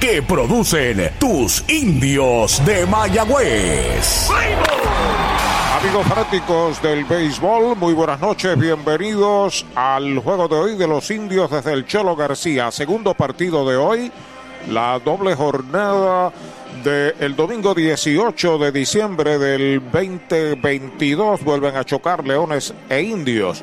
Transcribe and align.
que 0.00 0.22
producen 0.22 1.10
tus 1.18 1.64
indios 1.68 2.64
de 2.64 2.86
Mayagüez. 2.86 4.28
Amigos 5.80 6.06
fanáticos 6.06 6.82
del 6.82 7.04
béisbol, 7.04 7.76
muy 7.76 7.92
buenas 7.92 8.20
noches, 8.20 8.58
bienvenidos 8.58 9.66
al 9.74 10.18
juego 10.18 10.48
de 10.48 10.54
hoy 10.54 10.76
de 10.76 10.86
los 10.86 11.10
indios 11.10 11.50
desde 11.50 11.72
el 11.72 11.86
Cholo 11.86 12.14
García, 12.14 12.70
segundo 12.70 13.14
partido 13.14 13.68
de 13.68 13.76
hoy, 13.76 14.12
la 14.70 14.98
doble 14.98 15.34
jornada 15.34 16.32
del 16.84 17.36
domingo 17.36 17.74
18 17.74 18.58
de 18.58 18.72
diciembre 18.72 19.38
del 19.38 19.82
2022, 19.90 21.42
vuelven 21.42 21.76
a 21.76 21.84
chocar 21.84 22.26
Leones 22.26 22.72
e 22.88 23.02
Indios. 23.02 23.62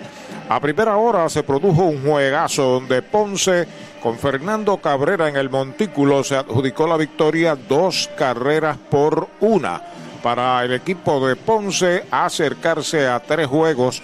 A 0.49 0.59
primera 0.59 0.97
hora 0.97 1.29
se 1.29 1.43
produjo 1.43 1.83
un 1.83 2.01
juegazo 2.03 2.63
donde 2.63 3.01
Ponce 3.01 3.67
con 4.01 4.17
Fernando 4.17 4.77
Cabrera 4.77 5.27
en 5.29 5.35
el 5.35 5.49
montículo 5.49 6.23
se 6.23 6.35
adjudicó 6.35 6.87
la 6.87 6.97
victoria 6.97 7.55
dos 7.55 8.09
carreras 8.17 8.77
por 8.89 9.27
una 9.39 9.81
para 10.23 10.63
el 10.63 10.73
equipo 10.73 11.25
de 11.25 11.35
Ponce 11.35 12.05
acercarse 12.11 13.07
a 13.07 13.19
tres 13.19 13.47
juegos 13.47 14.01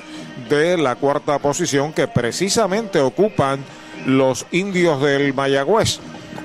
de 0.49 0.77
la 0.77 0.95
cuarta 0.95 1.39
posición 1.39 1.93
que 1.93 2.07
precisamente 2.07 2.99
ocupan 2.99 3.63
los 4.05 4.45
indios 4.51 5.01
del 5.01 5.33
Mayagüez. 5.33 5.99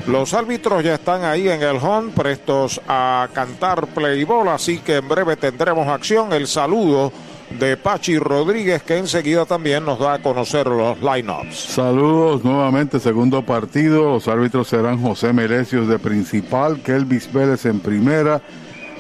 Los 0.07 0.35
árbitros 0.35 0.83
ya 0.83 0.95
están 0.95 1.25
ahí 1.25 1.49
en 1.49 1.63
el 1.63 1.77
home 1.77 2.13
prestos 2.13 2.81
a 2.89 3.29
cantar 3.33 3.87
play 3.89 4.25
ball, 4.25 4.49
así 4.49 4.79
que 4.79 4.97
en 4.97 5.09
breve 5.09 5.37
tendremos 5.37 5.87
acción. 5.89 6.33
El 6.33 6.47
saludo 6.47 7.13
de 7.59 7.77
Pachi 7.77 8.19
Rodríguez, 8.19 8.83
que 8.83 8.99
enseguida 8.99 9.45
también 9.45 9.85
nos 9.85 9.99
da 9.99 10.15
a 10.15 10.23
conocer 10.23 10.67
los 10.67 10.99
lineups. 11.01 11.57
Saludos 11.57 12.45
nuevamente, 12.45 13.01
segundo 13.01 13.43
partido. 13.43 14.13
Los 14.13 14.29
árbitros 14.29 14.69
serán 14.69 15.01
José 15.01 15.33
Merecios 15.33 15.89
de 15.89 15.99
principal, 15.99 16.81
Kelvis 16.83 17.33
Vélez 17.33 17.67
en 17.67 17.81
primera, 17.81 18.41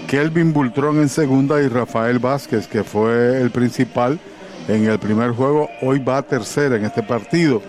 Kelvin 0.09 0.53
Bultrón 0.53 0.99
en 0.99 1.09
segunda 1.09 1.63
y 1.63 1.69
Rafael 1.69 2.19
Vázquez, 2.19 2.67
que 2.67 2.83
fue 2.83 3.41
el 3.41 3.51
principal 3.51 4.19
en 4.69 4.87
el 4.87 4.99
primer 4.99 5.31
juego, 5.31 5.69
hoy 5.83 5.99
va 5.99 6.19
a 6.19 6.23
tercera 6.23 6.77
en 6.77 6.85
este 6.85 7.03
partido. 7.03 7.63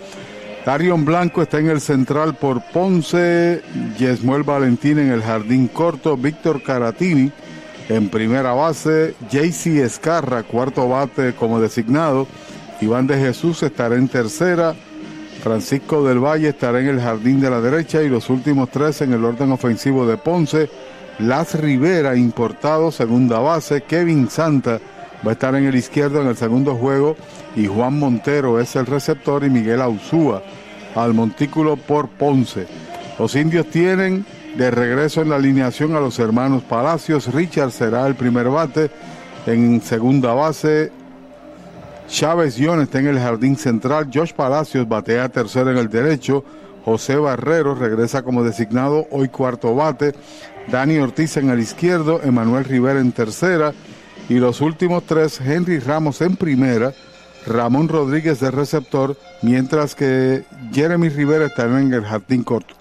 Darion 0.66 1.06
Blanco 1.06 1.42
está 1.42 1.60
en 1.60 1.70
el 1.70 1.82
central 1.82 2.36
por 2.36 2.62
Ponce, 2.72 3.62
Yesmuel 3.98 4.44
Valentín 4.44 5.00
en 5.00 5.12
el 5.12 5.24
jardín 5.24 5.68
corto, 5.68 6.16
Víctor 6.18 6.62
Caratini 6.62 7.32
en 7.90 8.10
primera 8.10 8.54
base, 8.54 9.16
JC 9.30 9.84
Escarra, 9.84 10.44
cuarto 10.44 10.88
bate 10.88 11.34
como 11.34 11.60
designado, 11.60 12.28
Iván 12.82 13.08
de 13.08 13.18
Jesús 13.18 13.62
estará 13.64 13.96
en 13.96 14.08
tercera, 14.08 14.76
Francisco 15.42 16.04
del 16.04 16.20
Valle 16.20 16.50
estará 16.50 16.80
en 16.80 16.88
el 16.88 17.02
jardín 17.02 17.42
de 17.42 17.50
la 17.50 17.60
derecha. 17.60 18.02
Y 18.02 18.10
los 18.10 18.30
últimos 18.30 18.70
tres 18.70 19.02
en 19.02 19.14
el 19.14 19.26
orden 19.26 19.52
ofensivo 19.52 20.06
de 20.06 20.18
Ponce, 20.18 20.70
Las 21.20 21.60
Rivera, 21.60 22.16
importado, 22.16 22.92
segunda 22.92 23.40
base, 23.40 23.82
Kevin 23.82 24.30
Santa 24.30 24.80
va 25.26 25.32
a 25.32 25.34
estar 25.34 25.54
en 25.56 25.66
el 25.66 25.76
izquierdo 25.76 26.22
en 26.22 26.28
el 26.28 26.38
segundo 26.38 26.76
juego. 26.76 27.18
Y 27.56 27.66
Juan 27.66 28.00
Montero 28.00 28.60
es 28.60 28.76
el 28.76 28.86
receptor 28.86 29.44
y 29.44 29.50
Miguel 29.50 29.82
Ausúa 29.82 30.42
al 30.96 31.14
montículo 31.14 31.76
por 31.76 32.08
Ponce. 32.08 32.68
Los 33.20 33.36
indios 33.36 33.68
tienen 33.68 34.26
de 34.56 34.72
regreso 34.72 35.22
en 35.22 35.30
la 35.30 35.38
alineación 35.38 35.96
a 35.96 36.00
los 36.00 36.20
hermanos 36.20 36.64
Palacios. 36.64 37.34
Richard 37.34 37.72
será 37.72 38.08
el 38.08 38.16
primer 38.16 38.50
bate 38.50 38.92
en 39.46 39.82
segunda 39.82 40.34
base. 40.34 40.92
Chávez 42.08 42.58
Yon 42.58 42.82
está 42.82 43.00
en 43.00 43.08
el 43.08 43.20
jardín 43.20 43.56
central. 43.56 44.10
Josh 44.14 44.34
Palacios 44.34 44.88
batea 44.88 45.30
tercero 45.30 45.72
en 45.72 45.78
el 45.78 45.90
derecho. 45.90 46.44
José 46.84 47.16
Barrero 47.16 47.76
regresa 47.76 48.24
como 48.24 48.44
designado 48.44 49.08
hoy 49.12 49.30
cuarto 49.30 49.74
bate. 49.76 50.14
Dani 50.68 50.98
Ortiz 50.98 51.38
en 51.38 51.50
el 51.50 51.60
izquierdo. 51.60 52.22
Emanuel 52.24 52.66
Rivera 52.66 53.00
en 53.00 53.12
tercera. 53.12 53.74
Y 54.28 54.36
los 54.36 54.62
últimos 54.62 55.04
tres, 55.04 55.40
Henry 55.40 55.80
Ramos 55.80 56.22
en 56.22 56.36
primera. 56.36 56.94
Ramón 57.48 57.88
Rodríguez 57.88 58.40
de 58.40 58.52
receptor, 58.52 59.18
mientras 59.42 59.96
que 59.96 60.44
Jeremy 60.72 61.10
Rivera 61.10 61.48
estará 61.48 61.82
en 61.82 61.92
el 61.92 62.04
jardín 62.04 62.44
corto. 62.44 62.81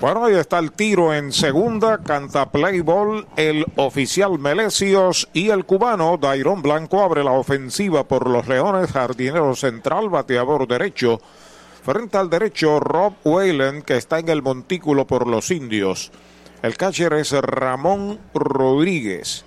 Bueno, 0.00 0.26
ahí 0.26 0.34
está 0.34 0.60
el 0.60 0.70
tiro 0.70 1.12
en 1.12 1.32
segunda, 1.32 1.98
canta 1.98 2.52
play 2.52 2.84
el 3.36 3.66
oficial 3.74 4.38
Melecios 4.38 5.28
y 5.32 5.50
el 5.50 5.64
cubano 5.64 6.16
Dairon 6.16 6.62
Blanco 6.62 7.02
abre 7.02 7.24
la 7.24 7.32
ofensiva 7.32 8.06
por 8.06 8.28
los 8.28 8.46
Leones, 8.46 8.92
jardinero 8.92 9.56
central, 9.56 10.08
bateador 10.08 10.68
derecho. 10.68 11.20
Frente 11.82 12.16
al 12.16 12.30
derecho, 12.30 12.78
Rob 12.78 13.14
Whalen, 13.24 13.82
que 13.82 13.96
está 13.96 14.20
en 14.20 14.28
el 14.28 14.40
montículo 14.40 15.04
por 15.04 15.26
los 15.26 15.50
indios. 15.50 16.12
El 16.62 16.76
catcher 16.76 17.14
es 17.14 17.32
Ramón 17.32 18.20
Rodríguez. 18.34 19.44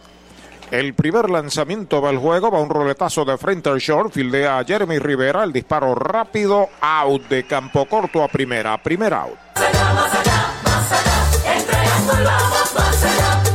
El 0.69 0.94
primer 0.95 1.30
lanzamiento 1.30 2.01
del 2.01 2.18
juego 2.18 2.51
va 2.51 2.59
un 2.59 2.69
roletazo 2.69 3.24
de 3.24 3.38
frente 3.38 3.69
al 3.69 3.80
short, 3.80 4.12
fildea 4.12 4.59
a 4.59 4.65
Jeremy 4.65 5.00
Rivera, 5.00 5.45
el 5.45 5.53
disparo 5.53 5.95
rápido, 5.95 6.68
out 6.81 7.27
de 7.30 7.45
campo 7.45 7.86
corto 7.86 8.21
a 8.21 8.27
primera, 8.27 8.81
primer 8.81 9.13
out. 9.13 9.38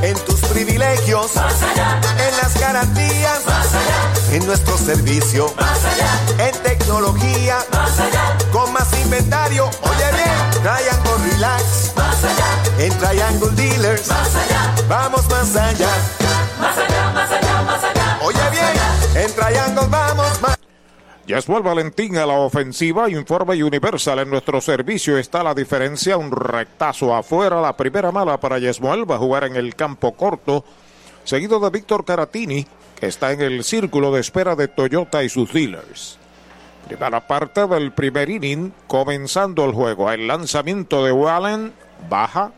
En 0.02 0.19
tus 0.25 0.40
privilegios, 0.40 1.32
en 1.37 2.37
las 2.37 2.58
garantías, 2.60 3.40
en 4.31 4.46
nuestro 4.46 4.76
servicio, 4.78 5.52
en 6.38 6.52
tecnología, 6.62 7.58
con 8.52 8.72
más 8.72 8.93
inventario, 9.02 9.69
oye 9.82 10.12
bien, 10.12 10.50
Triangle 10.62 11.31
Relax, 11.31 11.93
en 12.78 12.98
Triangle 12.98 13.50
Dealers, 13.52 14.08
vamos 14.88 15.28
más 15.28 15.56
allá. 15.56 15.88
Más 16.60 16.78
allá, 16.78 17.10
más 17.12 17.31
allá, 17.31 17.62
más 17.62 17.84
allá. 17.84 18.19
Oye 18.22 18.50
bien, 18.50 19.25
en 19.25 19.34
Triangle 19.34 19.87
vamos 19.88 20.40
más. 20.40 20.56
Yasmuel 21.26 21.64
Valentín 21.64 22.17
a 22.19 22.25
la 22.25 22.34
ofensiva, 22.34 23.11
informe 23.11 23.61
Universal 23.64 24.20
en 24.20 24.31
nuestro 24.31 24.61
servicio 24.61 25.19
está 25.19 25.43
la 25.43 25.55
diferencia, 25.55 26.17
un 26.17 26.31
rectazo 26.31 27.17
afuera, 27.17 27.61
la 27.61 27.76
primera 27.76 28.12
mala 28.12 28.38
para 28.38 28.61
Yasmuel, 28.61 29.11
va 29.11 29.17
a 29.17 29.19
jugar 29.19 29.43
en 29.43 29.56
el 29.56 29.75
campo 29.75 30.12
corto, 30.12 30.64
seguido 31.25 31.58
de 31.58 31.70
Víctor 31.70 32.05
Caratini, 32.05 32.64
que 32.94 33.08
está 33.08 33.32
en 33.32 33.40
el 33.40 33.64
círculo 33.64 34.12
de 34.12 34.20
espera 34.20 34.55
de 34.55 34.69
Toyota 34.69 35.25
y 35.25 35.28
sus 35.28 35.52
dealers. 35.52 36.17
Primera 36.87 37.26
parte 37.26 37.67
del 37.67 37.90
primer 37.90 38.31
inning, 38.31 38.72
comenzando 38.87 39.64
el 39.64 39.72
juego, 39.72 40.12
el 40.12 40.29
lanzamiento 40.29 41.05
de 41.05 41.11
Wallen 41.11 41.72
baja, 42.08 42.52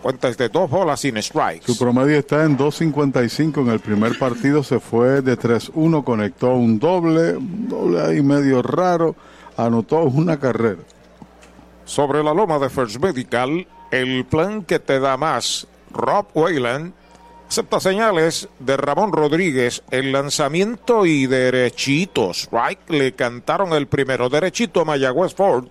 cuenta 0.00 0.28
es 0.28 0.36
de 0.36 0.48
dos 0.48 0.68
bolas 0.68 1.00
sin 1.00 1.20
strikes. 1.22 1.66
Su 1.66 1.78
promedio 1.78 2.18
está 2.18 2.44
en 2.44 2.58
2.55. 2.58 3.60
En 3.60 3.68
el 3.68 3.80
primer 3.80 4.18
partido 4.18 4.62
se 4.62 4.80
fue 4.80 5.22
de 5.22 5.38
3-1, 5.38 6.04
conectó 6.04 6.54
un 6.54 6.78
doble, 6.78 7.36
un 7.36 7.68
doble 7.68 8.00
ahí 8.00 8.22
medio 8.22 8.62
raro, 8.62 9.14
anotó 9.56 10.02
una 10.04 10.38
carrera. 10.38 10.82
Sobre 11.84 12.22
la 12.22 12.34
loma 12.34 12.58
de 12.58 12.70
First 12.70 13.02
Medical, 13.02 13.66
el 13.90 14.24
plan 14.24 14.62
que 14.64 14.78
te 14.78 15.00
da 15.00 15.16
más, 15.16 15.66
Rob 15.92 16.26
Wayland, 16.34 16.92
acepta 17.48 17.80
señales 17.80 18.48
de 18.60 18.76
Ramón 18.76 19.12
Rodríguez, 19.12 19.82
el 19.90 20.12
lanzamiento 20.12 21.04
y 21.04 21.26
derechitos. 21.26 22.48
Right, 22.52 22.78
le 22.88 23.12
cantaron 23.12 23.72
el 23.72 23.88
primero, 23.88 24.28
derechito 24.28 24.82
a 24.82 24.84
Mayagüez 24.84 25.34
Ford 25.34 25.66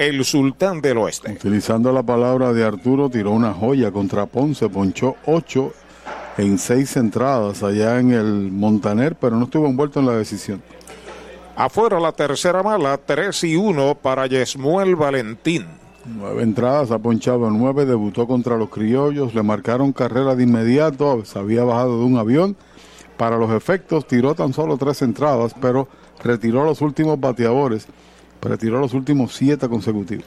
el 0.00 0.24
sultán 0.24 0.80
del 0.80 0.96
oeste. 0.96 1.30
Utilizando 1.32 1.92
la 1.92 2.02
palabra 2.02 2.54
de 2.54 2.64
Arturo, 2.64 3.10
tiró 3.10 3.32
una 3.32 3.52
joya 3.52 3.92
contra 3.92 4.24
Ponce, 4.24 4.70
ponchó 4.70 5.16
ocho 5.26 5.74
en 6.38 6.56
seis 6.56 6.96
entradas 6.96 7.62
allá 7.62 8.00
en 8.00 8.12
el 8.12 8.50
Montaner, 8.50 9.14
pero 9.14 9.36
no 9.36 9.44
estuvo 9.44 9.66
envuelto 9.66 10.00
en 10.00 10.06
la 10.06 10.14
decisión. 10.14 10.62
Afuera 11.54 12.00
la 12.00 12.12
tercera 12.12 12.62
mala, 12.62 12.96
3 12.96 13.44
y 13.44 13.56
1 13.56 13.96
para 13.96 14.26
Yesmuel 14.26 14.96
Valentín. 14.96 15.66
Nueve 16.06 16.44
entradas, 16.44 16.90
ha 16.92 16.98
ponchado 16.98 17.50
nueve, 17.50 17.84
debutó 17.84 18.26
contra 18.26 18.56
los 18.56 18.70
criollos, 18.70 19.34
le 19.34 19.42
marcaron 19.42 19.92
carrera 19.92 20.34
de 20.34 20.44
inmediato, 20.44 21.26
se 21.26 21.38
había 21.38 21.62
bajado 21.62 21.98
de 21.98 22.04
un 22.06 22.16
avión. 22.16 22.56
Para 23.18 23.36
los 23.36 23.50
efectos, 23.50 24.06
tiró 24.06 24.34
tan 24.34 24.54
solo 24.54 24.78
tres 24.78 25.02
entradas, 25.02 25.54
pero 25.60 25.88
retiró 26.24 26.64
los 26.64 26.80
últimos 26.80 27.20
bateadores 27.20 27.86
retiró 28.42 28.80
los 28.80 28.94
últimos 28.94 29.34
siete 29.34 29.68
consecutivos. 29.68 30.26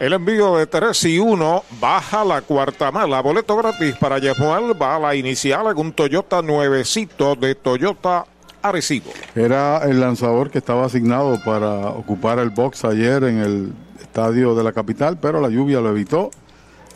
El 0.00 0.12
envío 0.12 0.56
de 0.56 0.66
3 0.66 1.04
y 1.06 1.18
1 1.18 1.64
baja 1.80 2.24
la 2.24 2.40
cuarta 2.42 2.92
mala. 2.92 3.20
Boleto 3.20 3.56
gratis 3.56 3.96
para 3.96 4.18
Yemuel. 4.18 4.80
Va 4.80 4.94
a 4.94 4.98
la 5.00 5.14
inicial 5.16 5.66
en 5.66 5.76
un 5.76 5.92
Toyota 5.92 6.40
nuevecito 6.40 7.34
de 7.34 7.56
Toyota 7.56 8.24
Arecibo. 8.62 9.10
Era 9.34 9.78
el 9.78 10.00
lanzador 10.00 10.50
que 10.50 10.58
estaba 10.58 10.86
asignado 10.86 11.36
para 11.44 11.88
ocupar 11.88 12.38
el 12.38 12.50
box 12.50 12.84
ayer 12.84 13.24
en 13.24 13.38
el 13.38 13.72
estadio 14.00 14.54
de 14.54 14.62
la 14.62 14.72
capital, 14.72 15.18
pero 15.20 15.40
la 15.40 15.48
lluvia 15.48 15.80
lo 15.80 15.90
evitó 15.90 16.30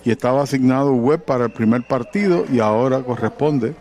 y 0.05 0.13
estaba 0.13 0.43
asignado 0.43 0.93
web 0.93 1.25
para 1.25 1.47
el 1.47 1.51
primer 1.51 1.87
partido 1.87 2.45
y 2.53 2.61
ahora 2.61 3.03
corresponde, 3.03 3.75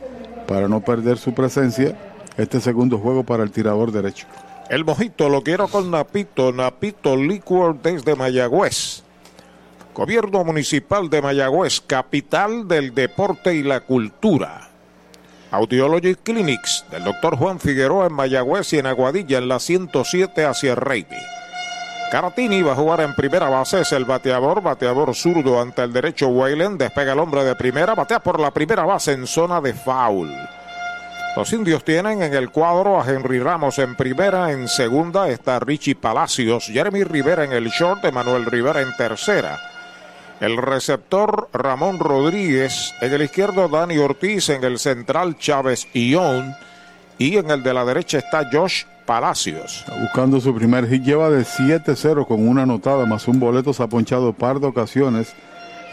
para 0.48 0.68
no 0.68 0.82
perder 0.82 1.18
su 1.18 1.34
presencia, 1.34 1.96
este 2.38 2.60
segundo 2.60 2.98
juego 2.98 3.24
para 3.24 3.44
el 3.44 3.52
tirador 3.52 3.92
derecho. 3.92 4.26
El 4.72 4.86
mojito 4.86 5.28
lo 5.28 5.44
quiero 5.44 5.68
con 5.68 5.92
Napito, 5.92 6.54
Napito 6.54 7.18
Liquor 7.18 7.82
desde 7.82 8.16
Mayagüez. 8.16 9.04
Gobierno 9.94 10.46
Municipal 10.46 11.10
de 11.10 11.22
Mayagüez, 11.22 11.82
capital 11.82 12.70
del 12.70 12.96
deporte 12.96 13.54
y 13.54 13.64
la 13.64 13.82
cultura. 13.82 14.70
Audiology 15.52 16.16
Clinics 16.16 16.86
del 16.90 17.04
doctor 17.04 17.36
Juan 17.36 17.60
Figueroa 17.60 18.08
en 18.08 18.14
Mayagüez 18.14 18.72
y 18.72 18.78
en 18.78 18.86
Aguadilla 18.86 19.40
en 19.40 19.50
la 19.50 19.60
107 19.60 20.46
hacia 20.46 20.74
Reyby. 20.74 21.18
Caratini 22.10 22.62
va 22.62 22.72
a 22.72 22.76
jugar 22.76 23.02
en 23.02 23.14
primera 23.14 23.50
base, 23.50 23.82
es 23.82 23.92
el 23.92 24.06
bateador, 24.06 24.62
bateador 24.62 25.14
zurdo 25.16 25.60
ante 25.60 25.82
el 25.84 25.92
derecho 25.92 26.30
Wayland, 26.30 26.80
despega 26.80 27.12
el 27.12 27.20
hombre 27.20 27.44
de 27.44 27.58
primera, 27.58 27.94
batea 27.94 28.22
por 28.22 28.40
la 28.40 28.52
primera 28.52 28.86
base 28.86 29.12
en 29.12 29.28
zona 29.28 29.60
de 29.60 29.74
foul. 29.74 30.32
Los 31.36 31.54
indios 31.54 31.86
tienen 31.86 32.22
en 32.22 32.34
el 32.34 32.50
cuadro 32.50 33.00
a 33.00 33.10
Henry 33.10 33.40
Ramos 33.40 33.80
en 33.80 33.96
primera, 33.96 34.52
en 34.52 34.68
segunda 34.68 35.30
está 35.30 35.60
Richie 35.60 35.96
Palacios, 35.96 36.66
Jeremy 36.66 37.06
Rivera 37.06 37.46
en 37.46 37.54
el 37.54 37.70
short, 37.70 38.04
Emanuel 38.04 38.46
Rivera 38.46 38.82
en 38.82 38.94
tercera. 38.98 39.58
El 40.42 40.58
receptor 40.58 41.48
Ramón 41.54 42.00
Rodríguez, 42.00 42.94
en 43.00 43.14
el 43.14 43.22
izquierdo 43.22 43.70
Dani 43.70 43.98
Ortiz, 43.98 44.50
en 44.50 44.64
el 44.66 44.78
central 44.78 45.38
Chávez 45.38 45.88
Ión 45.94 46.54
y 47.18 47.38
en 47.38 47.50
el 47.50 47.64
de 47.64 47.74
la 47.74 47.86
derecha 47.86 48.18
está 48.18 48.50
Josh 48.52 48.84
Palacios. 49.06 49.86
buscando 50.02 50.42
su 50.42 50.54
primer 50.54 50.88
hit, 50.90 51.04
lleva 51.04 51.30
de 51.30 51.44
7-0 51.44 52.28
con 52.28 52.46
una 52.46 52.64
anotada 52.64 53.06
más 53.06 53.30
un 53.30 53.40
boleto, 53.40 53.72
se 53.72 53.82
ha 53.82 53.88
ponchado 53.88 54.34
par 54.34 54.60
de 54.60 54.68
ocasiones 54.68 55.34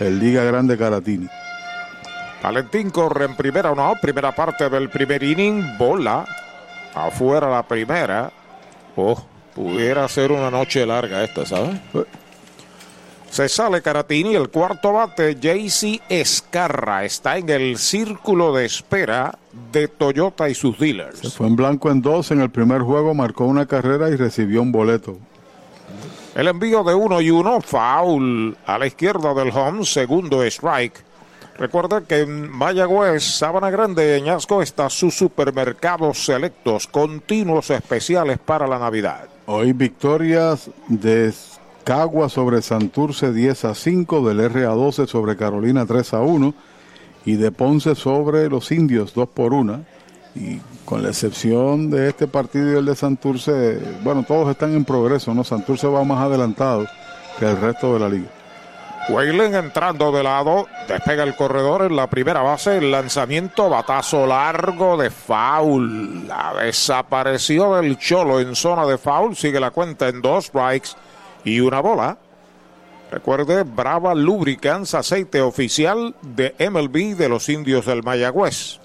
el 0.01 0.19
Liga 0.19 0.43
Grande 0.43 0.77
Caratini. 0.77 1.29
Valentín 2.43 2.91
corre 2.91 3.25
en 3.25 3.37
primera, 3.37 3.75
no, 3.75 3.95
primera 4.01 4.35
parte 4.35 4.69
del 4.71 4.89
primer 4.89 5.23
inning, 5.23 5.77
bola 5.77 6.25
afuera 6.95 7.49
la 7.49 7.63
primera. 7.63 8.33
Oh, 8.97 9.21
pudiera 9.55 10.07
ser 10.09 10.33
una 10.33 10.51
noche 10.51 10.85
larga 10.87 11.23
esta, 11.23 11.47
¿sabes? 11.47 11.79
Se 13.31 13.49
sale 13.49 13.83
Caratini, 13.83 14.35
el 14.35 14.49
cuarto 14.49 14.93
bate, 14.93 15.35
JC 15.35 16.01
Escarra, 16.09 17.05
está 17.05 17.37
en 17.37 17.51
el 17.51 17.77
círculo 17.77 18.55
de 18.55 18.65
espera 18.65 19.39
de 19.71 19.87
Toyota 19.87 20.49
y 20.49 20.55
sus 20.55 20.79
dealers. 20.79 21.19
Se 21.19 21.31
fue 21.31 21.47
en 21.47 21.57
blanco 21.57 21.91
en 21.91 22.01
dos 22.01 22.31
en 22.31 22.41
el 22.41 22.51
primer 22.51 22.81
juego, 22.81 23.15
marcó 23.15 23.45
una 23.45 23.67
carrera 23.67 24.09
y 24.09 24.17
recibió 24.17 24.63
un 24.63 24.73
boleto. 24.73 25.19
El 26.35 26.49
envío 26.49 26.83
de 26.85 26.95
uno 26.95 27.21
y 27.21 27.31
uno, 27.31 27.61
foul 27.61 28.57
a 28.65 28.79
la 28.79 28.87
izquierda 28.87 29.35
del 29.35 29.51
home, 29.51 29.85
segundo 29.85 30.43
strike. 30.45 31.05
Recuerda 31.59 32.03
que 32.03 32.21
en 32.21 32.49
Mayagüez, 32.53 33.25
Sabana 33.25 33.69
Grande, 33.69 34.15
Añasco 34.15 34.63
está 34.63 34.89
sus 34.89 35.17
supermercados 35.17 36.25
selectos, 36.25 36.87
continuos 36.87 37.71
especiales 37.71 38.39
para 38.39 38.69
la 38.69 38.79
Navidad. 38.79 39.25
Hoy 39.47 39.73
victorias 39.73 40.71
de 40.87 41.35
Cagua 41.83 42.29
sobre 42.29 42.63
Santurce 42.63 43.33
10 43.33 43.65
a 43.65 43.75
5, 43.75 44.29
del 44.29 44.49
RA 44.49 44.69
12 44.69 45.09
sobre 45.09 45.37
Carolina 45.37 45.85
3 45.85 46.15
a 46.15 46.21
1 46.21 46.55
y 47.25 47.35
de 47.35 47.51
Ponce 47.51 47.97
sobre 47.97 48.49
los 48.49 48.71
indios 48.71 49.13
2 49.13 49.29
por 49.31 49.53
1. 49.53 49.85
Y 50.37 50.61
con 50.85 51.03
la 51.03 51.09
excepción 51.09 51.91
de 51.91 52.11
este 52.11 52.29
partido 52.29 52.73
y 52.73 52.77
el 52.77 52.85
de 52.85 52.95
Santurce, 52.95 53.81
bueno, 54.05 54.23
todos 54.23 54.49
están 54.49 54.75
en 54.75 54.85
progreso, 54.85 55.35
¿no? 55.35 55.43
Santurce 55.43 55.89
va 55.89 56.05
más 56.05 56.21
adelantado 56.25 56.87
que 57.37 57.47
el 57.47 57.61
resto 57.61 57.95
de 57.95 57.99
la 57.99 58.09
liga. 58.09 58.38
Weylen 59.09 59.55
entrando 59.55 60.13
de 60.13 60.23
lado, 60.23 60.67
despega 60.87 61.23
el 61.23 61.35
corredor 61.35 61.83
en 61.83 61.97
la 61.97 62.09
primera 62.09 62.43
base, 62.43 62.77
el 62.77 62.91
lanzamiento, 62.91 63.71
batazo 63.71 64.27
largo 64.27 64.99
de 64.99 65.11
foul. 65.11 66.29
La 66.29 66.53
desapareció 66.63 67.77
del 67.77 67.99
Cholo 67.99 68.39
en 68.39 68.55
zona 68.55 68.85
de 68.85 68.99
foul, 68.99 69.35
sigue 69.35 69.61
la 69.61 69.71
cuenta 69.71 70.09
en 70.09 70.21
dos 70.21 70.47
strikes 70.47 70.91
y 71.43 71.61
una 71.61 71.81
bola. 71.81 72.19
Recuerde, 73.11 73.63
Brava 73.63 74.15
Lubricants, 74.15 74.93
aceite 74.93 75.41
oficial 75.41 76.15
de 76.21 76.55
MLB 76.59 77.17
de 77.17 77.31
los 77.31 77.49
indios 77.49 77.87
del 77.87 78.03
Mayagüez. 78.03 78.79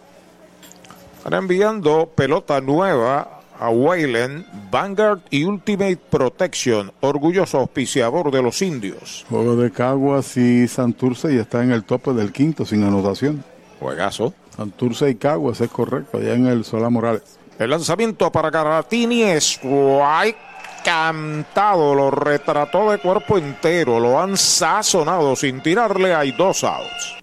Están 1.17 1.33
enviando 1.33 2.05
pelota 2.15 2.61
nueva 2.61 3.41
a 3.63 3.69
Wayland, 3.69 4.45
Vanguard 4.69 5.21
y 5.29 5.45
Ultimate 5.45 5.95
Protection, 6.09 6.91
orgulloso 6.99 7.59
auspiciador 7.59 8.29
de 8.29 8.41
los 8.41 8.61
indios. 8.61 9.25
Juego 9.29 9.55
de 9.55 9.71
Caguas 9.71 10.35
y 10.35 10.67
Santurce 10.67 11.33
y 11.33 11.37
está 11.37 11.63
en 11.63 11.71
el 11.71 11.85
tope 11.85 12.11
del 12.11 12.33
quinto 12.33 12.65
sin 12.65 12.83
anotación. 12.83 13.41
Juegazo. 13.79 14.33
Santurce 14.57 15.09
y 15.09 15.15
Caguas 15.15 15.61
es 15.61 15.69
correcto, 15.69 16.17
allá 16.17 16.33
en 16.33 16.47
el 16.47 16.65
Solá 16.65 16.89
Morales. 16.89 17.39
El 17.57 17.69
lanzamiento 17.69 18.29
para 18.33 18.51
Caratini 18.51 19.23
es 19.23 19.57
right 19.63 20.35
cantado, 20.83 21.95
lo 21.95 22.11
retrató 22.11 22.91
de 22.91 22.97
cuerpo 22.97 23.37
entero, 23.37 24.01
lo 24.01 24.19
han 24.19 24.35
sazonado 24.35 25.37
sin 25.37 25.61
tirarle, 25.61 26.13
hay 26.13 26.33
dos 26.33 26.65
outs. 26.65 27.22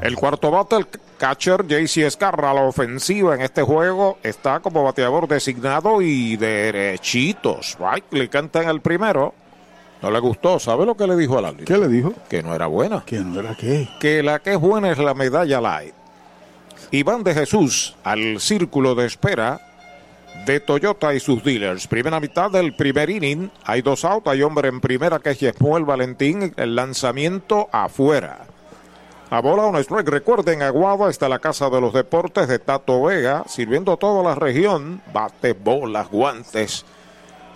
El 0.00 0.14
cuarto 0.14 0.50
bate, 0.52 0.76
el 0.76 0.86
catcher 1.18 1.66
JC 1.66 2.06
Escarra, 2.06 2.54
la 2.54 2.62
ofensiva 2.62 3.34
en 3.34 3.40
este 3.40 3.62
juego 3.62 4.18
está 4.22 4.60
como 4.60 4.84
bateador 4.84 5.26
designado 5.26 6.00
y 6.00 6.36
derechitos. 6.36 7.76
Right, 7.80 8.04
le 8.12 8.28
canta 8.28 8.62
en 8.62 8.68
el 8.68 8.80
primero. 8.80 9.34
No 10.00 10.12
le 10.12 10.20
gustó. 10.20 10.60
¿Sabe 10.60 10.86
lo 10.86 10.96
que 10.96 11.06
le 11.08 11.16
dijo 11.16 11.36
al 11.36 11.46
árbitro? 11.46 11.66
¿Qué 11.66 11.80
le 11.80 11.88
dijo? 11.88 12.14
Que 12.28 12.44
no 12.44 12.54
era 12.54 12.68
buena. 12.68 13.02
Que 13.04 13.18
no 13.18 13.40
era 13.40 13.56
qué. 13.56 13.88
Que 13.98 14.22
la 14.22 14.38
que 14.38 14.52
es 14.52 14.60
buena 14.60 14.92
es 14.92 14.98
la 14.98 15.14
medalla 15.14 15.60
light. 15.60 15.94
Iván 16.92 17.24
de 17.24 17.34
Jesús 17.34 17.96
al 18.04 18.40
círculo 18.40 18.94
de 18.94 19.06
espera 19.06 19.60
de 20.46 20.60
Toyota 20.60 21.12
y 21.12 21.18
sus 21.18 21.42
dealers. 21.42 21.88
Primera 21.88 22.20
mitad 22.20 22.50
del 22.52 22.74
primer 22.76 23.10
inning. 23.10 23.50
Hay 23.64 23.82
dos 23.82 24.04
outs. 24.04 24.28
Hay 24.28 24.42
hombre 24.42 24.68
en 24.68 24.80
primera 24.80 25.18
que 25.18 25.30
es 25.30 25.40
Yesmuel 25.40 25.84
Valentín. 25.84 26.54
El 26.56 26.76
lanzamiento 26.76 27.68
afuera. 27.72 28.47
A 29.30 29.40
bola 29.42 29.66
un 29.66 29.76
strike. 29.76 30.08
Recuerden, 30.08 30.62
Aguada 30.62 31.10
está 31.10 31.28
la 31.28 31.38
casa 31.38 31.68
de 31.68 31.80
los 31.82 31.92
deportes 31.92 32.48
de 32.48 32.58
Tato 32.58 33.02
Vega, 33.02 33.44
sirviendo 33.46 33.98
toda 33.98 34.22
la 34.22 34.34
región. 34.34 35.02
Bates, 35.12 35.54
bolas, 35.62 36.10
guantes, 36.10 36.86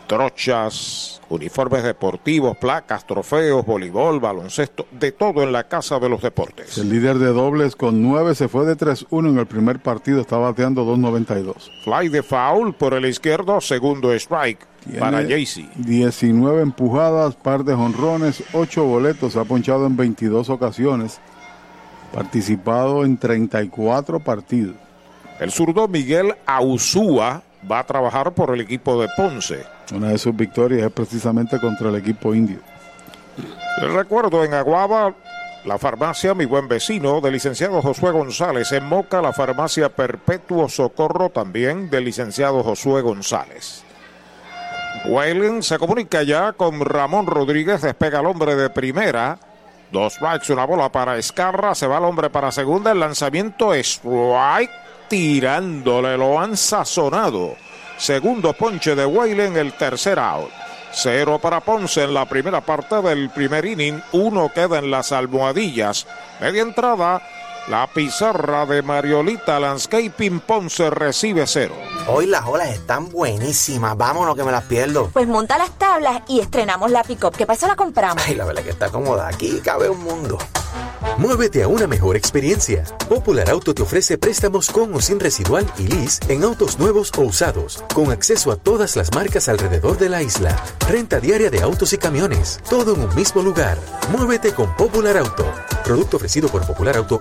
trochas, 0.07 1.23
uniformes 1.31 1.83
deportivos, 1.83 2.59
placas, 2.59 3.07
trofeos, 3.07 3.65
voleibol, 3.65 4.21
baloncesto, 4.21 4.87
de 4.91 5.13
todo 5.13 5.43
en 5.43 5.53
la 5.53 5.65
casa 5.65 5.99
de 5.99 6.11
los 6.11 6.21
deportes. 6.21 6.77
El 6.77 6.91
líder 6.91 7.19
de 7.19 7.29
dobles 7.29 7.75
con 7.75 8.03
9 8.03 8.35
se 8.35 8.49
fue 8.49 8.67
de 8.67 8.77
3-1 8.77 9.31
en 9.31 9.39
el 9.39 9.47
primer 9.47 9.81
partido, 9.81 10.21
está 10.21 10.37
bateando 10.37 10.85
2.92. 10.85 11.71
Fly 11.85 12.11
de 12.11 12.23
foul 12.23 12.75
por 12.75 12.93
el 12.93 13.07
izquierdo, 13.07 13.63
segundo 13.63 14.13
strike 14.13 14.67
para 14.99 15.23
Jaycee. 15.23 15.71
19 15.77 16.61
empujadas, 16.61 17.35
par 17.37 17.65
de 17.65 17.75
jonrones, 17.75 18.45
8 18.53 18.85
boletos, 18.85 19.37
ha 19.37 19.45
ponchado 19.45 19.87
en 19.87 19.97
22 19.97 20.51
ocasiones, 20.51 21.21
participado 22.13 23.05
en 23.05 23.17
34 23.17 24.21
partidos. 24.21 24.77
El 25.41 25.51
zurdo 25.51 25.89
Miguel 25.89 26.35
Ausúa 26.47 27.43
va 27.71 27.81
a 27.81 27.87
trabajar 27.87 28.33
por 28.33 28.55
el 28.55 28.61
equipo 28.61 29.01
de 29.01 29.09
Ponce. 29.17 29.65
Una 29.95 30.09
de 30.09 30.19
sus 30.19 30.35
victorias 30.35 30.87
es 30.87 30.93
precisamente 30.93 31.59
contra 31.59 31.89
el 31.89 31.97
equipo 31.97 32.35
indio. 32.35 32.59
Les 33.81 33.93
recuerdo 33.93 34.45
en 34.45 34.55
Aguaba, 34.55 35.15
la 35.65 35.79
farmacia 35.79 36.35
Mi 36.35 36.45
Buen 36.45 36.69
Vecino 36.69 37.21
del 37.21 37.35
licenciado 37.35 37.81
Josué 37.81 38.11
González. 38.11 38.73
En 38.73 38.85
Moca, 38.85 39.23
la 39.23 39.33
farmacia 39.33 39.89
Perpetuo 39.89 40.69
Socorro 40.69 41.31
también 41.31 41.89
del 41.89 42.05
licenciado 42.05 42.63
Josué 42.63 43.01
González. 43.03 43.85
Whalen 45.07 45.63
se 45.63 45.79
comunica 45.79 46.23
ya 46.23 46.53
con 46.53 46.81
Ramón 46.81 47.27
Rodríguez, 47.27 47.83
despega 47.83 48.21
el 48.21 48.27
hombre 48.27 48.55
de 48.55 48.71
primera. 48.71 49.39
Dos 49.93 50.15
strikes, 50.15 50.51
una 50.51 50.65
bola 50.65 50.91
para 50.91 51.19
Escarra, 51.19 51.75
se 51.75 51.87
va 51.87 51.99
el 51.99 52.05
hombre 52.05 52.31
para 52.31 52.51
segunda, 52.51 52.93
el 52.93 53.01
lanzamiento 53.01 53.75
strike 53.75 54.71
tirándole, 55.07 56.17
lo 56.17 56.41
han 56.41 56.57
sazonado. 56.57 57.57
Segundo 57.99 58.55
ponche 58.55 58.95
de 58.95 59.05
Whalen, 59.05 59.55
el 59.59 59.75
tercer 59.75 60.19
out. 60.19 60.51
Cero 60.95 61.39
para 61.41 61.61
Ponce 61.61 62.05
en 62.05 62.13
la 62.13 62.27
primera 62.27 62.61
parte 62.61 63.01
del 63.03 63.31
primer 63.31 63.65
inning. 63.65 64.03
Uno 64.13 64.51
queda 64.53 64.79
en 64.79 64.91
las 64.91 65.13
almohadillas. 65.13 66.07
Media 66.41 66.63
entrada. 66.63 67.23
La 67.69 67.87
pizarra 67.87 68.67
de 68.67 68.83
Mariolita 68.83 69.61
Landscaping 69.61 70.41
Ponce 70.41 70.91
recibe 70.91 71.47
cero. 71.47 71.75
Hoy 72.09 72.27
las 72.27 72.45
olas 72.45 72.71
están 72.71 73.09
buenísimas. 73.09 73.97
Vámonos 73.97 74.35
que 74.35 74.43
me 74.43 74.51
las 74.51 74.65
pierdo. 74.65 75.11
Pues 75.13 75.29
monta 75.29 75.57
las 75.59 75.71
tablas 75.79 76.23
y 76.27 76.41
estrenamos 76.41 76.91
la 76.91 77.05
pick-up. 77.05 77.37
¿Qué 77.37 77.47
pasa? 77.47 77.69
La 77.69 77.77
compramos. 77.77 78.21
Ay, 78.27 78.35
la 78.35 78.47
verdad 78.47 78.65
que 78.65 78.71
está 78.71 78.91
cómoda. 78.91 79.29
Aquí 79.29 79.61
cabe 79.61 79.89
un 79.89 80.03
mundo. 80.03 80.39
Muévete 81.19 81.63
a 81.63 81.69
una 81.69 81.87
mejor 81.87 82.17
experiencia. 82.17 82.85
Popular 83.09 83.49
Auto 83.51 83.75
te 83.75 83.83
ofrece 83.83 84.19
préstamos 84.19 84.71
con 84.71 84.95
o 84.95 85.01
sin 85.01 85.21
residual 85.21 85.67
y 85.79 85.87
lease 85.87 86.21
en 86.29 86.43
autos 86.43 86.79
nuevos 86.79 87.13
o 87.17 87.23
usados, 87.23 87.85
con 87.95 88.11
acceso 88.11 88.51
a 88.51 88.57
todas 88.57 88.97
las 88.97 89.13
marcas 89.13 89.49
alrededor 89.49 89.99
de 89.99 90.09
la 90.09 90.23
isla. 90.23 90.57
Renta 90.89 91.21
diaria 91.21 91.51
de 91.51 91.61
autos 91.61 91.93
y 91.93 91.99
camiones, 91.99 92.61
todo 92.69 92.95
en 92.95 93.03
un 93.03 93.15
mismo 93.15 93.43
lugar. 93.43 93.79
Muévete 94.11 94.53
con 94.53 94.75
Popular 94.77 95.17
Auto. 95.19 95.45
Producto 95.85 96.17
ofrecido 96.17 96.49
por 96.49 96.67
Popular 96.67 96.97
Auto 96.97 97.21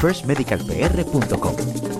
firstmedicalpr.com. 0.00 1.99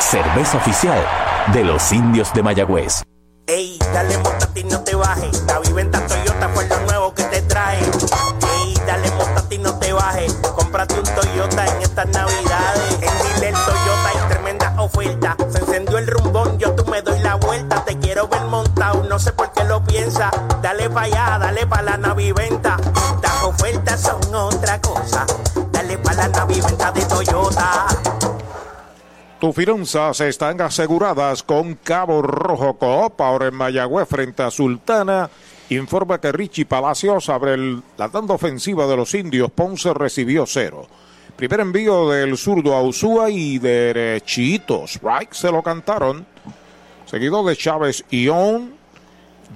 Cerveza 0.00 0.56
oficial 0.56 0.98
de 1.52 1.62
los 1.62 1.92
indios 1.92 2.32
de 2.32 2.42
Mayagüez. 2.42 3.02
Ey, 3.46 3.78
dale 3.92 4.16
montate 4.16 4.60
y 4.60 4.64
no 4.64 4.80
te 4.80 4.94
bajes. 4.94 5.42
La 5.42 5.58
viventa 5.58 6.00
Toyota 6.06 6.48
fue 6.48 6.66
lo 6.66 6.80
nuevo 6.80 7.12
que 7.12 7.24
te 7.24 7.42
trae. 7.42 7.78
Ey, 7.78 8.74
dale 8.86 9.10
montate 9.10 9.56
y 9.56 9.58
no 9.58 9.78
te 9.78 9.92
bajes. 9.92 10.32
Cómprate 10.56 10.94
un 10.94 11.04
Toyota 11.04 11.66
en 11.66 11.82
estas 11.82 12.06
navidades. 12.08 12.94
En 13.02 13.34
Dile 13.34 13.52
Toyota 13.52 14.08
hay 14.08 14.28
tremenda 14.30 14.74
oferta. 14.78 15.36
Se 15.50 15.58
encendió 15.58 15.98
el 15.98 16.06
rumbón, 16.06 16.58
yo 16.58 16.74
tú 16.74 16.86
me 16.90 17.02
doy 17.02 17.18
la 17.20 17.34
vuelta. 17.34 17.84
Te 17.84 17.98
quiero 17.98 18.28
ver 18.28 18.44
montado, 18.44 19.04
no 19.10 19.18
sé 19.18 19.32
por 19.32 19.52
qué 19.52 19.62
lo 19.64 19.84
piensa. 19.84 20.30
Dale 20.62 20.88
pa' 20.88 21.02
allá, 21.02 21.38
dale 21.38 21.66
pa' 21.66 21.82
la 21.82 21.98
naviventa. 21.98 22.78
Las 23.22 23.42
ofertas 23.42 24.00
son 24.00 24.34
otra 24.34 24.80
cosa. 24.80 25.26
Dale 25.70 25.98
pa' 25.98 26.14
la 26.14 26.28
naviventa 26.28 26.92
de 26.92 27.02
Toyota. 27.02 27.86
Tus 29.40 29.54
finanzas 29.54 30.20
están 30.20 30.60
aseguradas 30.60 31.44
con 31.44 31.76
Cabo 31.76 32.22
Rojo 32.22 32.74
Coop. 32.74 33.20
Ahora 33.20 33.46
en 33.46 33.54
Mayagüez 33.54 34.08
frente 34.08 34.42
a 34.42 34.50
Sultana. 34.50 35.30
Informa 35.70 36.20
que 36.20 36.32
Richie 36.32 36.66
Palacios 36.66 37.28
abre 37.28 37.56
la 37.96 38.08
tanda 38.08 38.34
ofensiva 38.34 38.88
de 38.88 38.96
los 38.96 39.14
indios. 39.14 39.52
Ponce 39.52 39.94
recibió 39.94 40.44
cero. 40.44 40.88
Primer 41.36 41.60
envío 41.60 42.10
del 42.10 42.36
zurdo 42.36 42.74
a 42.74 42.82
Usúa 42.82 43.30
y 43.30 43.60
derechitos. 43.60 44.98
Right, 45.00 45.30
se 45.30 45.52
lo 45.52 45.62
cantaron. 45.62 46.26
Seguido 47.06 47.46
de 47.46 47.54
Chávez 47.54 48.04
Ión, 48.10 48.74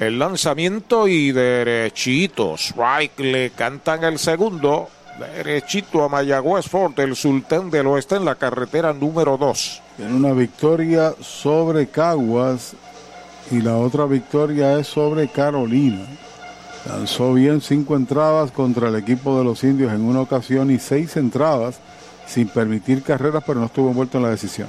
El 0.00 0.18
lanzamiento 0.18 1.06
y 1.06 1.30
derechito. 1.30 2.54
Strike 2.56 3.20
le 3.20 3.50
cantan 3.50 4.02
el 4.04 4.18
segundo. 4.18 4.88
Derechito 5.18 6.02
a 6.02 6.08
Mayagüez 6.08 6.66
Fort, 6.66 6.98
el 6.98 7.14
sultán 7.14 7.70
del 7.70 7.86
oeste 7.86 8.16
en 8.16 8.24
la 8.24 8.34
carretera 8.34 8.92
número 8.92 9.36
2. 9.36 9.82
Tiene 9.96 10.12
una 10.12 10.32
victoria 10.32 11.14
sobre 11.20 11.86
Caguas 11.86 12.74
y 13.52 13.60
la 13.60 13.76
otra 13.76 14.06
victoria 14.06 14.76
es 14.78 14.88
sobre 14.88 15.28
Carolina. 15.28 16.04
Lanzó 16.88 17.32
bien 17.32 17.60
cinco 17.60 17.94
entradas 17.94 18.50
contra 18.50 18.88
el 18.88 18.96
equipo 18.96 19.38
de 19.38 19.44
los 19.44 19.62
indios 19.62 19.92
en 19.92 20.02
una 20.02 20.20
ocasión 20.20 20.72
y 20.72 20.80
seis 20.80 21.16
entradas 21.16 21.78
sin 22.26 22.48
permitir 22.48 23.02
carreras, 23.04 23.44
pero 23.46 23.60
no 23.60 23.66
estuvo 23.66 23.90
envuelto 23.90 24.18
en 24.18 24.24
la 24.24 24.30
decisión. 24.30 24.68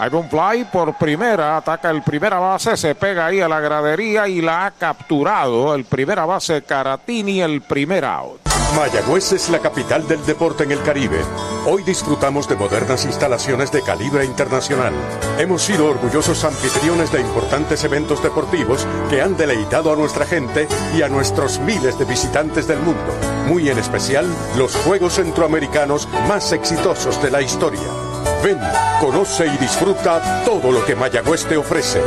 Hay 0.00 0.08
un 0.14 0.30
fly 0.30 0.64
por 0.64 0.94
primera, 0.94 1.58
ataca 1.58 1.90
el 1.90 2.00
primera 2.00 2.38
base, 2.38 2.74
se 2.74 2.94
pega 2.94 3.26
ahí 3.26 3.42
a 3.42 3.48
la 3.48 3.60
gradería 3.60 4.26
y 4.26 4.40
la 4.40 4.64
ha 4.64 4.70
capturado. 4.70 5.74
El 5.74 5.84
primera 5.84 6.24
base 6.24 6.62
Caratini, 6.62 7.42
el 7.42 7.60
primer 7.60 8.06
out. 8.06 8.40
Mayagüez 8.74 9.32
es 9.32 9.50
la 9.50 9.58
capital 9.58 10.08
del 10.08 10.24
deporte 10.24 10.64
en 10.64 10.72
el 10.72 10.82
Caribe. 10.82 11.20
Hoy 11.66 11.82
disfrutamos 11.82 12.48
de 12.48 12.56
modernas 12.56 13.04
instalaciones 13.04 13.72
de 13.72 13.82
calibre 13.82 14.24
internacional. 14.24 14.94
Hemos 15.38 15.60
sido 15.60 15.90
orgullosos 15.90 16.44
anfitriones 16.44 17.12
de 17.12 17.20
importantes 17.20 17.84
eventos 17.84 18.22
deportivos 18.22 18.86
que 19.10 19.20
han 19.20 19.36
deleitado 19.36 19.92
a 19.92 19.96
nuestra 19.96 20.24
gente 20.24 20.66
y 20.96 21.02
a 21.02 21.10
nuestros 21.10 21.58
miles 21.58 21.98
de 21.98 22.06
visitantes 22.06 22.66
del 22.66 22.78
mundo. 22.78 23.12
Muy 23.48 23.68
en 23.68 23.78
especial, 23.78 24.26
los 24.56 24.74
Juegos 24.76 25.16
Centroamericanos 25.16 26.08
más 26.26 26.52
exitosos 26.52 27.22
de 27.22 27.30
la 27.30 27.42
historia. 27.42 28.09
Ven, 28.42 28.58
conoce 29.00 29.46
y 29.46 29.56
disfruta 29.58 30.42
todo 30.46 30.72
lo 30.72 30.82
que 30.86 30.94
Mayagüez 30.94 31.44
te 31.44 31.58
ofrece. 31.58 32.00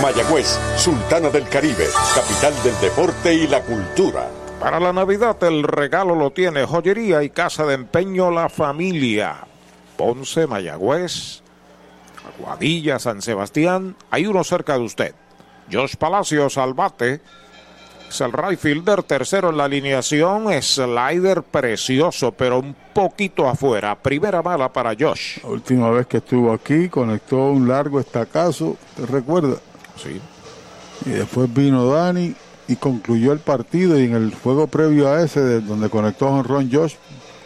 Mayagüez, 0.00 0.58
Sultana 0.76 1.28
del 1.28 1.46
Caribe, 1.46 1.86
capital 2.14 2.54
del 2.62 2.80
deporte 2.80 3.34
y 3.34 3.46
la 3.46 3.60
cultura. 3.60 4.30
Para 4.58 4.80
la 4.80 4.94
Navidad 4.94 5.36
el 5.44 5.62
regalo 5.62 6.14
lo 6.14 6.30
tiene 6.30 6.64
Joyería 6.64 7.22
y 7.22 7.28
Casa 7.30 7.66
de 7.66 7.74
Empeño 7.74 8.30
La 8.30 8.48
Familia. 8.48 9.46
Ponce, 9.98 10.46
Mayagüez, 10.46 11.42
Aguadilla, 12.26 12.98
San 12.98 13.20
Sebastián. 13.20 13.94
Hay 14.10 14.26
uno 14.26 14.44
cerca 14.44 14.78
de 14.78 14.84
usted. 14.84 15.14
Josh 15.70 15.96
Palacios 15.96 16.56
al 16.56 16.72
bate. 16.72 17.20
Es 18.08 18.20
el 18.22 18.32
right 18.32 18.58
fielder, 18.58 19.02
tercero 19.02 19.50
en 19.50 19.58
la 19.58 19.64
alineación. 19.64 20.46
Slider 20.62 21.42
precioso, 21.42 22.32
pero 22.32 22.60
un 22.60 22.74
poquito 22.94 23.48
afuera. 23.48 23.94
Primera 23.94 24.42
mala 24.42 24.72
para 24.72 24.94
Josh. 24.98 25.42
La 25.42 25.50
última 25.50 25.90
vez 25.90 26.06
que 26.06 26.16
estuvo 26.18 26.52
aquí 26.52 26.88
conectó 26.88 27.50
un 27.50 27.68
largo 27.68 28.00
estacazo, 28.00 28.76
¿te 28.96 29.04
recuerda? 29.06 29.56
Sí. 29.96 30.20
Y 31.04 31.10
después 31.10 31.52
vino 31.52 31.86
Dani 31.86 32.34
y 32.66 32.76
concluyó 32.76 33.32
el 33.32 33.40
partido 33.40 33.98
y 33.98 34.04
en 34.04 34.14
el 34.14 34.34
juego 34.34 34.66
previo 34.66 35.08
a 35.08 35.22
ese, 35.22 35.40
de 35.40 35.60
donde 35.60 35.88
conectó 35.88 36.34
a 36.34 36.42
Ron 36.42 36.70
Josh, 36.70 36.94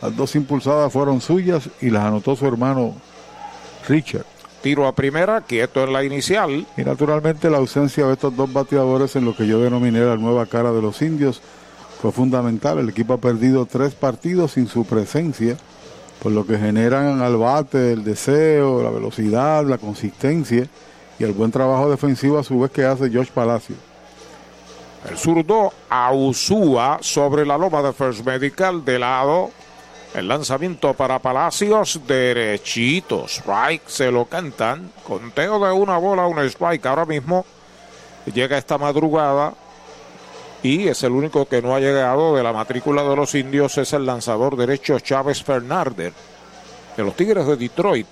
las 0.01 0.17
dos 0.17 0.35
impulsadas 0.35 0.93
fueron 0.93 1.21
suyas 1.21 1.69
y 1.81 1.91
las 1.91 2.05
anotó 2.05 2.35
su 2.35 2.47
hermano 2.47 2.95
Richard. 3.89 4.32
Tiro 4.63 4.87
a 4.87 4.95
primera, 4.95 5.41
quieto 5.41 5.83
en 5.83 5.93
la 5.93 6.05
inicial. 6.05 6.67
Y 6.77 6.83
naturalmente 6.83 7.51
la 7.51 7.59
ausencia 7.59 8.07
de 8.07 8.13
estos 8.13 8.37
dos 8.37 8.53
bateadores 8.53 9.17
en 9.17 9.25
lo 9.25 9.35
que 9.35 9.47
yo 9.47 9.61
denominé 9.61 10.01
la 10.01 10.17
nueva 10.17 10.47
cara 10.47 10.73
de 10.73 10.81
los 10.81 11.03
indios 11.03 11.43
fue 12.01 12.13
fundamental. 12.13 12.79
El 12.79 12.89
equipo 12.89 13.15
ha 13.15 13.19
perdido 13.19 13.67
tres 13.67 13.95
partidos 13.95 14.53
sin 14.53 14.69
su 14.69 14.85
presencia, 14.85 15.57
por 16.23 16.31
lo 16.31 16.47
que 16.47 16.59
generan 16.59 17.23
al 17.23 17.37
bate 17.37 17.93
el 17.93 18.05
deseo, 18.05 18.83
la 18.83 18.91
velocidad, 18.91 19.65
la 19.65 19.79
consistencia 19.79 20.67
y 21.19 21.25
el 21.25 21.33
buen 21.33 21.51
trabajo 21.51 21.91
defensivo 21.91 22.39
a 22.39 22.45
su 22.45 22.61
vez 22.61 22.71
que 22.71 22.85
hace 22.85 23.11
Josh 23.13 23.31
Palacio. 23.31 23.75
El 25.09 25.19
zurdo 25.19 25.73
Ausúa 25.89 26.99
sobre 27.01 27.45
la 27.45 27.59
loma 27.59 27.83
de 27.83 27.93
First 27.93 28.25
Medical 28.25 28.85
de 28.85 28.99
lado. 29.01 29.51
El 30.15 30.29
lanzamiento 30.29 30.93
para 30.93 31.19
Palacios, 31.21 32.01
derechito. 32.07 33.27
Strike, 33.27 33.89
se 33.89 34.11
lo 34.11 34.27
cantan. 34.27 34.93
Conteo 35.05 35.59
de 35.65 35.73
una 35.73 35.97
bola, 35.97 36.27
un 36.27 36.39
strike. 36.41 36.85
Ahora 36.85 37.07
mismo 37.07 37.47
llega 38.33 38.59
esta 38.59 38.77
madrugada 38.77 39.55
y 40.63 40.87
es 40.87 41.03
el 41.03 41.13
único 41.13 41.47
que 41.47 41.63
no 41.63 41.75
ha 41.75 41.81
llegado 41.81 42.37
de 42.37 42.43
la 42.43 42.53
matrícula 42.53 43.03
de 43.03 43.17
los 43.17 43.35
indios. 43.35 43.79
Es 43.79 43.95
el 43.95 44.05
lanzador 44.05 44.57
derecho 44.57 45.01
Chávez 45.01 45.43
Fernández 45.43 46.13
de 46.95 47.03
los 47.03 47.17
Tigres 47.17 47.47
de 47.47 47.57
Detroit. 47.57 48.07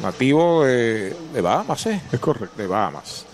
Nativo 0.00 0.64
de, 0.64 1.14
de 1.32 1.40
Bahamas, 1.42 1.86
¿eh? 1.86 2.00
Es 2.10 2.18
correcto. 2.18 2.56
De 2.56 2.66
Bahamas. 2.66 3.26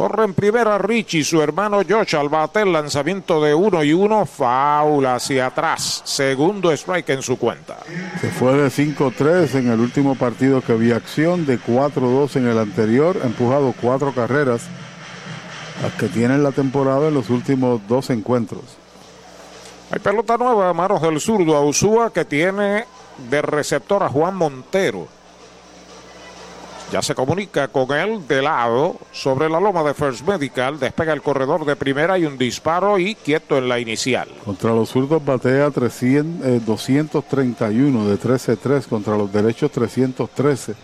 Corre 0.00 0.24
en 0.24 0.32
primera 0.32 0.78
Richie, 0.78 1.22
su 1.22 1.42
hermano 1.42 1.82
Josh 1.86 2.16
al 2.16 2.30
bate 2.30 2.62
el 2.62 2.72
lanzamiento 2.72 3.38
de 3.42 3.52
uno 3.52 3.84
y 3.84 3.92
uno, 3.92 4.24
faula 4.24 5.16
hacia 5.16 5.48
atrás. 5.48 6.00
Segundo 6.06 6.72
strike 6.72 7.10
en 7.10 7.20
su 7.20 7.36
cuenta. 7.36 7.80
Se 8.18 8.30
fue 8.30 8.54
de 8.54 8.68
5-3 8.68 9.56
en 9.56 9.70
el 9.70 9.78
último 9.78 10.14
partido 10.14 10.62
que 10.62 10.72
había 10.72 10.96
acción, 10.96 11.44
de 11.44 11.60
4-2 11.60 12.36
en 12.36 12.48
el 12.48 12.58
anterior, 12.58 13.20
ha 13.22 13.26
empujado 13.26 13.74
cuatro 13.78 14.14
carreras, 14.14 14.62
las 15.82 15.92
que 15.92 16.08
tiene 16.08 16.36
en 16.36 16.44
la 16.44 16.52
temporada 16.52 17.08
en 17.08 17.12
los 17.12 17.28
últimos 17.28 17.86
dos 17.86 18.08
encuentros. 18.08 18.78
Hay 19.90 19.98
pelota 19.98 20.38
nueva 20.38 20.70
a 20.70 20.72
manos 20.72 21.02
del 21.02 21.20
zurdo 21.20 21.54
a 21.54 21.60
Usúa 21.60 22.10
que 22.10 22.24
tiene 22.24 22.86
de 23.28 23.42
receptor 23.42 24.02
a 24.02 24.08
Juan 24.08 24.34
Montero. 24.34 25.19
Ya 26.90 27.02
se 27.02 27.14
comunica 27.14 27.68
con 27.68 27.96
él 27.96 28.26
de 28.26 28.42
lado 28.42 28.96
sobre 29.12 29.48
la 29.48 29.60
loma 29.60 29.84
de 29.84 29.94
First 29.94 30.26
Medical. 30.26 30.80
Despega 30.80 31.12
el 31.12 31.22
corredor 31.22 31.64
de 31.64 31.76
primera 31.76 32.18
y 32.18 32.24
un 32.24 32.36
disparo 32.36 32.98
y 32.98 33.14
quieto 33.14 33.56
en 33.56 33.68
la 33.68 33.78
inicial. 33.78 34.28
Contra 34.44 34.72
los 34.72 34.88
zurdos 34.88 35.24
batea 35.24 35.70
300, 35.70 36.46
eh, 36.48 36.60
231 36.66 38.08
de 38.08 38.18
13-3. 38.18 38.88
Contra 38.88 39.16
los 39.16 39.32
derechos 39.32 39.70
313 39.70 40.74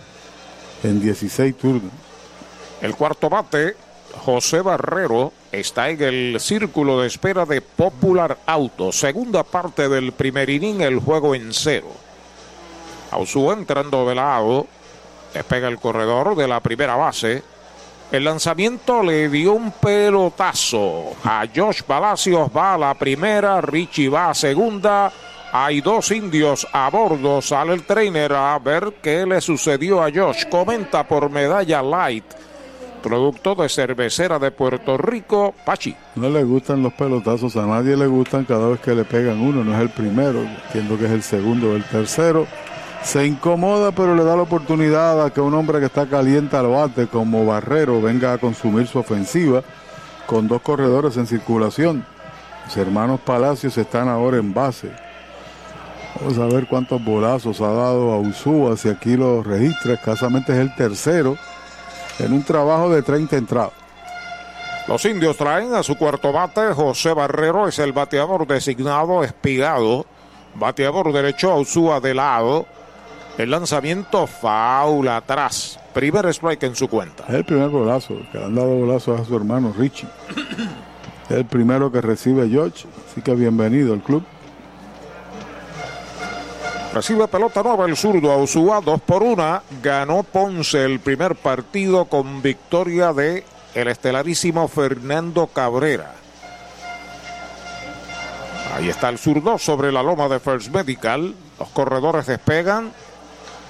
en 0.84 1.00
16 1.00 1.56
turnos. 1.58 1.92
El 2.80 2.94
cuarto 2.94 3.28
bate, 3.28 3.74
José 4.24 4.60
Barrero, 4.60 5.32
está 5.50 5.90
en 5.90 6.00
el 6.02 6.40
círculo 6.40 7.00
de 7.00 7.08
espera 7.08 7.44
de 7.46 7.60
Popular 7.62 8.38
Auto. 8.46 8.92
Segunda 8.92 9.42
parte 9.42 9.88
del 9.88 10.12
primer 10.12 10.50
inning, 10.50 10.82
el 10.82 11.00
juego 11.00 11.34
en 11.34 11.52
cero. 11.52 11.88
Ausú 13.10 13.50
entrando 13.50 14.08
de 14.08 14.14
lado. 14.14 14.68
Despega 15.36 15.68
el 15.68 15.78
corredor 15.78 16.34
de 16.34 16.48
la 16.48 16.60
primera 16.60 16.96
base. 16.96 17.42
El 18.10 18.24
lanzamiento 18.24 19.02
le 19.02 19.28
dio 19.28 19.52
un 19.52 19.70
pelotazo 19.70 21.12
a 21.24 21.44
Josh 21.54 21.82
Palacios, 21.82 22.48
va 22.56 22.72
a 22.72 22.78
la 22.78 22.94
primera, 22.94 23.60
Richie 23.60 24.08
va 24.08 24.30
a 24.30 24.34
segunda. 24.34 25.12
Hay 25.52 25.82
dos 25.82 26.10
indios 26.10 26.66
a 26.72 26.88
bordo, 26.88 27.42
sale 27.42 27.74
el 27.74 27.84
trainer 27.84 28.32
a 28.32 28.58
ver 28.58 28.94
qué 29.02 29.26
le 29.26 29.42
sucedió 29.42 30.02
a 30.02 30.10
Josh. 30.10 30.46
Comenta 30.48 31.06
por 31.06 31.28
medalla 31.28 31.82
light, 31.82 32.24
producto 33.02 33.54
de 33.54 33.68
cervecera 33.68 34.38
de 34.38 34.50
Puerto 34.52 34.96
Rico, 34.96 35.54
Pachi. 35.66 35.94
No 36.14 36.30
le 36.30 36.44
gustan 36.44 36.82
los 36.82 36.94
pelotazos, 36.94 37.54
a 37.56 37.66
nadie 37.66 37.94
le 37.94 38.06
gustan 38.06 38.46
cada 38.46 38.68
vez 38.68 38.80
que 38.80 38.94
le 38.94 39.04
pegan 39.04 39.38
uno, 39.38 39.62
no 39.62 39.74
es 39.74 39.80
el 39.82 39.90
primero, 39.90 40.40
entiendo 40.40 40.96
que 40.96 41.04
es 41.04 41.10
el 41.10 41.22
segundo 41.22 41.72
o 41.72 41.76
el 41.76 41.84
tercero. 41.84 42.46
Se 43.02 43.24
incomoda, 43.24 43.92
pero 43.92 44.14
le 44.14 44.24
da 44.24 44.36
la 44.36 44.42
oportunidad 44.42 45.24
a 45.24 45.30
que 45.30 45.40
un 45.40 45.54
hombre 45.54 45.78
que 45.78 45.86
está 45.86 46.06
caliente 46.06 46.56
al 46.56 46.66
bate 46.66 47.06
como 47.06 47.46
Barrero 47.46 48.02
venga 48.02 48.32
a 48.32 48.38
consumir 48.38 48.86
su 48.88 48.98
ofensiva 48.98 49.62
con 50.26 50.48
dos 50.48 50.60
corredores 50.60 51.16
en 51.16 51.26
circulación. 51.26 52.04
Los 52.64 52.76
hermanos 52.76 53.20
Palacios 53.20 53.78
están 53.78 54.08
ahora 54.08 54.38
en 54.38 54.52
base. 54.52 54.90
Vamos 56.20 56.38
a 56.38 56.46
ver 56.46 56.66
cuántos 56.66 57.02
bolazos 57.04 57.60
ha 57.60 57.70
dado 57.70 58.12
a 58.12 58.18
Usúa, 58.18 58.76
si 58.76 58.88
aquí 58.88 59.16
lo 59.16 59.42
registra, 59.42 59.94
escasamente 59.94 60.52
es 60.52 60.58
el 60.58 60.74
tercero 60.74 61.36
en 62.18 62.32
un 62.32 62.42
trabajo 62.42 62.90
de 62.90 63.02
30 63.02 63.36
entradas. 63.36 63.72
Los 64.88 65.04
indios 65.04 65.36
traen 65.36 65.74
a 65.74 65.82
su 65.82 65.96
cuarto 65.96 66.32
bate, 66.32 66.72
José 66.72 67.12
Barrero 67.12 67.68
es 67.68 67.78
el 67.78 67.92
bateador 67.92 68.46
designado, 68.46 69.24
espigado, 69.24 70.06
bateador 70.54 71.12
derecho 71.12 71.52
a 71.52 71.56
Usúa 71.56 72.00
de 72.00 72.14
lado, 72.14 72.66
el 73.38 73.50
lanzamiento 73.50 74.26
faula 74.26 75.18
atrás. 75.18 75.78
Primer 75.92 76.26
strike 76.26 76.64
en 76.64 76.76
su 76.76 76.88
cuenta. 76.88 77.24
Es 77.28 77.34
el 77.34 77.44
primer 77.44 77.68
golazo, 77.68 78.14
que 78.32 78.38
le 78.38 78.44
han 78.44 78.54
dado 78.54 78.76
golazos 78.76 79.20
a 79.20 79.24
su 79.24 79.36
hermano 79.36 79.74
Richie. 79.76 80.08
Es 81.28 81.36
el 81.36 81.44
primero 81.44 81.90
que 81.90 82.00
recibe 82.00 82.48
George, 82.48 82.86
así 83.10 83.20
que 83.20 83.34
bienvenido 83.34 83.92
al 83.92 84.02
club. 84.02 84.24
Recibe 86.94 87.28
pelota 87.28 87.62
nueva 87.62 87.84
el 87.84 87.96
zurdo 87.96 88.32
a 88.32 88.38
Usúa, 88.38 88.80
dos 88.80 89.00
por 89.02 89.22
una. 89.22 89.62
Ganó 89.82 90.22
Ponce 90.22 90.82
el 90.84 91.00
primer 91.00 91.34
partido 91.34 92.06
con 92.06 92.40
victoria 92.40 93.12
de 93.12 93.44
el 93.74 93.88
estelarísimo 93.88 94.66
Fernando 94.68 95.46
Cabrera. 95.48 96.14
Ahí 98.74 98.88
está 98.88 99.10
el 99.10 99.18
zurdo 99.18 99.58
sobre 99.58 99.92
la 99.92 100.02
loma 100.02 100.28
de 100.28 100.40
First 100.40 100.68
Medical. 100.68 101.34
Los 101.58 101.68
corredores 101.68 102.26
despegan. 102.26 102.92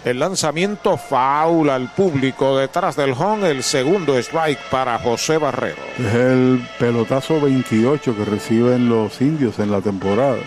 El 0.07 0.21
lanzamiento 0.21 0.97
faula 0.97 1.75
al 1.75 1.93
público 1.93 2.57
detrás 2.57 2.95
del 2.95 3.11
home. 3.11 3.51
El 3.51 3.65
segundo 3.65 4.17
strike 4.17 4.61
para 4.71 5.01
José 5.01 5.37
Barrero. 5.37 5.83
Es 5.99 6.15
el 6.15 6.65
pelotazo 6.79 7.41
28 7.41 8.17
que 8.17 8.25
reciben 8.25 8.89
los 8.89 9.21
indios 9.21 9.59
en 9.59 9.73
la 9.73 9.81
temporada. 9.81 10.39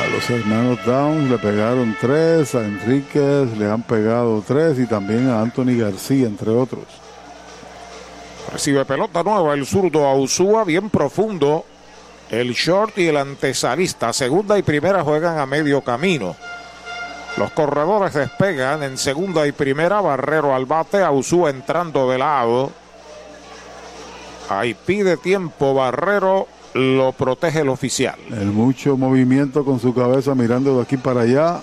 A 0.00 0.06
los 0.06 0.30
hermanos 0.30 0.78
Downs 0.86 1.28
le 1.28 1.38
pegaron 1.38 1.96
tres, 2.00 2.54
a 2.54 2.64
Enríquez 2.64 3.58
le 3.58 3.68
han 3.68 3.82
pegado 3.82 4.40
tres 4.46 4.78
y 4.78 4.86
también 4.86 5.28
a 5.28 5.40
Anthony 5.40 5.76
García, 5.80 6.28
entre 6.28 6.50
otros. 6.50 6.84
Recibe 8.52 8.84
pelota 8.84 9.24
nueva 9.24 9.52
el 9.54 9.66
zurdo 9.66 10.06
a 10.06 10.14
Usúa, 10.14 10.62
bien 10.62 10.90
profundo. 10.90 11.64
El 12.30 12.52
short 12.52 12.96
y 12.98 13.08
el 13.08 13.16
antesalista, 13.16 14.12
segunda 14.12 14.56
y 14.56 14.62
primera 14.62 15.02
juegan 15.02 15.40
a 15.40 15.46
medio 15.46 15.80
camino. 15.80 16.36
Los 17.36 17.50
corredores 17.50 18.14
despegan 18.14 18.82
en 18.82 18.96
segunda 18.96 19.46
y 19.46 19.52
primera. 19.52 20.00
Barrero 20.00 20.54
al 20.54 20.64
bate. 20.64 21.02
Ausúa 21.02 21.50
entrando 21.50 22.10
de 22.10 22.18
lado. 22.18 22.72
Ahí 24.48 24.74
pide 24.74 25.16
tiempo 25.16 25.74
Barrero. 25.74 26.46
Lo 26.74 27.12
protege 27.12 27.60
el 27.60 27.68
oficial. 27.68 28.16
El 28.30 28.46
mucho 28.46 28.96
movimiento 28.96 29.64
con 29.64 29.80
su 29.80 29.94
cabeza 29.94 30.34
mirando 30.34 30.76
de 30.76 30.82
aquí 30.82 30.96
para 30.96 31.22
allá. 31.22 31.60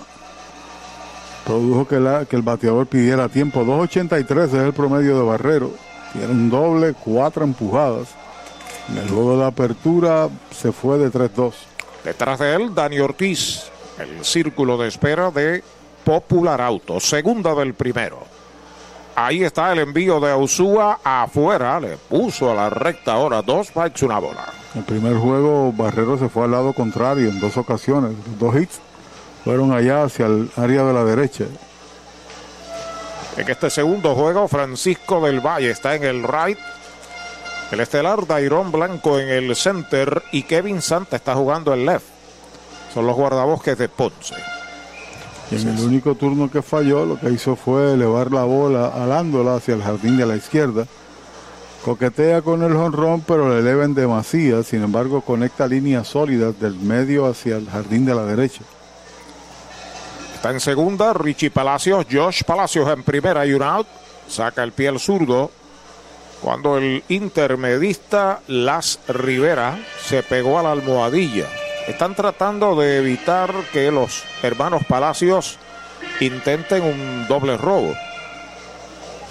Produjo 1.44 1.86
que, 1.86 2.00
la, 2.00 2.24
que 2.24 2.36
el 2.36 2.42
bateador 2.42 2.86
pidiera 2.86 3.28
tiempo. 3.28 3.64
2.83 3.64 4.44
es 4.46 4.54
el 4.54 4.72
promedio 4.72 5.16
de 5.16 5.24
Barrero. 5.24 5.70
Tiene 6.12 6.28
un 6.28 6.50
doble, 6.50 6.94
cuatro 6.94 7.44
empujadas. 7.44 8.08
En 8.88 8.98
el 8.98 9.08
juego 9.08 9.38
de 9.38 9.46
apertura 9.46 10.28
se 10.50 10.72
fue 10.72 10.98
de 10.98 11.10
3-2. 11.10 11.52
Detrás 12.04 12.38
de 12.38 12.54
él, 12.54 12.74
Dani 12.74 12.98
Ortiz. 13.00 13.70
El 13.98 14.24
círculo 14.24 14.76
de 14.76 14.88
espera 14.88 15.30
de 15.30 15.62
Popular 16.04 16.60
Auto, 16.60 17.00
segunda 17.00 17.54
del 17.54 17.74
primero. 17.74 18.18
Ahí 19.16 19.44
está 19.44 19.72
el 19.72 19.78
envío 19.78 20.18
de 20.18 20.32
Ausúa 20.32 20.98
afuera, 21.04 21.78
le 21.78 21.96
puso 21.96 22.50
a 22.50 22.54
la 22.54 22.68
recta 22.68 23.12
ahora 23.12 23.42
dos 23.42 23.68
strikes, 23.68 24.04
una 24.04 24.18
bola. 24.18 24.52
El 24.74 24.82
primer 24.82 25.16
juego 25.16 25.72
Barrero 25.72 26.18
se 26.18 26.28
fue 26.28 26.44
al 26.44 26.50
lado 26.50 26.72
contrario 26.72 27.28
en 27.28 27.38
dos 27.38 27.56
ocasiones, 27.56 28.12
dos 28.40 28.56
hits 28.56 28.80
fueron 29.44 29.72
allá 29.72 30.04
hacia 30.04 30.26
el 30.26 30.50
área 30.56 30.82
de 30.84 30.92
la 30.92 31.04
derecha. 31.04 31.44
En 33.36 33.48
este 33.48 33.68
segundo 33.68 34.14
juego, 34.14 34.48
Francisco 34.48 35.20
del 35.20 35.40
Valle 35.40 35.70
está 35.70 35.94
en 35.94 36.04
el 36.04 36.22
right. 36.22 36.58
El 37.70 37.80
estelar 37.80 38.26
Dairón 38.26 38.72
Blanco 38.72 39.18
en 39.18 39.28
el 39.28 39.54
center 39.54 40.22
y 40.32 40.44
Kevin 40.44 40.80
Santa 40.80 41.16
está 41.16 41.34
jugando 41.34 41.74
el 41.74 41.84
left. 41.84 42.13
Son 42.94 43.04
los 43.06 43.16
guardabosques 43.16 43.76
de 43.76 43.88
Ponce. 43.88 44.36
Y 45.50 45.56
en 45.56 45.68
el 45.68 45.84
único 45.84 46.14
turno 46.14 46.48
que 46.48 46.62
falló, 46.62 47.04
lo 47.04 47.18
que 47.18 47.30
hizo 47.30 47.56
fue 47.56 47.94
elevar 47.94 48.30
la 48.30 48.44
bola 48.44 48.86
alándola 48.86 49.56
hacia 49.56 49.74
el 49.74 49.82
jardín 49.82 50.16
de 50.16 50.24
la 50.24 50.36
izquierda. 50.36 50.86
Coquetea 51.84 52.40
con 52.42 52.62
el 52.62 52.72
jonrón, 52.72 53.22
pero 53.22 53.52
le 53.52 53.58
eleva 53.58 53.84
en 53.84 53.94
demasía. 53.94 54.62
Sin 54.62 54.82
embargo, 54.84 55.20
conecta 55.20 55.66
líneas 55.66 56.06
sólidas 56.08 56.58
del 56.60 56.76
medio 56.76 57.26
hacia 57.26 57.56
el 57.56 57.68
jardín 57.68 58.06
de 58.06 58.14
la 58.14 58.24
derecha. 58.24 58.62
Está 60.36 60.50
en 60.50 60.60
segunda, 60.60 61.12
Richie 61.12 61.50
Palacios, 61.50 62.06
Josh 62.10 62.42
Palacios 62.44 62.88
en 62.88 63.02
primera 63.02 63.44
y 63.44 63.52
un 63.52 63.62
out. 63.62 63.88
Saca 64.28 64.62
el 64.62 64.72
pie 64.72 64.88
al 64.88 65.00
zurdo. 65.00 65.50
Cuando 66.40 66.78
el 66.78 67.02
intermedista 67.08 68.40
Las 68.46 69.00
Rivera 69.08 69.78
se 70.02 70.22
pegó 70.22 70.58
a 70.58 70.62
la 70.62 70.72
almohadilla. 70.72 71.63
Están 71.86 72.14
tratando 72.14 72.74
de 72.76 72.98
evitar 72.98 73.52
que 73.72 73.90
los 73.90 74.24
hermanos 74.42 74.84
Palacios 74.86 75.58
intenten 76.20 76.82
un 76.82 77.26
doble 77.28 77.58
robo. 77.58 77.94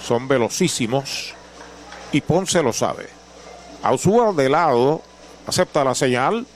Son 0.02 0.28
velocísimos 0.28 1.34
y 2.12 2.20
Ponce 2.20 2.62
lo 2.62 2.72
sabe. 2.72 3.08
Ausúa 3.82 4.32
de 4.32 4.48
lado 4.48 5.02
acepta 5.46 5.82
la 5.82 5.94
señal. 5.94 6.46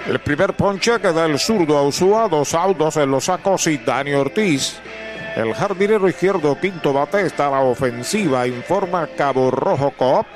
El 0.08 0.20
primer 0.20 0.56
ponche 0.56 1.00
que 1.00 1.14
da 1.14 1.26
el 1.26 1.38
zurdo 1.40 1.78
a 1.78 1.84
Usúa. 1.84 2.28
Dos 2.28 2.54
autos 2.54 2.98
en 2.98 3.12
los 3.12 3.24
sacos 3.26 3.68
y 3.68 3.78
Dani 3.78 4.14
Ortiz. 4.14 4.76
El 5.36 5.54
jardinero 5.56 6.08
izquierdo 6.08 6.60
quinto 6.60 6.94
bate 6.94 7.26
está 7.26 7.48
a 7.48 7.52
la 7.52 7.62
ofensiva, 7.62 8.46
informa 8.46 9.10
Cabo 9.18 9.50
Rojo 9.50 9.92
Coop. 9.98 10.28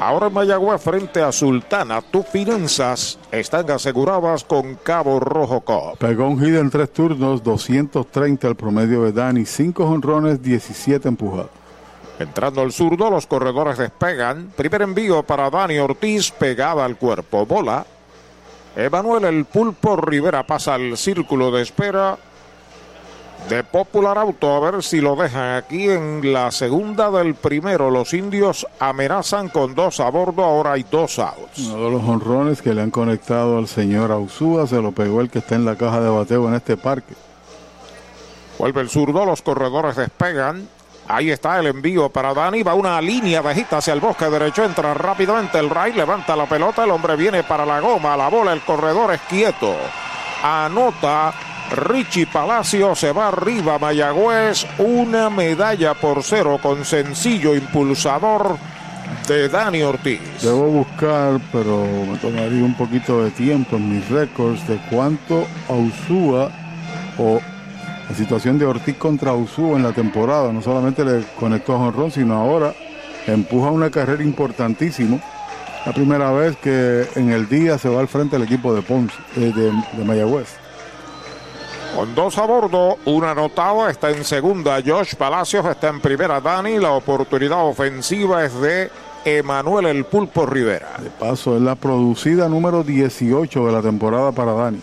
Ahora 0.00 0.28
en 0.28 0.32
Mayagüez 0.32 0.80
frente 0.80 1.20
a 1.20 1.30
Sultana, 1.30 2.00
tus 2.00 2.26
finanzas 2.26 3.18
están 3.30 3.70
aseguradas 3.70 4.44
con 4.44 4.76
Cabo 4.76 5.20
Rojo 5.20 5.60
Coop. 5.60 5.98
Pegó 5.98 6.26
un 6.26 6.40
hit 6.40 6.54
en 6.54 6.70
tres 6.70 6.90
turnos, 6.90 7.42
230 7.42 8.48
el 8.48 8.54
promedio 8.54 9.02
de 9.02 9.12
Dani, 9.12 9.44
5 9.44 9.84
honrones, 9.84 10.42
17 10.42 11.06
empujados. 11.06 11.50
Entrando 12.18 12.62
al 12.62 12.72
zurdo, 12.72 13.10
los 13.10 13.26
corredores 13.26 13.76
despegan. 13.76 14.50
Primer 14.56 14.80
envío 14.80 15.22
para 15.22 15.50
Dani 15.50 15.78
Ortiz, 15.78 16.30
pegada 16.30 16.82
al 16.82 16.96
cuerpo. 16.96 17.44
Bola. 17.44 17.84
Emanuel 18.76 19.24
El 19.24 19.44
Pulpo 19.44 19.96
Rivera 19.96 20.46
pasa 20.46 20.74
al 20.74 20.96
círculo 20.96 21.50
de 21.50 21.60
espera 21.60 22.16
de 23.48 23.64
Popular 23.64 24.18
Auto. 24.18 24.54
A 24.54 24.70
ver 24.70 24.82
si 24.82 25.00
lo 25.00 25.16
dejan 25.16 25.56
aquí 25.56 25.88
en 25.88 26.32
la 26.32 26.50
segunda 26.50 27.10
del 27.10 27.34
primero. 27.34 27.90
Los 27.90 28.14
indios 28.14 28.66
amenazan 28.78 29.48
con 29.48 29.74
dos 29.74 30.00
a 30.00 30.10
bordo. 30.10 30.44
Ahora 30.44 30.72
hay 30.72 30.84
dos 30.88 31.18
outs. 31.18 31.58
Uno 31.58 31.84
de 31.84 31.90
los 31.90 32.02
honrones 32.02 32.62
que 32.62 32.74
le 32.74 32.82
han 32.82 32.90
conectado 32.90 33.58
al 33.58 33.68
señor 33.68 34.12
Ausúa 34.12 34.66
se 34.66 34.80
lo 34.80 34.92
pegó 34.92 35.20
el 35.20 35.30
que 35.30 35.40
está 35.40 35.54
en 35.54 35.64
la 35.64 35.76
caja 35.76 36.00
de 36.00 36.10
bateo 36.10 36.48
en 36.48 36.54
este 36.54 36.76
parque. 36.76 37.14
Vuelve 38.58 38.80
el 38.82 38.90
zurdo. 38.90 39.24
Los 39.24 39.42
corredores 39.42 39.96
despegan. 39.96 40.68
Ahí 41.08 41.30
está 41.30 41.58
el 41.58 41.66
envío 41.66 42.08
para 42.08 42.32
Dani. 42.32 42.62
Va 42.62 42.74
una 42.74 43.00
línea 43.00 43.40
bajita 43.40 43.78
hacia 43.78 43.94
el 43.94 44.00
bosque 44.00 44.26
derecho. 44.26 44.64
Entra 44.64 44.94
rápidamente 44.94 45.58
el 45.58 45.70
Ray. 45.70 45.92
Levanta 45.92 46.36
la 46.36 46.46
pelota. 46.46 46.84
El 46.84 46.90
hombre 46.90 47.16
viene 47.16 47.42
para 47.42 47.66
la 47.66 47.80
goma. 47.80 48.16
La 48.16 48.28
bola. 48.28 48.52
El 48.52 48.60
corredor 48.60 49.12
es 49.12 49.20
quieto. 49.22 49.74
Anota 50.42 51.34
Richie 51.70 52.26
Palacio. 52.26 52.94
Se 52.94 53.12
va 53.12 53.28
arriba 53.28 53.78
Mayagüez. 53.78 54.66
Una 54.78 55.30
medalla 55.30 55.94
por 55.94 56.22
cero 56.22 56.58
con 56.62 56.84
sencillo 56.84 57.54
impulsador 57.54 58.56
de 59.26 59.48
Dani 59.48 59.82
Ortiz. 59.82 60.20
Debo 60.42 60.66
buscar, 60.66 61.40
pero 61.52 61.86
me 62.10 62.18
tomaría 62.18 62.64
un 62.64 62.74
poquito 62.74 63.22
de 63.22 63.30
tiempo 63.30 63.76
en 63.76 63.96
mis 63.96 64.08
récords 64.08 64.66
de 64.66 64.80
cuánto 64.90 65.46
Ausúa 65.68 66.50
o 67.18 67.40
la 68.08 68.16
situación 68.16 68.58
de 68.58 68.66
Ortiz 68.66 68.96
contra 68.96 69.32
Usú 69.32 69.76
en 69.76 69.82
la 69.82 69.92
temporada. 69.92 70.52
No 70.52 70.62
solamente 70.62 71.04
le 71.04 71.24
conectó 71.38 71.76
a 71.76 71.78
Jonrón, 71.78 72.10
sino 72.10 72.34
ahora 72.34 72.74
empuja 73.26 73.70
una 73.70 73.90
carrera 73.90 74.22
importantísima. 74.22 75.18
La 75.86 75.92
primera 75.92 76.30
vez 76.32 76.56
que 76.56 77.06
en 77.14 77.30
el 77.30 77.48
día 77.48 77.78
se 77.78 77.88
va 77.88 78.00
al 78.00 78.08
frente 78.08 78.36
el 78.36 78.42
equipo 78.42 78.74
de 78.74 78.82
Ponce, 78.82 79.14
eh, 79.36 79.52
de, 79.54 79.72
de 79.96 80.04
Mayagüez. 80.04 80.59
Con 82.00 82.14
dos 82.14 82.38
a 82.38 82.46
bordo, 82.46 82.96
una 83.04 83.32
anotada, 83.32 83.90
está 83.90 84.08
en 84.08 84.24
segunda 84.24 84.80
Josh 84.82 85.16
Palacios, 85.16 85.66
está 85.66 85.88
en 85.88 86.00
primera 86.00 86.40
Dani. 86.40 86.78
La 86.78 86.92
oportunidad 86.92 87.62
ofensiva 87.66 88.42
es 88.42 88.58
de 88.58 88.90
Emanuel 89.22 89.84
El 89.84 90.06
Pulpo 90.06 90.46
Rivera. 90.46 90.96
De 90.98 91.10
paso, 91.10 91.56
es 91.56 91.60
la 91.60 91.74
producida 91.74 92.48
número 92.48 92.82
18 92.82 93.66
de 93.66 93.72
la 93.72 93.82
temporada 93.82 94.32
para 94.32 94.54
Dani. 94.54 94.80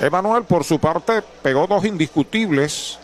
Emanuel, 0.00 0.44
por 0.44 0.62
su 0.62 0.78
parte, 0.78 1.24
pegó 1.42 1.66
dos 1.66 1.84
indiscutibles 1.86 3.00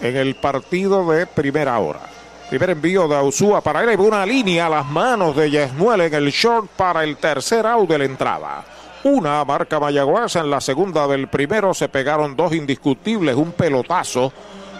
en 0.00 0.16
el 0.16 0.36
partido 0.36 1.10
de 1.10 1.26
primera 1.26 1.76
hora. 1.80 2.02
Primer 2.50 2.70
envío 2.70 3.08
de 3.08 3.16
Ausúa 3.16 3.62
para 3.62 3.82
él. 3.82 3.98
Una 3.98 4.24
línea 4.24 4.66
a 4.66 4.70
las 4.70 4.86
manos 4.86 5.34
de 5.34 5.50
Yesmuel 5.50 6.02
en 6.02 6.14
el 6.14 6.30
short 6.30 6.68
para 6.76 7.02
el 7.02 7.16
tercer 7.16 7.66
out 7.66 7.90
de 7.90 7.98
la 7.98 8.04
entrada. 8.04 8.64
Una 9.04 9.44
marca 9.44 9.78
Mayagüez 9.78 10.36
en 10.36 10.50
la 10.50 10.60
segunda 10.60 11.06
del 11.06 11.28
primero. 11.28 11.72
Se 11.72 11.88
pegaron 11.88 12.34
dos 12.36 12.52
indiscutibles, 12.52 13.36
un 13.36 13.52
pelotazo. 13.52 14.32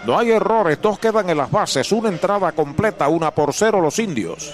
No 0.05 0.17
hay 0.17 0.31
errores, 0.31 0.81
dos 0.81 0.99
quedan 0.99 1.29
en 1.29 1.37
las 1.37 1.51
bases. 1.51 1.91
Una 1.91 2.09
entrada 2.09 2.51
completa, 2.51 3.07
una 3.07 3.31
por 3.31 3.53
cero 3.53 3.81
los 3.81 3.97
indios. 3.99 4.53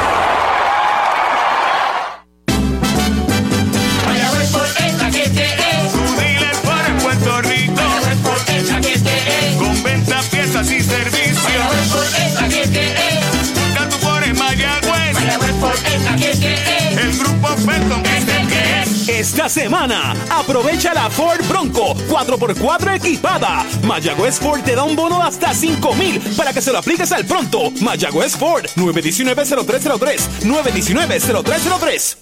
Esta 19.41 19.61
semana, 19.61 20.13
aprovecha 20.29 20.93
la 20.93 21.09
Ford 21.09 21.43
Bronco 21.49 21.95
4x4 21.95 22.97
equipada. 22.97 23.65
Mayagüez 23.81 24.37
Ford 24.39 24.61
te 24.61 24.75
da 24.75 24.83
un 24.83 24.95
bono 24.95 25.19
hasta 25.19 25.51
5 25.51 25.95
mil 25.95 26.21
para 26.37 26.53
que 26.53 26.61
se 26.61 26.71
lo 26.71 26.77
apliques 26.77 27.11
al 27.11 27.25
pronto. 27.25 27.71
Mayagüez 27.81 28.37
Ford 28.37 28.65
919-0303. 28.75 30.43
919-0303. 30.43 32.17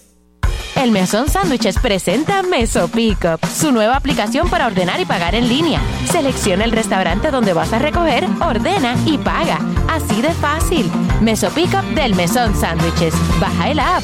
El 0.78 0.92
Mesón 0.92 1.28
Sándwiches 1.28 1.78
presenta 1.80 2.42
Meso 2.42 2.88
Pickup, 2.88 3.46
su 3.46 3.74
nueva 3.74 3.98
aplicación 3.98 4.50
para 4.50 4.68
ordenar 4.68 5.02
y 5.02 5.06
pagar 5.06 5.36
en 5.36 5.50
línea. 5.50 5.82
Selecciona 6.10 6.64
el 6.64 6.72
restaurante 6.72 7.32
donde 7.32 7.52
vas 7.52 7.74
a 7.74 7.80
recoger, 7.80 8.26
ordena 8.40 8.96
y 9.06 9.18
paga. 9.18 9.60
Así 9.90 10.22
de 10.22 10.32
fácil. 10.36 10.90
Meso 11.20 11.50
Pickup 11.50 11.84
del 11.96 12.16
Mesón 12.16 12.56
Sándwiches. 12.56 13.14
Baja 13.42 13.72
el 13.72 13.80
app. 13.80 14.04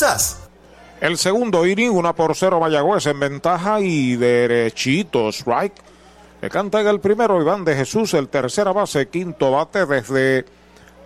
El 0.99 1.17
segundo 1.17 1.67
inning, 1.67 1.91
una 1.91 2.13
por 2.13 2.35
cero 2.35 2.59
Mayagüez 2.59 3.05
en 3.05 3.19
ventaja 3.19 3.79
y 3.81 4.15
derechito 4.15 5.29
strike. 5.29 5.75
Le 6.41 6.49
canta 6.49 6.81
en 6.81 6.87
el 6.87 6.99
primero 6.99 7.39
Iván 7.39 7.63
de 7.63 7.75
Jesús, 7.75 8.15
el 8.15 8.27
tercera 8.27 8.71
base, 8.71 9.09
quinto 9.09 9.51
bate 9.51 9.85
desde 9.85 10.45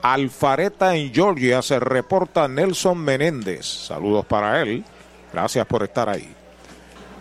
Alfareta 0.02 0.96
en 0.96 1.14
Georgia. 1.14 1.62
Se 1.62 1.78
reporta 1.78 2.48
Nelson 2.48 2.98
Menéndez. 2.98 3.66
Saludos 3.66 4.26
para 4.26 4.62
él. 4.62 4.86
Gracias 5.34 5.66
por 5.66 5.84
estar 5.84 6.08
ahí. 6.08 6.34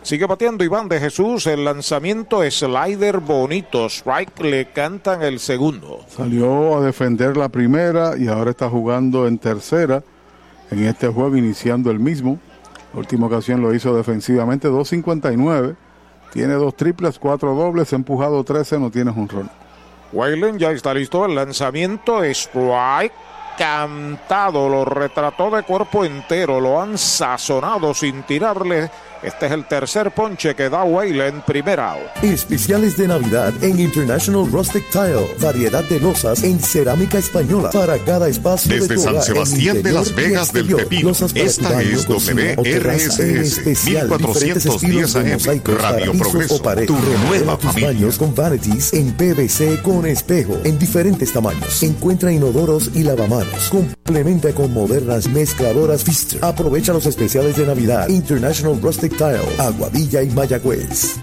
Sigue 0.02 0.26
batiendo 0.26 0.62
Iván 0.62 0.88
de 0.88 1.00
Jesús. 1.00 1.48
El 1.48 1.64
lanzamiento 1.64 2.48
slider 2.48 3.18
bonito. 3.18 3.86
Strike 3.86 4.38
le 4.42 4.66
cantan 4.66 5.22
el 5.22 5.40
segundo. 5.40 6.04
Salió 6.08 6.76
a 6.76 6.82
defender 6.82 7.36
la 7.36 7.48
primera 7.48 8.16
y 8.16 8.28
ahora 8.28 8.52
está 8.52 8.68
jugando 8.68 9.26
en 9.26 9.38
tercera 9.38 10.04
en 10.70 10.84
este 10.84 11.08
juego, 11.08 11.36
iniciando 11.36 11.90
el 11.90 11.98
mismo. 11.98 12.38
La 12.92 13.00
última 13.00 13.26
ocasión 13.26 13.60
lo 13.60 13.74
hizo 13.74 13.94
defensivamente, 13.96 14.68
2.59. 14.68 15.76
Tiene 16.32 16.54
dos 16.54 16.76
triples, 16.76 17.18
cuatro 17.18 17.54
dobles, 17.54 17.92
empujado 17.92 18.42
13, 18.42 18.78
no 18.78 18.90
tiene 18.90 19.10
un 19.10 19.28
rol. 19.28 19.50
Waylen 20.12 20.58
ya 20.58 20.70
está 20.70 20.94
listo. 20.94 21.24
El 21.26 21.34
lanzamiento 21.34 22.22
strike 22.24 23.12
cantado. 23.58 24.68
Lo 24.68 24.84
retrató 24.84 25.50
de 25.50 25.62
cuerpo 25.62 26.04
entero. 26.04 26.60
Lo 26.60 26.80
han 26.80 26.96
sazonado 26.96 27.92
sin 27.94 28.22
tirarle. 28.22 28.90
Este 29.24 29.46
es 29.46 29.52
el 29.52 29.66
tercer 29.66 30.12
ponche 30.12 30.54
que 30.54 30.68
da 30.68 30.84
Waylen 30.84 31.42
primera 31.42 31.92
out. 31.92 32.02
Especiales 32.22 32.96
de 32.96 33.08
Navidad 33.08 33.52
en 33.62 33.80
International 33.80 34.46
Rustic 34.50 34.88
Tile. 34.90 35.26
Variedad 35.40 35.82
de 35.84 35.98
losas 36.00 36.42
en 36.44 36.60
cerámica 36.60 37.18
española 37.18 37.70
para 37.70 37.98
cada 37.98 38.28
espacio 38.28 38.72
Desde 38.72 38.88
de 38.88 38.94
tu 38.94 39.00
San 39.00 39.12
hogar, 39.14 39.24
Sebastián 39.24 39.76
en 39.78 39.82
de 39.82 39.92
Las 39.92 40.14
Vegas 40.14 40.52
del. 40.52 40.74
Pepino. 40.74 41.08
Losas 41.08 41.32
para 41.32 41.44
Esta 41.44 41.82
es 41.82 42.06
en 42.06 42.56
WRSS, 42.56 43.18
especial, 43.18 44.08
1410 44.08 44.18
diferentes 44.18 44.66
estilos 44.66 45.14
de 45.14 45.32
AM, 45.32 45.78
Radio 45.80 46.12
Progreso, 46.12 46.58
tu 46.58 46.96
Renueva 46.96 47.28
nueva 47.28 47.58
tus 47.58 47.70
familia. 47.70 47.88
baños 47.88 48.18
con 48.18 48.34
vanities 48.34 48.92
en 48.92 49.12
PVC 49.12 49.82
con 49.82 50.06
espejo 50.06 50.58
en 50.64 50.78
diferentes 50.78 51.32
tamaños. 51.32 51.82
Encuentra 51.82 52.32
inodoros 52.32 52.90
y 52.94 53.02
lavamanos 53.02 53.24
manos. 53.28 53.70
Complementa 53.70 54.52
con 54.52 54.72
modernas 54.72 55.28
mezcladoras 55.28 56.04
Fister. 56.04 56.44
Aprovecha 56.44 56.92
los 56.92 57.06
especiales 57.06 57.56
de 57.56 57.66
Navidad. 57.66 58.08
International 58.08 58.78
Rustic 58.80 59.13
Tile, 59.16 59.38
Aguadilla 59.60 60.22
y 60.22 60.30
Mayagüez. 60.30 61.20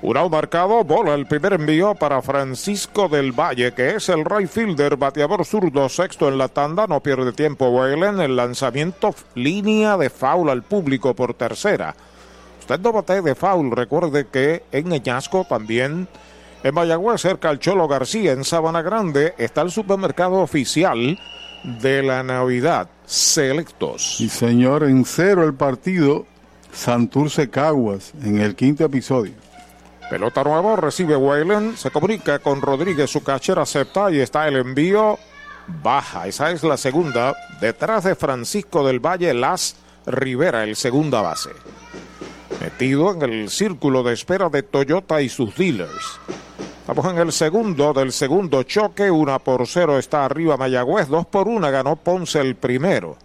Un 0.00 0.16
out 0.16 0.32
marcado, 0.32 0.84
bola 0.84 1.14
el 1.14 1.26
primer 1.26 1.52
envío 1.52 1.94
para 1.94 2.22
Francisco 2.22 3.08
del 3.08 3.32
Valle, 3.32 3.72
que 3.72 3.96
es 3.96 4.08
el 4.08 4.24
right 4.24 4.48
fielder, 4.48 4.96
bateador 4.96 5.44
zurdo, 5.44 5.88
sexto 5.90 6.28
en 6.28 6.38
la 6.38 6.48
tanda, 6.48 6.86
no 6.86 7.00
pierde 7.00 7.32
tiempo 7.32 7.68
Whalen, 7.68 8.20
el 8.20 8.36
lanzamiento, 8.36 9.14
línea 9.34 9.98
de 9.98 10.08
foul 10.08 10.48
al 10.48 10.62
público 10.62 11.14
por 11.14 11.34
tercera. 11.34 11.94
Usted 12.60 12.80
no 12.80 12.92
bate 12.92 13.20
de 13.20 13.34
foul, 13.34 13.70
recuerde 13.70 14.26
que 14.28 14.62
en 14.72 14.92
Eñasco 14.92 15.44
también, 15.46 16.08
en 16.62 16.74
Mayagüez, 16.74 17.20
cerca 17.20 17.50
al 17.50 17.58
Cholo 17.58 17.86
García, 17.86 18.32
en 18.32 18.44
Sabana 18.44 18.80
Grande, 18.80 19.34
está 19.36 19.60
el 19.60 19.70
supermercado 19.70 20.36
oficial 20.36 21.18
de 21.64 22.02
la 22.02 22.22
Navidad, 22.22 22.88
Selectos. 23.04 24.20
Y 24.20 24.30
señor, 24.30 24.84
en 24.84 25.04
cero 25.04 25.44
el 25.44 25.54
partido, 25.54 26.26
Santurce 26.74 27.48
Caguas, 27.48 28.12
en 28.22 28.40
el 28.40 28.56
quinto 28.56 28.84
episodio. 28.84 29.32
Pelota 30.10 30.42
nueva, 30.44 30.76
recibe 30.76 31.16
Whalen, 31.16 31.76
se 31.76 31.90
comunica 31.90 32.40
con 32.40 32.60
Rodríguez, 32.60 33.10
su 33.10 33.22
catcher 33.22 33.58
acepta 33.58 34.10
y 34.10 34.20
está 34.20 34.46
el 34.48 34.56
envío 34.56 35.18
baja. 35.82 36.26
Esa 36.26 36.50
es 36.50 36.62
la 36.62 36.76
segunda, 36.76 37.34
detrás 37.60 38.04
de 38.04 38.14
Francisco 38.14 38.86
del 38.86 39.00
Valle 39.00 39.32
Las 39.32 39.76
Rivera, 40.04 40.64
el 40.64 40.76
segunda 40.76 41.22
base. 41.22 41.50
Metido 42.60 43.12
en 43.12 43.22
el 43.22 43.50
círculo 43.50 44.02
de 44.02 44.12
espera 44.12 44.48
de 44.48 44.62
Toyota 44.62 45.22
y 45.22 45.28
sus 45.28 45.54
dealers. 45.56 46.20
Estamos 46.80 47.06
en 47.06 47.18
el 47.18 47.32
segundo 47.32 47.94
del 47.94 48.12
segundo 48.12 48.62
choque, 48.64 49.10
una 49.10 49.38
por 49.38 49.66
cero 49.66 49.98
está 49.98 50.26
arriba 50.26 50.56
Mayagüez, 50.56 51.08
dos 51.08 51.24
por 51.24 51.48
una 51.48 51.70
ganó 51.70 51.96
Ponce 51.96 52.40
el 52.40 52.56
primero. 52.56 53.16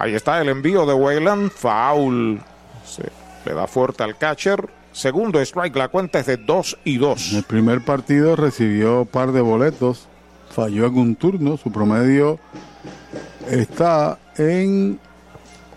Ahí 0.00 0.14
está 0.14 0.40
el 0.40 0.48
envío 0.48 0.86
de 0.86 0.94
Whalen, 0.94 1.50
foul. 1.50 2.40
Se 2.86 3.02
le 3.44 3.54
da 3.54 3.66
fuerte 3.66 4.04
al 4.04 4.16
catcher, 4.16 4.70
Segundo 4.92 5.40
strike, 5.40 5.74
la 5.76 5.88
cuenta 5.88 6.20
es 6.20 6.26
de 6.26 6.36
2 6.36 6.78
y 6.84 6.98
2. 6.98 7.32
En 7.32 7.38
el 7.38 7.44
primer 7.44 7.84
partido 7.84 8.36
recibió 8.36 9.04
par 9.04 9.32
de 9.32 9.40
boletos, 9.40 10.06
falló 10.50 10.90
un 10.90 11.14
turno, 11.14 11.56
su 11.56 11.70
promedio 11.70 12.40
está 13.48 14.18
en 14.36 14.98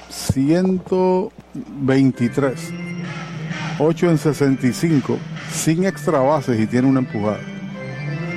123, 0.10 2.74
8 3.80 4.10
en 4.10 4.18
65, 4.18 5.20
sin 5.52 5.86
extra 5.86 6.20
bases 6.20 6.60
y 6.60 6.68
tiene 6.68 6.88
una 6.88 7.02
empujada. 7.02 7.42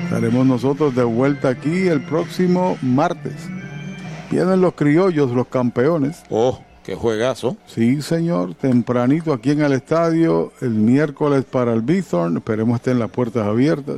Estaremos 0.03 0.45
nosotros 0.45 0.93
de 0.95 1.03
vuelta 1.03 1.49
aquí 1.49 1.87
el 1.87 2.01
próximo 2.01 2.77
martes. 2.81 3.49
Vienen 4.29 4.61
los 4.61 4.73
criollos, 4.73 5.31
los 5.31 5.47
campeones. 5.47 6.23
Oh. 6.29 6.59
Qué 6.85 6.93
juegazo. 6.93 7.57
Sí, 7.65 7.99
señor. 8.03 8.53
Tempranito 8.53 9.33
aquí 9.33 9.51
en 9.51 9.61
el 9.61 9.73
estadio, 9.73 10.53
el 10.61 10.69
miércoles 10.69 11.43
para 11.43 11.73
el 11.73 11.81
Bithorn. 11.81 12.37
Esperemos 12.37 12.75
estén 12.75 12.99
las 12.99 13.09
puertas 13.09 13.47
abiertas. 13.47 13.97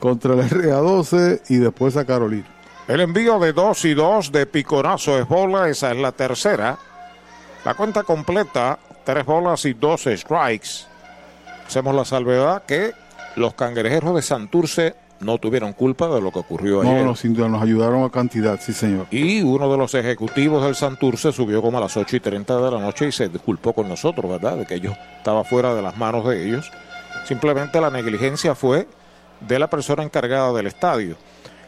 Contra 0.00 0.32
el 0.32 0.40
RA12 0.48 1.42
y 1.50 1.56
después 1.56 1.98
a 1.98 2.06
Carolina. 2.06 2.46
El 2.86 3.00
envío 3.00 3.38
de 3.38 3.52
2 3.52 3.84
y 3.84 3.92
2 3.92 4.32
de 4.32 4.46
Piconazo 4.46 5.18
es 5.18 5.28
bola. 5.28 5.68
Esa 5.68 5.92
es 5.92 5.98
la 5.98 6.12
tercera. 6.12 6.78
La 7.66 7.74
cuenta 7.74 8.02
completa, 8.02 8.78
tres 9.04 9.26
bolas 9.26 9.66
y 9.66 9.74
dos 9.74 10.04
strikes. 10.04 10.86
Hacemos 11.66 11.94
la 11.94 12.06
salvedad 12.06 12.62
que 12.64 12.92
los 13.36 13.52
cangrejeros 13.52 14.14
de 14.14 14.22
Santurce 14.22 14.94
no 15.20 15.38
tuvieron 15.38 15.72
culpa 15.72 16.08
de 16.08 16.20
lo 16.20 16.30
que 16.30 16.38
ocurrió 16.38 16.82
no, 16.82 16.90
ayer. 16.90 17.04
No, 17.04 17.16
sin 17.16 17.34
duda 17.34 17.48
nos 17.48 17.62
ayudaron 17.62 18.04
a 18.04 18.10
cantidad, 18.10 18.60
sí 18.60 18.72
señor. 18.72 19.06
Y 19.10 19.42
uno 19.42 19.70
de 19.70 19.76
los 19.76 19.94
ejecutivos 19.94 20.64
del 20.64 20.74
Santurce 20.74 21.32
subió 21.32 21.60
como 21.60 21.78
a 21.78 21.80
las 21.80 21.96
8 21.96 22.16
y 22.16 22.20
30 22.20 22.60
de 22.60 22.70
la 22.70 22.78
noche 22.78 23.08
y 23.08 23.12
se 23.12 23.28
disculpó 23.28 23.72
con 23.72 23.88
nosotros, 23.88 24.30
¿verdad? 24.30 24.56
De 24.56 24.66
que 24.66 24.74
ellos 24.74 24.96
estaba 25.16 25.44
fuera 25.44 25.74
de 25.74 25.82
las 25.82 25.96
manos 25.96 26.26
de 26.26 26.46
ellos. 26.46 26.70
Simplemente 27.26 27.80
la 27.80 27.90
negligencia 27.90 28.54
fue 28.54 28.86
de 29.40 29.58
la 29.58 29.68
persona 29.68 30.02
encargada 30.02 30.52
del 30.52 30.66
estadio. 30.66 31.16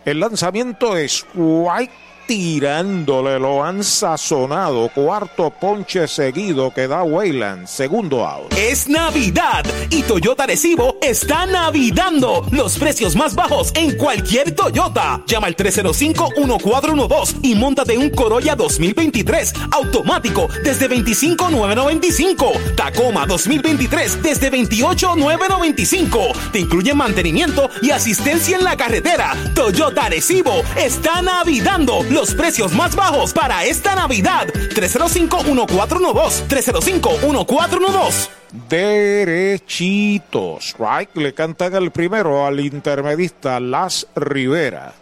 El 0.04 0.20
lanzamiento 0.20 0.96
es 0.96 1.26
White 1.34 1.92
tirándole, 2.30 3.40
lo 3.40 3.64
han 3.64 3.82
sazonado. 3.82 4.88
Cuarto 4.94 5.50
ponche 5.50 6.06
seguido 6.06 6.72
que 6.72 6.86
da 6.86 7.02
Wayland. 7.02 7.66
Segundo 7.66 8.24
out. 8.24 8.54
Es 8.56 8.88
Navidad 8.88 9.64
y 9.90 10.04
Toyota 10.04 10.46
Recibo 10.46 10.96
está 11.02 11.44
navidando. 11.46 12.46
Los 12.52 12.78
precios 12.78 13.16
más 13.16 13.34
bajos 13.34 13.72
en 13.74 13.96
cualquier 13.96 14.54
Toyota. 14.54 15.20
Llama 15.26 15.48
al 15.48 15.56
305-1412 15.56 17.38
y 17.42 17.56
montate 17.56 17.98
un 17.98 18.10
Corolla 18.10 18.54
2023 18.54 19.52
automático 19.72 20.46
desde 20.62 20.86
25,995. 20.86 22.52
Tacoma 22.76 23.26
2023 23.26 24.22
desde 24.22 24.50
28,995. 24.50 26.20
Te 26.52 26.60
incluye 26.60 26.94
mantenimiento 26.94 27.68
y 27.82 27.90
asistencia 27.90 28.56
en 28.56 28.62
la 28.62 28.76
carretera. 28.76 29.34
Toyota 29.52 30.08
Recibo 30.08 30.62
está 30.76 31.22
navidando 31.22 32.04
precios 32.28 32.74
más 32.74 32.94
bajos 32.94 33.32
para 33.32 33.64
esta 33.64 33.94
Navidad. 33.94 34.46
305-1412. 34.48 36.46
305-1412. 36.48 38.28
Derechito. 38.68 40.58
Strike 40.60 41.16
le 41.16 41.32
cantan 41.32 41.74
el 41.74 41.90
primero 41.90 42.44
al 42.44 42.60
intermedista 42.60 43.58
Las 43.58 44.06
Rivera. 44.14 44.92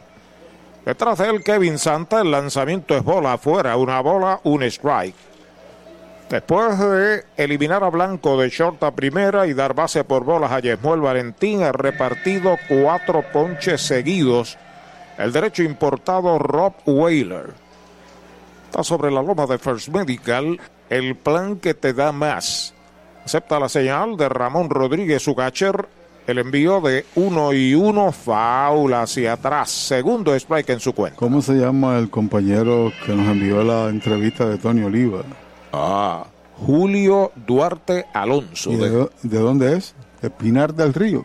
Detrás 0.84 1.18
de 1.18 1.28
él 1.28 1.42
Kevin 1.42 1.78
Santa, 1.78 2.20
el 2.20 2.30
lanzamiento 2.30 2.96
es 2.96 3.02
bola 3.02 3.32
afuera, 3.34 3.76
una 3.76 4.00
bola, 4.00 4.40
un 4.44 4.62
strike. 4.62 5.16
Después 6.30 6.78
de 6.78 7.24
eliminar 7.36 7.82
a 7.82 7.88
Blanco 7.88 8.38
de 8.40 8.50
short 8.50 8.82
a 8.84 8.94
primera 8.94 9.46
y 9.46 9.54
dar 9.54 9.74
base 9.74 10.04
por 10.04 10.24
bolas 10.24 10.52
a 10.52 10.60
Yesmuel 10.60 11.00
Valentín, 11.00 11.62
ha 11.62 11.72
repartido 11.72 12.56
cuatro 12.68 13.24
ponches 13.32 13.80
seguidos 13.80 14.58
el 15.18 15.32
derecho 15.32 15.62
importado 15.62 16.38
Rob 16.38 16.74
Whaler. 16.86 17.52
Está 18.70 18.84
sobre 18.84 19.10
la 19.10 19.22
loma 19.22 19.46
de 19.46 19.58
First 19.58 19.88
Medical, 19.88 20.58
el 20.88 21.16
plan 21.16 21.56
que 21.56 21.74
te 21.74 21.92
da 21.92 22.12
más. 22.12 22.74
Acepta 23.24 23.58
la 23.58 23.68
señal 23.68 24.16
de 24.16 24.28
Ramón 24.28 24.70
Rodríguez, 24.70 25.22
su 25.22 25.34
catcher. 25.34 25.88
El 26.26 26.38
envío 26.38 26.82
de 26.82 27.06
uno 27.14 27.54
y 27.54 27.74
uno, 27.74 28.12
foul 28.12 28.92
hacia 28.92 29.32
atrás. 29.32 29.70
Segundo 29.70 30.34
strike 30.34 30.68
en 30.70 30.80
su 30.80 30.92
cuenta. 30.92 31.18
¿Cómo 31.18 31.40
se 31.40 31.54
llama 31.54 31.98
el 31.98 32.10
compañero 32.10 32.92
que 33.06 33.14
nos 33.14 33.28
envió 33.28 33.64
la 33.64 33.88
entrevista 33.88 34.46
de 34.46 34.58
Tony 34.58 34.82
Oliva? 34.82 35.22
Ah, 35.72 36.26
Julio 36.58 37.32
Duarte 37.34 38.04
Alonso. 38.12 38.70
¿Y 38.70 38.76
de, 38.76 38.90
de, 38.90 39.08
de 39.22 39.38
dónde 39.38 39.78
es? 39.78 39.94
De 40.20 40.28
Pinar 40.28 40.74
del 40.74 40.92
Río. 40.92 41.24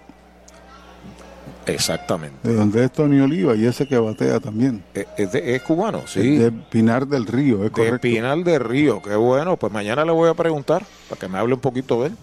Exactamente. 1.65 2.47
De 2.47 2.55
donde 2.55 2.83
es 2.83 2.91
Tony 2.91 3.19
Oliva 3.19 3.55
y 3.55 3.65
ese 3.65 3.87
que 3.87 3.97
batea 3.97 4.39
también. 4.39 4.83
Es, 4.93 5.07
es, 5.17 5.31
de, 5.31 5.55
es 5.55 5.61
cubano, 5.61 6.01
sí. 6.07 6.37
De 6.37 6.51
Pinar 6.51 7.07
del 7.07 7.25
Río, 7.25 7.63
es 7.63 7.71
correcto. 7.71 7.93
De 7.93 7.99
Pinar 7.99 8.37
del 8.39 8.59
Río, 8.59 9.01
qué 9.01 9.15
bueno. 9.15 9.57
Pues 9.57 9.71
mañana 9.71 10.03
le 10.05 10.11
voy 10.11 10.29
a 10.29 10.33
preguntar 10.33 10.83
para 11.09 11.19
que 11.19 11.27
me 11.27 11.37
hable 11.37 11.53
un 11.55 11.61
poquito 11.61 12.01
de 12.01 12.07
él. 12.07 12.17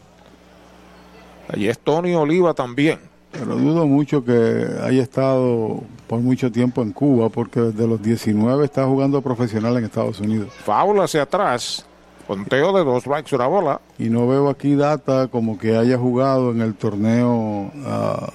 Allí 1.49 1.69
es 1.69 1.79
Tony 1.79 2.15
Oliva 2.15 2.55
también. 2.55 2.99
Pero 3.33 3.57
dudo 3.57 3.87
mucho 3.87 4.25
que 4.25 4.67
haya 4.83 5.03
estado 5.03 5.83
por 6.09 6.21
mucho 6.21 6.51
tiempo 6.51 6.83
en 6.83 6.93
Cuba, 6.93 7.29
porque 7.29 7.61
desde 7.61 7.87
los 7.87 8.03
19 8.03 8.65
está 8.65 8.85
jugando 8.87 9.23
profesional 9.23 9.77
en 9.77 9.85
Estados 9.85 10.19
Unidos. 10.19 10.49
Faula 10.65 11.05
hacia 11.05 11.23
atrás, 11.23 11.87
conteo 12.27 12.73
de 12.73 12.85
dos 12.85 13.05
strikes 13.05 13.35
una 13.35 13.47
bola. 13.47 13.81
Y 13.99 14.09
no 14.09 14.27
veo 14.27 14.49
aquí 14.49 14.75
data 14.75 15.29
como 15.29 15.59
que 15.59 15.77
haya 15.77 15.97
jugado 15.97 16.51
en 16.51 16.61
el 16.61 16.75
torneo 16.75 17.31
uh, 17.31 18.27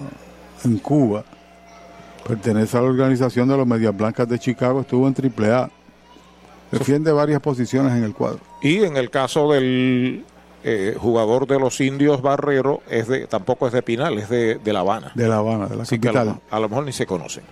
en 0.65 0.77
Cuba. 0.79 1.23
Pertenece 2.27 2.77
a 2.77 2.81
la 2.81 2.87
organización 2.87 3.47
de 3.47 3.57
los 3.57 3.67
Medias 3.67 3.95
Blancas 3.95 4.27
de 4.27 4.39
Chicago, 4.39 4.81
estuvo 4.81 5.07
en 5.07 5.15
AAA. 5.15 5.69
Defiende 6.71 7.11
varias 7.11 7.39
posiciones 7.39 7.93
en 7.93 8.03
el 8.03 8.13
cuadro. 8.13 8.39
Y 8.61 8.83
en 8.83 8.97
el 8.97 9.09
caso 9.09 9.51
del 9.51 10.25
eh, 10.63 10.95
jugador 10.99 11.45
de 11.45 11.59
los 11.59 11.79
indios 11.79 12.23
Barrero, 12.23 12.81
es 12.89 13.07
de, 13.07 13.27
tampoco 13.27 13.67
es 13.67 13.73
de 13.73 13.83
Pinal, 13.83 14.17
es 14.17 14.29
de, 14.29 14.55
de 14.55 14.73
La 14.73 14.79
Habana. 14.79 15.11
De 15.13 15.27
La 15.27 15.37
Habana, 15.37 15.67
de 15.67 15.75
la 15.75 15.83
Así 15.83 15.99
capital. 15.99 16.13
Que 16.13 16.19
a, 16.19 16.33
lo, 16.33 16.41
a, 16.49 16.59
lo, 16.59 16.69
mejor 16.69 16.85
ni 16.85 16.91
se 16.91 17.05
conocen. 17.05 17.43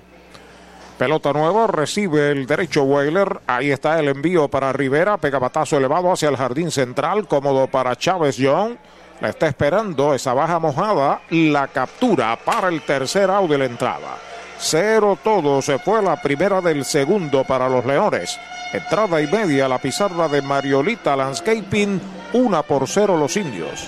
Pelota 0.98 1.34
nueva, 1.34 1.68
recibe 1.68 2.32
el 2.32 2.48
derecho 2.48 2.84
Weiler. 2.84 3.42
Ahí 3.46 3.72
está 3.72 4.00
el 4.00 4.08
envío 4.08 4.48
para 4.48 4.74
Rivera. 4.74 5.18
Pega 5.18 5.38
batazo 5.38 5.78
elevado 5.78 6.12
hacia 6.12 6.30
el 6.30 6.38
jardín 6.38 6.72
central. 6.72 7.28
Cómodo 7.28 7.68
para 7.68 7.96
Chávez 7.96 8.38
Young. 8.38 8.78
La 9.22 9.30
está 9.30 9.48
esperando 9.48 10.14
esa 10.14 10.34
baja 10.34 10.60
mojada. 10.60 11.22
La 11.30 11.68
captura 11.68 12.38
para 12.44 12.70
el 12.70 12.82
tercer 12.82 13.30
out 13.30 13.50
de 13.50 13.58
la 13.58 13.66
entrada. 13.66 14.18
Cero 14.58 15.18
todo. 15.24 15.62
Se 15.62 15.80
fue 15.80 16.02
la 16.02 16.22
primera 16.22 16.62
del 16.62 16.86
segundo 16.86 17.44
para 17.44 17.70
los 17.70 17.86
Leones. 17.86 18.40
Entrada 18.72 19.22
y 19.22 19.28
media 19.28 19.68
la 19.68 19.78
pizarra 19.78 20.28
de 20.28 20.42
Mariolita 20.42 21.16
Landscaping. 21.16 22.02
Una 22.34 22.64
por 22.64 22.88
cero 22.88 23.18
los 23.18 23.38
indios. 23.38 23.88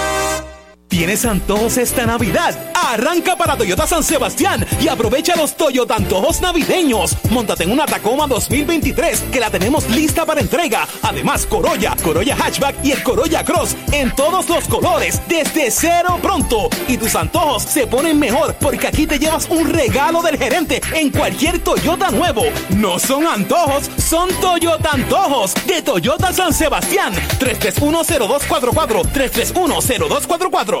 ¿Tienes 0.91 1.23
antojos 1.23 1.77
esta 1.77 2.05
Navidad? 2.05 2.53
Arranca 2.75 3.37
para 3.37 3.55
Toyota 3.55 3.87
San 3.87 4.03
Sebastián 4.03 4.65
y 4.81 4.89
aprovecha 4.89 5.37
los 5.37 5.55
Toyota 5.55 5.95
antojos 5.95 6.41
navideños. 6.41 7.15
Móntate 7.29 7.63
en 7.63 7.71
una 7.71 7.85
Tacoma 7.85 8.27
2023 8.27 9.21
que 9.31 9.39
la 9.39 9.49
tenemos 9.49 9.89
lista 9.89 10.25
para 10.25 10.41
entrega. 10.41 10.85
Además, 11.01 11.45
Corolla, 11.45 11.95
Corolla 12.03 12.35
Hatchback 12.35 12.83
y 12.83 12.91
el 12.91 13.01
Corolla 13.03 13.45
Cross 13.45 13.77
en 13.93 14.13
todos 14.13 14.49
los 14.49 14.67
colores 14.67 15.21
desde 15.29 15.71
cero 15.71 16.19
pronto. 16.21 16.67
Y 16.89 16.97
tus 16.97 17.15
antojos 17.15 17.63
se 17.63 17.87
ponen 17.87 18.19
mejor 18.19 18.53
porque 18.59 18.87
aquí 18.87 19.07
te 19.07 19.17
llevas 19.17 19.47
un 19.49 19.69
regalo 19.69 20.21
del 20.21 20.37
gerente 20.37 20.81
en 20.93 21.09
cualquier 21.09 21.59
Toyota 21.59 22.11
nuevo. 22.11 22.43
No 22.75 22.99
son 22.99 23.25
antojos, 23.27 23.89
son 23.97 24.27
Toyota 24.41 24.91
antojos 24.91 25.53
de 25.65 25.81
Toyota 25.81 26.33
San 26.33 26.53
Sebastián. 26.53 27.13
3310244 27.39 29.03
3310244 29.13 30.80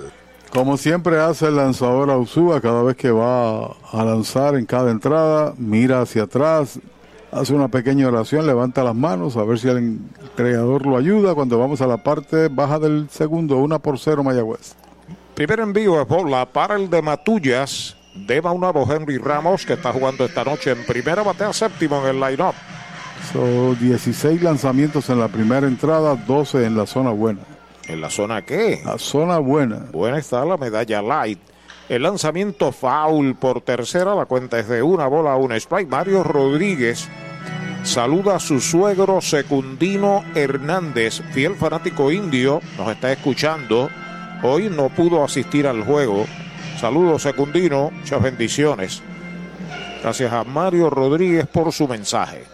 Como 0.51 0.75
siempre 0.75 1.17
hace 1.17 1.47
el 1.47 1.55
lanzador 1.55 2.09
Ausúa 2.11 2.59
cada 2.59 2.83
vez 2.83 2.97
que 2.97 3.09
va 3.09 3.67
a 3.67 4.03
lanzar 4.03 4.55
en 4.55 4.65
cada 4.65 4.91
entrada, 4.91 5.53
mira 5.57 6.01
hacia 6.01 6.23
atrás, 6.23 6.77
hace 7.31 7.53
una 7.53 7.69
pequeña 7.69 8.09
oración, 8.09 8.45
levanta 8.45 8.83
las 8.83 8.93
manos 8.93 9.37
a 9.37 9.45
ver 9.45 9.59
si 9.59 9.69
el 9.69 9.99
creador 10.35 10.85
lo 10.85 10.97
ayuda 10.97 11.33
cuando 11.35 11.57
vamos 11.57 11.79
a 11.79 11.87
la 11.87 12.03
parte 12.03 12.49
baja 12.49 12.79
del 12.79 13.07
segundo, 13.09 13.57
una 13.59 13.79
por 13.79 13.97
cero 13.97 14.25
Mayagüez. 14.25 14.75
Primer 15.35 15.61
envío 15.61 15.97
de 15.97 16.03
bola 16.03 16.45
para 16.45 16.75
el 16.75 16.89
de 16.89 17.01
Matullas. 17.01 17.95
Deba 18.13 18.51
un 18.51 18.59
nuevo 18.59 18.85
Henry 18.91 19.17
Ramos 19.19 19.65
que 19.65 19.73
está 19.73 19.93
jugando 19.93 20.25
esta 20.25 20.43
noche 20.43 20.71
en 20.71 20.85
primera, 20.85 21.23
batea 21.23 21.53
séptimo 21.53 22.01
en 22.01 22.09
el 22.09 22.19
line-up. 22.19 22.55
So, 23.31 23.73
16 23.75 24.41
lanzamientos 24.41 25.09
en 25.09 25.17
la 25.17 25.29
primera 25.29 25.65
entrada, 25.65 26.17
12 26.17 26.65
en 26.65 26.75
la 26.75 26.85
zona 26.85 27.11
buena. 27.11 27.39
¿En 27.87 28.01
la 28.01 28.09
zona 28.09 28.43
qué? 28.43 28.81
La 28.85 28.97
zona 28.97 29.39
buena. 29.39 29.87
Buena 29.91 30.17
está 30.17 30.45
la 30.45 30.57
medalla 30.57 31.01
light. 31.01 31.39
El 31.89 32.03
lanzamiento 32.03 32.71
foul 32.71 33.35
por 33.35 33.61
tercera, 33.61 34.15
la 34.15 34.25
cuenta 34.25 34.59
es 34.59 34.67
de 34.69 34.81
una 34.81 35.07
bola, 35.07 35.35
un 35.35 35.51
strike. 35.51 35.89
Mario 35.89 36.23
Rodríguez 36.23 37.09
saluda 37.83 38.35
a 38.35 38.39
su 38.39 38.61
suegro 38.61 39.19
Secundino 39.19 40.23
Hernández, 40.35 41.21
fiel 41.33 41.55
fanático 41.55 42.11
indio, 42.11 42.61
nos 42.77 42.89
está 42.91 43.11
escuchando. 43.11 43.89
Hoy 44.43 44.69
no 44.69 44.89
pudo 44.89 45.23
asistir 45.23 45.67
al 45.67 45.83
juego. 45.83 46.25
Saludos 46.79 47.23
Secundino, 47.23 47.91
muchas 47.91 48.21
bendiciones. 48.21 49.01
Gracias 50.01 50.31
a 50.31 50.43
Mario 50.43 50.89
Rodríguez 50.89 51.45
por 51.47 51.71
su 51.73 51.87
mensaje. 51.87 52.45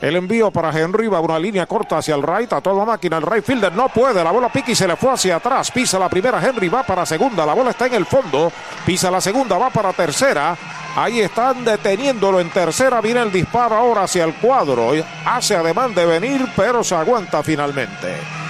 El 0.00 0.16
envío 0.16 0.50
para 0.50 0.70
Henry 0.70 1.08
va 1.08 1.20
una 1.20 1.38
línea 1.38 1.66
corta 1.66 1.98
hacia 1.98 2.14
el 2.14 2.22
right, 2.22 2.52
a 2.52 2.60
toda 2.60 2.84
máquina. 2.84 3.16
El 3.16 3.22
right 3.22 3.44
fielder 3.44 3.72
no 3.72 3.88
puede. 3.88 4.22
La 4.22 4.30
bola 4.32 4.50
pica 4.50 4.72
y 4.72 4.74
se 4.74 4.86
le 4.86 4.96
fue 4.96 5.12
hacia 5.12 5.36
atrás. 5.36 5.70
Pisa 5.70 5.98
la 5.98 6.08
primera. 6.08 6.46
Henry 6.46 6.68
va 6.68 6.82
para 6.82 7.06
segunda. 7.06 7.46
La 7.46 7.54
bola 7.54 7.70
está 7.70 7.86
en 7.86 7.94
el 7.94 8.06
fondo. 8.06 8.52
Pisa 8.84 9.10
la 9.10 9.20
segunda, 9.20 9.56
va 9.56 9.70
para 9.70 9.92
tercera. 9.92 10.56
Ahí 10.96 11.20
están 11.20 11.64
deteniéndolo 11.64 12.40
en 12.40 12.50
tercera. 12.50 13.00
Viene 13.00 13.22
el 13.22 13.32
disparo 13.32 13.76
ahora 13.76 14.02
hacia 14.02 14.24
el 14.24 14.34
cuadro. 14.34 14.92
Hace 15.24 15.56
ademán 15.56 15.94
de 15.94 16.04
venir, 16.04 16.46
pero 16.54 16.84
se 16.84 16.94
aguanta 16.94 17.42
finalmente. 17.42 18.43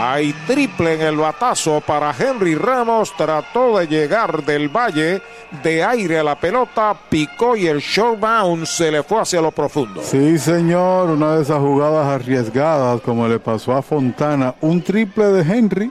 Hay 0.00 0.32
triple 0.46 0.94
en 0.94 1.00
el 1.02 1.16
batazo 1.16 1.80
para 1.80 2.14
Henry 2.16 2.54
Ramos. 2.54 3.12
Trató 3.16 3.78
de 3.78 3.86
llegar 3.88 4.44
del 4.44 4.68
valle 4.68 5.20
de 5.64 5.82
aire 5.82 6.20
a 6.20 6.22
la 6.22 6.38
pelota, 6.38 6.94
picó 7.08 7.56
y 7.56 7.66
el 7.66 7.80
short 7.80 8.20
bounce 8.20 8.72
se 8.72 8.92
le 8.92 9.02
fue 9.02 9.20
hacia 9.20 9.40
lo 9.40 9.50
profundo. 9.50 10.00
Sí, 10.04 10.38
señor, 10.38 11.10
una 11.10 11.34
de 11.36 11.42
esas 11.42 11.58
jugadas 11.58 12.06
arriesgadas 12.06 13.00
como 13.00 13.26
le 13.26 13.40
pasó 13.40 13.72
a 13.74 13.82
Fontana. 13.82 14.54
Un 14.60 14.82
triple 14.82 15.24
de 15.26 15.40
Henry 15.42 15.90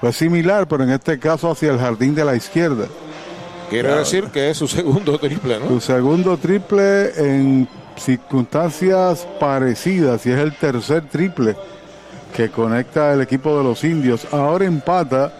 fue 0.00 0.12
similar, 0.12 0.68
pero 0.68 0.84
en 0.84 0.90
este 0.90 1.18
caso 1.18 1.50
hacia 1.50 1.70
el 1.72 1.78
jardín 1.78 2.14
de 2.14 2.24
la 2.26 2.36
izquierda. 2.36 2.86
Quiere 3.70 3.88
Claro. 3.88 4.00
decir 4.00 4.24
que 4.24 4.50
es 4.50 4.58
su 4.58 4.68
segundo 4.68 5.18
triple, 5.18 5.58
¿no? 5.60 5.68
Su 5.68 5.80
segundo 5.80 6.36
triple 6.36 7.10
en 7.16 7.66
circunstancias 7.96 9.26
parecidas 9.40 10.26
y 10.26 10.30
es 10.32 10.38
el 10.38 10.54
tercer 10.56 11.04
triple 11.08 11.56
que 12.36 12.50
conecta 12.50 13.14
el 13.14 13.22
equipo 13.22 13.56
de 13.56 13.64
los 13.64 13.82
indios. 13.82 14.26
Ahora 14.30 14.66
empata 14.66 15.32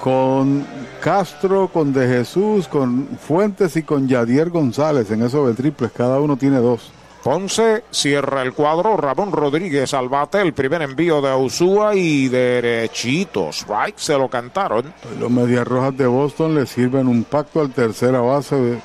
con 0.00 0.66
Castro, 1.00 1.68
con 1.68 1.92
De 1.92 2.08
Jesús, 2.08 2.66
con 2.66 3.06
Fuentes 3.16 3.76
y 3.76 3.84
con 3.84 4.08
Yadier 4.08 4.50
González 4.50 5.08
en 5.12 5.22
esos 5.22 5.46
de 5.46 5.54
triples. 5.54 5.92
Cada 5.92 6.18
uno 6.20 6.36
tiene 6.36 6.56
dos. 6.56 6.90
Ponce 7.22 7.84
cierra 7.92 8.42
el 8.42 8.52
cuadro. 8.52 8.96
Ramón 8.96 9.30
Rodríguez 9.30 9.94
al 9.94 10.08
bate. 10.08 10.40
El 10.40 10.52
primer 10.52 10.82
envío 10.82 11.22
de 11.22 11.30
Ausúa 11.30 11.94
y 11.94 12.26
derechitos. 12.28 13.58
Strike 13.58 13.98
se 13.98 14.18
lo 14.18 14.28
cantaron. 14.28 14.92
Los 15.20 15.30
Medias 15.30 15.64
Rojas 15.64 15.96
de 15.96 16.08
Boston 16.08 16.56
le 16.56 16.66
sirven 16.66 17.06
un 17.06 17.22
pacto 17.22 17.60
al 17.60 17.70
tercera 17.70 18.20
base 18.20 18.56
de 18.56 18.78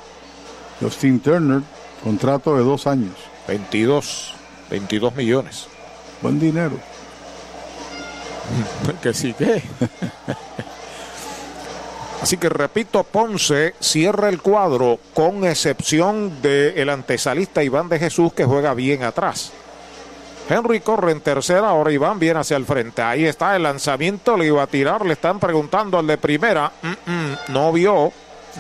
Justin 0.80 1.20
Turner, 1.22 1.62
contrato 2.03 2.55
de 2.55 2.64
dos 2.64 2.86
años. 2.86 3.16
22, 3.47 4.36
22 4.70 5.16
millones. 5.16 5.68
Buen 6.22 6.39
dinero. 6.39 6.78
que 9.02 9.14
sí 9.14 9.34
que. 9.34 9.62
Así 12.22 12.38
que 12.38 12.50
repito, 12.50 13.04
Ponce 13.04 13.76
cierra 13.80 14.30
el 14.30 14.41
cuadro 14.41 15.00
con 15.14 15.45
excepción 15.45 16.41
del 16.41 16.89
antesalista 16.89 17.64
Iván 17.64 17.89
de 17.89 18.00
Jesús 18.00 18.34
que 18.34 18.43
juega 18.43 18.74
bien 18.74 19.04
atrás. 19.04 19.54
Henry 20.50 20.80
corre 20.80 21.12
en 21.12 21.22
tercera, 21.22 21.70
ahora 21.70 21.91
Iván 21.91 22.20
viene 22.20 22.39
hacia 22.39 22.58
el 22.58 22.66
frente. 22.66 23.02
Ahí 23.02 23.26
está 23.26 23.56
el 23.56 23.64
lanzamiento, 23.64 24.38
le 24.38 24.48
iba 24.48 24.64
a 24.64 24.68
tirar, 24.68 25.06
le 25.06 25.14
están 25.14 25.39
preguntando 25.39 26.00
al 26.00 26.08
de 26.08 26.18
primera. 26.18 26.72
Mm, 26.82 27.12
mm, 27.12 27.38
no 27.50 27.72
vio, 27.74 28.12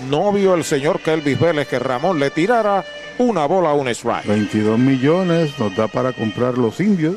no 0.09 0.31
vio 0.33 0.53
el 0.53 0.63
señor 0.63 0.99
Kelvis 0.99 1.39
Vélez 1.39 1.67
que 1.67 1.79
Ramón 1.79 2.19
le 2.19 2.29
tirara 2.29 2.83
una 3.17 3.45
bola, 3.45 3.73
un 3.73 3.87
strike. 3.87 4.27
22 4.27 4.77
millones 4.77 5.57
nos 5.57 5.75
da 5.75 5.87
para 5.87 6.13
comprar 6.13 6.57
los 6.57 6.79
indios, 6.79 7.15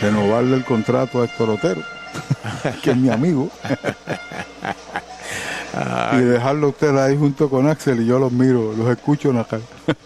renovarle 0.00 0.56
el 0.56 0.64
contrato 0.64 1.22
a 1.22 1.24
Héctor 1.24 1.50
Otero, 1.50 1.82
que 2.82 2.90
es 2.90 2.96
mi 2.96 3.10
amigo. 3.10 3.48
y 6.12 6.18
dejarlo 6.18 6.68
usted 6.68 6.96
ahí 6.96 7.16
junto 7.16 7.48
con 7.48 7.68
Axel 7.68 8.00
y 8.00 8.06
yo 8.06 8.18
los 8.18 8.32
miro, 8.32 8.72
los 8.72 8.88
escucho 8.88 9.30
en 9.30 9.38
acá. 9.38 9.60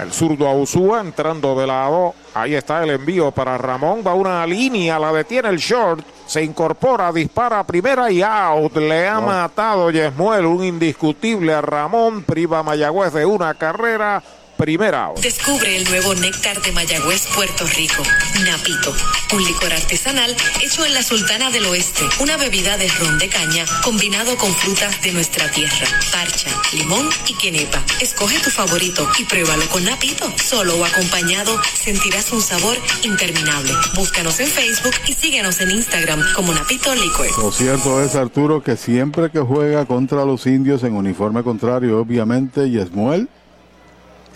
El 0.00 0.12
zurdo 0.12 0.46
Ausúa 0.46 1.00
entrando 1.00 1.58
de 1.58 1.66
lado. 1.66 2.14
Ahí 2.34 2.54
está 2.54 2.84
el 2.84 2.90
envío 2.90 3.32
para 3.32 3.58
Ramón. 3.58 4.02
Va 4.06 4.14
una 4.14 4.46
línea, 4.46 4.98
la 4.98 5.12
detiene 5.12 5.48
el 5.48 5.56
short. 5.56 6.04
Se 6.26 6.44
incorpora, 6.44 7.10
dispara 7.10 7.60
a 7.60 7.66
primera 7.66 8.10
y 8.10 8.22
out. 8.22 8.76
Le 8.76 9.08
ha 9.08 9.20
matado 9.20 9.90
Yesmuel, 9.90 10.44
un 10.44 10.62
indiscutible 10.62 11.54
a 11.54 11.62
Ramón. 11.62 12.22
Priva 12.22 12.62
Mayagüez 12.62 13.12
de 13.12 13.24
una 13.24 13.54
carrera. 13.54 14.22
Primera. 14.58 15.12
Descubre 15.22 15.76
el 15.76 15.84
nuevo 15.84 16.16
néctar 16.16 16.60
de 16.60 16.72
Mayagüez, 16.72 17.28
Puerto 17.28 17.64
Rico. 17.76 18.02
Napito, 18.44 18.92
un 19.32 19.44
licor 19.44 19.72
artesanal 19.72 20.34
hecho 20.60 20.84
en 20.84 20.94
la 20.94 21.02
Sultana 21.04 21.48
del 21.52 21.64
Oeste. 21.66 22.02
Una 22.18 22.36
bebida 22.36 22.76
de 22.76 22.88
ron 22.88 23.20
de 23.20 23.28
caña 23.28 23.64
combinado 23.84 24.36
con 24.36 24.52
frutas 24.56 25.00
de 25.00 25.12
nuestra 25.12 25.48
tierra. 25.52 25.86
Parcha, 26.10 26.50
limón 26.72 27.08
y 27.28 27.34
quenepa. 27.38 27.80
Escoge 28.00 28.40
tu 28.40 28.50
favorito 28.50 29.08
y 29.20 29.24
pruébalo 29.26 29.64
con 29.68 29.84
Napito. 29.84 30.26
Solo 30.36 30.74
o 30.74 30.84
acompañado 30.84 31.56
sentirás 31.80 32.32
un 32.32 32.42
sabor 32.42 32.76
interminable. 33.04 33.72
Búscanos 33.94 34.40
en 34.40 34.48
Facebook 34.48 34.94
y 35.06 35.12
síguenos 35.12 35.60
en 35.60 35.70
Instagram 35.70 36.20
como 36.34 36.52
Napito 36.52 36.92
Liquor. 36.96 37.28
Lo 37.38 37.52
cierto 37.52 38.02
es, 38.02 38.16
Arturo, 38.16 38.60
que 38.60 38.76
siempre 38.76 39.30
que 39.30 39.38
juega 39.38 39.86
contra 39.86 40.24
los 40.24 40.46
indios 40.46 40.82
en 40.82 40.94
uniforme 40.94 41.44
contrario, 41.44 42.00
obviamente, 42.00 42.68
Yesmuel 42.68 43.28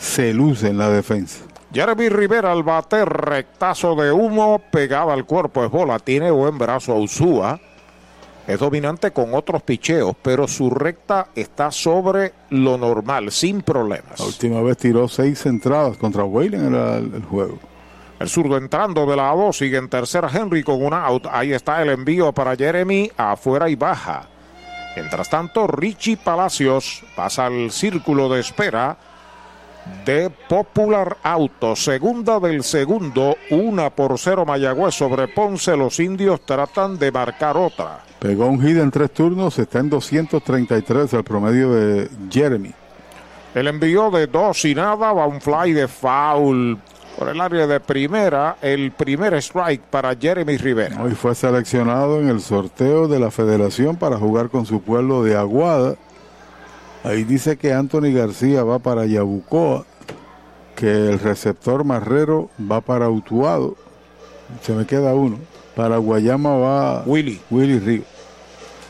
se 0.02 0.34
luce 0.34 0.68
en 0.68 0.78
la 0.78 0.90
defensa. 0.90 1.44
Jeremy 1.72 2.08
Rivera 2.08 2.52
al 2.52 2.64
bate, 2.64 3.04
rectazo 3.04 3.94
de 3.94 4.12
humo, 4.12 4.60
pegada 4.70 5.14
al 5.14 5.24
cuerpo, 5.24 5.64
es 5.64 5.70
bola, 5.70 5.98
tiene 6.00 6.30
buen 6.30 6.58
brazo 6.58 6.92
a 6.92 6.96
Usúa. 6.96 7.60
Es 8.46 8.58
dominante 8.58 9.12
con 9.12 9.32
otros 9.34 9.62
picheos, 9.62 10.16
pero 10.20 10.48
su 10.48 10.68
recta 10.68 11.28
está 11.36 11.70
sobre 11.70 12.32
lo 12.50 12.76
normal, 12.76 13.30
sin 13.30 13.62
problemas. 13.62 14.18
La 14.18 14.26
última 14.26 14.60
vez 14.60 14.76
tiró 14.76 15.06
seis 15.06 15.46
entradas 15.46 15.96
contra 15.96 16.24
Whalen 16.24 16.66
en 16.66 16.74
el, 16.74 17.14
el 17.14 17.22
juego. 17.22 17.60
El 18.18 18.28
zurdo 18.28 18.56
entrando 18.56 19.06
de 19.06 19.16
lado, 19.16 19.52
sigue 19.52 19.78
en 19.78 19.88
tercera 19.88 20.28
Henry 20.32 20.64
con 20.64 20.84
un 20.84 20.92
out. 20.92 21.26
Ahí 21.30 21.52
está 21.52 21.80
el 21.80 21.90
envío 21.90 22.32
para 22.32 22.56
Jeremy, 22.56 23.10
afuera 23.16 23.68
y 23.70 23.76
baja. 23.76 24.28
Mientras 24.96 25.30
tanto, 25.30 25.68
Richie 25.68 26.16
Palacios 26.16 27.04
pasa 27.14 27.46
al 27.46 27.70
círculo 27.70 28.28
de 28.28 28.40
espera 28.40 28.98
de 30.04 30.30
Popular 30.48 31.16
Auto. 31.22 31.76
Segunda 31.76 32.40
del 32.40 32.62
segundo, 32.62 33.36
una 33.50 33.90
por 33.90 34.18
cero 34.18 34.44
Mayagüez 34.44 34.94
sobre 34.94 35.28
Ponce. 35.28 35.76
Los 35.76 36.00
indios 36.00 36.44
tratan 36.44 36.98
de 36.98 37.12
marcar 37.12 37.56
otra. 37.56 38.00
Pegó 38.18 38.46
un 38.46 38.60
hit 38.60 38.78
en 38.78 38.90
tres 38.90 39.12
turnos, 39.12 39.58
está 39.58 39.80
en 39.80 39.90
233 39.90 41.12
el 41.12 41.24
promedio 41.24 41.72
de 41.72 42.08
Jeremy. 42.30 42.72
El 43.54 43.68
envío 43.68 44.10
de 44.10 44.26
dos 44.26 44.64
y 44.64 44.74
nada, 44.74 45.12
va 45.12 45.26
un 45.26 45.40
fly 45.40 45.72
de 45.72 45.86
foul 45.86 46.78
por 47.18 47.28
el 47.28 47.40
área 47.40 47.66
de 47.66 47.80
primera. 47.80 48.56
El 48.62 48.92
primer 48.92 49.34
strike 49.34 49.82
para 49.82 50.14
Jeremy 50.16 50.56
Rivera. 50.56 51.02
Hoy 51.02 51.12
fue 51.12 51.34
seleccionado 51.34 52.20
en 52.20 52.28
el 52.28 52.40
sorteo 52.40 53.08
de 53.08 53.18
la 53.20 53.30
federación 53.30 53.96
para 53.96 54.16
jugar 54.16 54.48
con 54.48 54.64
su 54.64 54.80
pueblo 54.80 55.22
de 55.22 55.36
Aguada. 55.36 55.96
Ahí 57.04 57.24
dice 57.24 57.56
que 57.56 57.72
Anthony 57.72 58.12
García 58.14 58.62
va 58.62 58.78
para 58.78 59.06
Yabucoa, 59.06 59.84
que 60.76 60.86
el 60.86 61.18
receptor 61.18 61.84
Marrero 61.84 62.50
va 62.70 62.80
para 62.80 63.08
Utuado. 63.08 63.76
Se 64.62 64.72
me 64.72 64.86
queda 64.86 65.14
uno. 65.14 65.38
Para 65.74 65.96
Guayama 65.96 66.56
va 66.56 67.02
Willy. 67.06 67.40
Willy 67.50 67.78
Río. 67.78 68.02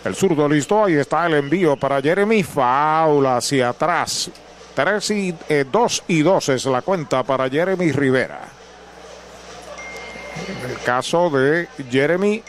El 0.05 0.17
zurdo 0.17 0.49
listo, 0.49 0.85
ahí 0.85 0.95
está 0.95 1.27
el 1.27 1.35
envío 1.35 1.77
para 1.77 2.03
Jeremy 2.03 2.43
Foul 2.43 3.25
hacia 3.27 3.69
atrás. 3.69 4.31
3 4.75 5.11
y 5.11 5.35
2 5.71 6.05
y 6.09 6.23
2 6.23 6.49
es 6.49 6.65
la 6.67 6.83
cuenta 6.83 7.23
para 7.23 7.49
Jeremy 7.49 7.93
Rivera. 7.93 8.41
En 10.49 10.71
el 10.71 10.79
caso 10.79 11.31
de 11.31 11.69
Jeremy, 11.91 12.43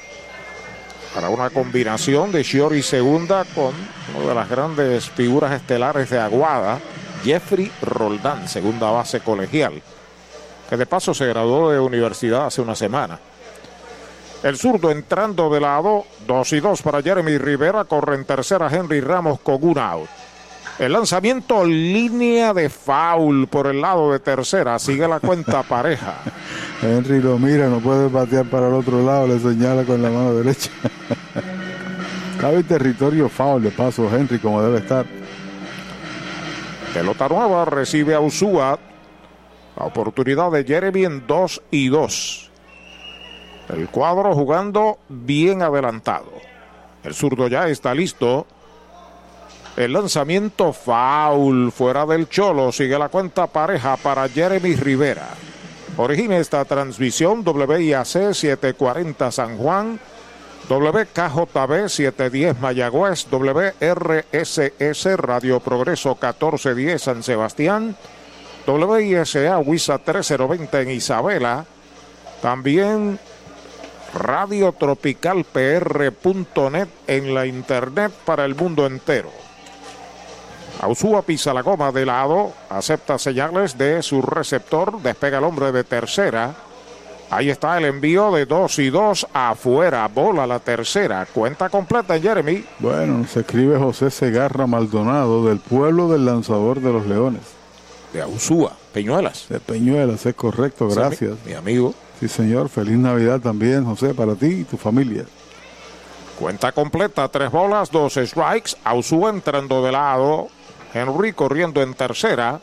para 1.13 1.29
una 1.29 1.49
combinación 1.49 2.31
de 2.31 2.43
Shiori 2.43 2.81
segunda 2.81 3.45
con 3.45 3.73
una 4.15 4.29
de 4.29 4.35
las 4.35 4.49
grandes 4.49 5.09
figuras 5.09 5.51
estelares 5.51 6.09
de 6.09 6.19
Aguada, 6.19 6.79
Jeffrey 7.23 7.71
Roldán, 7.81 8.47
segunda 8.47 8.89
base 8.89 9.19
colegial, 9.19 9.81
que 10.69 10.77
de 10.77 10.85
paso 10.85 11.13
se 11.13 11.27
graduó 11.27 11.71
de 11.71 11.79
universidad 11.79 12.47
hace 12.47 12.61
una 12.61 12.75
semana. 12.75 13.19
El 14.41 14.57
zurdo 14.57 14.91
entrando 14.91 15.49
de 15.49 15.61
lado, 15.61 16.05
2 16.27 16.53
y 16.53 16.59
2 16.59 16.81
para 16.81 17.01
Jeremy 17.01 17.37
Rivera, 17.37 17.85
corre 17.85 18.15
en 18.15 18.25
tercera 18.25 18.67
Henry 18.69 18.99
Ramos 18.99 19.39
con 19.39 19.63
un 19.63 19.77
out. 19.77 20.09
El 20.79 20.91
lanzamiento 20.91 21.63
línea 21.63 22.53
de 22.53 22.69
foul 22.69 23.47
por 23.47 23.67
el 23.67 23.81
lado 23.81 24.11
de 24.11 24.19
tercera, 24.19 24.79
sigue 24.79 25.07
la 25.07 25.19
cuenta 25.19 25.61
pareja. 25.69 26.15
Henry 26.81 27.21
lo 27.21 27.37
mira, 27.37 27.67
no 27.67 27.79
puede 27.79 28.09
batear 28.09 28.45
para 28.45 28.67
el 28.67 28.73
otro 28.73 29.03
lado, 29.05 29.27
le 29.27 29.39
señala 29.39 29.83
con 29.83 30.01
la 30.01 30.09
mano 30.09 30.33
derecha. 30.33 30.71
Cabe 32.41 32.57
en 32.57 32.63
territorio 32.63 33.29
foul 33.29 33.63
de 33.63 33.71
paso 33.71 34.09
Henry 34.13 34.39
como 34.39 34.61
debe 34.61 34.79
estar. 34.79 35.05
Pelota 36.93 37.29
nueva 37.29 37.65
recibe 37.65 38.13
a 38.15 38.19
Usúa. 38.19 38.77
La 39.77 39.85
oportunidad 39.85 40.51
de 40.51 40.63
Jeremy 40.63 41.05
en 41.05 41.25
2 41.25 41.61
y 41.71 41.87
2. 41.87 42.51
El 43.69 43.87
cuadro 43.87 44.35
jugando 44.35 44.99
bien 45.09 45.61
adelantado. 45.61 46.31
El 47.03 47.13
zurdo 47.13 47.47
ya 47.47 47.67
está 47.67 47.93
listo. 47.93 48.45
El 49.75 49.93
lanzamiento 49.93 50.71
foul 50.71 51.71
fuera 51.71 52.05
del 52.05 52.29
Cholo. 52.29 52.71
Sigue 52.71 52.99
la 52.99 53.09
cuenta 53.09 53.47
pareja 53.47 53.97
para 53.97 54.29
Jeremy 54.29 54.75
Rivera. 54.75 55.29
Origina 55.97 56.37
esta 56.37 56.63
transmisión 56.65 57.43
WIAC 57.45 58.33
740 58.33 59.31
San 59.31 59.57
Juan, 59.57 59.99
WKJB 60.69 61.87
710 61.87 62.59
Mayagüez, 62.59 63.27
WRSS 63.31 65.17
Radio 65.17 65.59
Progreso 65.59 66.09
1410 66.09 67.01
San 67.01 67.23
Sebastián, 67.23 67.95
WISA 68.65 69.59
WISA 69.59 69.97
3020 69.99 70.81
en 70.81 70.91
Isabela, 70.91 71.65
también 72.41 73.19
Radio 74.13 74.71
Tropical 74.71 75.43
PR.net 75.45 76.87
en 77.07 77.33
la 77.33 77.45
internet 77.47 78.11
para 78.25 78.45
el 78.45 78.55
mundo 78.55 78.85
entero. 78.85 79.31
Ausúa 80.81 81.21
pisa 81.21 81.53
la 81.53 81.61
goma 81.61 81.91
de 81.91 82.05
lado, 82.05 82.51
acepta 82.69 83.17
señales 83.17 83.77
de 83.77 84.01
su 84.01 84.21
receptor, 84.21 85.01
despega 85.01 85.37
el 85.37 85.43
hombre 85.43 85.71
de 85.71 85.83
tercera. 85.83 86.53
Ahí 87.29 87.49
está 87.49 87.77
el 87.77 87.85
envío 87.85 88.31
de 88.31 88.45
2 88.45 88.79
y 88.79 88.89
2 88.89 89.27
afuera, 89.33 90.07
bola 90.07 90.45
la 90.45 90.59
tercera, 90.59 91.25
cuenta 91.25 91.69
completa 91.69 92.19
Jeremy. 92.19 92.63
Bueno, 92.79 93.25
se 93.27 93.39
escribe 93.39 93.79
José 93.79 94.11
Segarra 94.11 94.67
Maldonado 94.67 95.45
del 95.45 95.59
pueblo 95.59 96.09
del 96.09 96.25
lanzador 96.25 96.79
de 96.81 96.93
los 96.93 97.07
Leones. 97.07 97.41
De 98.11 98.21
Ausúa, 98.21 98.73
Peñuelas. 98.93 99.47
De 99.49 99.59
Peñuelas, 99.59 100.25
es 100.25 100.35
correcto, 100.35 100.87
gracias. 100.89 101.37
Mi, 101.45 101.51
mi 101.51 101.53
amigo. 101.53 101.95
Sí, 102.19 102.27
señor, 102.27 102.69
feliz 102.69 102.97
Navidad 102.97 103.39
también, 103.39 103.83
José, 103.83 104.13
para 104.13 104.35
ti 104.35 104.47
y 104.47 104.63
tu 104.65 104.77
familia. 104.77 105.25
Cuenta 106.39 106.71
completa, 106.71 107.27
tres 107.29 107.51
bolas, 107.51 107.89
dos 107.89 108.13
strikes, 108.13 108.75
Ausúa 108.83 109.29
entrando 109.29 109.83
de 109.83 109.91
lado, 109.91 110.49
Henry 110.93 111.33
corriendo 111.33 111.81
en 111.81 111.93
tercera. 111.93 112.59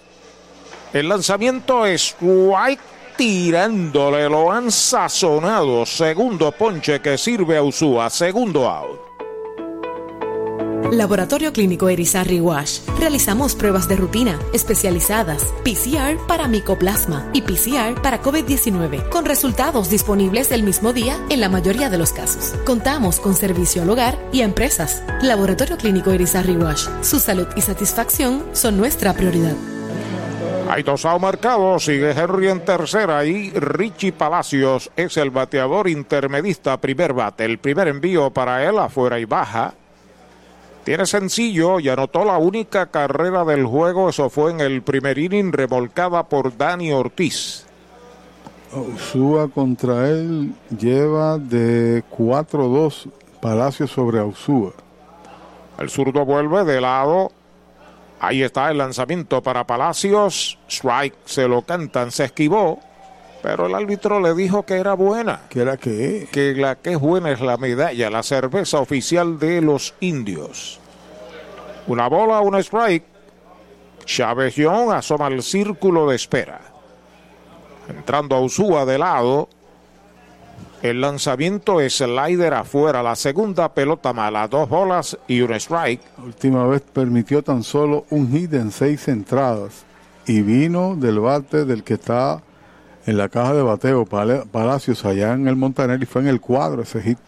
El 0.92 1.08
lanzamiento 1.08 1.86
es 1.86 2.16
White 2.20 2.82
tirándole, 3.16 4.28
lo 4.28 4.50
han 4.50 4.70
sazonado. 4.70 5.84
Segundo 5.84 6.52
ponche 6.52 7.00
que 7.00 7.18
sirve 7.18 7.56
a 7.56 7.62
Usúa, 7.62 8.08
segundo 8.08 8.68
out. 8.68 9.09
Laboratorio 10.90 11.52
Clínico 11.52 11.88
Erizarri 11.88 12.40
Wash. 12.40 12.80
Realizamos 12.98 13.54
pruebas 13.54 13.88
de 13.88 13.96
rutina 13.96 14.38
especializadas, 14.52 15.44
PCR 15.64 16.18
para 16.26 16.48
micoplasma 16.48 17.30
y 17.32 17.42
PCR 17.42 18.00
para 18.02 18.20
COVID-19, 18.20 19.08
con 19.08 19.24
resultados 19.24 19.88
disponibles 19.88 20.50
el 20.50 20.64
mismo 20.64 20.92
día 20.92 21.16
en 21.28 21.40
la 21.40 21.48
mayoría 21.48 21.90
de 21.90 21.98
los 21.98 22.12
casos. 22.12 22.54
Contamos 22.64 23.20
con 23.20 23.34
servicio 23.34 23.82
al 23.82 23.90
hogar 23.90 24.18
y 24.32 24.40
a 24.40 24.44
empresas. 24.44 25.04
Laboratorio 25.22 25.76
Clínico 25.76 26.10
Erizarri 26.10 26.56
Wash. 26.56 26.88
Su 27.02 27.20
salud 27.20 27.46
y 27.54 27.60
satisfacción 27.60 28.44
son 28.52 28.76
nuestra 28.76 29.14
prioridad. 29.14 29.54
Hay 30.68 30.84
dos 30.84 31.04
out 31.04 31.20
marcados, 31.20 31.84
sigue 31.84 32.12
Henry 32.12 32.48
en 32.48 32.64
tercera 32.64 33.24
y 33.24 33.50
Richie 33.50 34.12
Palacios 34.12 34.88
es 34.94 35.16
el 35.16 35.30
bateador 35.30 35.88
intermedista 35.88 36.80
primer 36.80 37.12
bate. 37.12 37.44
El 37.44 37.58
primer 37.58 37.88
envío 37.88 38.30
para 38.30 38.64
él 38.64 38.78
afuera 38.78 39.18
y 39.18 39.24
baja. 39.24 39.74
Tiene 40.84 41.06
sencillo 41.06 41.78
y 41.78 41.88
anotó 41.88 42.24
la 42.24 42.38
única 42.38 42.86
carrera 42.86 43.44
del 43.44 43.66
juego. 43.66 44.08
Eso 44.08 44.30
fue 44.30 44.50
en 44.50 44.60
el 44.60 44.82
primer 44.82 45.18
inning, 45.18 45.52
remolcada 45.52 46.24
por 46.24 46.56
Dani 46.56 46.92
Ortiz. 46.92 47.66
Usúa 48.72 49.48
contra 49.48 50.08
él 50.08 50.54
lleva 50.78 51.38
de 51.38 52.04
4-2 52.16 53.10
Palacio 53.40 53.86
sobre 53.86 54.20
Ausúa. 54.20 54.72
El 55.78 55.90
zurdo 55.90 56.24
vuelve 56.24 56.64
de 56.64 56.80
lado. 56.80 57.32
Ahí 58.20 58.42
está 58.42 58.70
el 58.70 58.78
lanzamiento 58.78 59.42
para 59.42 59.66
Palacios. 59.66 60.58
Strike 60.68 61.16
se 61.24 61.48
lo 61.48 61.62
cantan, 61.62 62.10
se 62.10 62.24
esquivó. 62.24 62.78
Pero 63.42 63.66
el 63.66 63.74
árbitro 63.74 64.20
le 64.20 64.34
dijo 64.34 64.64
que 64.64 64.74
era 64.74 64.94
buena. 64.94 65.42
¿Que 65.48 65.60
era 65.60 65.76
qué? 65.76 66.28
Que 66.30 66.54
la 66.54 66.76
que 66.76 66.92
es 66.92 67.00
buena 67.00 67.30
es 67.30 67.40
la 67.40 67.56
medalla, 67.56 68.10
la 68.10 68.22
cerveza 68.22 68.80
oficial 68.80 69.38
de 69.38 69.62
los 69.62 69.94
indios. 70.00 70.78
Una 71.86 72.08
bola, 72.08 72.40
un 72.40 72.56
strike. 72.56 73.04
Chávez 74.04 74.56
Young 74.56 74.92
asoma 74.92 75.28
el 75.28 75.42
círculo 75.42 76.08
de 76.08 76.16
espera. 76.16 76.60
Entrando 77.88 78.36
a 78.36 78.40
Usúa 78.40 78.84
de 78.84 78.98
lado. 78.98 79.48
El 80.82 81.00
lanzamiento 81.00 81.78
slider 81.88 82.54
afuera. 82.54 83.02
La 83.02 83.16
segunda 83.16 83.72
pelota 83.72 84.12
mala. 84.12 84.48
Dos 84.48 84.68
bolas 84.68 85.16
y 85.26 85.40
un 85.40 85.52
strike. 85.54 86.02
La 86.18 86.24
última 86.24 86.66
vez 86.66 86.82
permitió 86.82 87.42
tan 87.42 87.62
solo 87.62 88.04
un 88.10 88.30
hit 88.30 88.52
en 88.52 88.70
seis 88.70 89.08
entradas. 89.08 89.84
Y 90.26 90.42
vino 90.42 90.94
del 90.96 91.20
bate 91.20 91.64
del 91.64 91.82
que 91.82 91.94
está 91.94 92.42
en 93.10 93.18
la 93.18 93.28
caja 93.28 93.54
de 93.54 93.62
bateo, 93.62 94.04
Pala- 94.06 94.44
Palacios, 94.50 95.04
allá 95.04 95.32
en 95.32 95.48
el 95.48 95.56
Montaner, 95.56 96.00
y 96.02 96.06
fue 96.06 96.22
en 96.22 96.28
el 96.28 96.40
cuadro 96.40 96.82
ese 96.82 97.02
hit. 97.02 97.18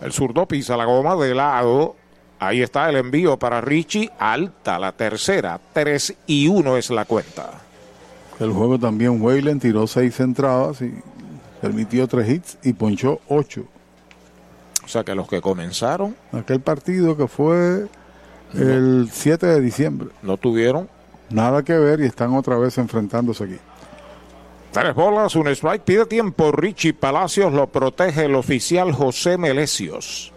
El 0.00 0.12
zurdo 0.12 0.46
pisa 0.46 0.76
la 0.76 0.84
goma 0.84 1.16
de 1.16 1.34
lado. 1.34 1.96
Ahí 2.38 2.62
está 2.62 2.88
el 2.90 2.96
envío 2.96 3.38
para 3.38 3.60
Richie. 3.60 4.10
Alta 4.18 4.78
la 4.78 4.92
tercera. 4.92 5.58
3 5.72 6.14
y 6.26 6.46
1 6.48 6.76
es 6.76 6.90
la 6.90 7.04
cuenta. 7.04 7.50
El 8.38 8.50
juego 8.52 8.78
también, 8.78 9.20
Weyland 9.22 9.60
tiró 9.62 9.86
seis 9.86 10.18
entradas 10.20 10.82
y 10.82 10.92
permitió 11.62 12.06
tres 12.08 12.28
hits 12.28 12.58
y 12.64 12.72
ponchó 12.72 13.20
ocho. 13.28 13.64
O 14.84 14.88
sea 14.88 15.02
que 15.04 15.14
los 15.14 15.26
que 15.28 15.40
comenzaron 15.40 16.14
Aquel 16.32 16.60
partido 16.60 17.16
que 17.16 17.26
fue 17.26 17.86
el 18.52 19.08
7 19.10 19.46
de 19.46 19.60
diciembre. 19.60 20.08
no 20.22 20.36
tuvieron 20.36 20.88
Nada 21.30 21.62
que 21.62 21.72
ver 21.78 22.00
y 22.00 22.04
están 22.04 22.34
otra 22.34 22.56
vez 22.58 22.76
enfrentándose 22.76 23.44
aquí. 23.44 23.56
Tres 24.74 24.94
bolas, 24.94 25.36
un 25.36 25.46
strike. 25.46 25.84
Pide 25.84 26.04
tiempo 26.04 26.50
Richie 26.50 26.92
Palacios. 26.92 27.52
Lo 27.52 27.68
protege 27.68 28.24
el 28.24 28.34
oficial 28.34 28.92
José 28.92 29.38
Melesios. 29.38 30.32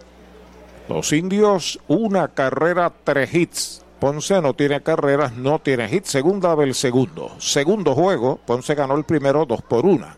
Los 0.88 1.12
indios, 1.12 1.80
una 1.88 2.28
carrera, 2.28 2.92
tres 3.02 3.34
hits. 3.34 3.84
Ponce 3.98 4.40
no 4.40 4.54
tiene 4.54 4.80
carreras, 4.80 5.32
no 5.34 5.58
tiene 5.58 5.92
hits. 5.92 6.10
Segunda 6.10 6.54
del 6.54 6.74
segundo. 6.74 7.32
Segundo 7.38 7.94
juego, 7.96 8.38
Ponce 8.46 8.76
ganó 8.76 8.94
el 8.94 9.02
primero 9.02 9.44
dos 9.44 9.60
por 9.60 9.84
una. 9.84 10.16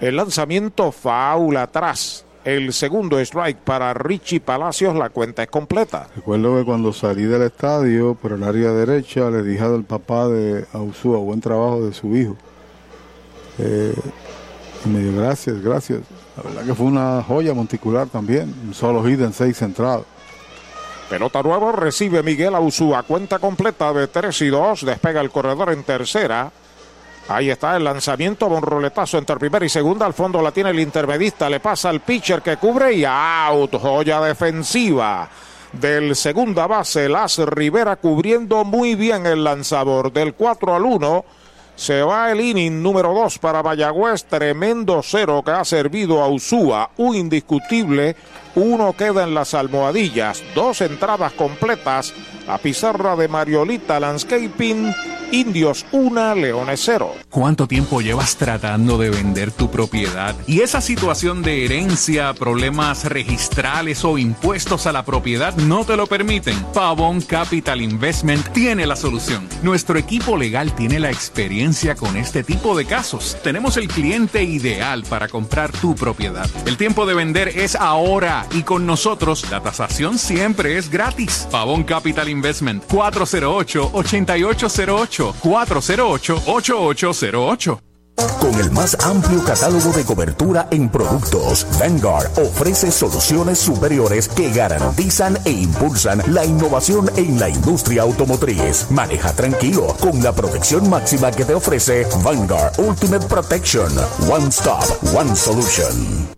El 0.00 0.14
lanzamiento 0.14 0.92
faula 0.92 1.62
atrás. 1.62 2.24
El 2.44 2.72
segundo 2.72 3.18
strike 3.18 3.58
para 3.58 3.92
Richie 3.94 4.38
Palacios, 4.38 4.94
la 4.94 5.10
cuenta 5.10 5.42
es 5.42 5.50
completa. 5.50 6.06
Recuerdo 6.14 6.56
que 6.56 6.64
cuando 6.64 6.92
salí 6.92 7.24
del 7.24 7.42
estadio 7.42 8.14
por 8.14 8.30
el 8.30 8.44
área 8.44 8.70
derecha 8.70 9.28
le 9.28 9.42
dije 9.42 9.64
al 9.64 9.82
papá 9.82 10.28
de 10.28 10.64
Ausúa, 10.72 11.18
buen 11.18 11.40
trabajo 11.40 11.84
de 11.84 11.92
su 11.92 12.16
hijo. 12.16 12.36
Eh, 13.58 13.94
gracias, 14.84 15.60
gracias. 15.60 16.00
La 16.36 16.42
verdad 16.42 16.64
que 16.64 16.74
fue 16.74 16.86
una 16.86 17.22
joya 17.22 17.54
monticular 17.54 18.06
también. 18.08 18.72
Solo 18.72 19.04
hit 19.04 19.20
en 19.20 19.32
seis 19.32 19.60
entradas. 19.62 20.04
Pelota 21.08 21.42
nueva 21.42 21.72
recibe 21.72 22.22
Miguel 22.22 22.54
Ausúa. 22.54 23.02
Cuenta 23.02 23.38
completa 23.38 23.92
de 23.92 24.08
3 24.08 24.42
y 24.42 24.48
2. 24.48 24.84
Despega 24.84 25.20
el 25.22 25.30
corredor 25.30 25.72
en 25.72 25.82
tercera. 25.82 26.52
Ahí 27.28 27.50
está 27.50 27.76
el 27.76 27.84
lanzamiento, 27.84 28.46
un 28.46 28.62
roletazo 28.62 29.18
entre 29.18 29.36
primera 29.36 29.64
y 29.64 29.68
segunda. 29.68 30.06
Al 30.06 30.14
fondo 30.14 30.40
la 30.42 30.50
tiene 30.50 30.70
el 30.70 30.80
intermedista. 30.80 31.48
Le 31.48 31.60
pasa 31.60 31.88
al 31.88 32.00
pitcher 32.00 32.42
que 32.42 32.56
cubre 32.58 32.92
y 32.92 33.04
out. 33.06 33.74
Joya 33.80 34.20
defensiva 34.20 35.28
del 35.72 36.14
segunda 36.14 36.66
base. 36.66 37.08
Las 37.08 37.38
Rivera 37.38 37.96
cubriendo 37.96 38.64
muy 38.64 38.94
bien 38.94 39.26
el 39.26 39.44
lanzador. 39.44 40.12
Del 40.12 40.34
4 40.34 40.74
al 40.74 40.84
1. 40.84 41.24
Se 41.78 42.02
va 42.02 42.32
el 42.32 42.40
inning 42.40 42.82
número 42.82 43.14
2 43.14 43.38
para 43.38 43.62
Mayagüez. 43.62 44.24
Tremendo 44.24 45.00
cero 45.00 45.44
que 45.44 45.52
ha 45.52 45.64
servido 45.64 46.20
a 46.20 46.26
Usúa. 46.26 46.90
Un 46.96 47.14
indiscutible. 47.14 48.16
Uno 48.54 48.92
queda 48.94 49.24
en 49.24 49.34
las 49.34 49.54
almohadillas. 49.54 50.42
Dos 50.54 50.80
entradas 50.80 51.32
completas. 51.32 52.14
La 52.46 52.58
pizarra 52.58 53.16
de 53.16 53.28
Mariolita 53.28 54.00
Landscaping. 54.00 54.94
Indios 55.30 55.84
1, 55.92 56.36
Leones 56.36 56.80
0. 56.84 57.14
¿Cuánto 57.28 57.68
tiempo 57.68 58.00
llevas 58.00 58.36
tratando 58.36 58.96
de 58.96 59.10
vender 59.10 59.50
tu 59.50 59.70
propiedad? 59.70 60.34
Y 60.46 60.60
esa 60.60 60.80
situación 60.80 61.42
de 61.42 61.66
herencia, 61.66 62.32
problemas 62.32 63.04
registrales 63.04 64.04
o 64.06 64.16
impuestos 64.16 64.86
a 64.86 64.92
la 64.92 65.04
propiedad 65.04 65.54
no 65.56 65.84
te 65.84 65.96
lo 65.96 66.06
permiten. 66.06 66.56
Pavón 66.72 67.20
Capital 67.20 67.82
Investment 67.82 68.48
tiene 68.52 68.86
la 68.86 68.96
solución. 68.96 69.46
Nuestro 69.62 69.98
equipo 69.98 70.36
legal 70.38 70.74
tiene 70.74 70.98
la 70.98 71.10
experiencia 71.10 71.94
con 71.94 72.16
este 72.16 72.42
tipo 72.42 72.74
de 72.74 72.86
casos. 72.86 73.36
Tenemos 73.44 73.76
el 73.76 73.88
cliente 73.88 74.42
ideal 74.44 75.04
para 75.10 75.28
comprar 75.28 75.72
tu 75.72 75.94
propiedad. 75.94 76.48
El 76.64 76.78
tiempo 76.78 77.04
de 77.04 77.14
vender 77.14 77.48
es 77.48 77.76
ahora 77.76 78.37
y 78.52 78.62
con 78.62 78.86
nosotros 78.86 79.50
la 79.50 79.60
tasación 79.60 80.18
siempre 80.18 80.78
es 80.78 80.90
gratis. 80.90 81.46
Pavón 81.50 81.84
Capital 81.84 82.28
Investment 82.28 82.86
408-8808 82.88 85.34
408-8808 85.42 87.80
Con 88.40 88.60
el 88.60 88.70
más 88.72 88.96
amplio 89.04 89.44
catálogo 89.44 89.92
de 89.92 90.04
cobertura 90.04 90.66
en 90.70 90.88
productos, 90.88 91.66
Vanguard 91.78 92.30
ofrece 92.38 92.90
soluciones 92.90 93.58
superiores 93.58 94.28
que 94.28 94.50
garantizan 94.50 95.38
e 95.44 95.50
impulsan 95.50 96.22
la 96.28 96.44
innovación 96.44 97.10
en 97.16 97.38
la 97.38 97.48
industria 97.48 98.02
automotriz. 98.02 98.90
Maneja 98.90 99.32
tranquilo 99.32 99.94
con 100.00 100.20
la 100.22 100.32
protección 100.32 100.90
máxima 100.90 101.30
que 101.30 101.44
te 101.44 101.54
ofrece 101.54 102.06
Vanguard 102.22 102.78
Ultimate 102.78 103.26
Protection. 103.26 103.92
One 104.28 104.48
Stop, 104.48 104.84
One 105.14 105.36
Solution. 105.36 106.37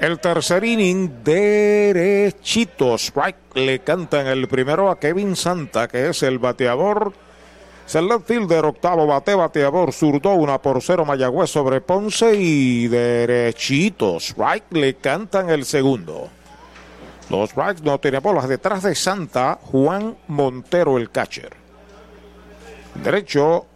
El 0.00 0.18
tercer 0.18 0.64
inning, 0.64 1.22
derechito. 1.22 2.96
Strike 2.98 3.54
le 3.54 3.78
cantan 3.78 4.26
el 4.26 4.48
primero 4.48 4.90
a 4.90 4.98
Kevin 4.98 5.36
Santa, 5.36 5.86
que 5.88 6.08
es 6.08 6.22
el 6.22 6.38
bateador. 6.38 7.12
Es 7.86 7.94
el 7.94 8.08
left 8.08 8.26
fielder, 8.26 8.64
octavo 8.64 9.06
bate, 9.06 9.34
bateador 9.34 9.92
zurdo, 9.92 10.34
una 10.34 10.60
por 10.60 10.82
cero 10.82 11.04
Mayagüez 11.04 11.50
sobre 11.50 11.80
Ponce 11.80 12.34
y 12.34 12.88
derechito. 12.88 14.16
Strike 14.18 14.72
le 14.72 14.94
cantan 14.94 15.50
el 15.50 15.64
segundo. 15.64 16.28
Los 17.30 17.50
strikes 17.50 17.82
no 17.82 17.98
tiene 17.98 18.18
bolas. 18.18 18.48
Detrás 18.48 18.82
de 18.82 18.94
Santa, 18.94 19.58
Juan 19.62 20.16
Montero, 20.28 20.98
el 20.98 21.10
catcher. 21.10 21.52
Derecho, 23.02 23.66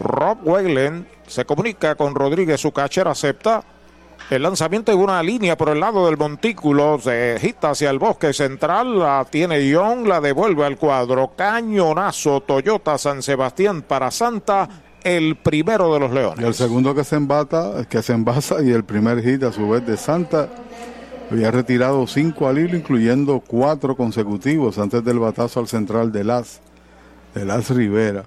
Rob 0.00 0.38
Weyland 0.42 1.06
se 1.26 1.44
comunica 1.44 1.94
con 1.94 2.14
Rodríguez, 2.14 2.60
su 2.60 2.72
catcher, 2.72 3.08
acepta. 3.08 3.62
El 4.30 4.42
lanzamiento 4.42 4.92
en 4.92 4.98
una 4.98 5.22
línea 5.22 5.56
por 5.56 5.70
el 5.70 5.80
lado 5.80 6.04
del 6.06 6.18
montículo 6.18 6.98
se 7.00 7.38
gita 7.40 7.70
hacia 7.70 7.88
el 7.88 7.98
bosque 7.98 8.32
central. 8.34 8.98
La 8.98 9.26
tiene 9.30 9.66
Young, 9.66 10.06
la 10.06 10.20
devuelve 10.20 10.66
al 10.66 10.76
cuadro. 10.76 11.32
Cañonazo 11.34 12.42
Toyota 12.42 12.98
San 12.98 13.22
Sebastián 13.22 13.80
para 13.80 14.10
Santa, 14.10 14.68
el 15.02 15.36
primero 15.36 15.94
de 15.94 16.00
los 16.00 16.10
Y 16.10 16.14
Leones. 16.14 16.44
el 16.44 16.54
segundo 16.54 16.94
que 16.94 17.04
se 17.04 17.16
embata, 17.16 17.86
que 17.88 18.02
se 18.02 18.12
envasa 18.12 18.62
y 18.62 18.70
el 18.70 18.84
primer 18.84 19.22
hit 19.22 19.44
a 19.44 19.52
su 19.52 19.66
vez 19.68 19.86
de 19.86 19.96
Santa 19.96 20.48
había 21.30 21.50
retirado 21.50 22.06
cinco 22.06 22.48
al 22.48 22.58
hilo, 22.58 22.76
incluyendo 22.76 23.42
cuatro 23.46 23.96
consecutivos 23.96 24.78
antes 24.78 25.04
del 25.04 25.18
batazo 25.18 25.60
al 25.60 25.68
central 25.68 26.12
de 26.12 26.24
Las, 26.24 26.60
de 27.34 27.44
Las 27.46 27.70
Rivera. 27.70 28.24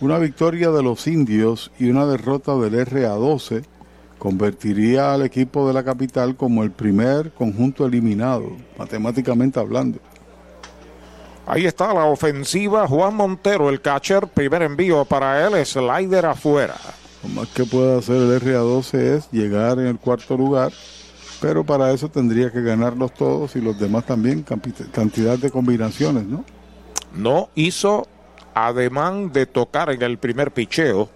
Una 0.00 0.18
victoria 0.18 0.70
de 0.70 0.82
los 0.82 1.06
indios 1.06 1.70
y 1.78 1.88
una 1.88 2.04
derrota 2.06 2.54
del 2.56 2.74
RA12 2.86 3.64
convertiría 4.18 5.12
al 5.14 5.22
equipo 5.22 5.66
de 5.66 5.74
la 5.74 5.84
capital 5.84 6.36
como 6.36 6.62
el 6.62 6.70
primer 6.70 7.32
conjunto 7.32 7.86
eliminado, 7.86 8.56
matemáticamente 8.78 9.60
hablando. 9.60 9.98
Ahí 11.46 11.64
está 11.64 11.94
la 11.94 12.06
ofensiva. 12.06 12.88
Juan 12.88 13.14
Montero, 13.14 13.68
el 13.68 13.80
catcher. 13.80 14.26
Primer 14.26 14.62
envío 14.62 15.04
para 15.04 15.46
él. 15.46 15.64
Slider 15.64 16.26
afuera. 16.26 16.74
Lo 17.22 17.28
más 17.28 17.48
que 17.48 17.64
puede 17.64 17.98
hacer 17.98 18.16
el 18.16 18.40
RA12 18.40 18.98
es 18.98 19.30
llegar 19.30 19.78
en 19.78 19.86
el 19.86 19.98
cuarto 19.98 20.36
lugar, 20.36 20.72
pero 21.40 21.64
para 21.64 21.92
eso 21.92 22.08
tendría 22.08 22.50
que 22.50 22.62
ganarlos 22.62 23.14
todos 23.14 23.54
y 23.54 23.60
los 23.60 23.78
demás 23.78 24.04
también, 24.06 24.44
cantidad 24.92 25.38
de 25.38 25.50
combinaciones, 25.50 26.24
¿no? 26.24 26.44
No 27.14 27.48
hizo 27.54 28.06
ademán 28.54 29.32
de 29.32 29.46
tocar 29.46 29.90
en 29.90 30.02
el 30.02 30.18
primer 30.18 30.50
picheo. 30.50 31.08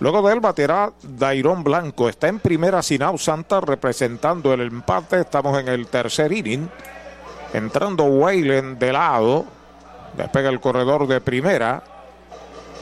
Luego 0.00 0.26
de 0.26 0.34
él 0.34 0.40
baterá 0.40 0.92
Dairón 1.02 1.64
Blanco. 1.64 2.08
Está 2.08 2.28
en 2.28 2.38
primera 2.38 2.82
sin 2.82 3.02
out 3.02 3.18
Santa 3.18 3.60
representando 3.60 4.52
el 4.52 4.60
empate. 4.60 5.20
Estamos 5.20 5.58
en 5.58 5.68
el 5.68 5.88
tercer 5.88 6.32
inning. 6.32 6.68
Entrando 7.52 8.04
Waylen 8.04 8.78
de 8.78 8.92
lado. 8.92 9.44
Despega 10.16 10.50
el 10.50 10.60
corredor 10.60 11.06
de 11.08 11.20
primera. 11.20 11.82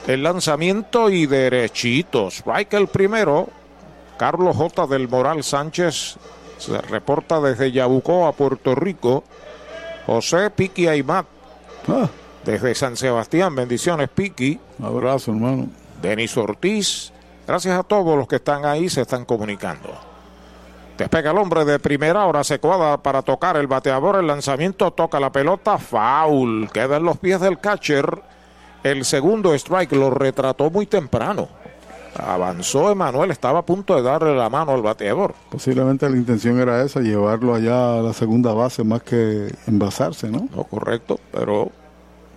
El 0.07 0.23
lanzamiento 0.23 1.09
y 1.09 1.27
derechito. 1.27 2.29
Strike 2.31 2.75
el 2.75 2.89
primero. 2.89 3.49
Carlos 4.19 4.57
J. 4.57 4.87
del 4.87 5.09
Moral 5.09 5.43
Sánchez 5.43 6.17
se 6.59 6.81
reporta 6.81 7.41
desde 7.41 7.73
Yabucoa, 7.73 8.33
Puerto 8.33 8.75
Rico. 8.75 9.25
José 10.07 10.51
Piqui 10.51 10.87
Aymat 10.87 11.27
desde 12.45 12.75
San 12.75 12.97
Sebastián. 12.97 13.55
Bendiciones, 13.55 14.09
Piqui. 14.09 14.59
Abrazo, 14.83 15.33
hermano. 15.33 15.69
Denis 16.07 16.37
Ortiz. 16.37 17.13
Gracias 17.47 17.79
a 17.79 17.83
todos 17.83 18.17
los 18.17 18.29
que 18.29 18.37
están 18.37 18.65
ahí, 18.65 18.89
se 18.89 19.03
están 19.03 19.25
comunicando. 19.25 19.91
Despega 20.97 21.31
el 21.31 21.39
hombre 21.39 21.65
de 21.65 21.79
primera, 21.79 22.23
ahora 22.23 22.43
se 22.43 22.59
cuadra 22.59 22.97
para 22.97 23.23
tocar 23.23 23.57
el 23.57 23.67
bateador. 23.67 24.17
El 24.17 24.27
lanzamiento 24.27 24.91
toca 24.93 25.21
la 25.21 25.31
pelota, 25.31 25.79
foul. 25.79 26.71
Queda 26.73 26.97
en 26.97 27.05
los 27.05 27.19
pies 27.19 27.41
del 27.41 27.59
catcher. 27.59 28.23
El 28.83 29.05
segundo 29.05 29.53
strike 29.53 29.93
lo 29.93 30.11
retrató 30.11 30.71
muy 30.71 30.87
temprano. 30.87 31.49
Avanzó 32.19 32.91
Emanuel, 32.91 33.31
estaba 33.31 33.59
a 33.59 33.67
punto 33.67 33.95
de 33.95 34.03
darle 34.03 34.35
la 34.35 34.49
mano 34.49 34.73
al 34.73 34.81
bateador. 34.81 35.35
Posiblemente 35.51 36.09
la 36.09 36.17
intención 36.17 36.59
era 36.59 36.83
esa, 36.83 37.01
llevarlo 37.01 37.55
allá 37.55 37.99
a 37.99 38.03
la 38.03 38.15
segunda 38.15 38.55
base 38.55 38.85
más 38.85 39.03
que 39.03 39.53
envasarse, 39.67 40.31
¿no? 40.31 40.49
No, 40.55 40.65
correcto, 40.65 41.21
pero 41.31 41.71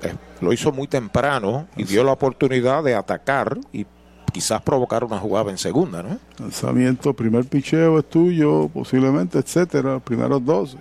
eh, 0.01 0.15
lo 0.41 0.53
hizo 0.53 0.71
muy 0.71 0.87
temprano 0.87 1.67
y 1.75 1.83
dio 1.83 2.03
la 2.03 2.13
oportunidad 2.13 2.83
de 2.83 2.95
atacar 2.95 3.57
y 3.73 3.85
quizás 4.31 4.61
provocar 4.61 5.03
una 5.03 5.19
jugada 5.19 5.51
en 5.51 5.57
segunda, 5.57 6.03
¿no? 6.03 6.19
Lanzamiento, 6.37 7.13
primer 7.13 7.45
picheo 7.45 7.99
es 7.99 8.09
tuyo, 8.09 8.69
posiblemente, 8.69 9.39
etcétera, 9.39 9.99
primeros 9.99 10.43
dos. 10.45 10.77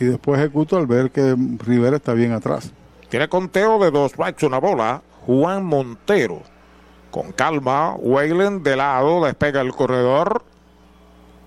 Y 0.00 0.04
después 0.06 0.40
ejecuto 0.40 0.76
al 0.76 0.86
ver 0.86 1.10
que 1.10 1.36
Rivera 1.64 1.96
está 1.96 2.14
bien 2.14 2.32
atrás. 2.32 2.72
Tiene 3.08 3.28
conteo 3.28 3.78
de 3.78 3.90
dos 3.90 4.12
strikes, 4.12 4.46
una 4.46 4.58
bola. 4.58 5.02
Juan 5.26 5.64
Montero. 5.64 6.42
Con 7.10 7.30
calma, 7.32 7.94
Wayland 7.96 8.62
de 8.62 8.74
lado, 8.74 9.24
despega 9.24 9.60
el 9.60 9.72
corredor. 9.72 10.42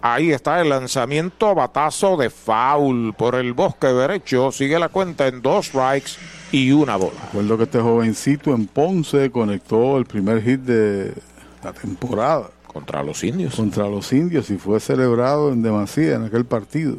Ahí 0.02 0.32
está 0.32 0.62
el 0.62 0.70
lanzamiento, 0.70 1.56
batazo 1.56 2.16
de 2.16 2.30
foul 2.30 3.16
por 3.18 3.34
el 3.34 3.54
bosque 3.54 3.88
derecho. 3.88 4.52
Sigue 4.52 4.78
la 4.78 4.90
cuenta 4.90 5.28
en 5.28 5.42
dos 5.42 5.66
strikes 5.66 6.12
y 6.56 6.72
una 6.72 6.96
bola. 6.96 7.20
Recuerdo 7.26 7.58
que 7.58 7.64
este 7.64 7.82
jovencito 7.82 8.56
en 8.56 8.68
Ponce 8.68 9.30
conectó 9.30 9.98
el 9.98 10.06
primer 10.06 10.42
hit 10.42 10.62
de 10.62 11.14
la 11.62 11.74
temporada. 11.74 12.50
Contra 12.66 13.04
los 13.04 13.22
indios. 13.26 13.56
Contra 13.56 13.90
los 13.90 14.14
indios 14.14 14.50
y 14.50 14.58
fue 14.58 14.80
celebrado 14.80 15.52
en 15.52 15.62
demasía 15.62 16.16
en 16.16 16.24
aquel 16.24 16.46
partido. 16.46 16.98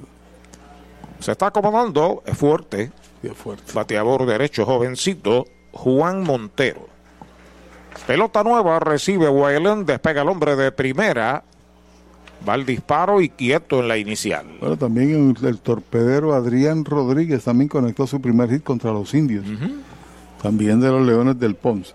Se 1.21 1.33
está 1.33 1.47
acomodando, 1.47 2.23
es 2.27 2.37
fuerte. 2.37 2.93
es 3.23 3.33
fuerte. 3.33 3.73
Bateador 3.73 4.27
derecho, 4.27 4.67
jovencito, 4.67 5.47
Juan 5.73 6.23
Montero. 6.23 6.89
Pelota 8.07 8.45
nueva, 8.45 8.79
recibe 8.79 9.31
Wayland, 9.31 9.87
despega 9.87 10.21
el 10.21 10.29
hombre 10.29 10.55
de 10.55 10.71
primera. 10.71 11.45
Va 12.49 12.55
el 12.55 12.67
disparo 12.67 13.21
y 13.21 13.29
quieto 13.29 13.81
en 13.81 13.89
la 13.89 13.99
inicial. 13.99 14.47
Bueno, 14.61 14.77
también 14.77 15.37
el, 15.41 15.47
el 15.47 15.59
torpedero 15.59 16.35
Adrián 16.35 16.85
Rodríguez 16.85 17.45
también 17.45 17.69
conectó 17.69 18.07
su 18.07 18.21
primer 18.21 18.51
hit 18.51 18.63
contra 18.63 18.93
los 18.93 19.15
indios. 19.15 19.45
También 20.43 20.81
de 20.81 20.91
los 20.91 21.05
Leones 21.05 21.39
del 21.41 21.55
Ponce. 21.55 21.95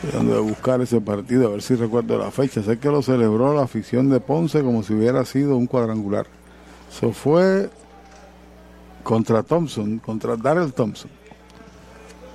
Tratando 0.00 0.34
de 0.34 0.40
buscar 0.40 0.80
ese 0.80 1.00
partido, 1.00 1.48
a 1.48 1.50
ver 1.50 1.62
si 1.62 1.74
recuerdo 1.74 2.16
la 2.16 2.30
fecha. 2.30 2.62
Sé 2.62 2.78
que 2.78 2.88
lo 2.88 3.02
celebró 3.02 3.54
la 3.54 3.62
afición 3.62 4.08
de 4.08 4.20
Ponce 4.20 4.62
como 4.62 4.82
si 4.82 4.94
hubiera 4.94 5.24
sido 5.24 5.56
un 5.56 5.66
cuadrangular. 5.66 6.26
Eso 6.90 7.12
fue 7.12 7.68
contra 9.02 9.42
Thompson, 9.42 9.98
contra 9.98 10.36
Darrell 10.36 10.72
Thompson. 10.72 11.10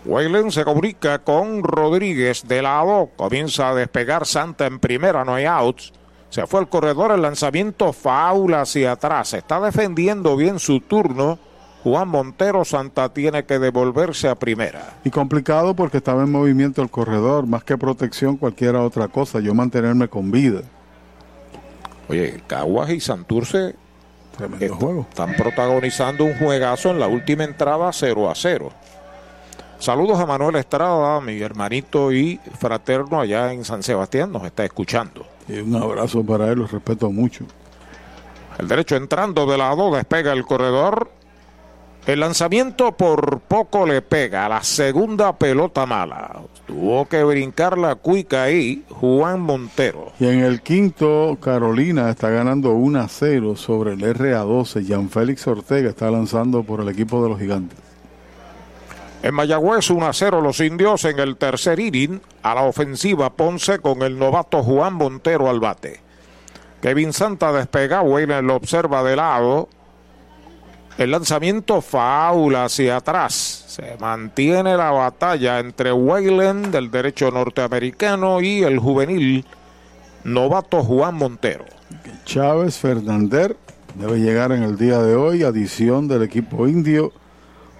Wayland 0.05 0.51
se 0.51 0.65
comunica 0.65 1.19
con 1.19 1.63
Rodríguez 1.63 2.47
de 2.47 2.61
lado. 2.61 3.09
Comienza 3.15 3.69
a 3.69 3.75
despegar 3.75 4.25
Santa 4.25 4.65
en 4.65 4.79
primera, 4.79 5.23
no 5.23 5.35
hay 5.35 5.45
outs. 5.45 5.93
Se 6.29 6.45
fue 6.47 6.61
el 6.61 6.67
corredor, 6.67 7.11
el 7.11 7.21
lanzamiento 7.21 7.93
faula 7.93 8.61
hacia 8.61 8.93
atrás. 8.93 9.33
Está 9.33 9.61
defendiendo 9.61 10.35
bien 10.35 10.59
su 10.59 10.79
turno. 10.79 11.37
Juan 11.83 12.07
Montero 12.07 12.65
Santa 12.65 13.09
tiene 13.09 13.43
que 13.43 13.59
devolverse 13.59 14.29
a 14.29 14.35
primera. 14.35 14.95
Y 15.03 15.09
complicado 15.09 15.75
porque 15.75 15.97
estaba 15.97 16.23
en 16.23 16.31
movimiento 16.31 16.81
el 16.81 16.89
corredor, 16.89 17.45
más 17.45 17.63
que 17.63 17.77
protección, 17.77 18.37
cualquiera 18.37 18.81
otra 18.81 19.09
cosa. 19.09 19.41
Yo 19.41 19.53
mantenerme 19.53 20.07
con 20.07 20.31
vida. 20.31 20.61
Oye, 22.09 22.41
Caguas 22.47 22.89
y 22.89 22.99
Santurce 22.99 23.75
Tremendo 24.37 24.75
juego. 24.75 25.05
están 25.09 25.35
protagonizando 25.35 26.23
un 26.23 26.35
juegazo 26.35 26.89
en 26.89 26.99
la 26.99 27.07
última 27.07 27.43
entrada 27.43 27.91
0 27.93 28.29
a 28.29 28.35
0. 28.35 28.71
Saludos 29.83 30.17
a 30.17 30.25
Manuel 30.25 30.55
Estrada, 30.55 31.19
mi 31.19 31.41
hermanito 31.41 32.13
y 32.13 32.39
fraterno 32.57 33.19
allá 33.19 33.51
en 33.51 33.65
San 33.65 33.83
Sebastián, 33.83 34.31
nos 34.31 34.45
está 34.45 34.63
escuchando. 34.63 35.25
Y 35.49 35.59
un 35.59 35.75
abrazo 35.75 36.23
para 36.23 36.49
él, 36.49 36.59
lo 36.59 36.67
respeto 36.67 37.11
mucho. 37.11 37.43
El 38.57 38.69
derecho 38.69 38.95
entrando 38.95 39.45
de 39.45 39.57
lado, 39.57 39.93
despega 39.93 40.31
el 40.31 40.45
corredor. 40.45 41.11
El 42.05 42.21
lanzamiento 42.21 42.93
por 42.93 43.41
poco 43.41 43.85
le 43.85 44.01
pega 44.01 44.45
a 44.45 44.49
la 44.49 44.63
segunda 44.63 45.37
pelota 45.37 45.85
mala. 45.85 46.43
Tuvo 46.65 47.05
que 47.09 47.21
brincar 47.25 47.77
la 47.77 47.95
cuica 47.95 48.43
ahí, 48.43 48.85
Juan 48.89 49.41
Montero. 49.41 50.13
Y 50.17 50.27
en 50.27 50.45
el 50.45 50.61
quinto, 50.61 51.37
Carolina 51.41 52.09
está 52.09 52.29
ganando 52.29 52.71
1 52.71 53.01
a 53.01 53.09
0 53.09 53.57
sobre 53.57 53.95
el 53.95 54.01
RA12. 54.01 54.85
Jean 54.85 55.09
Félix 55.09 55.45
Ortega 55.45 55.89
está 55.89 56.09
lanzando 56.09 56.63
por 56.63 56.79
el 56.79 56.87
equipo 56.87 57.21
de 57.21 57.27
los 57.27 57.37
gigantes. 57.37 57.92
En 59.23 59.33
Mayagüez 59.33 59.89
1 59.89 60.05
a 60.05 60.11
0 60.11 60.41
los 60.41 60.59
indios 60.59 61.05
en 61.05 61.17
el 61.17 61.37
tercer 61.37 61.79
inning. 61.79 62.21
A 62.41 62.55
la 62.55 62.63
ofensiva 62.63 63.31
Ponce 63.31 63.79
con 63.79 64.01
el 64.01 64.19
novato 64.19 64.61
Juan 64.61 64.95
Montero 64.95 65.49
al 65.49 65.61
bate. 65.61 66.01
Kevin 66.81 67.13
Santa 67.13 67.53
despega, 67.53 68.01
Wayne 68.01 68.41
lo 68.41 68.55
observa 68.55 69.01
de 69.01 69.15
lado. 69.15 69.69
El 70.97 71.11
lanzamiento 71.11 71.79
faula 71.81 72.65
hacia 72.65 72.97
atrás. 72.97 73.63
Se 73.67 73.95
mantiene 73.97 74.75
la 74.75 74.91
batalla 74.91 75.59
entre 75.59 75.93
Wayland 75.93 76.73
del 76.73 76.91
derecho 76.91 77.31
norteamericano 77.31 78.41
y 78.41 78.63
el 78.63 78.77
juvenil 78.77 79.45
novato 80.25 80.83
Juan 80.83 81.15
Montero. 81.15 81.63
Chávez 82.25 82.77
Fernández 82.77 83.55
debe 83.95 84.19
llegar 84.19 84.51
en 84.51 84.63
el 84.63 84.77
día 84.77 84.99
de 84.99 85.15
hoy. 85.15 85.43
Adición 85.43 86.09
del 86.09 86.23
equipo 86.23 86.67
indio 86.67 87.13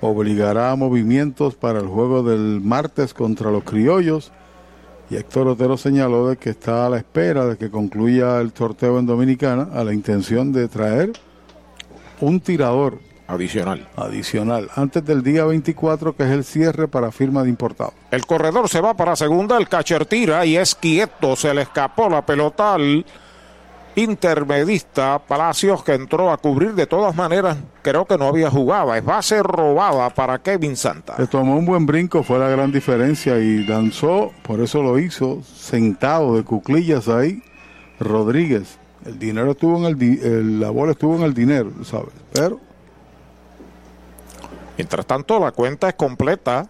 obligará 0.03 0.71
a 0.71 0.75
movimientos 0.75 1.55
para 1.55 1.79
el 1.79 1.87
juego 1.87 2.23
del 2.23 2.61
martes 2.61 3.13
contra 3.13 3.51
los 3.51 3.63
criollos. 3.63 4.31
Y 5.09 5.15
Héctor 5.15 5.47
Otero 5.47 5.77
señaló 5.77 6.29
de 6.29 6.37
que 6.37 6.49
está 6.49 6.85
a 6.85 6.89
la 6.89 6.97
espera 6.97 7.45
de 7.45 7.57
que 7.57 7.69
concluya 7.69 8.39
el 8.41 8.53
sorteo 8.53 8.99
en 8.99 9.05
Dominicana 9.05 9.69
a 9.73 9.83
la 9.83 9.93
intención 9.93 10.51
de 10.51 10.67
traer 10.67 11.13
un 12.19 12.39
tirador 12.39 12.99
adicional. 13.27 13.87
Adicional, 13.95 14.69
antes 14.75 15.05
del 15.05 15.23
día 15.23 15.45
24, 15.45 16.15
que 16.15 16.23
es 16.23 16.29
el 16.29 16.43
cierre 16.43 16.87
para 16.87 17.11
firma 17.11 17.43
de 17.43 17.49
importado. 17.49 17.93
El 18.11 18.25
corredor 18.25 18.69
se 18.69 18.81
va 18.81 18.95
para 18.95 19.15
segunda, 19.15 19.57
el 19.57 19.67
catcher 19.67 20.05
tira 20.05 20.45
y 20.45 20.57
es 20.57 20.75
quieto, 20.75 21.35
se 21.35 21.53
le 21.53 21.63
escapó 21.63 22.09
la 22.09 22.25
pelota 22.25 22.73
al 22.73 23.05
intermedista 23.95 25.19
Palacios 25.19 25.83
que 25.83 25.93
entró 25.93 26.31
a 26.31 26.37
cubrir 26.37 26.73
de 26.73 26.87
todas 26.87 27.15
maneras, 27.15 27.57
creo 27.81 28.05
que 28.05 28.17
no 28.17 28.27
había 28.27 28.49
jugado, 28.49 28.93
es 28.95 29.03
base 29.05 29.41
robada 29.43 30.09
para 30.09 30.39
Kevin 30.39 30.75
Santa. 30.75 31.15
Le 31.17 31.27
tomó 31.27 31.55
un 31.57 31.65
buen 31.65 31.85
brinco, 31.85 32.23
fue 32.23 32.39
la 32.39 32.47
gran 32.49 32.71
diferencia 32.71 33.37
y 33.37 33.63
lanzó, 33.65 34.31
por 34.43 34.59
eso 34.61 34.81
lo 34.81 34.97
hizo, 34.99 35.41
sentado 35.43 36.35
de 36.35 36.43
cuclillas 36.43 37.07
ahí, 37.07 37.43
Rodríguez. 37.99 38.79
El 39.05 39.19
dinero 39.19 39.51
estuvo 39.51 39.77
en 39.77 39.83
el, 39.85 39.97
di- 39.99 40.19
el- 40.23 40.59
la 40.59 40.69
bola 40.69 40.93
estuvo 40.93 41.15
en 41.17 41.23
el 41.23 41.33
dinero, 41.33 41.71
¿sabes? 41.83 42.13
Pero 42.33 42.59
Mientras 44.77 45.05
tanto, 45.05 45.39
la 45.39 45.51
cuenta 45.51 45.87
es 45.89 45.93
completa, 45.93 46.67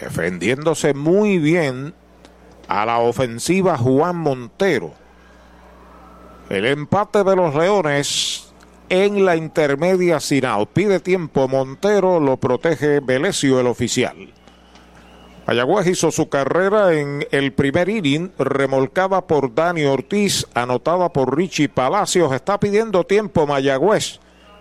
defendiéndose 0.00 0.94
muy 0.94 1.38
bien 1.38 1.92
a 2.66 2.86
la 2.86 2.98
ofensiva 2.98 3.76
Juan 3.76 4.16
Montero. 4.16 4.92
El 6.48 6.64
empate 6.64 7.24
de 7.24 7.34
los 7.34 7.54
Leones 7.54 8.52
en 8.88 9.24
la 9.24 9.34
intermedia 9.36 10.20
sin 10.20 10.44
out. 10.44 10.68
Pide 10.72 11.00
tiempo 11.00 11.48
Montero, 11.48 12.20
lo 12.20 12.36
protege 12.36 13.00
Velesio, 13.00 13.58
el 13.58 13.66
oficial. 13.66 14.32
Mayagüez 15.46 15.86
hizo 15.86 16.10
su 16.10 16.28
carrera 16.28 16.92
en 16.92 17.26
el 17.30 17.52
primer 17.52 17.88
inning, 17.88 18.32
remolcada 18.38 19.26
por 19.26 19.54
Dani 19.54 19.84
Ortiz, 19.84 20.46
anotada 20.54 21.12
por 21.12 21.36
Richie 21.36 21.68
Palacios. 21.68 22.32
Está 22.32 22.58
pidiendo 22.58 23.04
tiempo 23.04 23.46
Mayagüez. 23.46 24.20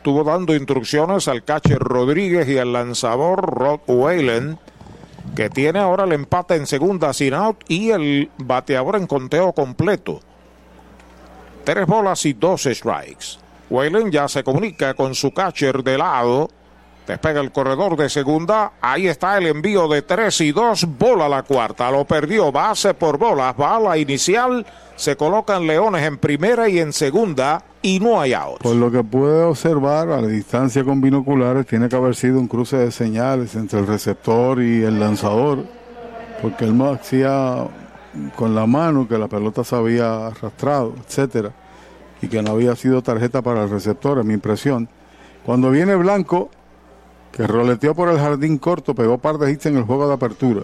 Estuvo 0.00 0.24
dando 0.24 0.54
instrucciones 0.54 1.28
al 1.28 1.44
catcher 1.44 1.78
Rodríguez 1.78 2.48
y 2.48 2.56
al 2.56 2.72
lanzador 2.72 3.38
Rod 3.54 3.80
Whalen, 3.86 4.58
que 5.36 5.50
tiene 5.50 5.78
ahora 5.78 6.04
el 6.04 6.12
empate 6.12 6.54
en 6.54 6.66
segunda 6.66 7.12
sin 7.12 7.34
out 7.34 7.62
y 7.68 7.90
el 7.90 8.30
bateador 8.38 8.96
en 8.96 9.06
conteo 9.06 9.52
completo. 9.52 10.22
Tres 11.64 11.86
bolas 11.86 12.24
y 12.24 12.32
dos 12.32 12.62
strikes. 12.62 13.36
Whalen 13.68 14.10
ya 14.10 14.26
se 14.26 14.42
comunica 14.42 14.94
con 14.94 15.14
su 15.14 15.34
catcher 15.34 15.84
de 15.84 15.98
lado. 15.98 16.48
Despega 17.06 17.42
el 17.42 17.52
corredor 17.52 17.94
de 17.98 18.08
segunda. 18.08 18.72
Ahí 18.80 19.06
está 19.06 19.36
el 19.36 19.48
envío 19.48 19.86
de 19.86 20.00
tres 20.00 20.40
y 20.40 20.50
dos. 20.50 20.86
Bola 20.98 21.28
la 21.28 21.42
cuarta. 21.42 21.90
Lo 21.90 22.06
perdió. 22.06 22.50
Base 22.50 22.94
por 22.94 23.18
bolas. 23.18 23.54
Bala 23.54 23.98
inicial. 23.98 24.64
Se 24.96 25.14
colocan 25.16 25.66
Leones 25.66 26.04
en 26.04 26.16
primera 26.16 26.70
y 26.70 26.78
en 26.78 26.94
segunda. 26.94 27.64
Y 27.82 27.98
no 27.98 28.20
hay 28.20 28.34
out. 28.34 28.60
por 28.62 28.76
lo 28.76 28.90
que 28.90 29.02
pude 29.02 29.42
observar 29.42 30.10
a 30.10 30.20
la 30.20 30.28
distancia 30.28 30.84
con 30.84 31.00
binoculares, 31.00 31.66
tiene 31.66 31.88
que 31.88 31.96
haber 31.96 32.14
sido 32.14 32.38
un 32.38 32.46
cruce 32.46 32.76
de 32.76 32.90
señales 32.90 33.54
entre 33.54 33.80
el 33.80 33.86
receptor 33.86 34.62
y 34.62 34.82
el 34.82 35.00
lanzador, 35.00 35.64
porque 36.42 36.66
él 36.66 36.76
no 36.76 36.90
hacía 36.90 37.66
con 38.36 38.54
la 38.54 38.66
mano 38.66 39.08
que 39.08 39.16
la 39.16 39.28
pelota 39.28 39.64
se 39.64 39.76
había 39.76 40.26
arrastrado, 40.26 40.94
etcétera, 41.06 41.52
y 42.20 42.28
que 42.28 42.42
no 42.42 42.50
había 42.50 42.76
sido 42.76 43.02
tarjeta 43.02 43.40
para 43.40 43.64
el 43.64 43.70
receptor, 43.70 44.18
es 44.18 44.26
mi 44.26 44.34
impresión. 44.34 44.88
Cuando 45.46 45.70
viene 45.70 45.94
Blanco, 45.94 46.50
que 47.32 47.46
roleteó 47.46 47.94
por 47.94 48.10
el 48.10 48.18
jardín 48.18 48.58
corto, 48.58 48.94
pegó 48.94 49.18
par 49.18 49.38
de 49.38 49.52
hits 49.52 49.66
en 49.66 49.78
el 49.78 49.84
juego 49.84 50.06
de 50.06 50.14
apertura. 50.14 50.62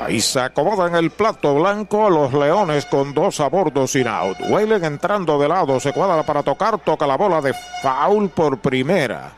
Ahí 0.00 0.20
se 0.20 0.40
acomodan 0.40 0.94
el 0.94 1.10
plato 1.10 1.56
blanco 1.56 2.08
los 2.08 2.32
leones 2.32 2.86
con 2.86 3.12
dos 3.12 3.40
a 3.40 3.48
bordo 3.48 3.86
sin 3.86 4.06
out. 4.06 4.36
Whalen 4.48 4.84
entrando 4.84 5.38
de 5.38 5.48
lado, 5.48 5.80
se 5.80 5.92
cuadra 5.92 6.22
para 6.22 6.42
tocar, 6.42 6.78
toca 6.78 7.06
la 7.06 7.16
bola 7.16 7.40
de 7.40 7.52
foul 7.82 8.28
por 8.28 8.58
primera. 8.58 9.32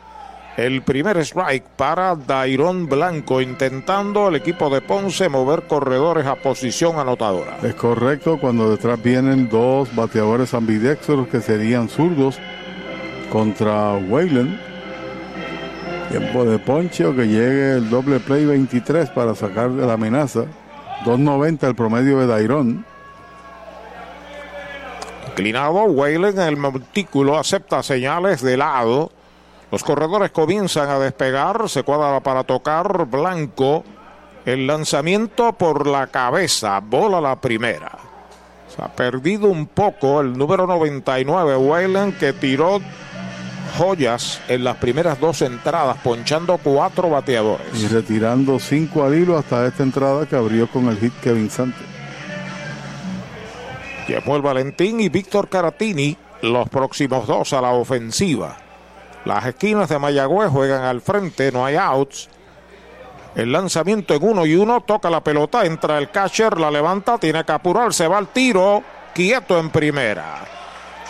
El 0.56 0.82
primer 0.82 1.16
strike 1.18 1.64
para 1.76 2.14
Dairon 2.14 2.86
Blanco, 2.86 3.40
intentando 3.40 4.28
el 4.28 4.36
equipo 4.36 4.68
de 4.68 4.82
Ponce 4.82 5.30
mover 5.30 5.62
corredores 5.62 6.26
a 6.26 6.34
posición 6.34 6.98
anotadora. 6.98 7.56
Es 7.62 7.74
correcto 7.74 8.38
cuando 8.38 8.70
detrás 8.70 9.02
vienen 9.02 9.48
dos 9.48 9.94
bateadores 9.94 10.52
ambidextros 10.52 11.28
que 11.28 11.40
serían 11.40 11.88
zurdos 11.88 12.38
contra 13.32 13.94
Wayland. 13.94 14.69
Tiempo 16.11 16.44
de 16.44 16.58
ponche 16.58 17.06
o 17.06 17.14
que 17.14 17.28
llegue 17.28 17.76
el 17.76 17.88
doble 17.88 18.18
play 18.18 18.44
23 18.44 19.11
para 19.11 19.32
sacar 19.36 19.70
de 19.70 19.86
la 19.86 19.92
amenaza. 19.92 20.40
2.90 21.04 21.68
el 21.68 21.76
promedio 21.76 22.18
de 22.18 22.26
Dairon. 22.26 22.84
Inclinado, 25.28 25.84
Whalen 25.84 26.36
en 26.36 26.48
el 26.48 26.56
montículo 26.56 27.38
acepta 27.38 27.84
señales 27.84 28.42
de 28.42 28.56
lado. 28.56 29.12
Los 29.70 29.84
corredores 29.84 30.32
comienzan 30.32 30.88
a 30.88 30.98
despegar, 30.98 31.68
se 31.68 31.84
cuadra 31.84 32.18
para 32.18 32.42
tocar 32.42 33.06
Blanco. 33.06 33.84
El 34.44 34.66
lanzamiento 34.66 35.52
por 35.52 35.86
la 35.86 36.08
cabeza, 36.08 36.80
bola 36.80 37.20
la 37.20 37.40
primera. 37.40 37.92
Se 38.74 38.82
ha 38.82 38.88
perdido 38.88 39.46
un 39.46 39.66
poco 39.66 40.20
el 40.20 40.36
número 40.36 40.66
99, 40.66 41.56
Whalen, 41.56 42.12
que 42.18 42.32
tiró 42.32 42.80
joyas 43.72 44.40
en 44.48 44.64
las 44.64 44.76
primeras 44.76 45.18
dos 45.20 45.42
entradas, 45.42 45.96
ponchando 46.02 46.58
cuatro 46.58 47.10
bateadores. 47.10 47.66
Y 47.74 47.88
retirando 47.88 48.58
5 48.58 49.04
al 49.04 49.14
hilo 49.14 49.38
hasta 49.38 49.66
esta 49.66 49.82
entrada 49.82 50.26
que 50.26 50.36
abrió 50.36 50.70
con 50.70 50.88
el 50.88 50.98
hit 50.98 51.12
Kevin 51.20 51.50
Sante. 51.50 51.84
Yemuel 54.08 54.42
Valentín 54.42 55.00
y 55.00 55.08
Víctor 55.08 55.48
Caratini, 55.48 56.16
los 56.42 56.68
próximos 56.68 57.26
dos 57.26 57.52
a 57.52 57.60
la 57.60 57.70
ofensiva. 57.70 58.56
Las 59.24 59.46
esquinas 59.46 59.88
de 59.88 59.98
Mayagüez 59.98 60.50
juegan 60.50 60.82
al 60.82 61.00
frente, 61.00 61.52
no 61.52 61.64
hay 61.64 61.76
outs. 61.76 62.28
El 63.34 63.52
lanzamiento 63.52 64.14
en 64.14 64.24
uno 64.24 64.44
y 64.44 64.56
uno, 64.56 64.80
toca 64.80 65.08
la 65.08 65.22
pelota, 65.22 65.64
entra 65.64 65.98
el 65.98 66.10
catcher, 66.10 66.58
la 66.58 66.70
levanta, 66.70 67.18
tiene 67.18 67.44
que 67.44 67.52
apurarse, 67.52 68.08
va 68.08 68.18
al 68.18 68.28
tiro, 68.28 68.82
quieto 69.14 69.58
en 69.58 69.70
primera. 69.70 70.59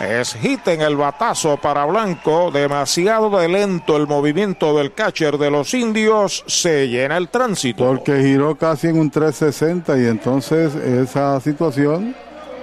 Es 0.01 0.33
hit 0.33 0.67
en 0.67 0.81
el 0.81 0.95
batazo 0.95 1.57
para 1.57 1.85
Blanco, 1.85 2.49
demasiado 2.49 3.29
de 3.39 3.47
lento 3.47 3.97
el 3.97 4.07
movimiento 4.07 4.75
del 4.75 4.93
catcher 4.93 5.37
de 5.37 5.51
los 5.51 5.75
indios, 5.75 6.43
se 6.47 6.87
llena 6.87 7.17
el 7.17 7.29
tránsito. 7.29 7.85
Porque 7.85 8.19
giró 8.19 8.55
casi 8.55 8.87
en 8.87 8.97
un 8.97 9.11
360 9.11 9.99
y 9.99 10.07
entonces 10.07 10.73
esa 10.73 11.39
situación, 11.39 12.15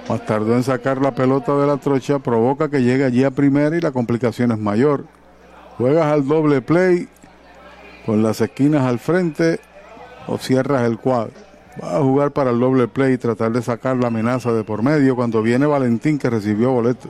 más 0.09 0.25
tardó 0.25 0.53
en 0.53 0.63
sacar 0.63 1.01
la 1.01 1.15
pelota 1.15 1.55
de 1.55 1.65
la 1.65 1.77
trocha, 1.77 2.19
provoca 2.19 2.69
que 2.69 2.81
llegue 2.81 3.05
allí 3.05 3.23
a 3.23 3.31
primera 3.31 3.73
y 3.77 3.79
la 3.79 3.93
complicación 3.93 4.51
es 4.51 4.57
mayor. 4.57 5.05
Juegas 5.77 6.07
al 6.07 6.27
doble 6.27 6.61
play 6.61 7.07
con 8.05 8.21
las 8.21 8.41
esquinas 8.41 8.83
al 8.83 8.99
frente 8.99 9.61
o 10.27 10.37
cierras 10.37 10.83
el 10.83 10.97
cuadro. 10.97 11.31
Va 11.81 11.95
a 11.95 12.01
jugar 12.01 12.31
para 12.31 12.51
el 12.51 12.59
doble 12.59 12.89
play 12.89 13.13
y 13.13 13.17
tratar 13.17 13.53
de 13.53 13.61
sacar 13.61 13.95
la 13.95 14.07
amenaza 14.07 14.51
de 14.51 14.65
por 14.65 14.83
medio 14.83 15.15
cuando 15.15 15.41
viene 15.41 15.65
Valentín 15.65 16.19
que 16.19 16.29
recibió 16.29 16.71
boleto. 16.71 17.07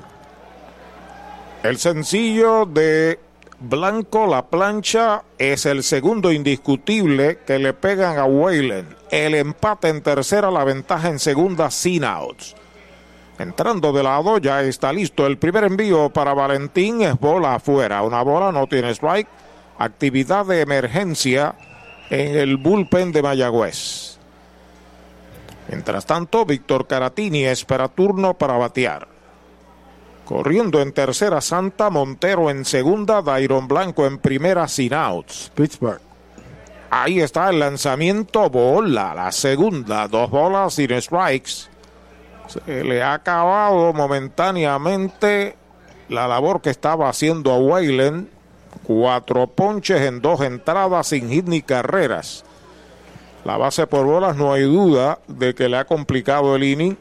El 1.61 1.77
sencillo 1.77 2.65
de 2.65 3.19
Blanco 3.59 4.25
La 4.27 4.45
Plancha 4.45 5.23
es 5.37 5.65
el 5.65 5.83
segundo 5.83 6.31
indiscutible 6.31 7.39
que 7.45 7.59
le 7.59 7.73
pegan 7.73 8.17
a 8.17 8.23
Whalen. 8.23 8.95
El 9.11 9.35
empate 9.35 9.89
en 9.89 10.01
tercera, 10.01 10.49
la 10.51 10.63
ventaja 10.63 11.09
en 11.09 11.19
segunda 11.19 11.69
sin 11.69 12.05
outs. 12.05 12.55
Entrando 13.39 13.91
de 13.91 14.03
lado, 14.03 14.37
ya 14.37 14.61
está 14.61 14.93
listo 14.93 15.27
el 15.27 15.37
primer 15.37 15.65
envío 15.65 16.09
para 16.09 16.33
Valentín. 16.33 17.01
Es 17.01 17.19
bola 17.19 17.55
afuera. 17.55 18.03
Una 18.03 18.21
bola 18.21 18.53
no 18.53 18.65
tiene 18.67 18.91
strike. 18.91 19.27
actividad 19.79 20.45
de 20.45 20.61
emergencia 20.61 21.55
en 22.09 22.37
el 22.37 22.55
bullpen 22.55 23.11
de 23.11 23.21
Mayagüez. 23.21 24.17
Mientras 25.67 26.05
tanto, 26.05 26.45
Víctor 26.45 26.87
Caratini 26.87 27.43
espera 27.43 27.89
turno 27.89 28.33
para 28.33 28.57
batear. 28.57 29.18
Corriendo 30.29 30.79
en 30.79 30.91
tercera 30.91 31.41
Santa, 31.41 31.89
Montero 31.89 32.51
en 32.51 32.63
segunda, 32.63 33.23
Dairon 33.23 33.67
Blanco 33.67 34.05
en 34.05 34.19
primera 34.19 34.67
sin 34.67 34.93
outs. 34.93 35.51
Pittsburgh. 35.55 35.99
Ahí 36.91 37.19
está 37.19 37.49
el 37.49 37.57
lanzamiento, 37.57 38.47
bola, 38.47 39.15
la 39.15 39.31
segunda, 39.31 40.07
dos 40.07 40.29
bolas 40.29 40.75
sin 40.75 41.01
strikes. 41.01 41.67
Se 42.45 42.83
le 42.83 43.01
ha 43.01 43.13
acabado 43.13 43.91
momentáneamente 43.91 45.55
la 46.09 46.27
labor 46.27 46.61
que 46.61 46.69
estaba 46.69 47.09
haciendo 47.09 47.51
a 47.51 47.57
Wayland. 47.57 48.27
Cuatro 48.83 49.47
ponches 49.47 50.01
en 50.01 50.21
dos 50.21 50.41
entradas 50.41 51.07
sin 51.07 51.27
hit 51.31 51.47
ni 51.47 51.63
carreras. 51.63 52.45
La 53.45 53.57
base 53.57 53.87
por 53.87 54.05
bolas 54.05 54.35
no 54.35 54.53
hay 54.53 54.61
duda 54.61 55.17
de 55.27 55.55
que 55.55 55.67
le 55.67 55.77
ha 55.77 55.85
complicado 55.85 56.55
el 56.55 56.65
inning. 56.65 56.97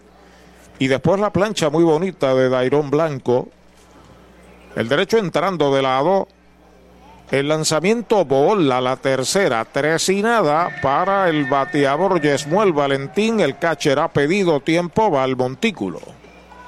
Y 0.79 0.87
después 0.89 1.21
la 1.21 1.33
plancha 1.33 1.71
muy 1.71 1.85
bonita 1.85 2.35
de 2.35 2.49
Dairón 2.49 2.91
Blanco. 2.91 3.49
El 4.77 4.89
derecho 4.89 5.19
entrando 5.19 5.75
de 5.75 5.83
lado. 5.83 6.29
El 7.31 7.49
lanzamiento 7.49 8.25
bola, 8.25 8.81
la 8.81 8.97
tercera, 8.97 9.67
tres 9.71 10.09
y 10.09 10.23
nada 10.23 10.71
para 10.81 11.29
el 11.29 11.45
bateador 11.45 12.23
Yesmuel 12.23 12.73
Valentín. 12.73 13.41
El 13.41 13.59
catcher 13.59 13.99
ha 13.99 14.09
pedido 14.09 14.61
tiempo, 14.61 15.11
va 15.11 15.25
al 15.25 15.37
montículo. 15.37 16.01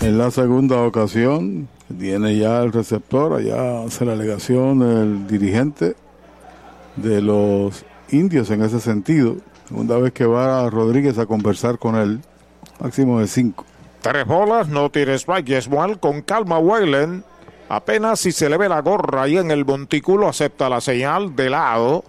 En 0.00 0.16
la 0.18 0.30
segunda 0.30 0.80
ocasión, 0.82 1.68
viene 1.88 2.36
ya 2.36 2.62
el 2.62 2.72
receptor, 2.72 3.34
allá 3.34 3.82
hace 3.84 4.04
la 4.04 4.14
alegación 4.14 4.82
el 4.82 5.28
dirigente 5.28 5.94
de 6.96 7.22
los 7.22 7.84
indios 8.10 8.50
en 8.50 8.62
ese 8.62 8.80
sentido. 8.80 9.36
Segunda 9.68 9.96
vez 9.98 10.12
que 10.12 10.26
va 10.26 10.68
Rodríguez 10.68 11.18
a 11.18 11.26
conversar 11.26 11.78
con 11.78 11.96
él, 11.96 12.20
máximo 12.80 13.20
de 13.20 13.26
cinco. 13.26 13.64
Tres 14.00 14.26
bolas, 14.26 14.68
no 14.68 14.90
tiene 14.90 15.14
strike. 15.14 15.46
Yesmuel 15.46 15.98
con 15.98 16.22
calma, 16.22 16.58
Wayland. 16.58 17.22
Apenas 17.68 18.20
si 18.20 18.32
se 18.32 18.50
le 18.50 18.58
ve 18.58 18.68
la 18.68 18.80
gorra 18.82 19.22
ahí 19.22 19.38
en 19.38 19.50
el 19.50 19.64
montículo, 19.64 20.28
acepta 20.28 20.68
la 20.68 20.80
señal 20.80 21.34
de 21.36 21.48
lado. 21.48 22.04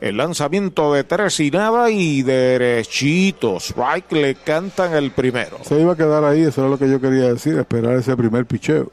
El 0.00 0.16
lanzamiento 0.16 0.94
de 0.94 1.04
tres 1.04 1.40
y 1.40 1.50
nada 1.50 1.90
y 1.90 2.22
derechito. 2.22 3.56
Strike 3.58 4.12
le 4.12 4.34
cantan 4.36 4.94
el 4.94 5.10
primero. 5.10 5.58
Se 5.62 5.80
iba 5.80 5.92
a 5.92 5.96
quedar 5.96 6.24
ahí, 6.24 6.42
eso 6.42 6.60
era 6.62 6.70
lo 6.70 6.78
que 6.78 6.88
yo 6.88 7.00
quería 7.00 7.32
decir, 7.32 7.58
esperar 7.58 7.96
ese 7.96 8.16
primer 8.16 8.46
picheo. 8.46 8.90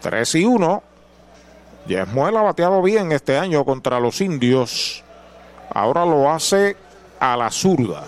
3 0.00 0.34
y 0.36 0.44
1. 0.44 0.82
Yesmuel 1.88 2.36
ha 2.36 2.42
bateado 2.42 2.82
bien 2.82 3.12
este 3.12 3.38
año 3.38 3.64
contra 3.64 3.98
los 3.98 4.20
indios. 4.20 5.02
Ahora 5.72 6.04
lo 6.04 6.30
hace 6.30 6.76
a 7.18 7.36
la 7.36 7.50
zurda. 7.50 8.04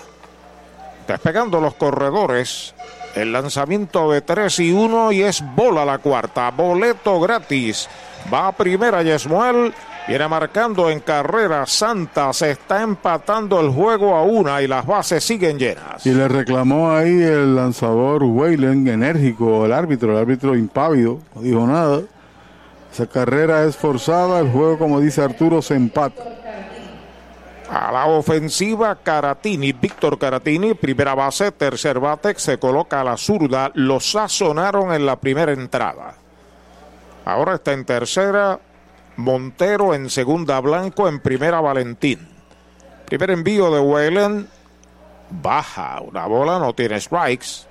Despegando 1.09 1.61
los 1.61 1.75
corredores. 1.75 2.75
El 3.15 3.33
lanzamiento 3.33 4.13
de 4.13 4.21
3 4.21 4.61
y 4.61 4.71
1 4.71 5.13
y 5.13 5.23
es 5.23 5.43
bola 5.57 5.85
la 5.85 5.99
cuarta. 5.99 6.51
Boleto 6.51 7.19
gratis. 7.19 7.89
Va 8.33 8.49
a 8.49 8.53
primera 8.53 9.03
Yesmuel. 9.03 9.75
Viene 10.07 10.29
marcando 10.29 10.91
en 10.91 11.01
carrera 11.01 11.67
Santa. 11.67 12.33
Se 12.33 12.53
está 12.53 12.83
empatando 12.83 13.61
el 13.61 13.71
juego 13.71 14.15
a 14.15 14.23
una 14.23 14.61
y 14.63 14.69
las 14.69 14.87
bases 14.87 15.25
siguen 15.25 15.59
llenas. 15.59 16.05
Y 16.05 16.11
le 16.11 16.29
reclamó 16.29 16.93
ahí 16.93 17.23
el 17.23 17.57
lanzador 17.57 18.23
Weyland 18.25 18.87
enérgico, 18.89 19.65
el 19.65 19.73
árbitro, 19.73 20.13
el 20.13 20.19
árbitro 20.19 20.55
impávido. 20.55 21.19
No 21.35 21.41
dijo 21.41 21.67
nada. 21.67 22.03
Esa 22.93 23.07
carrera 23.07 23.65
es 23.65 23.77
forzada, 23.77 24.41
el 24.41 24.51
juego, 24.51 24.79
como 24.79 25.01
dice 25.01 25.23
Arturo, 25.23 25.63
se 25.63 25.75
empata. 25.75 26.25
A 27.71 27.93
la 27.93 28.07
ofensiva, 28.07 28.97
Caratini, 28.97 29.73
Víctor 29.73 30.19
Caratini, 30.19 30.75
primera 30.75 31.15
base, 31.15 31.53
tercer 31.53 32.01
bate, 32.01 32.35
se 32.37 32.59
coloca 32.59 33.01
a 33.01 33.05
la 33.05 33.17
zurda. 33.17 33.71
Lo 33.75 34.01
sazonaron 34.01 34.93
en 34.93 35.07
la 35.07 35.21
primera 35.21 35.53
entrada. 35.53 36.15
Ahora 37.25 37.55
está 37.55 37.73
en 37.73 37.85
tercera, 37.85 38.59
Montero 39.17 39.95
en 39.95 40.11
segunda, 40.11 40.59
Blanco 40.59 41.09
en 41.09 41.21
primera, 41.21 41.61
Valentín. 41.61 42.27
Primer 43.07 43.31
envío 43.31 43.71
de 43.71 43.79
Whalen, 43.79 44.49
baja, 45.31 46.01
una 46.01 46.27
bola, 46.27 46.59
no 46.59 46.75
tiene 46.75 47.01
strikes. 47.01 47.69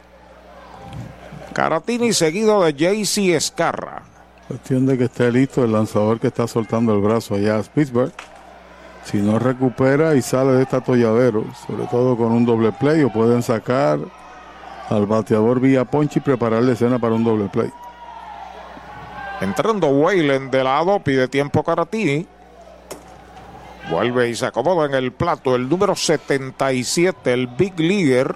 Caratini 1.54 2.14
seguido 2.14 2.64
de 2.64 2.74
JC 2.74 3.36
Escarra. 3.36 4.09
Cuestión 4.50 4.88
de 4.88 4.98
que 4.98 5.04
esté 5.04 5.32
listo 5.32 5.64
el 5.64 5.72
lanzador 5.72 6.20
que 6.20 6.26
está 6.26 6.48
soltando 6.48 6.92
el 6.96 7.02
brazo 7.02 7.36
allá 7.36 7.60
a 7.60 7.62
Pittsburgh. 7.62 8.12
Si 9.06 9.18
no 9.18 9.38
recupera 9.38 10.16
y 10.16 10.24
sale 10.24 10.54
de 10.54 10.64
este 10.64 10.76
atolladero, 10.76 11.46
sobre 11.68 11.86
todo 11.86 12.18
con 12.18 12.32
un 12.32 12.48
doble 12.48 12.72
play, 12.72 13.04
o 13.04 13.14
pueden 13.14 13.44
sacar 13.44 14.00
al 14.90 15.06
bateador 15.06 15.60
vía 15.60 15.86
ponche 15.86 16.18
y 16.18 16.24
preparar 16.24 16.64
la 16.64 16.72
escena 16.72 16.98
para 16.98 17.14
un 17.14 17.24
doble 17.24 17.48
play. 17.48 17.70
Entrando 19.40 19.86
Wayland 19.90 20.50
de 20.50 20.64
lado, 20.64 21.00
pide 21.00 21.28
tiempo 21.28 21.64
Caratini. 21.64 22.26
Vuelve 23.92 24.30
y 24.30 24.36
se 24.36 24.48
acomoda 24.48 24.88
en 24.88 24.96
el 24.96 25.12
plato 25.12 25.56
el 25.56 25.70
número 25.70 25.96
77, 25.96 27.32
el 27.32 27.46
Big 27.46 27.80
Leaguer. 27.80 28.36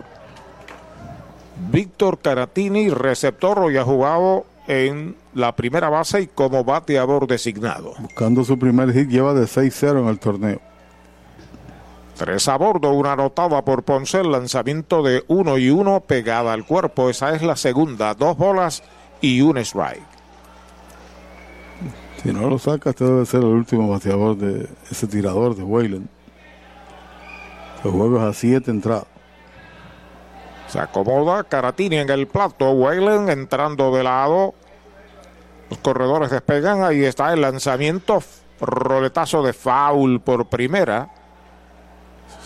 Víctor 1.72 2.20
Caratini, 2.20 2.90
receptor, 2.90 3.58
hoy 3.58 3.78
ha 3.78 3.84
jugado 3.84 4.53
en 4.68 5.16
la 5.34 5.56
primera 5.56 5.90
base 5.90 6.22
y 6.22 6.28
como 6.28 6.64
bateador 6.64 7.28
designado. 7.28 7.94
Buscando 8.00 8.44
su 8.44 8.58
primer 8.58 8.94
hit, 8.94 9.10
lleva 9.10 9.34
de 9.34 9.44
6-0 9.44 10.02
en 10.02 10.08
el 10.08 10.20
torneo. 10.20 10.62
Tres 12.16 12.48
a 12.48 12.58
bordo, 12.58 12.92
una 12.92 13.14
anotada 13.14 13.64
por 13.66 13.84
Ponce, 13.84 14.22
el 14.22 14.32
lanzamiento 14.32 15.02
de 15.02 15.24
uno 15.28 15.58
y 15.58 15.72
uno 15.72 16.02
pegada 16.02 16.54
al 16.54 16.66
cuerpo. 16.66 17.10
Esa 17.10 17.36
es 17.36 17.42
la 17.42 17.56
segunda, 17.56 18.14
dos 18.14 18.38
bolas 18.38 18.84
y 19.20 19.42
un 19.42 19.58
strike. 19.58 20.14
Si 22.22 22.32
no 22.32 22.50
lo 22.50 22.60
saca, 22.60 22.92
este 22.92 23.04
debe 23.04 23.26
ser 23.26 23.42
el 23.42 23.48
último 23.48 23.90
bateador 23.90 24.38
de 24.38 24.70
ese 24.90 25.08
tirador 25.08 25.56
de 25.56 25.64
Wayland. 25.64 26.08
El 27.84 27.92
juego 27.92 28.18
es 28.18 28.24
a 28.24 28.34
siete 28.34 28.72
entradas. 28.72 29.13
Se 30.74 30.80
acomoda 30.80 31.44
Caratini 31.44 31.98
en 31.98 32.10
el 32.10 32.26
plato. 32.26 32.72
Wayland 32.72 33.30
entrando 33.30 33.96
de 33.96 34.02
lado. 34.02 34.56
Los 35.70 35.78
corredores 35.78 36.32
despegan. 36.32 36.82
Ahí 36.82 37.04
está 37.04 37.32
el 37.32 37.42
lanzamiento. 37.42 38.24
Roletazo 38.60 39.44
de 39.44 39.54
foul 39.54 40.20
por 40.20 40.48
primera. 40.48 41.10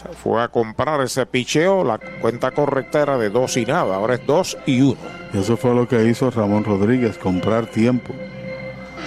Se 0.03 0.09
fue 0.09 0.43
a 0.43 0.49
comprar 0.49 0.99
ese 0.99 1.25
picheo. 1.25 1.86
La 1.86 1.99
cuenta 2.19 2.51
correcta 2.51 3.01
era 3.01 3.17
de 3.17 3.30
dos 3.30 3.55
y 3.55 3.65
nada. 3.65 3.95
Ahora 3.95 4.15
es 4.15 4.28
dos 4.28 4.57
y 4.65 4.82
uno. 4.82 4.97
Eso 5.34 5.55
fue 5.55 5.73
lo 5.73 5.88
que 5.88 6.03
hizo 6.03 6.30
Ramón 6.30 6.65
Rodríguez, 6.65 7.17
comprar 7.17 7.67
tiempo. 7.67 8.13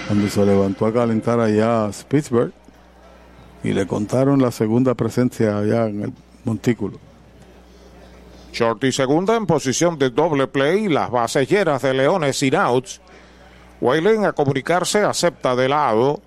Cuando 0.07 0.27
se 0.29 0.43
levantó 0.43 0.87
a 0.87 0.93
calentar 0.93 1.39
allá 1.39 1.85
a 1.85 1.91
Pittsburgh. 2.07 2.53
Y 3.63 3.73
le 3.73 3.85
contaron 3.85 4.41
la 4.41 4.49
segunda 4.49 4.95
presencia 4.95 5.59
allá 5.59 5.85
en 5.85 6.05
el 6.05 6.13
montículo. 6.43 7.10
Short 8.51 8.83
y 8.83 8.91
segunda 8.91 9.35
en 9.35 9.45
posición 9.45 9.97
de 9.97 10.09
doble 10.09 10.47
play. 10.47 10.87
Las 10.87 11.09
bases 11.09 11.49
llenas 11.49 11.81
de 11.81 11.93
Leones 11.93 12.37
sin 12.37 12.55
outs. 12.55 13.01
Waylen 13.79 14.25
a 14.25 14.33
comunicarse, 14.33 15.01
acepta 15.03 15.55
de 15.55 15.69
lado. 15.69 16.19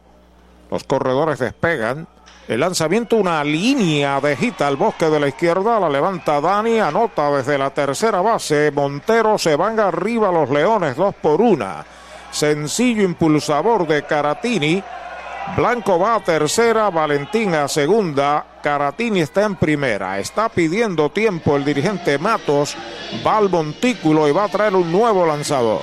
Los 0.71 0.85
corredores 0.85 1.39
despegan. 1.39 2.09
El 2.49 2.61
lanzamiento, 2.61 3.17
una 3.17 3.43
línea 3.43 4.21
de 4.21 4.37
gita 4.37 4.67
al 4.67 4.77
bosque 4.77 5.09
de 5.09 5.21
la 5.21 5.29
izquierda. 5.29 5.79
La 5.79 5.89
levanta 5.89 6.41
Dani, 6.41 6.79
anota 6.79 7.31
desde 7.31 7.57
la 7.57 7.71
tercera 7.71 8.21
base. 8.21 8.71
Montero 8.71 9.39
se 9.39 9.57
van 9.57 9.79
arriba 9.79 10.33
los 10.33 10.51
Leones, 10.51 10.97
dos 10.97 11.15
por 11.15 11.41
una. 11.41 11.85
Sencillo 12.31 13.03
impulsador 13.03 13.87
de 13.87 14.03
Caratini. 14.03 14.83
Blanco 15.57 15.99
va 15.99 16.17
a 16.17 16.21
tercera, 16.21 16.91
Valentín 16.91 17.55
a 17.55 17.69
segunda, 17.69 18.45
Caratini 18.61 19.21
está 19.21 19.45
en 19.45 19.55
primera. 19.55 20.19
Está 20.19 20.49
pidiendo 20.49 21.11
tiempo 21.11 21.55
el 21.57 21.65
dirigente 21.65 22.19
Matos, 22.19 22.77
va 23.25 23.37
al 23.37 23.49
montículo 23.49 24.27
y 24.27 24.33
va 24.33 24.45
a 24.45 24.49
traer 24.49 24.75
un 24.75 24.91
nuevo 24.91 25.25
lanzador. 25.25 25.83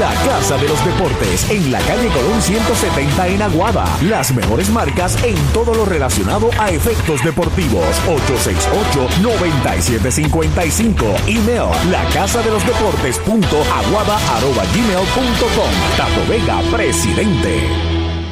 La 0.00 0.12
Casa 0.24 0.56
de 0.56 0.66
los 0.66 0.82
Deportes 0.84 1.48
en 1.50 1.70
la 1.70 1.78
calle 1.80 2.08
Colón 2.08 2.40
170 2.42 3.28
en 3.28 3.42
Aguada. 3.42 3.84
Las 4.02 4.34
mejores 4.34 4.68
marcas 4.70 5.16
en 5.22 5.36
todo 5.52 5.72
lo 5.72 5.84
relacionado 5.84 6.50
a 6.58 6.70
efectos 6.70 7.22
deportivos. 7.22 7.86
868-9755. 9.22 11.28
Email 11.28 11.70
la 11.92 12.02
casa 12.12 12.42
de 12.42 12.50
los 12.50 12.66
deportes 12.66 13.18
punto 13.18 13.62
aguada 13.72 14.16
arroba 14.36 14.64
gmail 14.74 15.06
punto 15.14 15.46
com. 15.54 15.70
Tato 15.96 16.26
Vega, 16.28 16.60
presidente. 16.72 17.62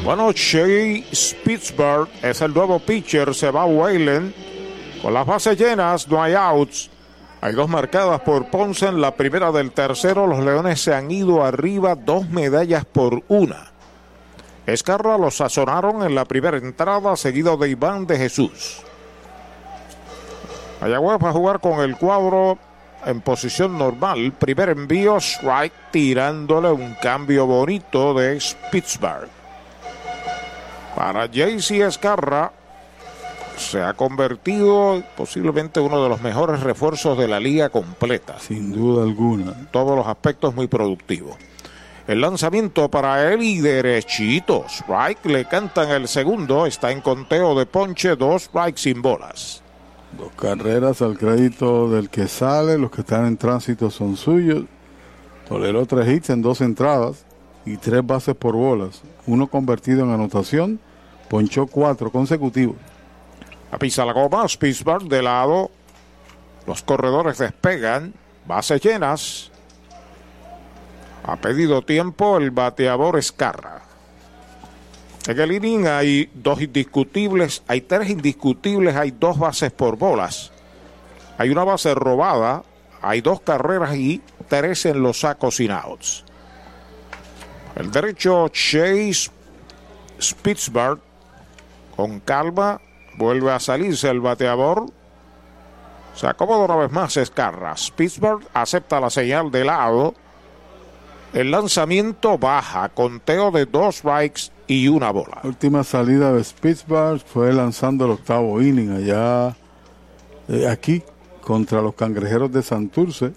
Bueno, 0.03 0.33
Shea 0.33 1.01
Spitzberg 1.13 2.09
es 2.21 2.41
el 2.41 2.53
nuevo 2.53 2.79
pitcher. 2.79 3.33
Se 3.33 3.49
va 3.51 3.63
Wayland. 3.65 4.33
Con 5.01 5.13
las 5.13 5.25
bases 5.25 5.57
llenas, 5.57 6.09
no 6.09 6.21
hay 6.21 6.33
outs. 6.33 6.89
Hay 7.43 7.51
dos 7.51 7.67
marcadas 7.67 8.21
por 8.21 8.45
Ponce 8.45 8.87
en 8.87 9.01
la 9.01 9.15
primera 9.15 9.51
del 9.51 9.73
tercero. 9.73 10.27
Los 10.27 10.39
Leones 10.39 10.79
se 10.79 10.93
han 10.93 11.11
ido 11.11 11.43
arriba 11.43 11.93
dos 11.93 12.29
medallas 12.29 12.85
por 12.85 13.21
una. 13.27 13.69
Escarra 14.65 15.17
los 15.17 15.35
sazonaron 15.35 16.03
en 16.03 16.15
la 16.15 16.23
primera 16.23 16.55
entrada, 16.55 17.17
seguido 17.17 17.57
de 17.57 17.71
Iván 17.71 18.07
de 18.07 18.17
Jesús. 18.17 18.81
Mayagüez 20.79 21.17
va 21.21 21.31
a 21.31 21.33
jugar 21.33 21.59
con 21.59 21.81
el 21.81 21.97
cuadro 21.97 22.57
en 23.05 23.19
posición 23.19 23.77
normal. 23.77 24.31
Primer 24.39 24.69
envío, 24.69 25.17
strike, 25.17 25.91
tirándole 25.91 26.71
un 26.71 26.93
cambio 26.93 27.45
bonito 27.45 28.13
de 28.13 28.39
Spitzberg. 28.39 29.27
Para 30.95 31.25
JC 31.25 31.81
Escarra, 31.81 32.53
se 33.57 33.81
ha 33.81 33.93
convertido 33.93 35.03
posiblemente 35.15 35.79
uno 35.79 36.01
de 36.03 36.09
los 36.09 36.21
mejores 36.21 36.61
refuerzos 36.61 37.17
de 37.17 37.27
la 37.27 37.39
liga 37.39 37.69
completa. 37.69 38.39
Sin 38.39 38.71
duda 38.71 39.03
alguna. 39.03 39.69
Todos 39.71 39.95
los 39.95 40.07
aspectos 40.07 40.55
muy 40.55 40.67
productivos. 40.67 41.35
El 42.05 42.19
lanzamiento 42.19 42.89
para 42.89 43.31
él 43.31 43.41
y 43.41 43.59
derechito. 43.59 44.65
Strike 44.67 45.25
le 45.25 45.45
cantan 45.45 45.89
el 45.89 46.07
segundo. 46.07 46.65
Está 46.65 46.91
en 46.91 46.99
conteo 46.99 47.57
de 47.57 47.65
ponche, 47.65 48.15
dos 48.15 48.43
strikes 48.43 48.81
sin 48.81 49.01
bolas. 49.01 49.61
Dos 50.17 50.31
carreras 50.35 51.01
al 51.01 51.17
crédito 51.17 51.89
del 51.89 52.09
que 52.09 52.27
sale. 52.27 52.77
Los 52.77 52.91
que 52.91 53.01
están 53.01 53.25
en 53.25 53.37
tránsito 53.37 53.89
son 53.89 54.17
suyos. 54.17 54.65
Toleró 55.47 55.85
tres 55.85 56.09
hits 56.09 56.29
en 56.29 56.41
dos 56.41 56.59
entradas 56.59 57.25
y 57.65 57.77
tres 57.77 58.05
bases 58.05 58.35
por 58.35 58.55
bolas. 58.55 59.01
Uno 59.25 59.47
convertido 59.47 60.03
en 60.03 60.11
anotación. 60.11 60.79
Ponchó 61.29 61.67
cuatro 61.67 62.11
consecutivos. 62.11 62.75
A 63.73 63.79
pisa 63.79 64.05
la 64.05 64.13
goma, 64.13 64.45
Pittsburgh 64.59 65.09
de 65.09 65.23
lado. 65.23 65.71
Los 66.67 66.83
corredores 66.83 67.39
despegan. 67.39 68.13
Bases 68.45 68.79
llenas. 68.81 69.51
Ha 71.23 71.37
pedido 71.37 71.81
tiempo 71.81 72.37
el 72.37 72.51
bateador 72.51 73.17
Escarra. 73.17 73.81
En 75.25 75.39
el 75.39 75.53
inning 75.53 75.87
hay 75.87 76.29
dos 76.35 76.61
indiscutibles, 76.61 77.63
hay 77.67 77.81
tres 77.81 78.11
indiscutibles, 78.11 78.95
hay 78.95 79.09
dos 79.09 79.39
bases 79.39 79.71
por 79.71 79.97
bolas. 79.97 80.51
Hay 81.39 81.49
una 81.49 81.63
base 81.63 81.95
robada, 81.95 82.61
hay 83.01 83.21
dos 83.21 83.41
carreras 83.41 83.95
y 83.95 84.21
tres 84.49 84.85
en 84.85 85.01
los 85.01 85.21
sacos 85.21 85.55
sin 85.55 85.71
outs. 85.71 86.23
El 87.75 87.89
derecho 87.89 88.49
Chase 88.49 89.31
Spitzberg 90.19 90.99
con 91.95 92.19
calma 92.19 92.79
Vuelve 93.17 93.51
a 93.51 93.59
salirse 93.59 94.09
el 94.09 94.19
bateador. 94.19 94.85
Se 96.15 96.27
acomoda 96.27 96.65
una 96.65 96.75
vez 96.75 96.91
más 96.91 97.17
Escarra. 97.17 97.75
Pittsburgh 97.95 98.43
acepta 98.53 98.99
la 98.99 99.09
señal 99.09 99.51
de 99.51 99.63
lado. 99.65 100.13
El 101.33 101.51
lanzamiento 101.51 102.37
baja. 102.37 102.89
Conteo 102.89 103.51
de 103.51 103.65
dos 103.65 103.97
strikes 103.97 104.51
y 104.67 104.87
una 104.87 105.11
bola. 105.11 105.41
Última 105.43 105.83
salida 105.83 106.31
de 106.31 106.43
Pittsburgh 106.61 107.21
fue 107.25 107.51
lanzando 107.53 108.05
el 108.05 108.11
octavo 108.11 108.61
inning 108.61 108.91
allá 108.91 109.55
eh, 110.47 110.67
aquí 110.67 111.03
contra 111.41 111.81
los 111.81 111.95
cangrejeros 111.95 112.51
de 112.51 112.61
Santurce. 112.61 113.33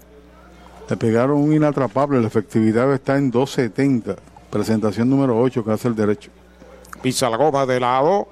Le 0.89 0.97
pegaron 0.97 1.37
un 1.37 1.53
inatrapable. 1.53 2.21
La 2.21 2.27
efectividad 2.27 2.93
está 2.93 3.17
en 3.17 3.31
270. 3.31 4.15
Presentación 4.49 5.09
número 5.09 5.39
8 5.39 5.63
que 5.63 5.71
hace 5.71 5.87
el 5.87 5.95
derecho. 5.95 6.31
Pisa 7.01 7.29
la 7.29 7.37
goma 7.37 7.65
de 7.65 7.79
lado. 7.79 8.27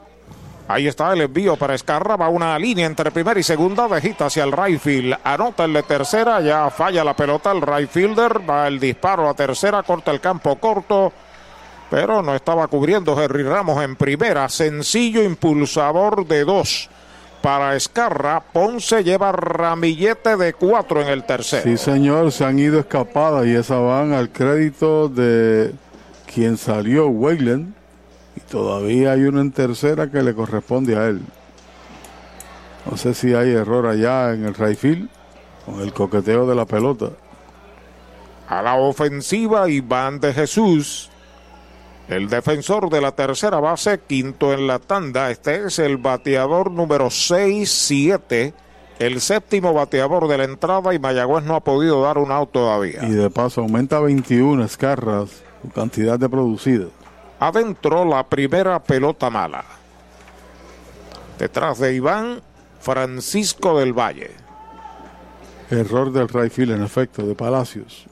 Ahí 0.68 0.88
está 0.88 1.14
el 1.14 1.22
envío 1.22 1.56
para 1.58 1.76
Escarra. 1.76 2.16
Va 2.16 2.30
una 2.30 2.58
línea 2.58 2.88
entre 2.88 3.12
primera 3.12 3.40
y 3.40 3.44
segunda. 3.44 3.88
Dejita 3.88 4.26
hacia 4.26 4.44
el 4.44 4.52
right 4.52 4.80
field. 4.80 5.16
Anota 5.24 5.66
el 5.66 5.74
de 5.74 5.84
tercera. 5.84 6.42
Ya 6.42 6.70
falla 6.72 7.04
la 7.04 7.16
pelota 7.16 7.52
el 7.52 7.62
right 7.62 7.90
fielder. 7.90 8.50
Va 8.50 8.68
el 8.68 8.80
disparo 8.80 9.30
a 9.30 9.36
tercera. 9.36 9.84
Corta 9.84 10.12
el 10.12 10.20
campo 10.20 10.56
corto. 10.56 11.14
Pero 11.92 12.24
no 12.24 12.34
estaba 12.34 12.68
cubriendo 12.68 13.22
Henry 13.22 13.44
Ramos 13.44 13.84
en 13.84 13.96
primera. 13.96 14.50
Sencillo 14.50 15.22
impulsador 15.22 16.26
de 16.26 16.44
dos 16.44 16.90
para 17.44 17.76
Escarra. 17.76 18.40
Ponce 18.40 19.04
lleva 19.04 19.32
ramillete 19.32 20.36
de 20.36 20.54
cuatro 20.54 21.00
en 21.00 21.10
el 21.10 21.26
tercero. 21.26 21.62
Sí, 21.64 21.78
señor. 21.78 22.32
Se 22.32 22.44
han 22.44 22.58
ido 22.58 22.80
escapadas 22.80 23.46
y 23.46 23.54
esas 23.54 23.80
van 23.82 24.14
al 24.14 24.30
crédito 24.30 25.10
de 25.10 25.76
quien 26.26 26.58
salió, 26.58 27.08
Wayland 27.08 27.85
y 28.36 28.40
todavía 28.42 29.14
hay 29.14 29.24
uno 29.24 29.42
en 29.42 29.52
tercera 29.52 30.10
que 30.10 30.22
le 30.22 30.34
corresponde 30.34 30.96
a 30.96 31.08
él. 31.08 31.22
No 32.90 32.98
sé 32.98 33.14
si 33.14 33.34
hay 33.34 33.52
error 33.52 33.88
allá 33.88 34.34
en 34.34 34.46
el 34.46 34.54
right 34.54 34.78
field. 34.78 35.10
con 35.66 35.82
el 35.82 35.94
coqueteo 35.94 36.46
de 36.46 36.54
la 36.54 36.66
pelota. 36.66 37.10
A 38.48 38.62
la 38.62 38.76
ofensiva, 38.76 39.68
Iván 39.68 40.20
de 40.20 40.32
Jesús. 40.32 41.10
El 42.08 42.30
defensor 42.30 42.92
de 42.92 43.02
la 43.02 43.14
tercera 43.14 43.60
base, 43.60 44.00
quinto 44.06 44.54
en 44.54 44.68
la 44.68 44.78
tanda. 44.78 45.32
Este 45.32 45.66
es 45.66 45.80
el 45.80 45.98
bateador 45.98 46.70
número 46.70 47.08
6-7. 47.08 48.54
El 49.00 49.20
séptimo 49.20 49.74
bateador 49.74 50.28
de 50.28 50.38
la 50.38 50.44
entrada 50.44 50.94
y 50.94 51.00
Mayagüez 51.00 51.44
no 51.44 51.56
ha 51.56 51.62
podido 51.62 52.04
dar 52.04 52.20
un 52.20 52.32
out 52.32 52.52
todavía. 52.52 53.04
Y 53.04 53.12
de 53.12 53.32
paso 53.32 53.62
aumenta 53.62 54.00
21 54.00 54.64
escarras 54.64 55.42
su 55.64 55.70
cantidad 55.72 56.20
de 56.20 56.30
producidas. 56.30 56.90
Adentro 57.40 58.06
la 58.06 58.28
primera 58.28 58.82
pelota 58.82 59.30
mala. 59.30 59.64
Detrás 61.38 61.80
de 61.80 61.94
Iván, 61.94 62.42
Francisco 62.80 63.78
del 63.80 63.94
Valle. 63.94 64.32
Error 65.70 66.12
del 66.12 66.30
right 66.30 66.52
field, 66.52 66.72
en 66.72 66.84
efecto, 66.84 67.26
de 67.26 67.36
Palacios. 67.36 68.06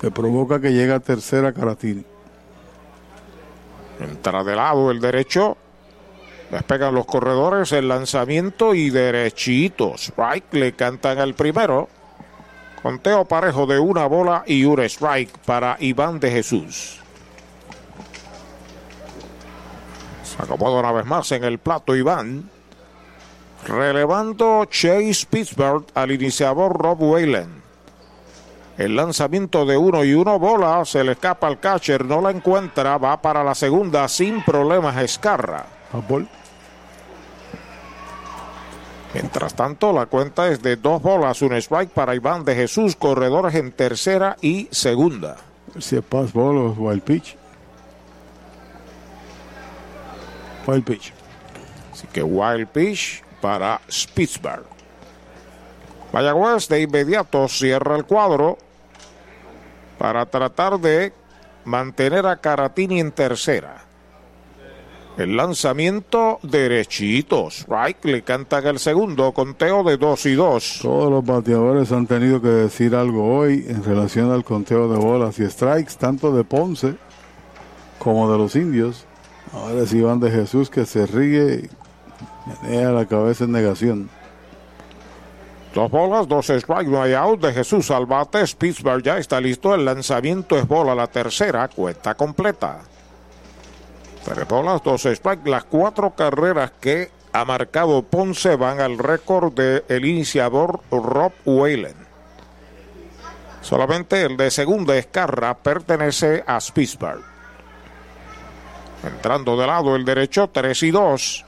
Que 0.00 0.10
provoca 0.10 0.60
que 0.60 0.72
llegue 0.72 0.92
a 0.92 1.00
tercera 1.00 1.52
Caratini. 1.52 2.04
Entra 3.98 4.44
de 4.44 4.54
lado 4.54 4.90
el 4.90 5.00
derecho. 5.00 5.56
Despegan 6.50 6.94
los 6.94 7.06
corredores, 7.06 7.72
el 7.72 7.88
lanzamiento 7.88 8.74
y 8.74 8.90
derechitos. 8.90 10.10
Strike 10.10 10.54
le 10.54 10.72
cantan 10.74 11.18
al 11.18 11.34
primero. 11.34 11.88
Conteo 12.82 13.24
parejo 13.24 13.66
de 13.66 13.80
una 13.80 14.06
bola 14.06 14.44
y 14.46 14.64
un 14.64 14.78
strike 14.80 15.38
para 15.38 15.76
Iván 15.80 16.20
de 16.20 16.30
Jesús. 16.30 17.00
Se 20.22 20.25
acomoda 20.38 20.80
una 20.80 20.92
vez 20.92 21.06
más 21.06 21.32
en 21.32 21.44
el 21.44 21.58
plato 21.58 21.94
Iván. 21.94 22.50
Relevando 23.66 24.64
Chase 24.66 25.26
Pittsburgh 25.28 25.86
al 25.94 26.12
iniciador 26.12 26.76
Rob 26.76 27.02
Whalen. 27.02 27.66
El 28.78 28.94
lanzamiento 28.94 29.64
de 29.64 29.76
uno 29.76 30.04
y 30.04 30.12
uno 30.12 30.38
bola 30.38 30.84
se 30.84 31.02
le 31.02 31.12
escapa 31.12 31.46
al 31.46 31.58
catcher, 31.58 32.04
no 32.04 32.20
la 32.20 32.30
encuentra, 32.30 32.98
va 32.98 33.20
para 33.20 33.42
la 33.42 33.54
segunda 33.54 34.06
sin 34.06 34.44
problemas 34.44 34.96
Escarra. 34.98 35.64
Mientras 39.14 39.54
tanto, 39.54 39.94
la 39.94 40.04
cuenta 40.04 40.48
es 40.48 40.62
de 40.62 40.76
dos 40.76 41.00
bolas, 41.00 41.40
un 41.40 41.54
strike 41.54 41.88
para 41.88 42.14
Iván 42.14 42.44
de 42.44 42.54
Jesús, 42.54 42.96
corredores 42.96 43.54
en 43.54 43.72
tercera 43.72 44.36
y 44.42 44.68
segunda. 44.70 45.36
Si 45.78 45.96
es 45.96 46.02
pass 46.02 46.34
ball 46.34 46.58
o 46.58 46.70
wild 46.72 47.02
pitch. 47.02 47.34
Wild 50.66 50.84
pitch. 50.84 51.12
Así 51.92 52.06
que 52.08 52.22
wild 52.22 52.68
pitch 52.68 53.22
para 53.40 53.80
Spitzberg. 53.88 54.64
Mayagüez 56.12 56.68
de 56.68 56.82
inmediato 56.82 57.48
cierra 57.48 57.96
el 57.96 58.04
cuadro 58.04 58.58
para 59.98 60.26
tratar 60.26 60.78
de 60.78 61.12
mantener 61.64 62.26
a 62.26 62.36
Caratini 62.36 63.00
en 63.00 63.12
tercera. 63.12 63.82
El 65.16 65.34
lanzamiento 65.34 66.38
derechito. 66.42 67.48
Strike 67.50 68.04
le 68.04 68.22
cantan 68.22 68.66
el 68.66 68.78
segundo. 68.78 69.32
Conteo 69.32 69.82
de 69.82 69.96
2 69.96 70.26
y 70.26 70.34
2. 70.34 70.78
Todos 70.82 71.10
los 71.10 71.24
bateadores 71.24 71.90
han 71.90 72.06
tenido 72.06 72.42
que 72.42 72.48
decir 72.48 72.94
algo 72.94 73.38
hoy 73.38 73.64
en 73.66 73.82
relación 73.82 74.30
al 74.30 74.44
conteo 74.44 74.92
de 74.92 74.98
bolas 74.98 75.38
y 75.38 75.48
strikes, 75.48 75.94
tanto 75.98 76.36
de 76.36 76.44
Ponce 76.44 76.96
como 77.98 78.30
de 78.30 78.36
los 78.36 78.54
indios. 78.56 79.06
Ahora 79.52 79.82
es 79.82 79.92
Iván 79.92 80.20
de 80.20 80.30
Jesús 80.30 80.70
que 80.70 80.84
se 80.84 81.06
ríe 81.06 81.68
y 81.68 82.62
menea 82.62 82.90
la 82.90 83.06
cabeza 83.06 83.44
en 83.44 83.52
negación. 83.52 84.10
Dos 85.74 85.90
bolas, 85.90 86.26
dos 86.26 86.46
strikes, 86.46 86.90
no 86.90 87.02
hay 87.02 87.12
out 87.12 87.38
de 87.40 87.52
Jesús 87.52 87.90
al 87.90 88.06
bate. 88.06 88.42
Pittsburgh 88.58 89.02
ya 89.02 89.18
está 89.18 89.38
listo. 89.40 89.74
El 89.74 89.84
lanzamiento 89.84 90.56
es 90.56 90.66
bola. 90.66 90.94
La 90.94 91.06
tercera 91.06 91.68
cuenta 91.68 92.14
completa. 92.14 92.80
Tres 94.24 94.48
bolas, 94.48 94.82
dos 94.82 95.02
strikes. 95.02 95.50
Las 95.50 95.64
cuatro 95.64 96.12
carreras 96.12 96.72
que 96.80 97.10
ha 97.32 97.44
marcado 97.44 98.02
Ponce 98.02 98.56
van 98.56 98.80
al 98.80 98.96
récord 98.96 99.52
del 99.52 100.04
iniciador 100.06 100.80
Rob 100.90 101.32
Whalen. 101.44 102.06
Solamente 103.60 104.22
el 104.22 104.38
de 104.38 104.50
segunda 104.50 104.96
escarra 104.96 105.52
pertenece 105.58 106.42
a 106.46 106.58
Pittsburgh. 106.72 107.35
Entrando 109.06 109.56
de 109.56 109.66
lado 109.66 109.94
el 109.94 110.04
derecho, 110.04 110.48
3 110.52 110.82
y 110.82 110.90
2. 110.90 111.44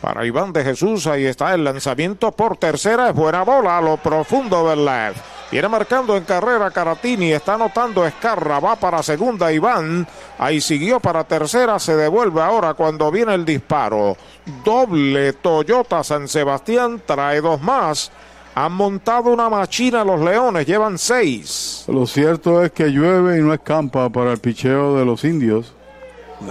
Para 0.00 0.24
Iván 0.24 0.52
de 0.52 0.64
Jesús, 0.64 1.06
ahí 1.06 1.24
está 1.24 1.54
el 1.54 1.64
lanzamiento 1.64 2.32
por 2.32 2.56
tercera. 2.56 3.08
Es 3.08 3.14
buena 3.14 3.42
bola 3.42 3.78
a 3.78 3.82
lo 3.82 3.96
profundo 3.96 4.68
del 4.68 4.84
left. 4.84 5.18
Viene 5.50 5.66
marcando 5.68 6.14
en 6.14 6.24
carrera 6.24 6.70
Caratini, 6.70 7.32
está 7.32 7.54
anotando 7.54 8.06
Escarra, 8.06 8.60
va 8.60 8.76
para 8.76 9.02
segunda 9.02 9.50
Iván, 9.50 10.06
ahí 10.38 10.60
siguió 10.60 11.00
para 11.00 11.24
tercera, 11.24 11.78
se 11.78 11.96
devuelve 11.96 12.42
ahora 12.42 12.74
cuando 12.74 13.10
viene 13.10 13.34
el 13.34 13.46
disparo. 13.46 14.18
Doble 14.62 15.32
Toyota 15.32 16.04
San 16.04 16.28
Sebastián, 16.28 17.00
trae 17.04 17.40
dos 17.40 17.62
más. 17.62 18.12
Han 18.54 18.72
montado 18.72 19.30
una 19.30 19.48
machina 19.48 20.04
los 20.04 20.20
Leones, 20.20 20.66
llevan 20.66 20.98
seis. 20.98 21.84
Lo 21.88 22.06
cierto 22.06 22.62
es 22.62 22.72
que 22.72 22.88
llueve 22.88 23.38
y 23.38 23.42
no 23.42 23.54
escampa 23.54 24.10
para 24.10 24.32
el 24.32 24.38
picheo 24.38 24.98
de 24.98 25.06
los 25.06 25.24
indios. 25.24 25.72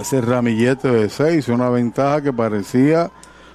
Ese 0.00 0.20
ramillete 0.20 0.88
de 0.88 1.08
seis, 1.08 1.48
una 1.48 1.70
ventaja 1.70 2.22
que 2.22 2.32
parecía 2.32 3.10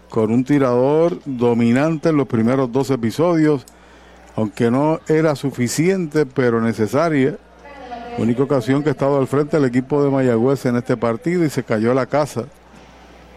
con 0.10 0.32
un 0.32 0.44
tirador 0.44 1.20
dominante 1.26 2.10
en 2.10 2.18
los 2.18 2.28
primeros 2.28 2.72
dos 2.72 2.90
episodios 2.90 3.66
aunque 4.36 4.72
no 4.72 5.00
era 5.08 5.36
suficiente, 5.36 6.26
pero 6.26 6.60
necesaria. 6.62 7.38
Única 8.18 8.44
ocasión 8.44 8.84
que 8.84 8.90
ha 8.90 8.92
estado 8.92 9.20
al 9.20 9.28
frente 9.28 9.58
del 9.58 9.66
equipo 9.68 10.04
de 10.04 10.10
Mayagüez 10.10 10.66
en 10.66 10.76
este 10.76 10.98
partido 10.98 11.44
y 11.44 11.50
se 11.50 11.64
cayó 11.64 11.94
la 11.94 12.06
casa. 12.06 12.46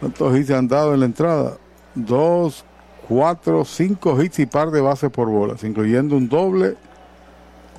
¿Cuántos 0.01 0.37
hits 0.37 0.51
han 0.51 0.69
dado 0.69 0.93
en 0.95 1.01
la 1.01 1.07
entrada? 1.07 1.57
Dos, 1.95 2.65
cuatro, 3.09 3.65
cinco 3.65 4.21
hits 4.21 4.39
y 4.39 4.47
par 4.47 4.71
de 4.71 4.83
bases 4.83 5.11
por 5.11 5.29
bolas, 5.29 5.65
incluyendo 5.65 6.17
un 6.17 6.29
doble 6.29 6.77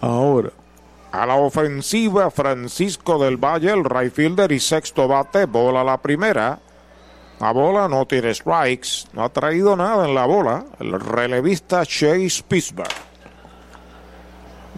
ahora. 0.02 0.50
A 1.18 1.26
la 1.26 1.34
ofensiva, 1.34 2.30
Francisco 2.30 3.18
del 3.18 3.38
Valle, 3.38 3.72
el 3.72 3.84
right 3.84 4.14
fielder 4.14 4.52
y 4.52 4.60
sexto 4.60 5.08
bate, 5.08 5.46
bola 5.46 5.84
la 5.84 5.98
primera. 5.98 6.60
La 7.40 7.52
bola 7.52 7.88
no 7.88 8.06
tiene 8.06 8.36
strikes, 8.36 9.08
no 9.14 9.24
ha 9.24 9.30
traído 9.30 9.76
nada 9.76 10.08
en 10.08 10.14
la 10.14 10.28
bola. 10.28 10.64
El 10.80 11.00
relevista 11.00 11.84
Chase 11.88 12.44
Pittsburgh. 12.48 12.94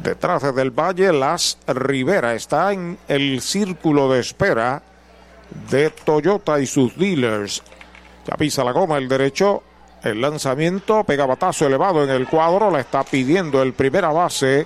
Detrás 0.01 0.55
del 0.55 0.71
Valle, 0.71 1.11
Las 1.11 1.57
Rivera 1.67 2.33
está 2.33 2.71
en 2.71 2.97
el 3.09 3.41
círculo 3.41 4.09
de 4.09 4.21
espera 4.21 4.81
de 5.69 5.89
Toyota 5.89 6.57
y 6.61 6.65
sus 6.65 6.97
dealers. 6.97 7.61
Ya 8.25 8.37
pisa 8.37 8.63
la 8.63 8.71
goma 8.71 8.97
el 8.97 9.09
derecho. 9.09 9.63
El 10.01 10.21
lanzamiento, 10.21 11.03
pega 11.03 11.25
batazo 11.25 11.65
elevado 11.65 12.01
en 12.05 12.11
el 12.11 12.29
cuadro, 12.29 12.71
la 12.71 12.79
está 12.79 13.03
pidiendo 13.03 13.61
el 13.61 13.73
primera 13.73 14.13
base. 14.13 14.65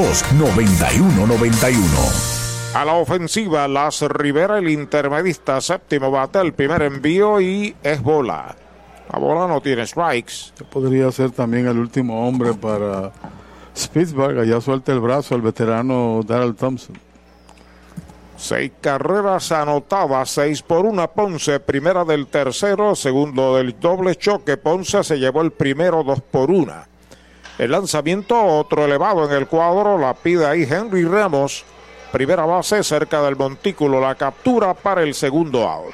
9191. 0.01 1.77
A 2.73 2.83
la 2.83 2.95
ofensiva, 2.95 3.67
Las 3.67 4.01
Rivera, 4.01 4.57
el 4.57 4.67
intermedista, 4.69 5.61
séptimo 5.61 6.09
bate, 6.09 6.41
el 6.41 6.53
primer 6.53 6.81
envío 6.81 7.39
y 7.39 7.75
es 7.83 8.01
bola. 8.01 8.55
La 9.13 9.19
bola 9.19 9.45
no 9.45 9.61
tiene 9.61 9.85
strikes. 9.85 10.53
Podría 10.71 11.11
ser 11.11 11.29
también 11.29 11.67
el 11.67 11.77
último 11.77 12.27
hombre 12.27 12.55
para 12.55 13.11
Spitzberg. 13.77 14.39
Allá 14.39 14.59
suelta 14.59 14.91
el 14.91 15.01
brazo 15.01 15.35
el 15.35 15.43
veterano 15.43 16.21
Darrell 16.25 16.55
Thompson. 16.55 16.97
Seis 18.37 18.71
carreras 18.81 19.51
anotadas, 19.51 20.31
seis 20.31 20.63
por 20.63 20.83
una 20.83 21.05
Ponce, 21.11 21.59
primera 21.59 22.03
del 22.05 22.25
tercero, 22.25 22.95
segundo 22.95 23.55
del 23.57 23.79
doble 23.79 24.15
choque. 24.15 24.57
Ponce 24.57 25.03
se 25.03 25.19
llevó 25.19 25.43
el 25.43 25.51
primero, 25.51 26.03
dos 26.03 26.21
por 26.21 26.49
una. 26.49 26.87
El 27.57 27.71
lanzamiento, 27.71 28.41
otro 28.43 28.85
elevado 28.85 29.25
en 29.25 29.35
el 29.35 29.47
cuadro, 29.47 29.97
la 29.97 30.13
pide 30.13 30.45
ahí 30.45 30.63
Henry 30.63 31.05
Ramos. 31.05 31.63
Primera 32.11 32.45
base 32.45 32.83
cerca 32.83 33.21
del 33.21 33.35
montículo, 33.35 34.01
la 34.01 34.15
captura 34.15 34.73
para 34.73 35.03
el 35.03 35.13
segundo 35.13 35.67
out. 35.67 35.93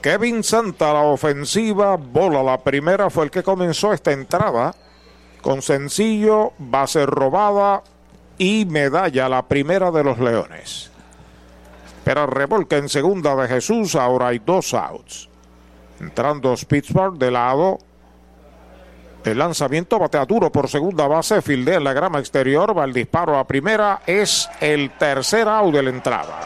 Kevin 0.00 0.42
Santa, 0.42 0.94
la 0.94 1.02
ofensiva, 1.02 1.96
bola. 1.96 2.42
La 2.42 2.58
primera 2.58 3.10
fue 3.10 3.24
el 3.24 3.30
que 3.30 3.42
comenzó 3.42 3.92
esta 3.92 4.12
entrada 4.12 4.74
con 5.42 5.60
sencillo, 5.62 6.52
base 6.58 7.04
robada 7.06 7.82
y 8.38 8.64
medalla, 8.64 9.28
la 9.28 9.42
primera 9.46 9.90
de 9.90 10.04
los 10.04 10.18
Leones. 10.18 10.90
Pero 12.04 12.26
revolca 12.26 12.78
en 12.78 12.88
segunda 12.88 13.36
de 13.36 13.48
Jesús, 13.48 13.94
ahora 13.94 14.28
hay 14.28 14.38
dos 14.38 14.72
outs. 14.72 15.28
Entrando 16.00 16.54
Pittsburgh 16.66 17.18
de 17.18 17.30
lado. 17.30 17.78
El 19.22 19.36
lanzamiento 19.36 19.98
batea 19.98 20.24
duro 20.24 20.50
por 20.50 20.66
segunda 20.70 21.06
base, 21.06 21.42
fildea 21.42 21.76
en 21.76 21.84
la 21.84 21.92
grama 21.92 22.20
exterior, 22.20 22.76
va 22.76 22.84
el 22.84 22.94
disparo 22.94 23.38
a 23.38 23.46
primera, 23.46 24.00
es 24.06 24.48
el 24.62 24.92
tercer 24.92 25.46
out 25.46 25.74
de 25.74 25.82
la 25.82 25.90
entrada. 25.90 26.40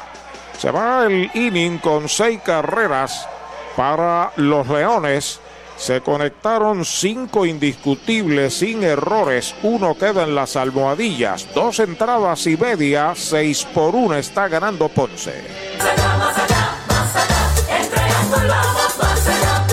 Se 0.59 0.73
va 0.73 1.07
el 1.07 1.31
inning 1.35 1.79
con 1.79 2.09
seis 2.09 2.41
carreras 2.45 3.29
para 3.77 4.33
los 4.37 4.69
Leones. 4.69 5.41
Se 5.77 6.01
conectaron 6.01 6.85
cinco 6.85 7.45
indiscutibles 7.47 8.55
sin 8.55 8.85
errores. 8.85 9.55
Uno 9.63 9.97
queda 9.97 10.23
en 10.23 10.35
las 10.35 10.57
almohadillas. 10.57 11.49
Dos 11.55 11.81
entradas 11.81 12.47
y 12.47 12.57
media. 12.57 13.15
Seis 13.17 13.67
por 13.75 13.95
uno 13.95 14.15
está 14.15 14.49
ganando 14.49 14.89
Ponce. 14.89 15.43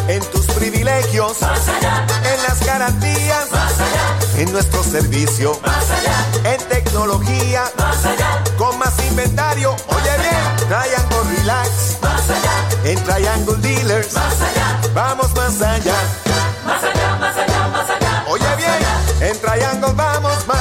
En 0.08 0.24
tus 0.32 0.51
privilegios. 0.62 1.38
En 1.42 2.44
las 2.44 2.64
garantías. 2.64 3.48
En 4.38 4.52
nuestro 4.54 4.84
servicio. 4.84 5.60
En 6.44 6.60
tecnología. 6.68 7.64
Con 8.58 8.78
más 8.78 8.94
inventario. 9.10 9.76
Oye 9.88 10.14
bien. 10.20 10.68
Triangle 10.70 11.36
Relax. 11.36 11.98
En 12.84 13.04
Triangle 13.04 13.58
Dealers. 13.58 14.14
Vamos 14.94 15.34
más 15.36 15.62
allá. 15.62 15.96
Más 16.66 16.84
allá, 16.84 17.16
más 17.20 17.38
allá, 17.38 17.68
más 17.68 17.90
allá. 17.90 18.26
Oye 18.28 18.56
bien. 18.58 19.32
En 19.32 19.40
Triangle 19.40 19.94
vamos 19.96 20.48
más 20.48 20.61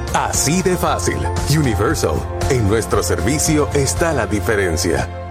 Así 0.13 0.61
de 0.61 0.75
fácil. 0.75 1.17
Universal. 1.57 2.15
En 2.49 2.67
nuestro 2.67 3.01
servicio 3.01 3.69
está 3.73 4.11
la 4.11 4.27
diferencia. 4.27 5.30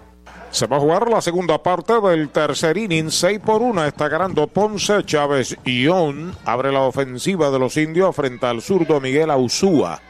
Se 0.51 0.67
va 0.67 0.75
a 0.75 0.79
jugar 0.81 1.09
la 1.09 1.21
segunda 1.21 1.63
parte 1.63 1.99
del 2.01 2.29
tercer 2.29 2.77
inning. 2.77 3.09
6 3.09 3.39
por 3.39 3.61
1 3.61 3.85
está 3.85 4.09
ganando 4.09 4.47
Ponce. 4.47 5.01
Chávez 5.05 5.57
Ión 5.63 6.35
abre 6.43 6.73
la 6.73 6.81
ofensiva 6.81 7.49
de 7.49 7.57
los 7.57 7.77
indios 7.77 8.13
frente 8.13 8.45
al 8.45 8.61
zurdo 8.61 8.99
Miguel 8.99 9.31
Ausúa. 9.31 10.01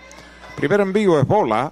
Primer 0.56 0.82
envío 0.82 1.20
es 1.20 1.28
bola. 1.28 1.72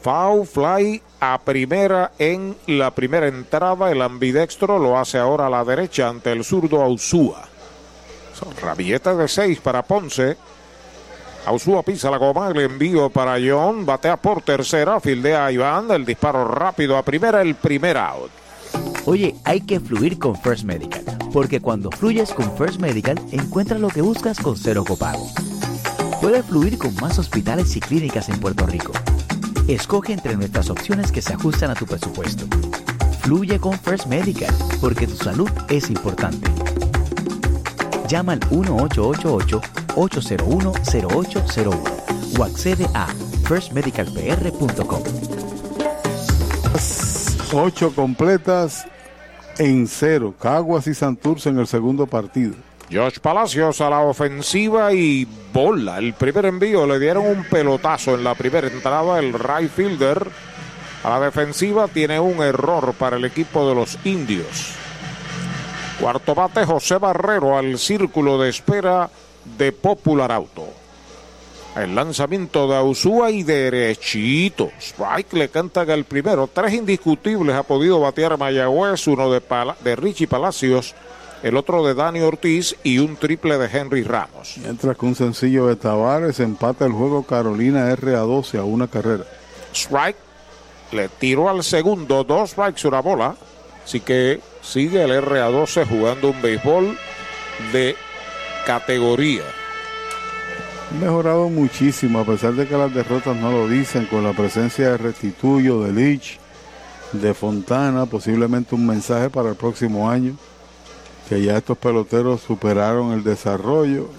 Foul 0.00 0.46
fly 0.46 1.02
a 1.20 1.38
primera 1.44 2.12
en 2.18 2.56
la 2.66 2.92
primera 2.92 3.28
entrada. 3.28 3.90
El 3.90 4.00
ambidextro 4.00 4.78
lo 4.78 4.98
hace 4.98 5.18
ahora 5.18 5.46
a 5.46 5.50
la 5.50 5.62
derecha 5.62 6.08
ante 6.08 6.32
el 6.32 6.44
zurdo 6.44 6.80
Ausúa. 6.80 7.42
Son 8.32 8.56
rabietas 8.56 9.18
de 9.18 9.28
6 9.28 9.60
para 9.60 9.82
Ponce. 9.82 10.38
Ausúa 11.44 11.82
pisa 11.82 12.08
la 12.08 12.18
goma, 12.18 12.48
el 12.48 12.60
envío 12.60 13.10
para 13.10 13.36
John, 13.44 13.84
batea 13.84 14.16
por 14.16 14.42
tercera, 14.42 15.00
fildea 15.00 15.46
a 15.46 15.52
Iván, 15.52 15.90
el 15.90 16.04
disparo 16.04 16.46
rápido 16.46 16.96
a 16.96 17.02
primera, 17.02 17.42
el 17.42 17.56
primer 17.56 17.96
out. 17.96 18.30
Oye, 19.06 19.34
hay 19.44 19.60
que 19.60 19.80
fluir 19.80 20.20
con 20.20 20.36
First 20.36 20.62
Medical, 20.62 21.02
porque 21.32 21.60
cuando 21.60 21.90
fluyes 21.90 22.32
con 22.32 22.56
First 22.56 22.80
Medical, 22.80 23.20
encuentras 23.32 23.80
lo 23.80 23.88
que 23.88 24.02
buscas 24.02 24.38
con 24.38 24.56
cero 24.56 24.84
copago. 24.86 25.28
Puedes 26.20 26.44
fluir 26.46 26.78
con 26.78 26.94
más 26.96 27.18
hospitales 27.18 27.74
y 27.74 27.80
clínicas 27.80 28.28
en 28.28 28.38
Puerto 28.38 28.64
Rico. 28.64 28.92
Escoge 29.66 30.12
entre 30.12 30.36
nuestras 30.36 30.70
opciones 30.70 31.10
que 31.10 31.22
se 31.22 31.34
ajustan 31.34 31.72
a 31.72 31.74
tu 31.74 31.86
presupuesto. 31.86 32.44
Fluye 33.22 33.58
con 33.58 33.76
First 33.80 34.06
Medical, 34.06 34.54
porque 34.80 35.08
tu 35.08 35.16
salud 35.16 35.50
es 35.68 35.90
importante. 35.90 36.48
Llama 38.08 38.34
al 38.34 38.40
1888-801-0801 39.94 42.38
o 42.38 42.44
accede 42.44 42.86
a 42.94 43.06
firstmedicalpr.com. 43.46 45.02
Ocho 47.54 47.94
completas 47.94 48.86
en 49.58 49.86
cero. 49.86 50.34
Caguas 50.40 50.86
y 50.86 50.94
Santurce 50.94 51.50
en 51.50 51.58
el 51.58 51.66
segundo 51.66 52.06
partido. 52.06 52.54
Josh 52.90 53.18
Palacios 53.20 53.80
a 53.80 53.90
la 53.90 54.00
ofensiva 54.00 54.92
y 54.92 55.26
bola. 55.52 55.98
El 55.98 56.14
primer 56.14 56.46
envío 56.46 56.86
le 56.86 56.98
dieron 56.98 57.26
un 57.26 57.44
pelotazo 57.44 58.14
en 58.14 58.24
la 58.24 58.34
primera 58.34 58.68
entrada. 58.68 59.18
El 59.18 59.34
right 59.34 59.70
fielder 59.70 60.26
a 61.04 61.10
la 61.10 61.20
defensiva 61.20 61.88
tiene 61.88 62.20
un 62.20 62.42
error 62.42 62.94
para 62.94 63.16
el 63.16 63.24
equipo 63.24 63.68
de 63.68 63.74
los 63.74 63.98
indios. 64.04 64.74
Cuarto 66.00 66.34
bate 66.34 66.64
José 66.64 66.98
Barrero 66.98 67.56
al 67.56 67.78
círculo 67.78 68.40
de 68.40 68.50
espera 68.50 69.08
de 69.58 69.72
Popular 69.72 70.30
Auto. 70.32 70.66
El 71.76 71.94
lanzamiento 71.94 72.68
de 72.68 72.76
Ausúa 72.76 73.30
y 73.30 73.42
derechito. 73.44 74.70
Strike 74.78 75.32
le 75.32 75.48
cantan 75.48 75.88
el 75.90 76.04
primero. 76.04 76.48
Tres 76.52 76.74
indiscutibles 76.74 77.56
ha 77.56 77.62
podido 77.62 77.98
batear 78.00 78.36
Mayagüez. 78.36 79.06
Uno 79.06 79.30
de, 79.30 79.40
Pala- 79.40 79.76
de 79.82 79.96
Richie 79.96 80.26
Palacios, 80.26 80.94
el 81.42 81.56
otro 81.56 81.84
de 81.86 81.94
Dani 81.94 82.20
Ortiz 82.20 82.76
y 82.84 82.98
un 82.98 83.16
triple 83.16 83.56
de 83.56 83.66
Henry 83.74 84.02
Ramos. 84.02 84.56
Mientras 84.58 84.96
que 84.98 85.06
un 85.06 85.14
sencillo 85.14 85.66
de 85.66 85.76
Tavares 85.76 86.40
empata 86.40 86.84
el 86.84 86.92
juego 86.92 87.22
Carolina 87.22 87.90
R 87.90 88.16
a 88.16 88.20
12 88.20 88.58
a 88.58 88.64
una 88.64 88.86
carrera. 88.88 89.24
Strike 89.74 90.18
le 90.92 91.08
tiró 91.08 91.48
al 91.48 91.64
segundo. 91.64 92.22
Dos 92.22 92.50
strikes, 92.50 92.86
una 92.86 93.00
bola. 93.00 93.34
Así 93.82 94.00
que 94.00 94.40
sigue 94.60 95.02
el 95.02 95.10
RA12 95.24 95.88
jugando 95.88 96.28
un 96.30 96.42
béisbol 96.42 96.98
de 97.72 97.96
categoría. 98.64 99.44
Mejorado 101.00 101.48
muchísimo, 101.48 102.20
a 102.20 102.24
pesar 102.24 102.52
de 102.52 102.66
que 102.66 102.76
las 102.76 102.92
derrotas 102.92 103.36
no 103.36 103.50
lo 103.50 103.68
dicen, 103.68 104.06
con 104.06 104.22
la 104.22 104.32
presencia 104.32 104.90
de 104.90 104.98
Restituyo, 104.98 105.82
de 105.82 105.92
Lich, 105.92 106.38
de 107.12 107.32
Fontana, 107.34 108.06
posiblemente 108.06 108.74
un 108.74 108.86
mensaje 108.86 109.30
para 109.30 109.50
el 109.50 109.56
próximo 109.56 110.10
año, 110.10 110.36
que 111.28 111.42
ya 111.42 111.56
estos 111.56 111.78
peloteros 111.78 112.42
superaron 112.42 113.12
el 113.12 113.24
desarrollo 113.24 114.10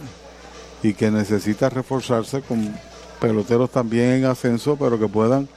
y 0.81 0.93
que 0.93 1.11
necesita 1.11 1.69
reforzarse 1.69 2.41
con 2.41 2.75
peloteros 3.21 3.69
también 3.69 4.11
en 4.13 4.25
ascenso, 4.25 4.75
pero 4.75 4.99
que 4.99 5.07
puedan 5.07 5.47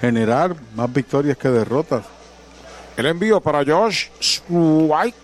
generar 0.00 0.56
más 0.74 0.92
victorias 0.92 1.36
que 1.36 1.48
derrotas. 1.48 2.04
El 2.96 3.06
envío 3.06 3.40
para 3.40 3.64
Josh 3.64 4.08
Strike 4.20 5.23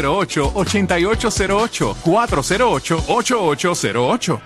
408-8808 0.01 1.95
408-8808 2.03 4.39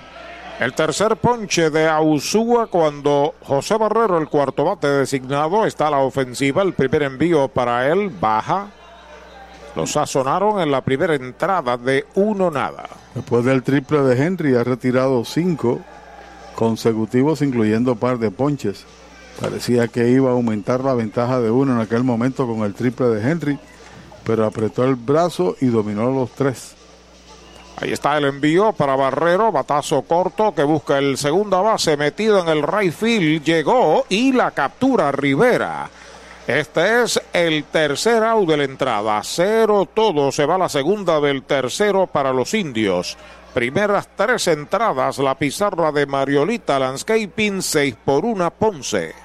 El 0.59 0.73
tercer 0.73 1.15
ponche 1.17 1.69
de 1.69 1.87
Ausúa 1.87 2.67
cuando 2.67 3.35
José 3.41 3.77
Barrero, 3.77 4.17
el 4.17 4.27
cuarto 4.27 4.65
bate 4.65 4.87
designado, 4.87 5.65
está 5.65 5.87
a 5.87 5.91
la 5.91 5.99
ofensiva. 5.99 6.61
El 6.61 6.73
primer 6.73 7.03
envío 7.03 7.47
para 7.47 7.89
él 7.89 8.09
baja. 8.09 8.67
Lo 9.75 9.87
sazonaron 9.87 10.61
en 10.61 10.71
la 10.71 10.81
primera 10.81 11.15
entrada 11.15 11.77
de 11.77 12.05
uno 12.15 12.49
nada. 12.49 12.87
Después 13.13 13.43
del 13.43 13.61
triple 13.63 13.99
de 14.01 14.25
Henry 14.25 14.55
ha 14.55 14.63
retirado 14.63 15.25
cinco 15.25 15.81
consecutivos, 16.55 17.41
incluyendo 17.41 17.95
par 17.95 18.17
de 18.17 18.31
ponches. 18.31 18.85
Parecía 19.39 19.89
que 19.89 20.09
iba 20.09 20.29
a 20.29 20.33
aumentar 20.33 20.81
la 20.81 20.93
ventaja 20.93 21.41
de 21.41 21.51
uno 21.51 21.73
en 21.73 21.81
aquel 21.81 22.05
momento 22.05 22.47
con 22.47 22.61
el 22.61 22.73
triple 22.73 23.07
de 23.07 23.29
Henry, 23.29 23.59
pero 24.25 24.45
apretó 24.45 24.83
el 24.83 24.95
brazo 24.95 25.55
y 25.61 25.67
dominó 25.67 26.11
los 26.11 26.31
tres. 26.31 26.75
Ahí 27.77 27.91
está 27.91 28.17
el 28.17 28.25
envío 28.25 28.71
para 28.71 28.95
Barrero, 28.95 29.51
batazo 29.51 30.01
corto 30.03 30.55
que 30.55 30.63
busca 30.63 30.97
el 30.97 31.17
segunda 31.17 31.59
base 31.59 31.97
metido 31.97 32.39
en 32.39 32.47
el 32.47 32.63
right 32.63 32.93
field, 32.93 33.43
llegó 33.43 34.05
y 34.07 34.31
la 34.31 34.51
captura 34.51 35.11
Rivera. 35.11 35.89
Este 36.47 37.03
es 37.03 37.19
el 37.33 37.65
tercer 37.65 38.23
out 38.23 38.47
de 38.47 38.57
la 38.57 38.63
entrada, 38.63 39.19
cero 39.23 39.89
todo, 39.93 40.31
se 40.31 40.45
va 40.45 40.57
la 40.57 40.69
segunda 40.69 41.19
del 41.19 41.43
tercero 41.43 42.07
para 42.07 42.31
los 42.31 42.53
indios. 42.53 43.17
Primeras 43.53 44.09
tres 44.15 44.47
entradas, 44.47 45.17
la 45.17 45.35
pizarra 45.35 45.91
de 45.91 46.05
Mariolita 46.05 46.77
Landscaping, 46.77 47.61
6 47.61 47.95
por 48.05 48.25
1 48.25 48.51
Ponce. 48.51 49.24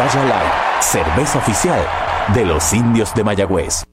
Medalla 0.00 0.24
Light, 0.24 0.52
cerveza 0.80 1.38
oficial 1.38 1.86
de 2.32 2.46
los 2.46 2.72
indios 2.72 3.14
de 3.14 3.22
Mayagüez. 3.22 3.84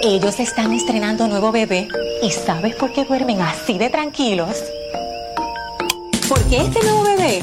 Ellos 0.00 0.38
están 0.38 0.72
estrenando 0.72 1.26
nuevo 1.26 1.50
bebé 1.50 1.88
y 2.22 2.30
¿sabes 2.30 2.76
por 2.76 2.92
qué 2.92 3.04
duermen 3.04 3.40
así 3.40 3.78
de 3.78 3.90
tranquilos? 3.90 4.62
Porque 6.28 6.60
este 6.60 6.80
nuevo 6.84 7.02
bebé 7.02 7.42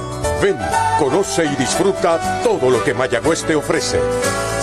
Ven, 0.41 0.57
conoce 0.97 1.45
y 1.45 1.55
disfruta 1.55 2.41
todo 2.43 2.71
lo 2.71 2.83
que 2.83 2.95
Mayagüez 2.95 3.43
te 3.45 3.55
ofrece. 3.55 3.99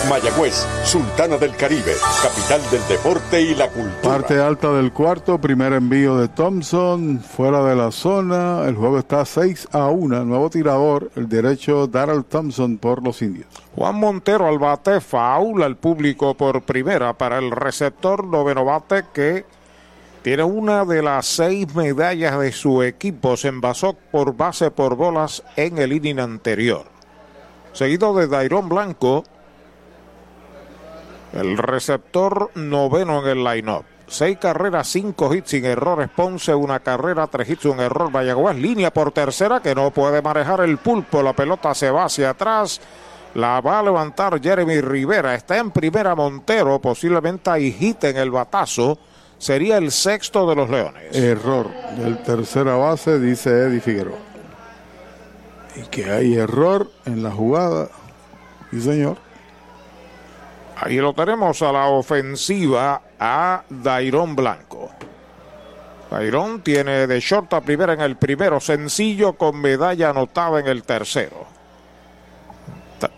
Mayagüez, 0.09 0.67
Sultana 0.85 1.37
del 1.37 1.55
Caribe, 1.55 1.93
capital 2.21 2.61
del 2.71 2.89
deporte 2.89 3.41
y 3.41 3.55
la 3.55 3.69
cultura. 3.69 4.03
Parte 4.03 4.41
alta 4.41 4.73
del 4.73 4.93
cuarto, 4.93 5.41
primer 5.41 5.73
envío 5.75 6.17
de 6.17 6.27
Thompson, 6.27 7.21
fuera 7.21 7.63
de 7.63 7.77
la 7.77 7.93
zona. 7.93 8.65
El 8.67 8.75
juego 8.75 8.99
está 8.99 9.25
6 9.25 9.69
a 9.71 9.87
1. 9.87 10.25
Nuevo 10.25 10.51
tirador, 10.51 11.13
el 11.15 11.29
derecho 11.29 11.87
Darrell 11.87 12.25
Thompson 12.25 12.79
por 12.79 13.05
los 13.05 13.23
indios. 13.23 13.47
Juan 13.77 13.97
Montero 13.97 14.49
al 14.49 14.59
bate, 14.59 15.01
faula 15.01 15.67
al 15.67 15.77
público 15.77 16.35
por 16.35 16.63
primera 16.63 17.13
para 17.13 17.39
el 17.39 17.53
receptor 17.53 18.25
noveno 18.25 18.65
bate 18.65 19.05
que 19.13 19.45
tiene 20.29 20.43
una 20.43 20.85
de 20.85 21.01
las 21.01 21.25
seis 21.25 21.75
medallas 21.75 22.39
de 22.39 22.53
su 22.53 22.83
equipo. 22.83 23.35
Se 23.39 23.49
envasó 23.49 23.95
por 23.95 24.37
base 24.37 24.71
por 24.71 24.95
bolas 24.95 25.43
en 25.57 25.79
el 25.79 25.91
inning 25.91 26.21
anterior. 26.21 26.85
Seguido 27.73 28.15
de 28.15 28.27
Dairón 28.27 28.69
Blanco, 28.69 29.25
el 31.33 31.57
receptor 31.57 32.51
noveno 32.57 33.23
en 33.23 33.39
el 33.39 33.43
line-up. 33.43 33.87
Seis 34.07 34.37
carreras, 34.37 34.89
cinco 34.89 35.33
hits 35.33 35.49
sin 35.49 35.65
errores. 35.65 36.11
Ponce, 36.15 36.55
una 36.55 36.81
carrera, 36.81 37.27
tres 37.29 37.49
hits, 37.49 37.65
un 37.65 37.81
error. 37.81 38.11
Mayagüez, 38.11 38.57
línea 38.57 38.93
por 38.93 39.13
tercera 39.13 39.61
que 39.61 39.75
no 39.75 39.91
puede 39.93 40.21
manejar 40.21 40.61
el 40.61 40.77
pulpo. 40.77 41.23
La 41.23 41.33
pelota 41.33 41.75
se 41.75 41.91
va 41.91 42.05
hacia 42.05 42.29
atrás. 42.29 42.83
La 43.33 43.63
va 43.63 43.79
a 43.79 43.83
levantar 43.83 44.39
Jeremy 44.43 44.83
Rivera. 44.83 45.35
Está 45.35 45.57
en 45.57 45.71
primera 45.71 46.15
Montero. 46.15 46.79
Posiblemente 46.81 47.49
hay 47.49 47.73
hit 47.73 48.05
en 48.05 48.19
el 48.19 48.31
batazo. 48.31 48.99
Sería 49.39 49.79
el 49.79 49.93
sexto 49.93 50.49
de 50.49 50.57
los 50.57 50.69
Leones. 50.69 51.15
Error 51.15 51.71
del 51.97 52.23
tercera 52.23 52.75
base, 52.75 53.21
dice 53.21 53.51
Eddie 53.51 53.81
Figueroa. 53.81 54.19
Y 55.77 55.83
que 55.83 56.11
hay 56.11 56.35
error 56.35 56.91
en 57.07 57.23
la 57.23 57.31
jugada. 57.31 57.89
Sí, 58.71 58.81
señor. 58.81 59.17
Ahí 60.77 60.97
lo 60.97 61.13
tenemos 61.13 61.63
a 61.63 61.73
la 61.73 61.87
ofensiva 61.87 63.03
a 63.19 63.65
Dairón 63.69 64.37
Blanco. 64.37 64.91
Dairón 66.11 66.63
tiene 66.63 67.07
de 67.07 67.21
short 67.21 67.53
a 67.55 67.61
primera 67.61 67.93
en 67.93 68.01
el 68.01 68.17
primero, 68.17 68.61
sencillo 68.61 69.35
con 69.35 69.61
medalla 69.61 70.11
anotada 70.11 70.61
en 70.61 70.67
el 70.67 70.83
tercero. 70.83 71.47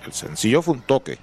El 0.05 0.13
sencillo 0.13 0.61
fue 0.61 0.75
un 0.75 0.83
toque. 0.83 1.19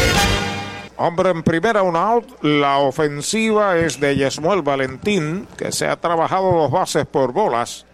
Hombre 0.96 1.28
en 1.30 1.42
primera, 1.42 1.82
un 1.82 1.96
out. 1.96 2.42
La 2.42 2.78
ofensiva 2.78 3.76
es 3.76 4.00
de 4.00 4.16
Yesmuel 4.16 4.62
Valentín, 4.62 5.46
que 5.58 5.70
se 5.70 5.86
ha 5.86 5.96
trabajado 5.96 6.50
dos 6.52 6.70
bases 6.70 7.04
por 7.04 7.34
bolas. 7.34 7.84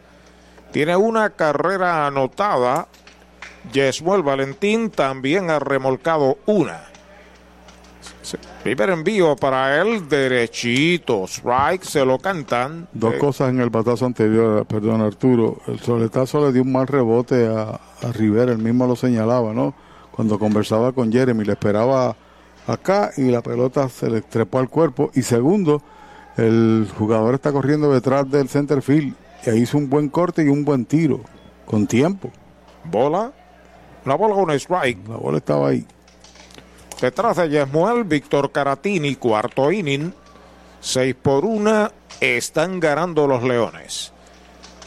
Tiene 0.76 0.94
una 0.94 1.30
carrera 1.30 2.06
anotada. 2.06 2.88
Yesmuel 3.72 4.22
Valentín 4.22 4.90
también 4.90 5.48
ha 5.48 5.58
remolcado 5.58 6.36
una. 6.44 6.82
Primer 8.62 8.90
envío 8.90 9.36
para 9.36 9.80
él, 9.80 10.06
derechito. 10.06 11.24
Strike, 11.24 11.82
se 11.82 12.04
lo 12.04 12.18
cantan. 12.18 12.88
Dos 12.92 13.14
Eh, 13.14 13.18
cosas 13.18 13.48
en 13.48 13.60
el 13.60 13.70
batazo 13.70 14.04
anterior, 14.04 14.66
perdón 14.66 15.00
Arturo. 15.00 15.62
El 15.66 15.80
soletazo 15.80 16.44
le 16.44 16.52
dio 16.52 16.60
un 16.60 16.72
mal 16.72 16.86
rebote 16.86 17.46
a, 17.46 17.80
a 18.06 18.12
Rivera, 18.12 18.52
él 18.52 18.58
mismo 18.58 18.86
lo 18.86 18.96
señalaba, 18.96 19.54
¿no? 19.54 19.72
Cuando 20.10 20.38
conversaba 20.38 20.92
con 20.92 21.10
Jeremy, 21.10 21.42
le 21.46 21.52
esperaba 21.52 22.14
acá 22.66 23.12
y 23.16 23.30
la 23.30 23.40
pelota 23.40 23.88
se 23.88 24.10
le 24.10 24.20
trepó 24.20 24.58
al 24.58 24.68
cuerpo. 24.68 25.10
Y 25.14 25.22
segundo, 25.22 25.80
el 26.36 26.86
jugador 26.98 27.32
está 27.36 27.50
corriendo 27.50 27.90
detrás 27.90 28.30
del 28.30 28.50
center 28.50 28.82
field 28.82 29.14
e 29.46 29.56
hizo 29.56 29.78
un 29.78 29.88
buen 29.88 30.08
corte 30.08 30.42
y 30.42 30.48
un 30.48 30.64
buen 30.64 30.84
tiro, 30.84 31.20
con 31.64 31.86
tiempo. 31.86 32.30
Bola. 32.84 33.32
La 34.04 34.14
bola 34.14 34.34
con 34.34 34.50
strike. 34.50 35.08
La 35.08 35.16
bola 35.16 35.38
estaba 35.38 35.68
ahí. 35.68 35.86
Detrás 37.00 37.36
de 37.36 37.48
Yesmuel, 37.48 38.04
Víctor 38.04 38.52
Caratini, 38.52 39.16
cuarto 39.16 39.70
inning. 39.70 40.12
Seis 40.80 41.14
por 41.14 41.44
una. 41.44 41.90
Están 42.20 42.80
ganando 42.80 43.26
los 43.26 43.42
Leones. 43.42 44.12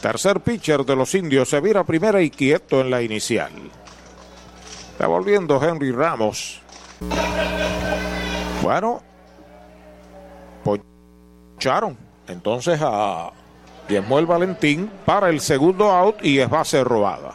Tercer 0.00 0.40
pitcher 0.40 0.84
de 0.84 0.96
los 0.96 1.14
indios 1.14 1.50
se 1.50 1.60
vira 1.60 1.84
primera 1.84 2.22
y 2.22 2.30
quieto 2.30 2.80
en 2.80 2.90
la 2.90 3.02
inicial. 3.02 3.52
Devolviendo 4.98 5.62
Henry 5.62 5.92
Ramos. 5.92 6.60
Bueno, 8.62 9.02
poncharon 10.64 11.96
entonces 12.26 12.80
a 12.82 13.30
Yesmuel 13.90 14.26
Valentín 14.26 14.90
para 15.04 15.28
el 15.28 15.40
segundo 15.40 15.90
out 15.90 16.24
y 16.24 16.38
es 16.38 16.48
base 16.48 16.82
robada. 16.84 17.34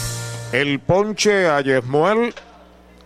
El 0.51 0.81
ponche 0.81 1.47
a 1.47 1.61
Yesmuel 1.61 2.33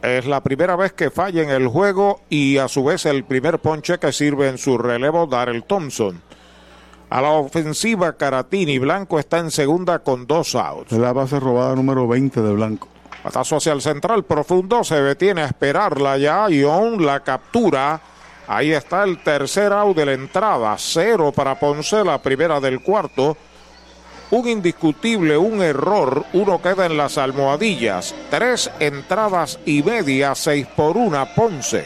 es 0.01 0.26
la 0.26 0.41
primera 0.41 0.76
vez 0.76 0.93
que 0.93 1.11
falla 1.11 1.43
en 1.43 1.51
el 1.51 1.67
juego 1.67 2.22
y 2.27 2.57
a 2.57 2.67
su 2.67 2.84
vez 2.84 3.05
el 3.05 3.23
primer 3.23 3.59
ponche 3.59 3.99
que 3.99 4.11
sirve 4.11 4.47
en 4.47 4.57
su 4.57 4.80
relevo 4.80 5.27
Darrell 5.27 5.63
Thompson. 5.63 6.23
A 7.11 7.22
la 7.22 7.30
ofensiva, 7.30 8.13
Caratini 8.13 8.80
Blanco 8.80 9.19
está 9.19 9.38
en 9.38 9.51
segunda 9.51 9.99
con 9.99 10.26
dos 10.26 10.55
outs. 10.55 10.93
La 10.93 11.13
base 11.13 11.39
robada 11.39 11.76
número 11.76 12.07
20 12.07 12.41
de 12.41 12.51
Blanco. 12.51 12.88
Patazo 13.22 13.57
hacia 13.57 13.73
el 13.73 13.81
central 13.81 14.23
profundo, 14.23 14.84
se 14.84 14.99
detiene 14.99 15.43
a 15.43 15.45
esperarla 15.45 16.17
ya. 16.17 16.49
Ion 16.49 17.05
la 17.05 17.19
captura. 17.19 18.01
Ahí 18.47 18.72
está 18.72 19.03
el 19.03 19.22
tercer 19.22 19.72
out 19.72 19.95
de 19.95 20.05
la 20.07 20.13
entrada. 20.13 20.76
Cero 20.80 21.31
para 21.31 21.59
Ponce, 21.59 22.03
la 22.03 22.19
primera 22.19 22.59
del 22.59 22.81
cuarto. 22.81 23.38
Un 24.35 24.49
indiscutible, 24.49 25.37
un 25.37 25.61
error. 25.61 26.25
Uno 26.33 26.61
queda 26.61 26.87
en 26.87 26.97
las 26.97 27.17
almohadillas. 27.17 28.13
Tres 28.29 28.69
entradas 28.81 29.57
y 29.65 29.81
media, 29.81 30.35
seis 30.35 30.67
por 30.75 30.97
una, 30.97 31.33
Ponce. 31.33 31.85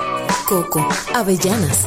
coco, 0.47 0.87
avellanas, 1.15 1.87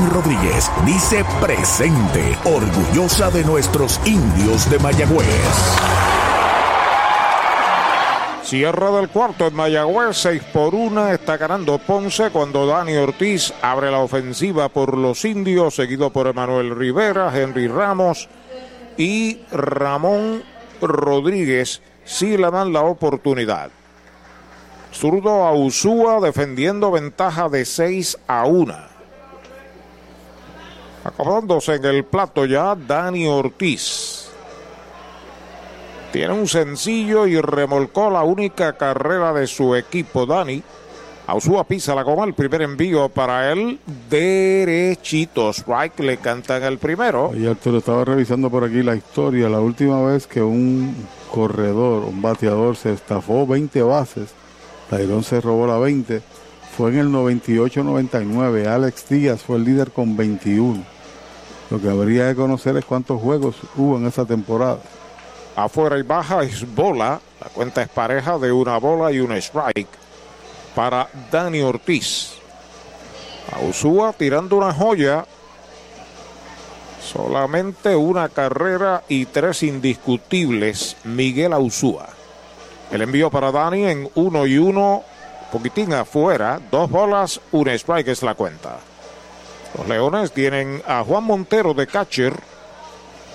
Rodríguez 0.09 0.71
dice 0.85 1.23
presente, 1.39 2.37
orgullosa 2.45 3.29
de 3.29 3.43
nuestros 3.43 3.99
indios 4.05 4.69
de 4.69 4.79
Mayagüez. 4.79 5.27
Cierra 8.43 8.91
del 8.91 9.09
cuarto 9.09 9.47
en 9.47 9.55
Mayagüez, 9.55 10.17
6 10.17 10.43
por 10.51 10.75
1. 10.75 11.09
Está 11.09 11.37
ganando 11.37 11.77
Ponce 11.77 12.31
cuando 12.31 12.65
Dani 12.65 12.97
Ortiz 12.97 13.53
abre 13.61 13.91
la 13.91 13.99
ofensiva 13.99 14.69
por 14.69 14.97
los 14.97 15.23
indios, 15.23 15.75
seguido 15.75 16.09
por 16.09 16.27
Emanuel 16.27 16.75
Rivera, 16.75 17.31
Henry 17.33 17.67
Ramos 17.67 18.27
y 18.97 19.39
Ramón 19.51 20.43
Rodríguez. 20.81 21.81
Sí 22.03 22.37
le 22.37 22.51
dan 22.51 22.73
la 22.73 22.81
oportunidad. 22.81 23.69
Zurdo 24.93 25.45
a 25.45 25.53
Usúa 25.53 26.19
defendiendo 26.19 26.91
ventaja 26.91 27.47
de 27.47 27.63
6 27.63 28.17
a 28.27 28.45
1. 28.45 28.90
Acomodándose 31.03 31.75
en 31.75 31.85
el 31.85 32.03
plato 32.03 32.45
ya 32.45 32.75
Dani 32.75 33.27
Ortiz. 33.27 34.29
Tiene 36.11 36.33
un 36.33 36.47
sencillo 36.47 37.25
y 37.25 37.39
remolcó 37.39 38.09
la 38.09 38.23
única 38.23 38.73
carrera 38.73 39.33
de 39.33 39.47
su 39.47 39.75
equipo, 39.75 40.25
Dani. 40.25 40.61
Ausúa 41.27 41.63
pisa 41.63 41.95
la 41.95 42.03
goma, 42.03 42.25
el 42.25 42.33
primer 42.33 42.63
envío 42.63 43.07
para 43.07 43.51
él, 43.51 43.79
derechito. 44.09 45.51
Strike 45.51 45.99
le 46.01 46.17
canta 46.17 46.57
en 46.57 46.63
el 46.63 46.77
primero. 46.77 47.31
Y 47.33 47.47
Arturo 47.47 47.77
estaba 47.77 48.03
revisando 48.03 48.49
por 48.49 48.65
aquí 48.65 48.83
la 48.83 48.95
historia. 48.95 49.47
La 49.47 49.61
última 49.61 50.01
vez 50.03 50.27
que 50.27 50.41
un 50.41 50.93
corredor, 51.31 52.03
un 52.03 52.21
bateador, 52.21 52.75
se 52.75 52.91
estafó 52.91 53.47
20 53.47 53.81
bases, 53.83 54.31
Tairón 54.89 55.23
se 55.23 55.39
robó 55.39 55.65
la 55.65 55.77
20 55.77 56.21
fue 56.75 56.89
en 56.91 56.99
el 56.99 57.07
98-99. 57.09 58.67
Alex 58.67 59.09
Díaz 59.09 59.41
fue 59.41 59.57
el 59.57 59.65
líder 59.65 59.91
con 59.91 60.15
21. 60.15 60.83
Lo 61.69 61.81
que 61.81 61.89
habría 61.89 62.25
de 62.25 62.35
conocer 62.35 62.77
es 62.77 62.85
cuántos 62.85 63.21
juegos 63.21 63.55
hubo 63.75 63.97
en 63.97 64.07
esa 64.07 64.25
temporada. 64.25 64.79
Afuera 65.55 65.97
y 65.97 66.03
baja 66.03 66.43
es 66.43 66.65
bola. 66.73 67.19
La 67.41 67.47
cuenta 67.49 67.81
es 67.81 67.89
pareja 67.89 68.37
de 68.37 68.51
una 68.51 68.77
bola 68.77 69.11
y 69.11 69.19
un 69.19 69.33
strike 69.33 69.87
para 70.75 71.09
Dani 71.31 71.61
Ortiz. 71.61 72.33
Ausúa 73.51 74.13
tirando 74.13 74.57
una 74.57 74.73
joya. 74.73 75.25
Solamente 77.01 77.95
una 77.95 78.29
carrera 78.29 79.03
y 79.09 79.25
tres 79.25 79.63
indiscutibles. 79.63 80.95
Miguel 81.03 81.51
Ausúa. 81.51 82.07
El 82.91 83.01
envío 83.01 83.29
para 83.29 83.51
Dani 83.51 83.85
en 83.85 84.09
uno 84.15 84.45
y 84.45 84.57
uno 84.57 85.03
poquitín 85.51 85.93
afuera, 85.93 86.59
dos 86.71 86.89
bolas, 86.89 87.41
un 87.51 87.67
strike 87.67 88.07
es 88.07 88.23
la 88.23 88.35
cuenta. 88.35 88.79
Los 89.77 89.87
Leones 89.87 90.31
tienen 90.31 90.81
a 90.87 91.03
Juan 91.03 91.23
Montero 91.23 91.73
de 91.73 91.87
catcher, 91.87 92.33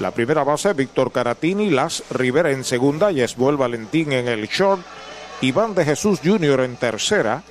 la 0.01 0.11
primera 0.11 0.45
base 0.45 0.73
Víctor 0.73 1.13
Caratini, 1.13 1.71
Las 1.71 2.03
Rivera 2.11 2.51
en 2.51 2.65
segunda, 2.65 3.11
Yesbuel 3.11 3.57
Valentín 3.57 4.13
en 4.13 4.29
el 4.29 4.47
short, 4.49 4.83
Iván 5.41 5.75
de 5.75 5.85
Jesús 5.85 6.21
Jr. 6.23 6.61
en 6.61 6.77
tercera, 6.77 7.43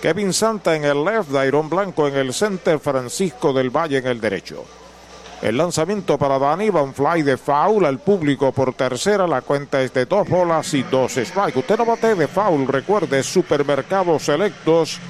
Kevin 0.00 0.32
Santa 0.32 0.74
en 0.76 0.84
el 0.84 1.04
left, 1.04 1.30
Dairon 1.30 1.68
Blanco 1.68 2.08
en 2.08 2.16
el 2.16 2.32
center, 2.32 2.78
Francisco 2.78 3.52
del 3.52 3.70
Valle 3.70 3.98
en 3.98 4.06
el 4.06 4.20
derecho. 4.20 4.64
El 5.42 5.56
lanzamiento 5.56 6.16
para 6.18 6.38
Dani, 6.38 6.70
Van 6.70 6.94
Fly 6.94 7.22
de 7.22 7.36
foul 7.36 7.84
al 7.84 7.98
público 7.98 8.52
por 8.52 8.74
tercera. 8.74 9.26
La 9.26 9.40
cuenta 9.40 9.82
es 9.82 9.92
de 9.92 10.06
dos 10.06 10.28
bolas 10.28 10.72
y 10.72 10.84
dos 10.84 11.14
strikes. 11.14 11.58
Usted 11.58 11.78
no 11.78 11.84
bate 11.84 12.14
de 12.14 12.28
foul, 12.28 12.68
recuerde, 12.68 13.24
supermercados 13.24 14.22
selectos. 14.22 15.00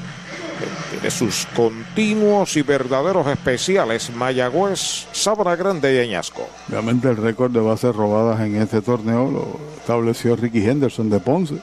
Tiene 0.91 1.11
sus 1.11 1.47
continuos 1.55 2.57
y 2.57 2.63
verdaderos 2.63 3.27
especiales. 3.27 4.11
Mayagüez, 4.15 5.07
Sabra 5.13 5.55
Grande 5.55 5.95
y 5.95 5.99
Añasco. 5.99 6.49
Obviamente 6.67 7.11
el 7.11 7.19
récord 7.19 7.51
de 7.51 7.61
bases 7.61 7.95
robadas 7.95 8.41
en 8.41 8.57
este 8.57 8.81
torneo 8.81 9.31
lo 9.31 9.61
estableció 9.77 10.35
Ricky 10.35 10.67
Henderson 10.67 11.11
de 11.11 11.21
Ponce. 11.21 11.57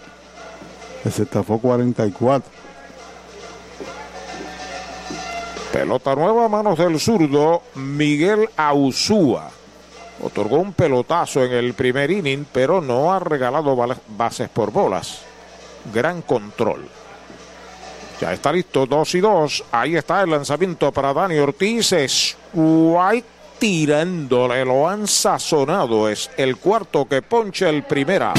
Se 1.12 1.24
estafó 1.24 1.58
44. 1.58 2.69
Pelota 5.72 6.16
nueva 6.16 6.46
a 6.46 6.50
manos 6.50 6.80
del 6.80 7.00
zurdo 7.00 7.62
Miguel 7.76 8.50
Ausúa. 8.58 9.52
Otorgó 10.22 10.58
un 10.58 10.74
pelotazo 10.74 11.44
en 11.44 11.52
el 11.52 11.74
primer 11.76 12.10
inning, 12.10 12.46
pero 12.52 12.82
no 12.82 13.14
ha 13.14 13.20
regalado 13.20 13.78
bases 14.08 14.50
por 14.50 14.72
bolas. 14.72 15.22
Gran 15.94 16.24
control. 16.24 16.88
Ya 18.20 18.34
está 18.34 18.52
listo, 18.52 18.86
2 18.86 19.16
y 19.16 19.20
2. 19.22 19.64
Ahí 19.72 19.96
está 19.96 20.24
el 20.24 20.32
lanzamiento 20.32 20.92
para 20.92 21.14
Dani 21.14 21.38
Ortiz. 21.38 21.94
Es 21.94 22.36
White 22.54 23.28
tirándole, 23.60 24.66
lo 24.66 24.90
han 24.90 25.08
sazonado. 25.08 26.10
Es 26.10 26.32
el 26.36 26.58
cuarto 26.58 27.08
que 27.08 27.22
poncha 27.22 27.70
el 27.70 27.84
primera. 27.84 28.34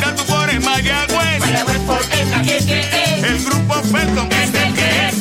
Tanto 0.00 0.24
por 0.24 0.60
Mayagüez. 0.60 1.42
El 3.24 3.44
grupo 3.44 3.74
Felcom 3.74 4.28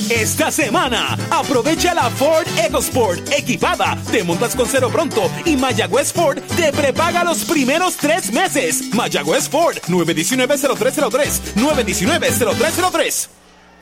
Esta 0.10 0.52
semana, 0.52 1.18
aprovecha 1.32 1.94
la 1.94 2.10
Ford 2.12 2.46
EcoSport 2.64 3.32
equipada. 3.32 3.98
Te 4.12 4.24
montas 4.24 4.56
con 4.56 4.68
cero 4.68 4.90
pronto 4.92 5.30
y 5.46 5.58
Mayagüez 5.58 6.14
Ford 6.14 6.40
te 6.56 6.72
prepaga 6.72 7.24
los 7.24 7.44
primeros 7.46 7.98
tres 7.98 8.32
meses. 8.32 8.94
Mayagüez 8.94 9.50
Ford, 9.50 9.78
919-0303. 9.88 11.56
919-0303. 11.56 13.30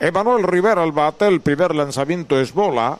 Emanuel 0.00 0.42
Rivera 0.42 0.82
al 0.82 0.92
bate, 0.92 1.26
el 1.26 1.40
primer 1.40 1.74
lanzamiento 1.74 2.40
es 2.40 2.52
bola. 2.52 2.98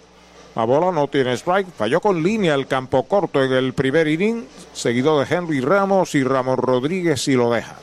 La 0.57 0.65
bola 0.65 0.91
no 0.91 1.07
tiene 1.07 1.35
strike, 1.35 1.71
falló 1.71 2.01
con 2.01 2.23
línea 2.23 2.55
el 2.55 2.67
campo 2.67 3.03
corto 3.03 3.45
en 3.45 3.53
el 3.53 3.75
primer 3.75 4.09
inning, 4.09 4.47
seguido 4.73 5.21
de 5.21 5.27
Henry 5.29 5.61
Ramos 5.61 6.15
y 6.15 6.25
Ramón 6.25 6.57
Rodríguez 6.57 7.29
y 7.29 7.35
lo 7.35 7.51
deja. 7.51 7.77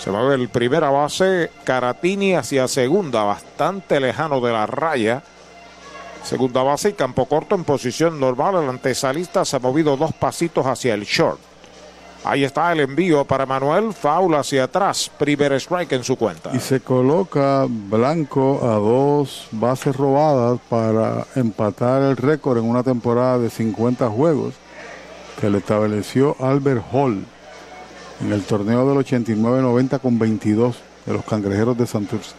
Se 0.00 0.10
mueve 0.10 0.34
el 0.34 0.48
primera 0.48 0.90
base, 0.90 1.52
Caratini 1.62 2.34
hacia 2.34 2.66
segunda, 2.66 3.22
bastante 3.22 4.00
lejano 4.00 4.40
de 4.40 4.52
la 4.52 4.66
raya. 4.66 5.22
Segunda 6.24 6.64
base 6.64 6.88
y 6.88 6.92
campo 6.94 7.26
corto 7.26 7.54
en 7.54 7.62
posición 7.62 8.18
normal. 8.18 8.56
El 8.56 8.68
antesalista 8.68 9.44
se 9.44 9.54
ha 9.54 9.60
movido 9.60 9.96
dos 9.96 10.12
pasitos 10.12 10.66
hacia 10.66 10.94
el 10.94 11.04
short. 11.04 11.49
Ahí 12.22 12.44
está 12.44 12.70
el 12.72 12.80
envío 12.80 13.24
para 13.24 13.46
Manuel, 13.46 13.94
foul 13.94 14.34
hacia 14.34 14.64
atrás, 14.64 15.10
primer 15.18 15.52
strike 15.54 15.92
en 15.92 16.04
su 16.04 16.16
cuenta. 16.16 16.50
Y 16.54 16.60
se 16.60 16.80
coloca 16.80 17.66
Blanco 17.68 18.60
a 18.62 18.74
dos 18.74 19.48
bases 19.52 19.96
robadas 19.96 20.60
para 20.68 21.26
empatar 21.34 22.02
el 22.02 22.18
récord 22.18 22.58
en 22.58 22.64
una 22.64 22.82
temporada 22.82 23.38
de 23.38 23.48
50 23.48 24.08
juegos 24.10 24.54
que 25.40 25.48
le 25.48 25.58
estableció 25.58 26.36
Albert 26.40 26.84
Hall 26.92 27.24
en 28.20 28.32
el 28.32 28.42
torneo 28.42 28.86
del 28.86 29.04
89-90 29.04 29.98
con 29.98 30.18
22 30.18 30.76
de 31.06 31.12
los 31.14 31.24
cangrejeros 31.24 31.78
de 31.78 31.86
Santurce. 31.86 32.34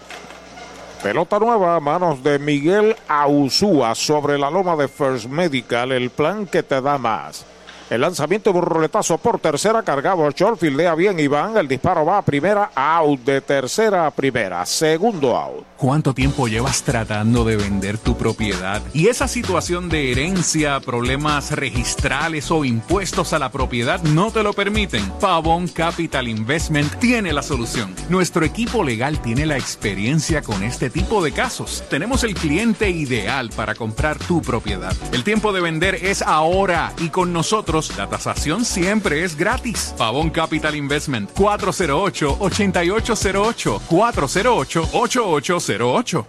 Pelota 1.02 1.40
nueva 1.40 1.78
a 1.78 1.80
manos 1.80 2.22
de 2.22 2.38
Miguel 2.38 2.96
Ausúa 3.08 3.96
sobre 3.96 4.38
la 4.38 4.52
loma 4.52 4.76
de 4.76 4.88
First 4.88 5.26
Medical, 5.26 5.92
el 5.92 6.12
plan 6.12 6.46
que 6.46 6.62
te 6.62 6.80
da 6.80 7.00
más. 7.00 7.44
El 7.92 8.00
lanzamiento 8.00 8.54
de 8.54 8.60
un 8.60 8.64
roletazo 8.64 9.18
por 9.18 9.38
tercera, 9.40 9.84
cargado 9.84 10.26
al 10.26 10.34
short, 10.34 10.58
fildea 10.58 10.96
bien 10.96 11.20
Iván. 11.20 11.58
El 11.58 11.68
disparo 11.68 12.06
va 12.06 12.20
a 12.20 12.22
primera, 12.22 12.72
out 12.74 13.20
de 13.26 13.42
tercera 13.42 14.08
a 14.08 14.12
primera. 14.12 14.66
Segundo 14.66 15.36
out. 15.36 15.66
¿Cuánto 15.76 16.14
tiempo 16.14 16.48
llevas 16.48 16.84
tratando 16.84 17.44
de 17.44 17.58
vender 17.58 17.98
tu 17.98 18.16
propiedad? 18.16 18.82
Y 18.94 19.08
esa 19.08 19.28
situación 19.28 19.90
de 19.90 20.10
herencia, 20.12 20.80
problemas 20.80 21.52
registrales 21.52 22.50
o 22.50 22.64
impuestos 22.64 23.34
a 23.34 23.40
la 23.40 23.52
propiedad 23.52 24.02
no 24.04 24.32
te 24.32 24.42
lo 24.42 24.54
permiten. 24.54 25.04
Pavón 25.20 25.68
Capital 25.68 26.30
Investment 26.30 26.96
tiene 27.00 27.34
la 27.34 27.42
solución. 27.42 27.94
Nuestro 28.08 28.46
equipo 28.46 28.86
legal 28.86 29.22
tiene 29.22 29.46
la 29.46 29.58
experiencia 29.58 30.42
con 30.42 30.64
este 30.64 30.90
tipo 30.90 31.22
de 31.22 31.34
casos. 31.34 31.84
Tenemos 31.90 32.24
el 32.24 32.36
cliente 32.36 32.90
ideal 32.90 33.50
para 33.50 33.76
comprar 33.76 34.18
tu 34.18 34.42
propiedad. 34.42 34.96
El 35.12 35.26
tiempo 35.26 35.52
de 35.52 35.60
vender 35.60 35.96
es 35.96 36.22
ahora 36.22 36.94
y 37.00 37.10
con 37.10 37.34
nosotros 37.34 37.81
la 37.98 38.08
tasación 38.08 38.64
siempre 38.66 39.24
es 39.24 39.36
gratis. 39.36 39.96
Pavón 39.98 40.30
Capital 40.30 40.76
Investment 40.76 41.34
408-8808 41.34 43.80
408-8808. 43.90 46.26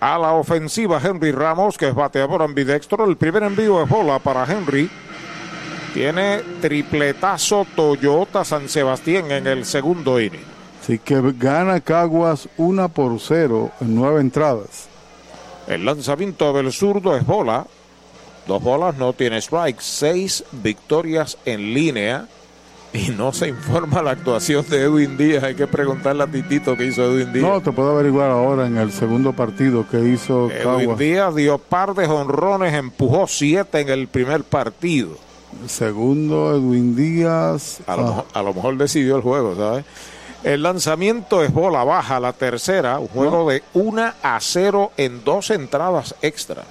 A 0.00 0.18
la 0.18 0.32
ofensiva 0.32 1.00
Henry 1.02 1.32
Ramos, 1.32 1.78
que 1.78 1.88
es 1.88 1.94
bateador 1.94 2.42
ambidextro. 2.42 3.04
El 3.04 3.16
primer 3.16 3.42
envío 3.42 3.82
es 3.82 3.88
bola 3.88 4.18
para 4.18 4.44
Henry. 4.44 4.90
Tiene 5.92 6.38
tripletazo 6.60 7.66
Toyota 7.76 8.44
San 8.44 8.68
Sebastián 8.68 9.30
en 9.30 9.46
el 9.46 9.64
segundo 9.64 10.20
inning. 10.20 10.42
Así 10.82 10.98
que 10.98 11.20
gana 11.38 11.80
Caguas 11.80 12.48
una 12.56 12.88
por 12.88 13.18
cero 13.20 13.70
en 13.80 13.94
nueve 13.94 14.20
entradas. 14.20 14.88
El 15.66 15.84
lanzamiento 15.84 16.52
del 16.52 16.72
zurdo 16.72 17.16
es 17.16 17.24
bola. 17.24 17.66
Dos 18.46 18.62
bolas, 18.62 18.96
no 18.96 19.12
tiene 19.12 19.38
strike. 19.38 19.80
Seis 19.80 20.44
victorias 20.52 21.38
en 21.44 21.74
línea. 21.74 22.26
Y 22.92 23.08
no 23.08 23.32
se 23.32 23.48
informa 23.48 24.02
la 24.02 24.12
actuación 24.12 24.64
de 24.68 24.82
Edwin 24.82 25.16
Díaz. 25.16 25.42
Hay 25.42 25.56
que 25.56 25.66
preguntarle 25.66 26.22
a 26.22 26.26
Titito 26.28 26.76
qué 26.76 26.84
hizo 26.84 27.02
Edwin 27.02 27.32
Díaz. 27.32 27.44
No, 27.44 27.60
te 27.60 27.72
puedo 27.72 27.90
averiguar 27.90 28.30
ahora 28.30 28.68
en 28.68 28.76
el 28.76 28.92
segundo 28.92 29.32
partido 29.32 29.84
que 29.88 29.98
hizo 29.98 30.48
Edwin 30.48 30.62
Caguas. 30.62 30.98
Díaz 30.98 31.34
dio 31.34 31.58
par 31.58 31.94
de 31.94 32.06
jonrones, 32.06 32.72
empujó 32.72 33.26
siete 33.26 33.80
en 33.80 33.88
el 33.88 34.06
primer 34.06 34.44
partido. 34.44 35.16
El 35.60 35.68
segundo, 35.68 36.54
Edwin 36.54 36.94
Díaz. 36.94 37.80
A 37.86 37.96
lo, 37.96 38.02
ah, 38.02 38.06
mejor, 38.06 38.24
a 38.32 38.42
lo 38.42 38.54
mejor 38.54 38.76
decidió 38.76 39.16
el 39.16 39.22
juego, 39.22 39.56
¿sabes? 39.56 39.84
El 40.44 40.62
lanzamiento 40.62 41.42
es 41.42 41.52
bola 41.52 41.84
baja, 41.84 42.20
la 42.20 42.34
tercera, 42.34 42.98
un 42.98 43.08
juego 43.08 43.48
de 43.48 43.62
1 43.72 44.12
a 44.22 44.38
0 44.38 44.92
en 44.98 45.24
dos 45.24 45.50
entradas 45.50 46.14
extras. 46.20 46.66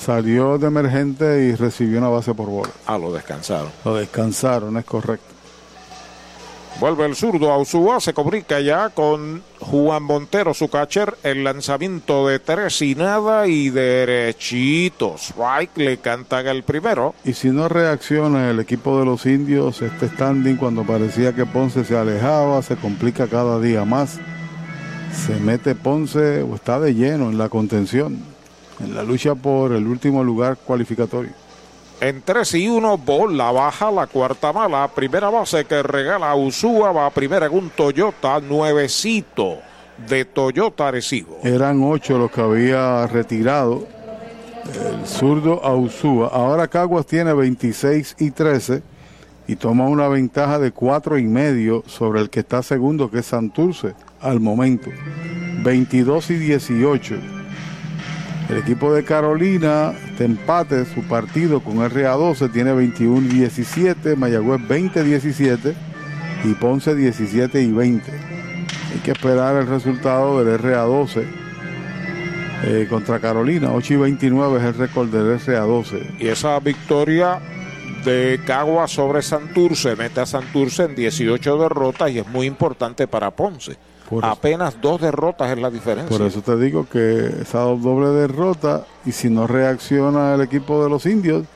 Salió 0.00 0.58
de 0.58 0.66
emergente 0.68 1.44
y 1.44 1.54
recibió 1.54 1.98
una 1.98 2.08
base 2.08 2.34
por 2.34 2.48
bola. 2.48 2.72
Ah, 2.86 2.98
lo 2.98 3.12
descansaron. 3.12 3.70
Lo 3.84 3.94
descansaron, 3.94 4.76
es 4.78 4.84
correcto. 4.84 5.40
Vuelve 6.78 7.04
el 7.04 7.14
zurdo 7.14 7.52
a 7.52 7.58
Usúa, 7.58 8.00
se 8.00 8.14
comunica 8.14 8.58
ya 8.60 8.88
con 8.88 9.42
Juan 9.58 10.02
Montero, 10.02 10.54
su 10.54 10.68
catcher. 10.68 11.14
El 11.22 11.44
lanzamiento 11.44 12.26
de 12.28 12.38
tres 12.38 12.80
y 12.80 12.94
nada 12.94 13.46
y 13.46 13.68
derechitos. 13.68 15.32
Strike 15.32 15.76
le 15.76 15.98
cantan 15.98 16.46
el 16.46 16.62
primero. 16.62 17.14
Y 17.22 17.34
si 17.34 17.48
no 17.48 17.68
reacciona 17.68 18.50
el 18.50 18.60
equipo 18.60 18.98
de 18.98 19.04
los 19.04 19.26
indios, 19.26 19.82
este 19.82 20.08
standing 20.08 20.56
cuando 20.56 20.84
parecía 20.84 21.34
que 21.34 21.44
Ponce 21.44 21.84
se 21.84 21.98
alejaba, 21.98 22.62
se 22.62 22.76
complica 22.76 23.26
cada 23.26 23.60
día 23.60 23.84
más. 23.84 24.18
Se 25.12 25.38
mete 25.38 25.74
Ponce 25.74 26.40
o 26.42 26.54
está 26.54 26.80
de 26.80 26.94
lleno 26.94 27.28
en 27.28 27.36
la 27.36 27.50
contención, 27.50 28.22
en 28.80 28.94
la 28.94 29.02
lucha 29.02 29.34
por 29.34 29.72
el 29.72 29.86
último 29.86 30.24
lugar 30.24 30.56
cualificatorio. 30.56 31.32
En 32.00 32.22
3 32.22 32.54
y 32.54 32.68
1, 32.68 32.96
bola 32.98 33.52
baja, 33.52 33.90
la 33.90 34.06
cuarta 34.06 34.52
mala. 34.52 34.88
Primera 34.88 35.28
base 35.28 35.66
que 35.66 35.82
regala 35.82 36.30
a 36.30 36.34
Usúa, 36.34 36.92
va 36.92 37.06
a 37.06 37.10
primera 37.10 37.46
en 37.46 37.52
un 37.52 37.70
Toyota 37.70 38.40
nuevecito 38.40 39.58
de 40.08 40.24
Toyota 40.24 40.88
Arecibo. 40.88 41.38
Eran 41.42 41.82
ocho 41.82 42.16
los 42.16 42.30
que 42.30 42.40
había 42.40 43.06
retirado 43.06 43.86
el 44.64 45.06
zurdo 45.06 45.62
Ausúa. 45.62 46.28
Ahora 46.32 46.68
Caguas 46.68 47.04
tiene 47.04 47.34
26 47.34 48.16
y 48.18 48.30
13 48.30 48.82
y 49.46 49.56
toma 49.56 49.86
una 49.86 50.08
ventaja 50.08 50.58
de 50.58 50.70
cuatro 50.70 51.18
y 51.18 51.24
medio 51.24 51.82
sobre 51.86 52.20
el 52.20 52.30
que 52.30 52.40
está 52.40 52.62
segundo, 52.62 53.10
que 53.10 53.18
es 53.18 53.26
Santurce, 53.26 53.94
al 54.20 54.40
momento. 54.40 54.88
22 55.62 56.30
y 56.30 56.34
18. 56.36 57.39
El 58.50 58.58
equipo 58.58 58.92
de 58.92 59.04
Carolina, 59.04 59.92
este 60.10 60.24
empate, 60.24 60.84
su 60.84 61.02
partido 61.04 61.60
con 61.60 61.76
RA12 61.76 62.50
tiene 62.50 62.72
21 62.72 63.28
y 63.28 63.38
17, 63.38 64.16
Mayagüez 64.16 64.66
20 64.66 65.04
17 65.04 65.74
y 66.42 66.54
Ponce 66.54 66.96
17 66.96 67.62
y 67.62 67.70
20. 67.70 68.10
Hay 68.10 68.98
que 69.04 69.12
esperar 69.12 69.54
el 69.54 69.68
resultado 69.68 70.44
del 70.44 70.60
RA12 70.60 71.24
eh, 72.64 72.88
contra 72.90 73.20
Carolina. 73.20 73.70
8 73.72 73.94
y 73.94 73.96
29 73.98 74.58
es 74.58 74.64
el 74.64 74.74
récord 74.74 75.08
del 75.10 75.38
RA12. 75.38 76.18
Y 76.18 76.26
esa 76.26 76.58
victoria 76.58 77.38
de 78.04 78.40
Cagua 78.44 78.88
sobre 78.88 79.22
Santurce 79.22 79.94
mete 79.94 80.22
a 80.22 80.26
Santurce 80.26 80.86
en 80.86 80.96
18 80.96 81.56
derrotas 81.56 82.10
y 82.10 82.18
es 82.18 82.26
muy 82.26 82.48
importante 82.48 83.06
para 83.06 83.30
Ponce. 83.30 83.76
Por 84.10 84.24
eso. 84.24 84.32
Apenas 84.32 84.80
dos 84.80 85.00
derrotas 85.00 85.52
es 85.52 85.58
la 85.58 85.70
diferencia. 85.70 86.14
Por 86.14 86.26
eso 86.26 86.42
te 86.42 86.56
digo 86.56 86.86
que 86.86 87.42
esa 87.42 87.60
doble 87.60 88.08
derrota 88.08 88.84
y 89.06 89.12
si 89.12 89.30
no 89.30 89.46
reacciona 89.46 90.34
el 90.34 90.40
equipo 90.40 90.82
de 90.82 90.90
los 90.90 91.06
indios, 91.06 91.46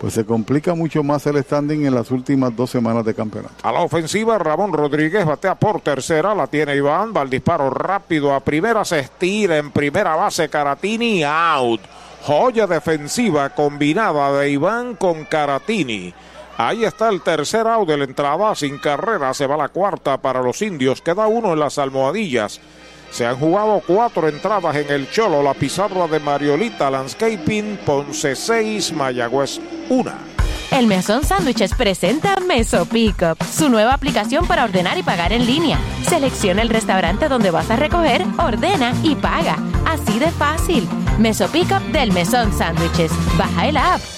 pues 0.00 0.14
se 0.14 0.24
complica 0.24 0.74
mucho 0.74 1.02
más 1.02 1.26
el 1.26 1.42
standing 1.42 1.84
en 1.84 1.94
las 1.94 2.10
últimas 2.10 2.54
dos 2.54 2.70
semanas 2.70 3.04
de 3.04 3.14
campeonato. 3.14 3.54
A 3.62 3.72
la 3.72 3.80
ofensiva, 3.80 4.38
Ramón 4.38 4.72
Rodríguez 4.72 5.26
batea 5.26 5.54
por 5.56 5.80
tercera, 5.80 6.34
la 6.34 6.46
tiene 6.46 6.76
Iván, 6.76 7.12
va 7.14 7.20
al 7.20 7.30
disparo 7.30 7.68
rápido 7.68 8.32
a 8.32 8.40
primera, 8.40 8.84
se 8.84 9.00
estira 9.00 9.58
en 9.58 9.70
primera 9.70 10.14
base 10.16 10.48
Caratini, 10.48 11.24
out. 11.24 11.80
Joya 12.24 12.66
defensiva 12.66 13.50
combinada 13.50 14.32
de 14.38 14.50
Iván 14.50 14.96
con 14.96 15.24
Caratini. 15.24 16.12
Ahí 16.58 16.84
está 16.84 17.08
el 17.08 17.20
tercer 17.20 17.68
out 17.68 17.88
de 17.88 17.96
la 17.96 18.02
entrada, 18.02 18.52
sin 18.56 18.78
carrera, 18.78 19.32
se 19.32 19.46
va 19.46 19.56
la 19.56 19.68
cuarta 19.68 20.20
para 20.20 20.42
los 20.42 20.60
indios, 20.60 21.00
queda 21.00 21.28
uno 21.28 21.52
en 21.52 21.60
las 21.60 21.78
almohadillas. 21.78 22.60
Se 23.12 23.24
han 23.24 23.36
jugado 23.38 23.80
cuatro 23.86 24.28
entradas 24.28 24.74
en 24.74 24.90
el 24.90 25.08
Cholo, 25.08 25.40
la 25.40 25.54
pizarra 25.54 26.08
de 26.08 26.18
Mariolita 26.18 26.90
Landscaping, 26.90 27.78
Ponce 27.86 28.34
6, 28.34 28.92
Mayagüez 28.92 29.60
1. 29.88 30.12
El 30.72 30.88
Mesón 30.88 31.22
Sándwiches 31.22 31.74
presenta 31.74 32.34
Meso 32.40 32.86
Pickup, 32.86 33.40
su 33.44 33.68
nueva 33.68 33.94
aplicación 33.94 34.44
para 34.44 34.64
ordenar 34.64 34.98
y 34.98 35.04
pagar 35.04 35.32
en 35.32 35.46
línea. 35.46 35.78
Selecciona 36.08 36.62
el 36.62 36.70
restaurante 36.70 37.28
donde 37.28 37.52
vas 37.52 37.70
a 37.70 37.76
recoger, 37.76 38.26
ordena 38.36 38.92
y 39.04 39.14
paga. 39.14 39.56
Así 39.86 40.18
de 40.18 40.30
fácil. 40.32 40.88
Meso 41.18 41.46
Pickup 41.46 41.82
del 41.92 42.10
Mesón 42.12 42.52
Sándwiches. 42.52 43.12
Baja 43.38 43.68
el 43.68 43.76
app. 43.76 44.17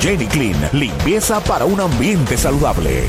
Jenny 0.00 0.26
Clean, 0.26 0.56
limpieza 0.72 1.40
para 1.40 1.64
un 1.64 1.80
ambiente 1.80 2.36
saludable. 2.36 3.04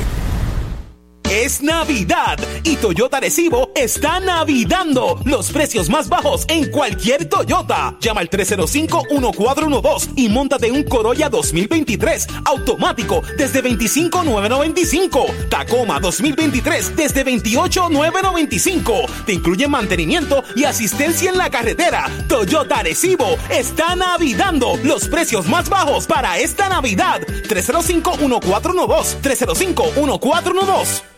Es 1.30 1.62
Navidad 1.62 2.38
y 2.62 2.76
Toyota 2.76 3.20
Recibo 3.20 3.70
está 3.74 4.18
navidando 4.18 5.20
los 5.26 5.50
precios 5.50 5.90
más 5.90 6.08
bajos 6.08 6.46
en 6.48 6.70
cualquier 6.70 7.28
Toyota. 7.28 7.94
Llama 8.00 8.22
al 8.22 8.30
305-1412 8.30 10.12
y 10.16 10.30
montate 10.30 10.70
un 10.70 10.84
Corolla 10.84 11.28
2023 11.28 12.28
automático 12.46 13.20
desde 13.36 13.60
25,995. 13.60 15.26
Tacoma 15.50 16.00
2023 16.00 16.96
desde 16.96 17.24
28,995. 17.24 18.94
Te 19.26 19.34
incluye 19.34 19.68
mantenimiento 19.68 20.42
y 20.56 20.64
asistencia 20.64 21.28
en 21.28 21.36
la 21.36 21.50
carretera. 21.50 22.10
Toyota 22.26 22.82
Recibo 22.82 23.36
está 23.50 23.94
navidando 23.96 24.78
los 24.82 25.06
precios 25.08 25.46
más 25.46 25.68
bajos 25.68 26.06
para 26.06 26.38
esta 26.38 26.70
Navidad. 26.70 27.20
305-1412. 27.20 29.20
305-1412. 29.20 31.17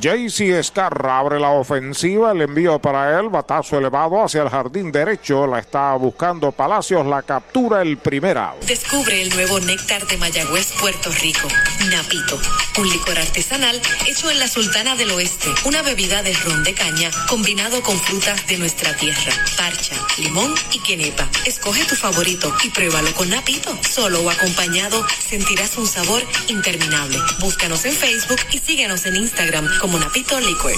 JC 0.00 0.58
Escarra 0.58 1.18
abre 1.18 1.38
la 1.38 1.50
ofensiva, 1.50 2.32
el 2.32 2.42
envío 2.42 2.78
para 2.78 3.18
él, 3.20 3.28
batazo 3.28 3.78
elevado 3.78 4.22
hacia 4.24 4.42
el 4.42 4.48
jardín 4.48 4.90
derecho, 4.90 5.46
la 5.46 5.58
está 5.58 5.94
buscando 5.96 6.50
Palacios, 6.50 7.04
la 7.06 7.22
captura 7.22 7.82
el 7.82 7.98
primer 7.98 8.38
out. 8.38 8.62
Descubre 8.64 9.20
el 9.20 9.28
nuevo 9.34 9.60
néctar 9.60 10.06
de 10.06 10.16
Mayagüez, 10.16 10.72
Puerto 10.80 11.10
Rico, 11.20 11.46
Napito, 11.90 12.40
un 12.78 12.88
licor 12.88 13.18
artesanal 13.18 13.80
hecho 14.06 14.30
en 14.30 14.38
la 14.38 14.48
Sultana 14.48 14.96
del 14.96 15.10
Oeste, 15.10 15.50
una 15.66 15.82
bebida 15.82 16.22
de 16.22 16.32
ron 16.32 16.64
de 16.64 16.72
caña 16.72 17.10
combinado 17.28 17.82
con 17.82 17.98
frutas 17.98 18.46
de 18.46 18.58
nuestra 18.58 18.96
tierra, 18.96 19.32
parcha, 19.56 19.96
limón 20.18 20.54
y 20.72 20.80
quenepa. 20.80 21.28
Escoge 21.44 21.84
tu 21.84 21.96
favorito 21.96 22.54
y 22.64 22.70
pruébalo 22.70 23.12
con 23.14 23.28
Napito. 23.28 23.76
Solo 23.82 24.20
o 24.22 24.30
acompañado 24.30 25.04
sentirás 25.28 25.76
un 25.76 25.86
sabor 25.86 26.22
interminable. 26.48 27.18
Búscanos 27.40 27.84
en 27.84 27.92
Facebook 27.92 28.40
y 28.52 28.58
síguenos 28.58 29.04
en 29.06 29.16
Instagram 29.16 29.68
como 29.82 29.98
Napito 29.98 30.38
Liquor. 30.38 30.72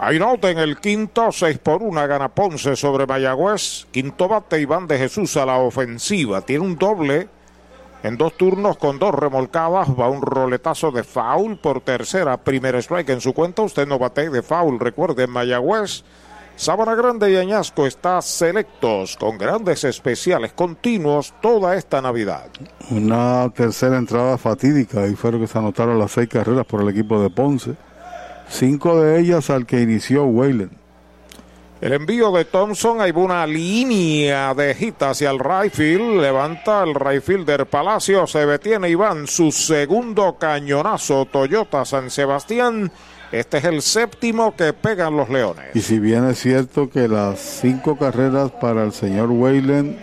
Hay 0.00 0.18
nota 0.18 0.50
en 0.50 0.58
el 0.58 0.78
quinto, 0.78 1.30
6 1.30 1.58
por 1.58 1.80
1 1.80 2.08
gana 2.08 2.28
Ponce 2.28 2.74
sobre 2.74 3.06
Mayagüez. 3.06 3.86
Quinto 3.92 4.26
bate 4.26 4.60
Iván 4.60 4.88
de 4.88 4.98
Jesús 4.98 5.36
a 5.36 5.46
la 5.46 5.58
ofensiva. 5.58 6.40
Tiene 6.40 6.64
un 6.64 6.76
doble 6.76 7.28
en 8.02 8.18
dos 8.18 8.36
turnos 8.36 8.76
con 8.78 8.98
dos 8.98 9.14
remolcadas. 9.14 9.88
Va 9.90 10.08
un 10.08 10.22
roletazo 10.22 10.90
de 10.90 11.04
foul 11.04 11.56
por 11.56 11.82
tercera. 11.82 12.36
Primer 12.36 12.74
strike 12.82 13.10
en 13.10 13.20
su 13.20 13.32
cuenta. 13.32 13.62
Usted 13.62 13.86
no 13.86 13.96
bate 13.96 14.28
de 14.28 14.42
foul. 14.42 14.80
Recuerde, 14.80 15.28
Mayagüez. 15.28 16.02
Sábana 16.56 16.94
Grande 16.94 17.32
y 17.32 17.36
Añasco 17.36 17.86
está 17.86 18.20
selectos 18.22 19.16
con 19.16 19.38
grandes 19.38 19.84
especiales 19.84 20.52
continuos 20.52 21.34
toda 21.40 21.76
esta 21.76 22.00
Navidad. 22.00 22.46
Una 22.90 23.50
tercera 23.54 23.96
entrada 23.96 24.38
fatídica 24.38 25.06
y 25.06 25.14
fueron 25.14 25.40
que 25.40 25.46
se 25.46 25.58
anotaron 25.58 25.98
las 25.98 26.12
seis 26.12 26.28
carreras 26.28 26.66
por 26.66 26.82
el 26.82 26.88
equipo 26.88 27.20
de 27.20 27.30
Ponce. 27.30 27.74
Cinco 28.48 29.00
de 29.00 29.18
ellas 29.18 29.50
al 29.50 29.66
que 29.66 29.80
inició 29.80 30.24
Weyland. 30.24 30.82
El 31.82 31.94
envío 31.94 32.30
de 32.30 32.44
Thompson, 32.44 33.00
hay 33.00 33.10
una 33.10 33.44
línea 33.44 34.54
de 34.54 34.72
hit 34.72 35.02
hacia 35.02 35.30
el 35.30 35.40
right 35.40 35.72
field. 35.72 36.20
Levanta 36.20 36.84
el 36.84 36.94
right 36.94 37.20
fielder 37.20 37.66
Palacio. 37.66 38.24
Se 38.28 38.46
detiene 38.46 38.88
Iván 38.88 39.26
su 39.26 39.50
segundo 39.50 40.36
cañonazo 40.38 41.24
Toyota 41.24 41.84
San 41.84 42.08
Sebastián. 42.08 42.92
Este 43.32 43.56
es 43.56 43.64
el 43.64 43.80
séptimo 43.80 44.54
que 44.54 44.74
pegan 44.74 45.16
los 45.16 45.30
Leones. 45.30 45.74
Y 45.74 45.80
si 45.80 45.98
bien 45.98 46.28
es 46.28 46.38
cierto 46.38 46.90
que 46.90 47.08
las 47.08 47.40
cinco 47.40 47.96
carreras 47.96 48.50
para 48.50 48.84
el 48.84 48.92
señor 48.92 49.30
Weyland 49.30 49.96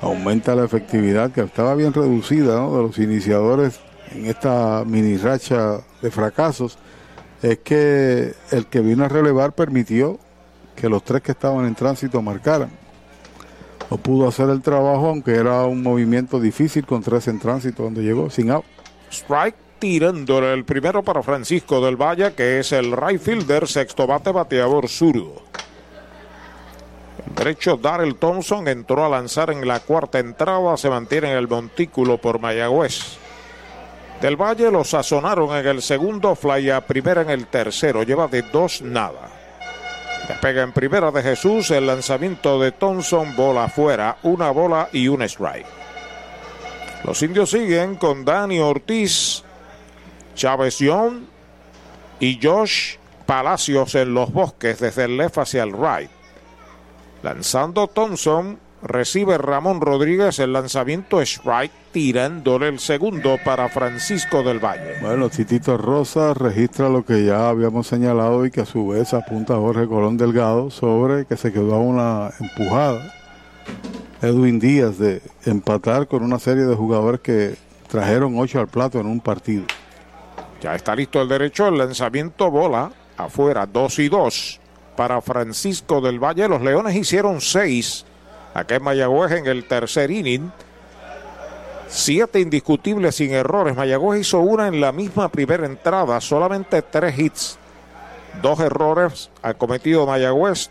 aumenta 0.00 0.54
la 0.54 0.64
efectividad 0.64 1.30
que 1.30 1.42
estaba 1.42 1.74
bien 1.74 1.92
reducida 1.92 2.56
¿no? 2.56 2.74
de 2.74 2.82
los 2.82 2.98
iniciadores 2.98 3.80
en 4.10 4.24
esta 4.24 4.84
mini 4.86 5.18
racha 5.18 5.80
de 6.00 6.10
fracasos, 6.10 6.78
es 7.42 7.58
que 7.58 8.32
el 8.50 8.66
que 8.66 8.80
vino 8.80 9.04
a 9.04 9.08
relevar 9.08 9.52
permitió 9.52 10.18
que 10.74 10.88
los 10.88 11.04
tres 11.04 11.20
que 11.20 11.32
estaban 11.32 11.66
en 11.66 11.74
tránsito 11.74 12.22
marcaran. 12.22 12.70
No 13.90 13.98
pudo 13.98 14.28
hacer 14.28 14.48
el 14.48 14.62
trabajo, 14.62 15.08
aunque 15.08 15.34
era 15.34 15.64
un 15.64 15.82
movimiento 15.82 16.40
difícil 16.40 16.86
con 16.86 17.02
tres 17.02 17.28
en 17.28 17.38
tránsito 17.38 17.82
donde 17.82 18.02
llegó, 18.02 18.30
sin 18.30 18.50
out. 18.50 18.64
Strike 19.10 19.65
tirándole 19.78 20.52
el 20.52 20.64
primero 20.64 21.02
para 21.02 21.22
Francisco 21.22 21.80
del 21.84 21.96
Valle, 21.96 22.34
que 22.34 22.60
es 22.60 22.72
el 22.72 22.92
right 22.96 23.20
fielder, 23.20 23.66
sexto 23.66 24.06
bate, 24.06 24.32
bateador 24.32 24.88
zurdo. 24.88 25.42
El 27.26 27.34
derecho 27.34 27.76
Darrell 27.76 28.16
Thompson 28.16 28.68
entró 28.68 29.04
a 29.04 29.08
lanzar 29.08 29.50
en 29.50 29.66
la 29.66 29.80
cuarta 29.80 30.18
entrada, 30.18 30.76
se 30.76 30.88
mantiene 30.88 31.32
en 31.32 31.38
el 31.38 31.48
montículo 31.48 32.18
por 32.18 32.38
Mayagüez. 32.38 33.18
Del 34.20 34.36
Valle 34.36 34.70
lo 34.70 34.82
sazonaron 34.84 35.54
en 35.56 35.66
el 35.66 35.82
segundo, 35.82 36.34
fly 36.34 36.70
a 36.70 36.86
primera 36.86 37.22
en 37.22 37.30
el 37.30 37.46
tercero, 37.48 38.02
lleva 38.02 38.28
de 38.28 38.42
dos 38.42 38.80
nada. 38.80 39.28
Despega 40.26 40.62
en 40.62 40.72
primera 40.72 41.10
de 41.10 41.22
Jesús, 41.22 41.70
el 41.70 41.86
lanzamiento 41.86 42.58
de 42.58 42.72
Thompson, 42.72 43.36
bola 43.36 43.64
afuera, 43.64 44.16
una 44.22 44.50
bola 44.50 44.88
y 44.92 45.06
un 45.08 45.22
strike. 45.22 45.66
Los 47.04 47.22
indios 47.22 47.50
siguen 47.50 47.94
con 47.96 48.24
Dani 48.24 48.58
Ortiz, 48.58 49.44
Chávez 50.36 50.80
y 52.20 52.38
Josh 52.40 52.96
Palacios 53.26 53.96
en 53.96 54.14
los 54.14 54.32
bosques 54.32 54.78
desde 54.78 55.04
el 55.04 55.16
left 55.16 55.38
hacia 55.38 55.64
el 55.64 55.72
right. 55.72 56.10
Lanzando 57.24 57.88
Thompson, 57.88 58.60
recibe 58.82 59.36
Ramón 59.38 59.80
Rodríguez 59.80 60.38
el 60.38 60.52
lanzamiento 60.52 61.20
strike, 61.20 61.72
tirándole 61.90 62.68
el 62.68 62.78
segundo 62.78 63.36
para 63.44 63.68
Francisco 63.68 64.44
del 64.44 64.64
Valle. 64.64 65.00
Bueno, 65.00 65.28
Titito 65.28 65.76
Rosa 65.76 66.34
registra 66.34 66.88
lo 66.88 67.04
que 67.04 67.24
ya 67.24 67.48
habíamos 67.48 67.88
señalado 67.88 68.46
y 68.46 68.52
que 68.52 68.60
a 68.60 68.66
su 68.66 68.86
vez 68.86 69.12
apunta 69.12 69.56
Jorge 69.56 69.88
Colón 69.88 70.16
Delgado 70.16 70.70
sobre 70.70 71.24
que 71.24 71.36
se 71.36 71.52
quedó 71.52 71.74
a 71.74 71.80
una 71.80 72.30
empujada. 72.38 73.12
Edwin 74.22 74.60
Díaz 74.60 74.98
de 74.98 75.20
empatar 75.44 76.06
con 76.06 76.22
una 76.22 76.38
serie 76.38 76.64
de 76.64 76.76
jugadores 76.76 77.20
que 77.20 77.56
trajeron 77.88 78.38
ocho 78.38 78.60
al 78.60 78.68
plato 78.68 79.00
en 79.00 79.06
un 79.06 79.20
partido. 79.20 79.64
Ya 80.60 80.74
está 80.74 80.94
listo 80.94 81.20
el 81.20 81.28
derecho, 81.28 81.68
el 81.68 81.78
lanzamiento 81.78 82.50
bola 82.50 82.90
afuera, 83.16 83.66
2 83.66 83.98
y 84.00 84.08
2 84.08 84.60
para 84.96 85.20
Francisco 85.20 86.00
del 86.00 86.18
Valle. 86.18 86.48
Los 86.48 86.62
Leones 86.62 86.96
hicieron 86.96 87.40
6 87.40 88.04
acá 88.54 88.76
en 88.76 88.82
Mayagüez 88.82 89.32
en 89.32 89.46
el 89.46 89.64
tercer 89.64 90.10
inning. 90.10 90.50
Siete 91.88 92.40
indiscutibles 92.40 93.14
sin 93.14 93.32
errores. 93.32 93.76
Mayagüez 93.76 94.20
hizo 94.20 94.40
una 94.40 94.66
en 94.66 94.80
la 94.80 94.92
misma 94.92 95.28
primera 95.28 95.66
entrada, 95.66 96.20
solamente 96.20 96.82
tres 96.82 97.18
hits. 97.18 97.58
Dos 98.42 98.58
errores 98.60 99.30
ha 99.42 99.54
cometido 99.54 100.06
Mayagüez. 100.06 100.70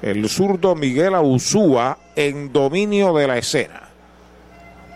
El 0.00 0.28
zurdo 0.28 0.74
Miguel 0.74 1.14
Ausúa 1.14 1.98
en 2.16 2.52
dominio 2.52 3.12
de 3.12 3.26
la 3.26 3.38
escena. 3.38 3.91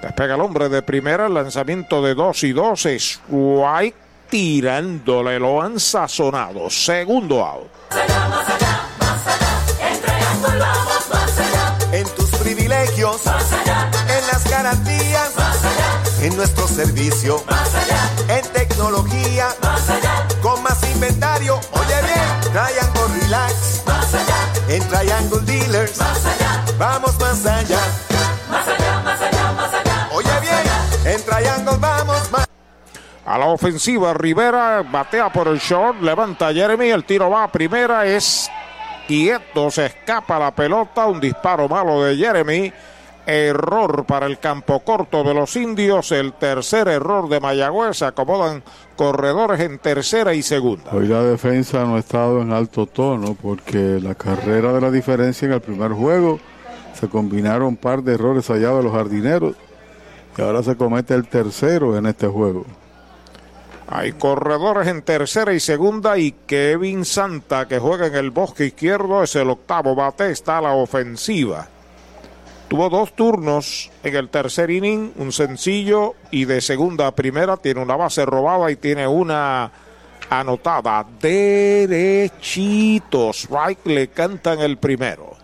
Despega 0.06 0.36
el 0.36 0.40
hombre 0.40 0.68
de 0.68 0.82
primera, 0.82 1.26
el 1.26 1.34
lanzamiento 1.34 2.00
de 2.00 2.14
2 2.14 2.44
y 2.44 2.52
2, 2.52 2.86
strike 2.86 3.96
tirándole, 4.30 5.40
lo 5.40 5.60
han 5.60 5.80
sazonado. 5.80 6.70
Segundo 6.70 7.44
out. 7.44 7.66
En 11.90 12.08
tus 12.14 12.30
privilegios, 12.36 13.26
más 13.26 13.52
allá. 13.52 13.90
En 14.16 14.26
las 14.28 14.48
garantías, 14.48 15.34
más 15.36 15.64
allá. 15.64 16.24
En 16.24 16.36
nuestro 16.36 16.68
servicio, 16.68 17.42
más 17.50 17.74
allá. 17.74 18.08
En 18.28 18.46
tecnología, 18.52 19.48
más 19.60 19.90
allá. 19.90 20.24
Con 20.40 20.62
más 20.62 20.80
inventario, 20.88 21.58
oye 21.72 22.02
bien, 22.02 22.52
Triangle 22.52 23.22
Relax, 23.22 23.82
más 23.84 24.14
allá. 24.14 24.36
En 24.68 24.88
Triangle 24.88 25.40
Dealers, 25.40 25.98
más 25.98 26.24
allá. 26.24 26.64
Vamos 26.78 27.18
más 27.18 27.44
allá. 27.44 27.80
Más 28.48 28.68
allá, 28.68 28.68
más 28.68 28.68
allá, 28.68 28.95
A 33.26 33.36
la 33.38 33.46
ofensiva, 33.46 34.14
Rivera 34.14 34.84
batea 34.88 35.32
por 35.32 35.48
el 35.48 35.58
short, 35.58 36.00
levanta 36.00 36.54
Jeremy, 36.54 36.90
el 36.90 37.02
tiro 37.02 37.28
va 37.28 37.42
a 37.42 37.50
primera, 37.50 38.06
es 38.06 38.48
quieto, 39.08 39.68
se 39.68 39.86
escapa 39.86 40.38
la 40.38 40.54
pelota, 40.54 41.06
un 41.06 41.20
disparo 41.20 41.68
malo 41.68 42.04
de 42.04 42.16
Jeremy, 42.16 42.72
error 43.26 44.04
para 44.04 44.26
el 44.26 44.38
campo 44.38 44.78
corto 44.78 45.24
de 45.24 45.34
los 45.34 45.56
indios, 45.56 46.12
el 46.12 46.34
tercer 46.34 46.86
error 46.86 47.28
de 47.28 47.40
Mayagüez, 47.40 47.96
se 47.96 48.04
acomodan 48.04 48.62
corredores 48.94 49.58
en 49.58 49.80
tercera 49.80 50.32
y 50.32 50.42
segunda. 50.42 50.92
Hoy 50.92 51.08
la 51.08 51.24
defensa 51.24 51.84
no 51.84 51.96
ha 51.96 51.98
estado 51.98 52.42
en 52.42 52.52
alto 52.52 52.86
tono 52.86 53.36
porque 53.42 53.98
la 54.00 54.14
carrera 54.14 54.72
de 54.72 54.80
la 54.80 54.92
diferencia 54.92 55.46
en 55.46 55.52
el 55.52 55.60
primer 55.60 55.90
juego 55.90 56.38
se 56.94 57.08
combinaron 57.08 57.66
un 57.66 57.76
par 57.76 58.04
de 58.04 58.14
errores 58.14 58.48
allá 58.50 58.70
de 58.70 58.84
los 58.84 58.92
jardineros 58.92 59.56
Y 60.38 60.42
ahora 60.42 60.62
se 60.62 60.76
comete 60.76 61.12
el 61.14 61.26
tercero 61.26 61.96
en 61.98 62.06
este 62.06 62.28
juego. 62.28 62.64
Hay 63.88 64.12
corredores 64.14 64.88
en 64.88 65.02
tercera 65.02 65.52
y 65.54 65.60
segunda 65.60 66.18
y 66.18 66.32
Kevin 66.46 67.04
Santa 67.04 67.68
que 67.68 67.78
juega 67.78 68.08
en 68.08 68.16
el 68.16 68.32
bosque 68.32 68.66
izquierdo 68.66 69.22
es 69.22 69.36
el 69.36 69.48
octavo 69.48 69.94
bate, 69.94 70.32
está 70.32 70.58
a 70.58 70.62
la 70.62 70.72
ofensiva. 70.72 71.68
Tuvo 72.66 72.90
dos 72.90 73.14
turnos 73.14 73.92
en 74.02 74.16
el 74.16 74.28
tercer 74.28 74.70
inning, 74.70 75.12
un 75.16 75.30
sencillo 75.30 76.16
y 76.32 76.46
de 76.46 76.60
segunda 76.60 77.06
a 77.06 77.14
primera 77.14 77.56
tiene 77.56 77.80
una 77.80 77.94
base 77.94 78.26
robada 78.26 78.72
y 78.72 78.76
tiene 78.76 79.06
una 79.06 79.70
anotada 80.28 81.06
derechitos. 81.20 82.26
Right 83.48 83.86
le 83.86 84.08
cantan 84.08 84.58
el 84.58 84.78
primero. 84.78 85.36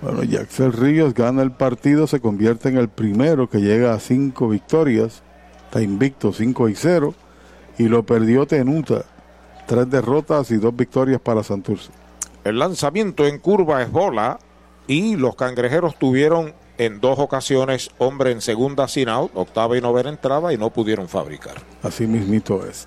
Bueno, 0.00 0.22
Jackson 0.22 0.72
Ríos 0.72 1.12
gana 1.12 1.42
el 1.42 1.52
partido, 1.52 2.06
se 2.06 2.20
convierte 2.20 2.70
en 2.70 2.78
el 2.78 2.88
primero 2.88 3.50
que 3.50 3.58
llega 3.58 3.92
a 3.92 4.00
cinco 4.00 4.48
victorias. 4.48 5.22
Está 5.66 5.82
invicto 5.82 6.32
5 6.32 6.68
y 6.68 6.74
0 6.76 7.14
y 7.78 7.88
lo 7.88 8.04
perdió 8.04 8.46
Tenuta. 8.46 9.04
Tres 9.66 9.88
derrotas 9.88 10.50
y 10.50 10.56
dos 10.56 10.76
victorias 10.76 11.20
para 11.20 11.42
Santurce. 11.42 11.90
El 12.44 12.58
lanzamiento 12.58 13.26
en 13.26 13.38
curva 13.38 13.82
es 13.82 13.90
bola 13.90 14.38
y 14.86 15.16
los 15.16 15.34
cangrejeros 15.36 15.98
tuvieron 15.98 16.52
en 16.76 17.00
dos 17.00 17.18
ocasiones 17.18 17.90
hombre 17.98 18.32
en 18.32 18.40
segunda 18.40 18.88
sin 18.88 19.08
out, 19.08 19.30
octava 19.34 19.78
y 19.78 19.80
novena 19.80 20.10
entrada 20.10 20.52
y 20.52 20.58
no 20.58 20.70
pudieron 20.70 21.08
fabricar. 21.08 21.54
Así 21.82 22.06
mismito 22.06 22.66
es. 22.66 22.86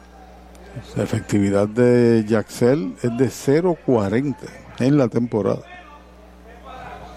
La 0.96 1.04
efectividad 1.04 1.68
de 1.68 2.24
Jaxel 2.28 2.94
es 3.02 3.18
de 3.18 3.28
0.40 3.28 4.36
en 4.80 4.98
la 4.98 5.08
temporada. 5.08 5.64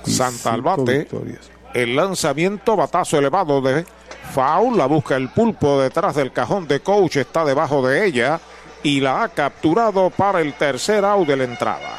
Y 0.07 0.11
Santa 0.13 0.55
al 0.55 0.61
cinco 0.63 0.77
bate. 0.77 0.99
victorias. 1.01 1.51
El 1.75 1.95
lanzamiento, 1.95 2.75
batazo 2.75 3.19
elevado 3.19 3.61
de 3.61 3.85
Foul, 4.31 4.79
la 4.79 4.87
busca 4.87 5.17
el 5.17 5.29
pulpo 5.29 5.81
detrás 5.81 6.15
del 6.15 6.33
cajón 6.33 6.69
de 6.69 6.81
coach, 6.81 7.17
está 7.17 7.45
debajo 7.45 7.87
de 7.87 8.07
ella 8.07 8.41
y 8.83 9.01
la 9.01 9.25
ha 9.25 9.29
capturado 9.29 10.11
para 10.11 10.41
el 10.41 10.55
tercer 10.55 11.05
out 11.05 11.27
de 11.27 11.37
la 11.37 11.45
entrada. 11.45 11.99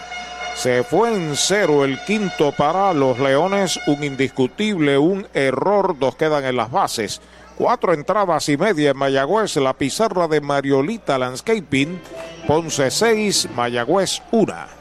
Se 0.55 0.83
fue 0.83 1.13
en 1.13 1.35
cero 1.35 1.83
el 1.83 2.03
quinto 2.05 2.51
para 2.53 2.93
los 2.93 3.19
Leones, 3.19 3.79
un 3.87 4.03
indiscutible, 4.03 4.97
un 4.97 5.27
error, 5.33 5.97
dos 5.97 6.15
quedan 6.15 6.45
en 6.45 6.55
las 6.55 6.71
bases. 6.71 7.21
Cuatro 7.57 7.93
entradas 7.93 8.47
y 8.49 8.57
media 8.57 8.91
en 8.91 8.97
Mayagüez, 8.97 9.55
la 9.57 9.73
pizarra 9.73 10.27
de 10.27 10.41
Mariolita 10.41 11.17
Landscaping, 11.17 12.01
Ponce 12.47 12.89
6, 12.89 13.49
Mayagüez 13.55 14.21
1. 14.31 14.80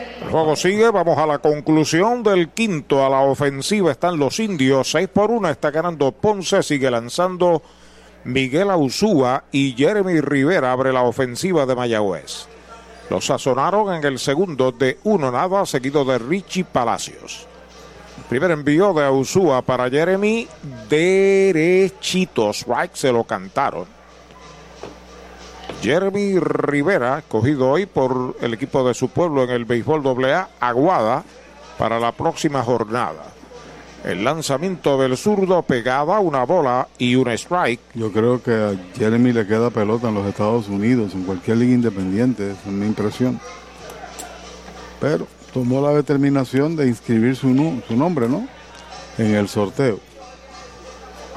El 0.21 0.29
juego 0.29 0.55
sigue, 0.55 0.89
vamos 0.91 1.17
a 1.17 1.25
la 1.25 1.39
conclusión 1.39 2.23
del 2.23 2.49
quinto. 2.49 3.05
A 3.05 3.09
la 3.09 3.21
ofensiva 3.21 3.91
están 3.91 4.17
los 4.17 4.39
indios, 4.39 4.91
6 4.91 5.07
por 5.09 5.31
1 5.31 5.49
está 5.49 5.71
ganando 5.71 6.11
Ponce, 6.11 6.63
sigue 6.63 6.91
lanzando 6.91 7.61
Miguel 8.23 8.69
Ausúa 8.69 9.45
y 9.51 9.73
Jeremy 9.73 10.21
Rivera 10.21 10.71
abre 10.71 10.93
la 10.93 11.03
ofensiva 11.03 11.65
de 11.65 11.75
Mayagüez. 11.75 12.47
Los 13.09 13.25
sazonaron 13.25 13.93
en 13.93 14.03
el 14.05 14.19
segundo 14.19 14.71
de 14.71 14.99
uno 15.03 15.31
nada, 15.31 15.65
seguido 15.65 16.05
de 16.05 16.17
Richie 16.17 16.63
Palacios. 16.63 17.47
Primer 18.29 18.51
envío 18.51 18.93
de 18.93 19.03
Ausúa 19.03 19.61
para 19.61 19.89
Jeremy, 19.89 20.47
derechitos, 20.89 22.65
right, 22.67 22.93
se 22.93 23.11
lo 23.11 23.23
cantaron. 23.23 24.00
Jeremy 25.81 26.39
Rivera, 26.39 27.23
cogido 27.27 27.71
hoy 27.71 27.87
por 27.87 28.35
el 28.41 28.53
equipo 28.53 28.87
de 28.87 28.93
su 28.93 29.09
pueblo 29.09 29.43
en 29.43 29.49
el 29.49 29.65
béisbol 29.65 30.03
AA, 30.23 30.49
Aguada, 30.59 31.23
para 31.79 31.99
la 31.99 32.11
próxima 32.11 32.61
jornada. 32.61 33.33
El 34.03 34.23
lanzamiento 34.23 34.99
del 34.99 35.17
zurdo 35.17 35.63
pegada, 35.63 36.19
una 36.19 36.43
bola 36.43 36.87
y 36.99 37.15
un 37.15 37.29
strike. 37.29 37.81
Yo 37.95 38.11
creo 38.11 38.41
que 38.43 38.51
a 38.51 38.75
Jeremy 38.95 39.33
le 39.33 39.47
queda 39.47 39.71
pelota 39.71 40.09
en 40.09 40.15
los 40.15 40.27
Estados 40.27 40.67
Unidos, 40.67 41.15
en 41.15 41.23
cualquier 41.23 41.57
liga 41.57 41.73
independiente, 41.73 42.51
es 42.51 42.65
mi 42.67 42.85
impresión. 42.85 43.39
Pero 44.99 45.25
tomó 45.51 45.81
la 45.81 45.93
determinación 45.93 46.75
de 46.75 46.87
inscribir 46.87 47.35
su, 47.35 47.81
su 47.87 47.95
nombre, 47.95 48.29
¿no? 48.29 48.47
En 49.17 49.33
el 49.33 49.47
sorteo. 49.47 49.99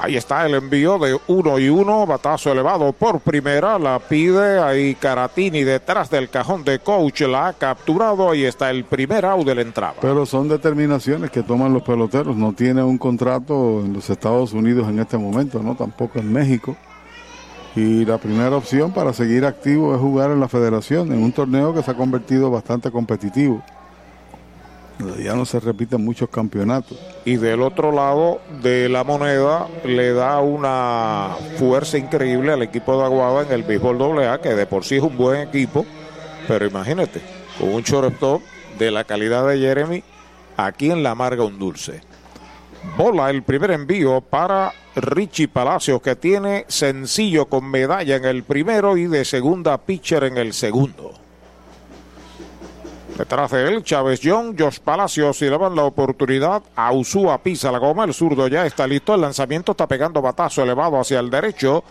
Ahí 0.05 0.17
está 0.17 0.45
el 0.45 0.53
envío 0.53 0.99
de 0.99 1.19
uno 1.25 1.57
y 1.57 1.67
uno, 1.67 2.05
batazo 2.05 2.51
elevado 2.51 2.93
por 2.93 3.21
primera, 3.21 3.79
la 3.79 3.97
pide 3.97 4.59
ahí 4.59 4.93
Caratini 4.93 5.63
detrás 5.63 6.11
del 6.11 6.29
cajón 6.29 6.63
de 6.63 6.77
coach, 6.77 7.21
la 7.21 7.47
ha 7.47 7.53
capturado, 7.53 8.29
ahí 8.29 8.43
está 8.43 8.69
el 8.69 8.83
primer 8.83 9.25
out 9.25 9.47
de 9.47 9.55
la 9.55 9.61
entrada. 9.61 9.95
Pero 10.01 10.27
son 10.27 10.47
determinaciones 10.47 11.31
que 11.31 11.41
toman 11.41 11.73
los 11.73 11.81
peloteros. 11.81 12.35
No 12.35 12.53
tiene 12.53 12.83
un 12.83 12.99
contrato 12.99 13.81
en 13.83 13.93
los 13.93 14.07
Estados 14.07 14.53
Unidos 14.53 14.87
en 14.89 14.99
este 14.99 15.17
momento, 15.17 15.63
¿no? 15.63 15.73
Tampoco 15.73 16.19
en 16.19 16.31
México. 16.31 16.75
Y 17.75 18.05
la 18.05 18.19
primera 18.19 18.55
opción 18.55 18.91
para 18.91 19.11
seguir 19.11 19.43
activo 19.43 19.95
es 19.95 19.99
jugar 19.99 20.29
en 20.29 20.39
la 20.39 20.47
federación, 20.47 21.11
en 21.13 21.23
un 21.23 21.31
torneo 21.31 21.73
que 21.73 21.81
se 21.81 21.89
ha 21.89 21.95
convertido 21.95 22.51
bastante 22.51 22.91
competitivo. 22.91 23.63
Ya 25.21 25.35
no 25.35 25.45
se 25.45 25.59
repiten 25.59 26.03
muchos 26.03 26.29
campeonatos. 26.29 26.97
Y 27.25 27.35
del 27.35 27.61
otro 27.61 27.91
lado 27.91 28.39
de 28.61 28.87
la 28.87 29.03
moneda 29.03 29.67
le 29.83 30.13
da 30.13 30.39
una 30.39 31.35
fuerza 31.57 31.97
increíble 31.97 32.53
al 32.53 32.61
equipo 32.61 32.97
de 32.97 33.05
Aguada 33.05 33.43
en 33.43 33.51
el 33.51 33.63
béisbol 33.63 34.19
AA, 34.19 34.41
que 34.41 34.55
de 34.55 34.65
por 34.65 34.85
sí 34.85 34.95
es 34.95 35.03
un 35.03 35.17
buen 35.17 35.47
equipo, 35.47 35.85
pero 36.47 36.65
imagínate, 36.65 37.21
con 37.59 37.73
un 37.73 37.81
shortstop 37.81 38.41
de 38.79 38.91
la 38.91 39.03
calidad 39.03 39.47
de 39.47 39.59
Jeremy, 39.59 40.03
aquí 40.57 40.91
en 40.91 41.03
la 41.03 41.11
amarga 41.11 41.43
un 41.43 41.59
dulce. 41.59 42.01
Bola 42.97 43.29
el 43.29 43.43
primer 43.43 43.71
envío 43.71 44.21
para 44.21 44.71
Richie 44.95 45.49
Palacios, 45.49 46.01
que 46.01 46.15
tiene 46.15 46.65
sencillo 46.69 47.47
con 47.47 47.69
medalla 47.69 48.15
en 48.15 48.25
el 48.25 48.43
primero 48.43 48.95
y 48.95 49.07
de 49.07 49.25
segunda 49.25 49.77
pitcher 49.77 50.23
en 50.23 50.37
el 50.37 50.53
segundo. 50.53 51.24
Detrás 53.17 53.51
de 53.51 53.67
él, 53.69 53.83
Chávez 53.83 54.19
John, 54.21 54.55
Josh 54.59 54.79
Palacios 54.79 55.41
y 55.41 55.49
le 55.49 55.55
van 55.55 55.73
la 55.73 55.83
oportunidad. 55.83 56.61
A 56.75 56.91
Usúa 56.91 57.37
pisa 57.37 57.71
la 57.71 57.79
goma, 57.79 58.03
el 58.03 58.13
zurdo 58.13 58.47
ya 58.49 58.65
está 58.65 58.85
listo. 58.85 59.15
El 59.15 59.21
lanzamiento 59.21 59.71
está 59.71 59.87
pegando 59.87 60.21
batazo 60.21 60.63
elevado 60.63 60.99
hacia 60.99 61.21
el 61.21 61.29
derecho. 61.29 61.81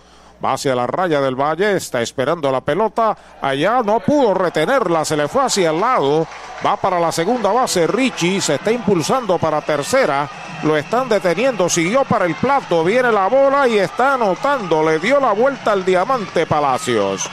Va 0.44 0.52
hacia 0.52 0.74
la 0.74 0.86
raya 0.86 1.22
del 1.22 1.36
valle, 1.36 1.76
está 1.76 2.02
esperando 2.02 2.50
la 2.50 2.60
pelota. 2.60 3.16
Allá 3.40 3.80
no 3.82 4.00
pudo 4.00 4.34
retenerla, 4.34 5.02
se 5.06 5.16
le 5.16 5.26
fue 5.26 5.44
hacia 5.44 5.70
el 5.70 5.80
lado. 5.80 6.26
Va 6.64 6.76
para 6.76 7.00
la 7.00 7.10
segunda 7.10 7.50
base. 7.50 7.86
Richie 7.86 8.42
se 8.42 8.56
está 8.56 8.70
impulsando 8.70 9.38
para 9.38 9.62
tercera. 9.62 10.28
Lo 10.62 10.76
están 10.76 11.08
deteniendo, 11.08 11.70
siguió 11.70 12.04
para 12.04 12.26
el 12.26 12.34
plato. 12.34 12.84
Viene 12.84 13.10
la 13.10 13.28
bola 13.28 13.66
y 13.66 13.78
está 13.78 14.14
anotando. 14.14 14.82
Le 14.82 14.98
dio 14.98 15.18
la 15.18 15.32
vuelta 15.32 15.72
al 15.72 15.86
diamante 15.86 16.44
Palacios. 16.44 17.30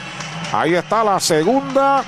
Ahí 0.54 0.76
está 0.76 1.04
la 1.04 1.20
segunda 1.20 2.06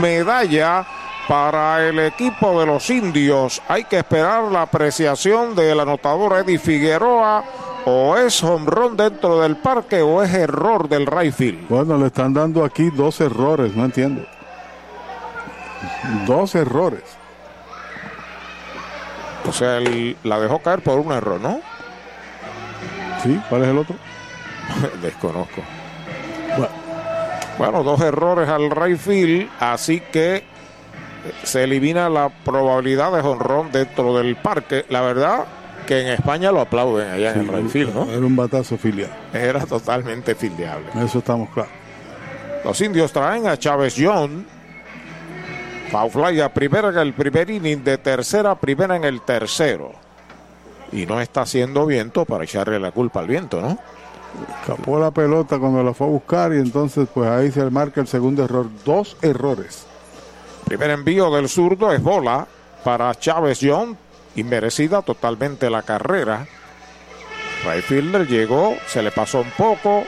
medalla 0.00 0.84
para 1.32 1.88
el 1.88 1.98
equipo 1.98 2.60
de 2.60 2.66
los 2.66 2.90
indios. 2.90 3.62
Hay 3.66 3.84
que 3.84 3.96
esperar 4.00 4.52
la 4.52 4.60
apreciación 4.60 5.54
del 5.54 5.80
anotador 5.80 6.36
Eddie 6.36 6.58
Figueroa. 6.58 7.42
O 7.86 8.18
es 8.18 8.44
honrón 8.44 8.98
dentro 8.98 9.40
del 9.40 9.56
parque 9.56 10.02
o 10.02 10.22
es 10.22 10.32
error 10.34 10.90
del 10.90 11.06
right 11.06 11.34
Bueno, 11.70 11.96
le 11.96 12.08
están 12.08 12.34
dando 12.34 12.62
aquí 12.62 12.90
dos 12.90 13.18
errores, 13.22 13.74
no 13.74 13.86
entiendo. 13.86 14.26
Dos 16.26 16.54
errores. 16.54 17.02
O 19.48 19.52
sea, 19.54 19.80
la 20.24 20.38
dejó 20.38 20.58
caer 20.58 20.82
por 20.82 20.98
un 20.98 21.12
error, 21.12 21.40
¿no? 21.40 21.60
Sí, 23.22 23.40
¿cuál 23.48 23.62
es 23.62 23.68
el 23.68 23.78
otro? 23.78 23.96
Desconozco. 25.02 25.62
Bueno. 27.56 27.82
dos 27.82 28.02
errores 28.02 28.50
al 28.50 28.70
right 28.70 28.98
field, 28.98 29.48
así 29.58 30.00
que 30.12 30.51
se 31.42 31.64
elimina 31.64 32.08
la 32.08 32.28
probabilidad 32.28 33.12
de 33.12 33.20
honrón 33.20 33.70
dentro 33.72 34.16
del 34.16 34.36
parque. 34.36 34.84
La 34.88 35.00
verdad, 35.02 35.44
que 35.86 36.00
en 36.00 36.08
España 36.08 36.52
lo 36.52 36.60
aplauden 36.60 37.10
allá 37.10 37.32
en 37.32 37.40
el 37.40 37.48
Rayfield, 37.48 37.94
¿no? 37.94 38.10
Era 38.10 38.24
un 38.24 38.36
batazo 38.36 38.76
filial. 38.76 39.10
Era 39.32 39.64
totalmente 39.66 40.34
filiable. 40.34 40.86
Eso 41.02 41.18
estamos 41.18 41.50
claros. 41.50 41.72
Los 42.64 42.80
indios 42.80 43.12
traen 43.12 43.46
a 43.46 43.56
Chávez 43.56 43.94
John. 43.98 44.46
Fauflay 45.90 46.40
a 46.40 46.52
primera 46.52 46.88
en 46.88 46.98
el 46.98 47.12
primer 47.12 47.50
inning, 47.50 47.84
de 47.84 47.98
tercera 47.98 48.52
a 48.52 48.54
primera 48.54 48.96
en 48.96 49.04
el 49.04 49.20
tercero. 49.22 49.92
Y 50.90 51.06
no 51.06 51.20
está 51.20 51.42
haciendo 51.42 51.86
viento 51.86 52.24
para 52.24 52.44
echarle 52.44 52.78
la 52.78 52.92
culpa 52.92 53.20
al 53.20 53.26
viento, 53.26 53.60
¿no? 53.60 53.78
Escapó 54.60 54.98
la 54.98 55.10
pelota 55.10 55.58
cuando 55.58 55.82
la 55.82 55.92
fue 55.92 56.06
a 56.06 56.10
buscar 56.10 56.54
y 56.54 56.56
entonces 56.56 57.08
pues 57.12 57.28
ahí 57.28 57.50
se 57.50 57.68
marca 57.68 58.00
el 58.00 58.06
segundo 58.06 58.44
error. 58.44 58.68
Dos 58.84 59.16
errores. 59.20 59.86
Primer 60.64 60.90
envío 60.90 61.30
del 61.34 61.48
zurdo 61.48 61.92
es 61.92 62.02
bola 62.02 62.46
para 62.84 63.14
Chávez 63.14 63.58
John 63.62 63.96
inmerecida 64.36 65.02
totalmente 65.02 65.70
la 65.70 65.82
carrera. 65.82 66.46
Rayfielder 67.64 68.26
llegó, 68.26 68.76
se 68.86 69.02
le 69.02 69.12
pasó 69.12 69.40
un 69.40 69.50
poco, 69.50 70.04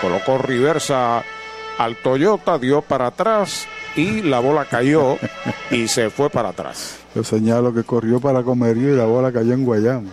colocó 0.00 0.38
reversa 0.38 1.22
al 1.78 1.96
Toyota, 1.96 2.58
dio 2.58 2.82
para 2.82 3.08
atrás 3.08 3.66
y 3.94 4.22
la 4.22 4.40
bola 4.40 4.64
cayó 4.64 5.16
y 5.70 5.88
se 5.88 6.10
fue 6.10 6.30
para 6.30 6.50
atrás. 6.50 6.98
Yo 7.14 7.24
señalo 7.24 7.74
que 7.74 7.84
corrió 7.84 8.20
para 8.20 8.42
Comerío 8.42 8.94
y 8.94 8.96
la 8.96 9.04
bola 9.04 9.32
cayó 9.32 9.52
en 9.52 9.64
Guayama. 9.64 10.10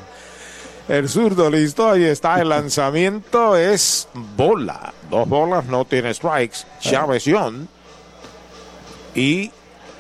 El 0.88 1.10
zurdo 1.10 1.50
listo, 1.50 1.90
ahí 1.90 2.04
está 2.04 2.40
el 2.42 2.50
lanzamiento, 2.50 3.56
es 3.56 4.08
bola. 4.14 4.94
Dos 5.10 5.28
bolas, 5.28 5.66
no 5.66 5.86
tiene 5.86 6.14
strikes. 6.14 6.60
Chávez 6.80 7.24
John. 7.26 7.68
Y 9.16 9.50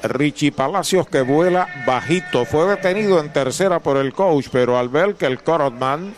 Richie 0.07 0.51
Palacios 0.51 1.07
que 1.07 1.21
vuela 1.21 1.67
bajito. 1.85 2.45
Fue 2.45 2.67
detenido 2.67 3.19
en 3.19 3.31
tercera 3.31 3.79
por 3.79 3.97
el 3.97 4.13
coach, 4.13 4.47
pero 4.51 4.77
al 4.77 4.89
ver 4.89 5.15
que 5.15 5.25
el 5.25 5.41
Corotman 5.41 6.13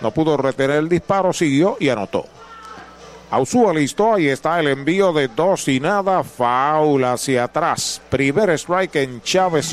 no 0.00 0.10
pudo 0.12 0.36
retener 0.36 0.76
el 0.76 0.88
disparo, 0.88 1.32
siguió 1.32 1.76
y 1.78 1.88
anotó. 1.88 2.26
Ausúa 3.30 3.72
listo, 3.72 4.14
ahí 4.14 4.26
está 4.26 4.58
el 4.58 4.66
envío 4.66 5.12
de 5.12 5.28
dos 5.28 5.68
y 5.68 5.78
nada, 5.78 6.24
foul 6.24 7.04
hacia 7.04 7.44
atrás. 7.44 8.02
Primer 8.10 8.50
strike 8.50 8.96
en 8.96 9.22
Chávez 9.22 9.72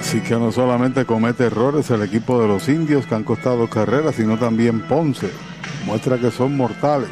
Así 0.00 0.20
que 0.20 0.34
no 0.34 0.50
solamente 0.50 1.04
comete 1.04 1.44
errores 1.44 1.88
el 1.90 2.02
equipo 2.02 2.42
de 2.42 2.48
los 2.48 2.68
indios 2.68 3.06
que 3.06 3.14
han 3.14 3.22
costado 3.22 3.70
carreras, 3.70 4.16
sino 4.16 4.36
también 4.36 4.80
Ponce. 4.88 5.30
Muestra 5.86 6.18
que 6.18 6.32
son 6.32 6.56
mortales. 6.56 7.08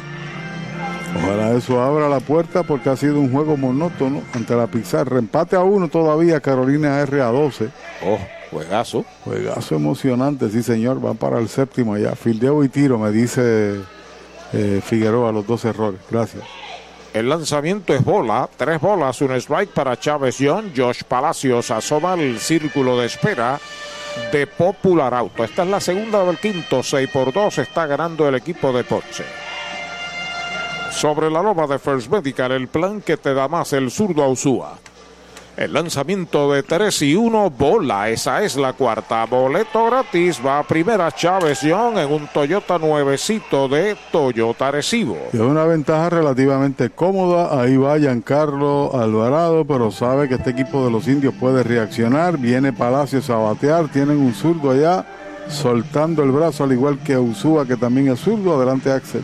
Ojalá 1.15 1.51
eso 1.51 1.81
abra 1.81 2.07
la 2.07 2.19
puerta 2.19 2.63
porque 2.63 2.89
ha 2.89 2.95
sido 2.95 3.19
un 3.19 3.31
juego 3.31 3.57
monótono 3.57 4.21
ante 4.33 4.55
la 4.55 4.67
pizarra. 4.67 5.19
Empate 5.19 5.55
a 5.55 5.61
uno 5.61 5.89
todavía 5.89 6.39
Carolina 6.39 6.99
R 7.01 7.21
a 7.21 7.27
12. 7.27 7.69
Oh, 8.05 8.17
juegazo. 8.49 9.05
Juegazo 9.25 9.75
emocionante, 9.75 10.49
sí 10.49 10.63
señor. 10.63 11.01
Van 11.01 11.17
para 11.17 11.39
el 11.39 11.49
séptimo 11.49 11.97
ya. 11.97 12.15
Fildeo 12.15 12.63
y 12.63 12.69
tiro, 12.69 12.97
me 12.97 13.11
dice 13.11 13.81
eh, 14.53 14.81
Figueroa, 14.83 15.31
los 15.31 15.45
dos 15.45 15.65
errores. 15.65 15.99
Gracias. 16.09 16.43
El 17.13 17.27
lanzamiento 17.27 17.93
es 17.93 18.05
bola, 18.05 18.49
tres 18.55 18.79
bolas, 18.79 19.21
un 19.21 19.33
strike 19.33 19.71
para 19.71 19.99
Chávez 19.99 20.37
Young. 20.37 20.71
Josh 20.75 21.03
Palacios 21.03 21.69
asoma 21.69 22.13
el 22.13 22.39
círculo 22.39 22.97
de 22.97 23.07
espera 23.07 23.59
de 24.31 24.47
Popular 24.47 25.13
Auto. 25.13 25.43
Esta 25.43 25.63
es 25.63 25.69
la 25.69 25.81
segunda 25.81 26.23
del 26.23 26.37
quinto, 26.37 26.81
6 26.81 27.09
por 27.09 27.33
2 27.33 27.57
está 27.57 27.85
ganando 27.85 28.27
el 28.29 28.35
equipo 28.35 28.71
de 28.71 28.85
Ponce. 28.85 29.25
Sobre 30.91 31.31
la 31.31 31.41
loma 31.41 31.65
de 31.67 31.79
First 31.79 32.11
Medical, 32.11 32.51
el 32.51 32.67
plan 32.67 33.01
que 33.01 33.17
te 33.17 33.33
da 33.33 33.47
más 33.47 33.71
el 33.73 33.89
zurdo 33.89 34.23
Ausúa. 34.23 34.77
El 35.57 35.73
lanzamiento 35.73 36.51
de 36.51 36.63
3 36.63 37.01
y 37.03 37.15
1 37.15 37.49
bola, 37.49 38.09
esa 38.09 38.43
es 38.43 38.55
la 38.55 38.73
cuarta. 38.73 39.25
Boleto 39.25 39.85
gratis, 39.85 40.39
va 40.45 40.59
a 40.59 40.63
primera 40.63 41.11
Chávez 41.11 41.61
Young 41.61 41.97
en 41.97 42.11
un 42.11 42.27
Toyota 42.27 42.77
nuevecito 42.77 43.67
de 43.67 43.95
Toyota 44.11 44.71
Recibo. 44.71 45.17
Es 45.31 45.39
una 45.39 45.65
ventaja 45.65 46.09
relativamente 46.09 46.89
cómoda, 46.89 47.61
ahí 47.61 47.77
va 47.77 47.97
Giancarlo 47.97 48.91
Alvarado, 48.93 49.65
pero 49.65 49.91
sabe 49.91 50.27
que 50.27 50.35
este 50.35 50.51
equipo 50.51 50.85
de 50.85 50.91
los 50.91 51.07
indios 51.07 51.33
puede 51.39 51.63
reaccionar. 51.63 52.37
Viene 52.37 52.73
Palacios 52.73 53.29
a 53.29 53.37
batear, 53.37 53.87
tienen 53.87 54.17
un 54.17 54.33
zurdo 54.33 54.71
allá, 54.71 55.05
soltando 55.47 56.21
el 56.23 56.31
brazo 56.31 56.65
al 56.65 56.73
igual 56.73 56.99
que 56.99 57.17
Usúa 57.17 57.65
que 57.65 57.77
también 57.77 58.09
es 58.09 58.19
zurdo. 58.19 58.55
Adelante 58.55 58.91
Axel. 58.91 59.23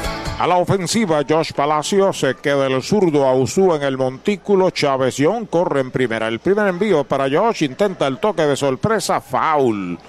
A 0.41 0.47
la 0.47 0.57
ofensiva, 0.57 1.21
Josh 1.29 1.51
Palacio 1.53 2.11
se 2.13 2.33
queda 2.33 2.65
el 2.65 2.81
zurdo 2.81 3.29
a 3.29 3.75
en 3.75 3.83
el 3.83 3.95
montículo. 3.95 4.71
Chávez 4.71 5.17
corre 5.47 5.81
en 5.81 5.91
primera. 5.91 6.27
El 6.27 6.39
primer 6.39 6.65
envío 6.65 7.03
para 7.03 7.29
Josh 7.29 7.61
intenta 7.61 8.07
el 8.07 8.17
toque 8.17 8.41
de 8.41 8.55
sorpresa. 8.55 9.21
Foul. 9.21 9.99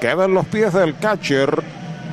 Queda 0.00 0.24
en 0.24 0.34
los 0.34 0.46
pies 0.46 0.72
del 0.72 0.98
catcher. 0.98 1.62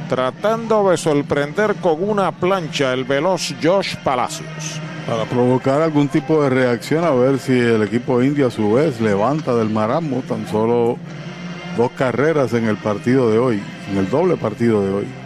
Tratando 0.07 0.91
de 0.91 0.97
sorprender 0.97 1.77
con 1.77 2.07
una 2.07 2.31
plancha 2.33 2.93
el 2.93 3.03
veloz 3.03 3.55
Josh 3.63 3.95
Palacios. 4.03 4.79
Para 5.07 5.25
provocar 5.25 5.81
algún 5.81 6.07
tipo 6.07 6.43
de 6.43 6.51
reacción, 6.51 7.03
a 7.03 7.09
ver 7.09 7.39
si 7.39 7.57
el 7.57 7.81
equipo 7.81 8.21
indio 8.21 8.45
a 8.45 8.51
su 8.51 8.73
vez 8.73 9.01
levanta 9.01 9.55
del 9.55 9.71
marasmo 9.71 10.21
tan 10.27 10.47
solo 10.47 10.99
dos 11.75 11.89
carreras 11.97 12.53
en 12.53 12.67
el 12.67 12.77
partido 12.77 13.31
de 13.31 13.39
hoy. 13.39 13.63
en 13.89 13.97
el 13.97 14.07
doble 14.07 14.37
partido 14.37 14.83
de 14.83 14.93
hoy. 14.93 15.24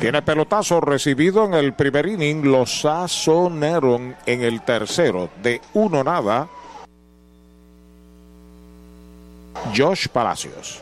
Tiene 0.00 0.22
pelotazo 0.22 0.80
recibido 0.80 1.44
en 1.44 1.54
el 1.54 1.72
primer 1.72 2.06
inning. 2.06 2.50
Lo 2.50 2.66
sazonaron 2.66 4.14
en 4.26 4.42
el 4.42 4.62
tercero. 4.62 5.30
De 5.42 5.60
uno 5.72 6.04
nada. 6.04 6.48
Josh 9.74 10.08
Palacios. 10.08 10.80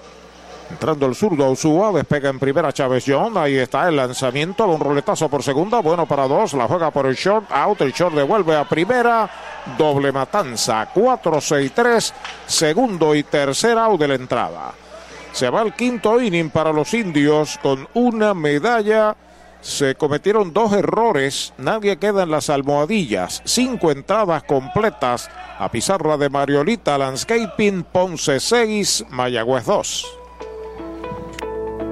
Entrando 0.71 1.05
el 1.05 1.15
zurdo 1.15 1.51
Usúa, 1.51 1.93
despega 1.93 2.31
en 2.31 2.39
primera 2.39 2.73
Chávez 2.73 3.05
John. 3.07 3.37
Ahí 3.37 3.57
está 3.57 3.87
el 3.89 3.97
lanzamiento 3.97 4.67
un 4.67 4.81
roletazo 4.81 5.29
por 5.29 5.43
segunda. 5.43 5.81
Bueno 5.81 6.07
para 6.07 6.27
dos. 6.27 6.55
La 6.55 6.67
juega 6.67 6.91
por 6.91 7.07
el 7.07 7.15
short. 7.15 7.45
Out. 7.53 7.83
El 7.83 7.93
short 7.93 8.15
devuelve 8.15 8.57
a 8.57 8.67
primera. 8.67 9.29
Doble 9.77 10.11
matanza. 10.11 10.89
4-6-3. 10.93 12.13
Segundo 12.47 13.15
y 13.15 13.23
tercer 13.23 13.77
out 13.77 14.01
de 14.01 14.09
la 14.09 14.15
entrada. 14.15 14.73
Se 15.33 15.49
va 15.49 15.63
el 15.63 15.73
quinto 15.73 16.21
inning 16.21 16.51
para 16.51 16.73
los 16.73 16.93
indios 16.95 17.59
con 17.63 17.89
una 17.95 18.35
medalla. 18.35 19.17
Se 19.61 19.95
cometieron 19.95 20.53
dos 20.53 20.73
errores. 20.73 21.55
Nadie 21.57 21.97
queda 21.97 22.25
en 22.25 22.31
las 22.31 22.51
almohadillas. 22.51 23.43
Cinco 23.45 23.91
entradas 23.91 24.43
completas 24.43 25.31
a 25.59 25.71
pizarra 25.71 26.17
de 26.17 26.29
Mariolita 26.29 26.99
Landscaping, 26.99 27.85
Ponce 27.85 28.41
6, 28.41 29.07
Mayagüez 29.11 29.65
2. 29.65 30.22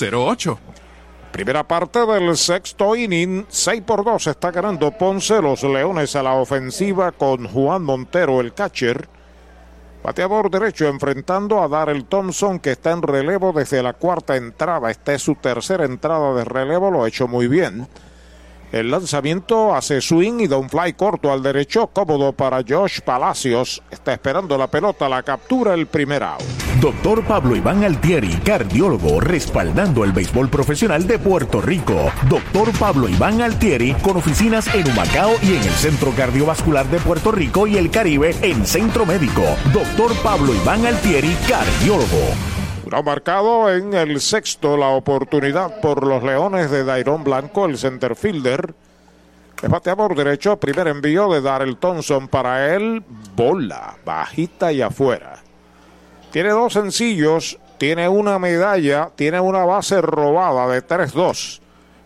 08. 0.00 0.58
Primera 1.32 1.62
parte 1.66 2.04
del 2.06 2.36
sexto 2.36 2.96
inning, 2.96 3.44
6 3.48 3.82
por 3.82 4.04
2 4.04 4.28
está 4.28 4.50
ganando 4.50 4.90
Ponce, 4.90 5.42
los 5.42 5.62
Leones 5.62 6.16
a 6.16 6.22
la 6.22 6.34
ofensiva 6.34 7.12
con 7.12 7.46
Juan 7.46 7.82
Montero, 7.82 8.40
el 8.40 8.54
catcher. 8.54 9.08
Bateador 10.02 10.50
derecho 10.50 10.86
enfrentando 10.86 11.62
a 11.62 11.68
Darrell 11.68 12.06
Thompson 12.06 12.60
que 12.60 12.72
está 12.72 12.92
en 12.92 13.02
relevo 13.02 13.52
desde 13.52 13.82
la 13.82 13.92
cuarta 13.92 14.36
entrada. 14.36 14.90
Esta 14.90 15.12
es 15.12 15.22
su 15.22 15.34
tercera 15.34 15.84
entrada 15.84 16.34
de 16.34 16.44
relevo, 16.44 16.90
lo 16.90 17.04
ha 17.04 17.08
hecho 17.08 17.28
muy 17.28 17.46
bien. 17.46 17.86
El 18.72 18.90
lanzamiento 18.90 19.74
hace 19.74 20.00
swing 20.00 20.40
y 20.40 20.46
da 20.46 20.56
un 20.56 20.68
fly 20.68 20.92
corto 20.92 21.32
al 21.32 21.42
derecho, 21.42 21.88
cómodo 21.88 22.32
para 22.32 22.62
Josh 22.66 23.00
Palacios. 23.00 23.82
Está 23.90 24.12
esperando 24.12 24.56
la 24.58 24.66
pelota, 24.66 25.08
la 25.08 25.22
captura 25.22 25.74
el 25.74 25.86
primer 25.86 26.22
out. 26.22 26.67
Doctor 26.80 27.24
Pablo 27.24 27.56
Iván 27.56 27.82
Altieri, 27.82 28.28
cardiólogo, 28.44 29.18
respaldando 29.18 30.04
el 30.04 30.12
béisbol 30.12 30.48
profesional 30.48 31.08
de 31.08 31.18
Puerto 31.18 31.60
Rico. 31.60 32.12
Doctor 32.28 32.70
Pablo 32.78 33.08
Iván 33.08 33.42
Altieri, 33.42 33.94
con 33.94 34.16
oficinas 34.16 34.72
en 34.72 34.88
Humacao 34.88 35.32
y 35.42 35.56
en 35.56 35.62
el 35.64 35.72
Centro 35.72 36.12
Cardiovascular 36.12 36.86
de 36.86 37.00
Puerto 37.00 37.32
Rico 37.32 37.66
y 37.66 37.76
el 37.76 37.90
Caribe 37.90 38.32
en 38.42 38.64
Centro 38.64 39.04
Médico. 39.04 39.42
Doctor 39.72 40.14
Pablo 40.22 40.54
Iván 40.54 40.86
Altieri, 40.86 41.36
cardiólogo. 41.48 42.28
Ha 42.92 43.02
marcado 43.02 43.74
en 43.74 43.94
el 43.94 44.20
sexto 44.20 44.76
la 44.76 44.90
oportunidad 44.90 45.80
por 45.80 46.06
los 46.06 46.22
Leones 46.22 46.70
de 46.70 46.84
Dairon 46.84 47.24
Blanco, 47.24 47.66
el 47.66 47.76
centerfielder. 47.76 48.72
El 49.64 49.68
bateador 49.68 50.14
derecho, 50.14 50.60
primer 50.60 50.86
envío 50.86 51.28
de 51.32 51.40
Darrell 51.40 51.76
Thompson 51.76 52.28
para 52.28 52.72
él, 52.76 53.02
bola, 53.34 53.96
bajita 54.04 54.70
y 54.72 54.80
afuera. 54.80 55.37
Tiene 56.30 56.50
dos 56.50 56.74
sencillos, 56.74 57.58
tiene 57.78 58.08
una 58.08 58.38
medalla, 58.38 59.10
tiene 59.14 59.40
una 59.40 59.64
base 59.64 60.00
robada 60.02 60.68
de 60.68 60.86
3-2. 60.86 61.60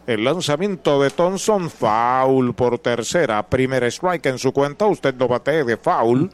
El 0.07 0.25
lanzamiento 0.25 1.01
de 1.03 1.11
Thompson, 1.11 1.71
foul 1.71 2.55
por 2.55 2.79
tercera, 2.79 3.43
primer 3.45 3.85
strike 3.85 4.27
en 4.27 4.39
su 4.39 4.53
cuenta, 4.53 4.87
usted 4.87 5.15
no 5.15 5.29
bate 5.29 5.65
de 5.65 5.77
foul. 5.77 6.31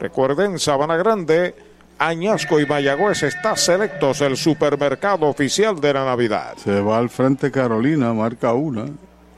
Recuerden, 0.00 0.58
Sabana 0.58 0.96
Grande 0.96 1.54
Añasco 1.98 2.60
y 2.60 2.66
Mayagüez 2.66 3.24
está 3.24 3.56
selectos 3.56 4.20
el 4.20 4.36
supermercado 4.36 5.26
oficial 5.26 5.80
de 5.80 5.92
la 5.92 6.04
Navidad. 6.04 6.56
Se 6.56 6.80
va 6.80 6.98
al 6.98 7.10
frente 7.10 7.50
Carolina, 7.50 8.12
marca 8.14 8.52
una 8.52 8.86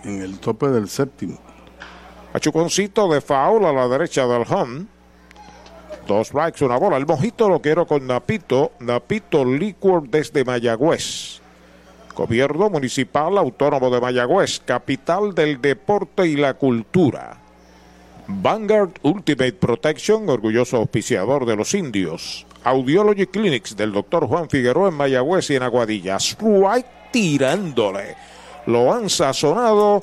en 0.05 0.23
el 0.23 0.39
tope 0.39 0.69
del 0.69 0.89
séptimo. 0.89 1.39
Achuconcito 2.35 3.09
de 3.13 3.23
foul 3.23 3.65
a 3.65 3.73
la 3.73 3.89
derecha 3.89 4.27
del 4.27 4.45
home. 4.49 4.87
Dos 6.11 6.27
strikes, 6.27 6.65
una 6.65 6.77
bola. 6.77 6.97
El 6.97 7.07
mojito 7.07 7.49
lo 7.49 7.62
quiero 7.62 7.87
con 7.87 8.05
Napito. 8.05 8.73
Napito 8.81 9.45
Liquor 9.45 10.09
desde 10.09 10.45
Mayagüez. 10.45 11.41
Gobierno 12.16 12.69
Municipal 12.69 13.39
Autónomo 13.39 13.91
de 13.91 14.01
Mayagüez, 14.01 14.59
capital 14.59 15.32
del 15.37 15.61
deporte 15.61 16.27
y 16.27 16.35
la 16.35 16.55
cultura. 16.55 17.39
Vanguard 18.27 18.91
Ultimate 19.03 19.53
Protection, 19.53 20.28
orgulloso 20.28 20.78
auspiciador 20.78 21.47
de 21.47 21.55
los 21.55 21.74
indios. 21.74 22.45
Audiology 22.65 23.28
Clinics 23.28 23.77
del 23.77 23.93
doctor 23.93 24.27
Juan 24.27 24.51
Figueroa 24.51 24.89
en 24.89 24.95
Mayagüez 24.95 25.49
y 25.51 25.55
en 25.55 25.62
Aguadilla. 25.62 26.16
Strike 26.16 27.12
tirándole. 27.12 28.16
Lo 28.66 28.93
han 28.93 29.09
sazonado. 29.09 30.03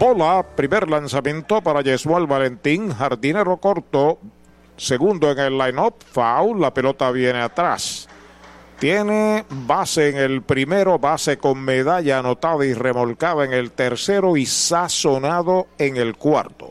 Bola, 0.00 0.42
primer 0.56 0.88
lanzamiento 0.88 1.60
para 1.60 1.82
Yesual 1.82 2.26
Valentín, 2.26 2.90
jardinero 2.90 3.58
corto, 3.58 4.18
segundo 4.78 5.30
en 5.30 5.38
el 5.38 5.58
line-up, 5.58 5.96
foul, 6.10 6.58
la 6.58 6.72
pelota 6.72 7.10
viene 7.10 7.42
atrás. 7.42 8.08
Tiene 8.78 9.44
base 9.50 10.08
en 10.08 10.16
el 10.16 10.40
primero, 10.40 10.98
base 10.98 11.36
con 11.36 11.60
medalla 11.60 12.20
anotada 12.20 12.64
y 12.64 12.72
remolcada 12.72 13.44
en 13.44 13.52
el 13.52 13.72
tercero 13.72 14.38
y 14.38 14.46
sazonado 14.46 15.66
en 15.76 15.98
el 15.98 16.16
cuarto. 16.16 16.70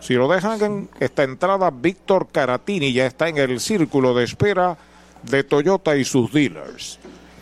Si 0.00 0.14
lo 0.14 0.26
dejan 0.26 0.62
en 0.62 0.88
esta 0.98 1.24
entrada, 1.24 1.70
Víctor 1.70 2.28
Caratini 2.32 2.94
ya 2.94 3.04
está 3.04 3.28
en 3.28 3.36
el 3.36 3.60
círculo 3.60 4.14
de 4.14 4.24
espera 4.24 4.78
de 5.24 5.44
Toyota 5.44 5.94
y 5.94 6.06
sus 6.06 6.32
dealers. 6.32 6.99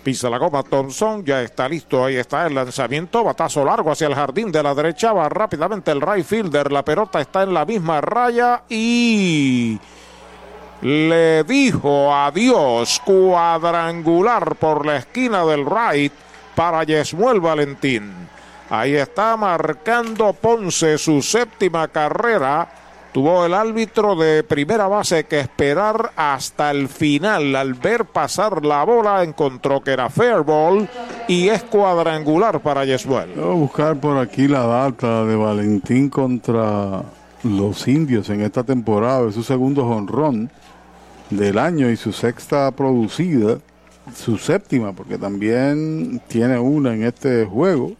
Pisa 0.09 0.30
la 0.30 0.39
goma. 0.39 0.62
Thompson, 0.62 1.22
ya 1.22 1.43
está 1.43 1.68
listo, 1.68 2.02
ahí 2.02 2.16
está 2.16 2.47
el 2.47 2.55
lanzamiento, 2.55 3.22
batazo 3.22 3.62
largo 3.62 3.90
hacia 3.90 4.06
el 4.06 4.14
jardín 4.14 4.51
de 4.51 4.62
la 4.62 4.74
derecha, 4.74 5.12
va 5.12 5.28
rápidamente 5.28 5.90
el 5.90 6.01
right 6.01 6.24
fielder, 6.24 6.72
la 6.72 6.82
pelota 6.82 7.20
está 7.20 7.43
en 7.43 7.52
la 7.52 7.66
misma 7.66 8.01
raya 8.01 8.62
y 8.70 9.78
le 10.80 11.44
dijo 11.44 12.14
adiós 12.14 13.02
cuadrangular 13.05 14.56
por 14.56 14.86
la 14.86 14.97
esquina 14.97 15.44
del 15.44 15.66
right 15.66 16.14
para 16.55 16.85
Yesmuel 16.85 17.40
Valentín. 17.40 18.10
Ahí 18.70 18.94
está 18.94 19.36
marcando 19.36 20.32
Ponce 20.32 20.97
su 20.97 21.20
séptima 21.20 21.86
carrera 21.89 22.66
Tuvo 23.19 23.45
el 23.45 23.53
árbitro 23.53 24.15
de 24.15 24.45
primera 24.45 24.86
base 24.86 25.24
que 25.24 25.40
esperar 25.40 26.12
hasta 26.15 26.70
el 26.70 26.86
final. 26.86 27.57
Al 27.57 27.74
ver 27.74 28.05
pasar 28.05 28.65
la 28.65 28.85
bola, 28.85 29.24
encontró 29.24 29.81
que 29.81 29.90
era 29.90 30.09
fair 30.09 30.43
ball 30.43 30.89
y 31.27 31.49
es 31.49 31.65
cuadrangular 31.65 32.61
para 32.61 32.85
Yesuel. 32.85 33.32
Voy 33.35 33.45
a 33.45 33.55
buscar 33.55 33.99
por 33.99 34.19
aquí 34.19 34.47
la 34.47 34.65
data 34.65 35.24
de 35.24 35.35
Valentín 35.35 36.11
contra 36.11 37.03
los 37.43 37.89
indios 37.89 38.31
en 38.31 38.43
esta 38.43 38.62
temporada. 38.62 39.28
Es 39.28 39.35
su 39.35 39.43
segundo 39.43 39.85
jonrón 39.85 40.49
del 41.28 41.59
año 41.59 41.90
y 41.90 41.97
su 41.97 42.12
sexta 42.12 42.70
producida, 42.70 43.59
su 44.15 44.39
séptima, 44.39 44.93
porque 44.93 45.19
también 45.19 46.23
tiene 46.28 46.57
una 46.57 46.95
en 46.95 47.03
este 47.03 47.45
juego. 47.47 47.90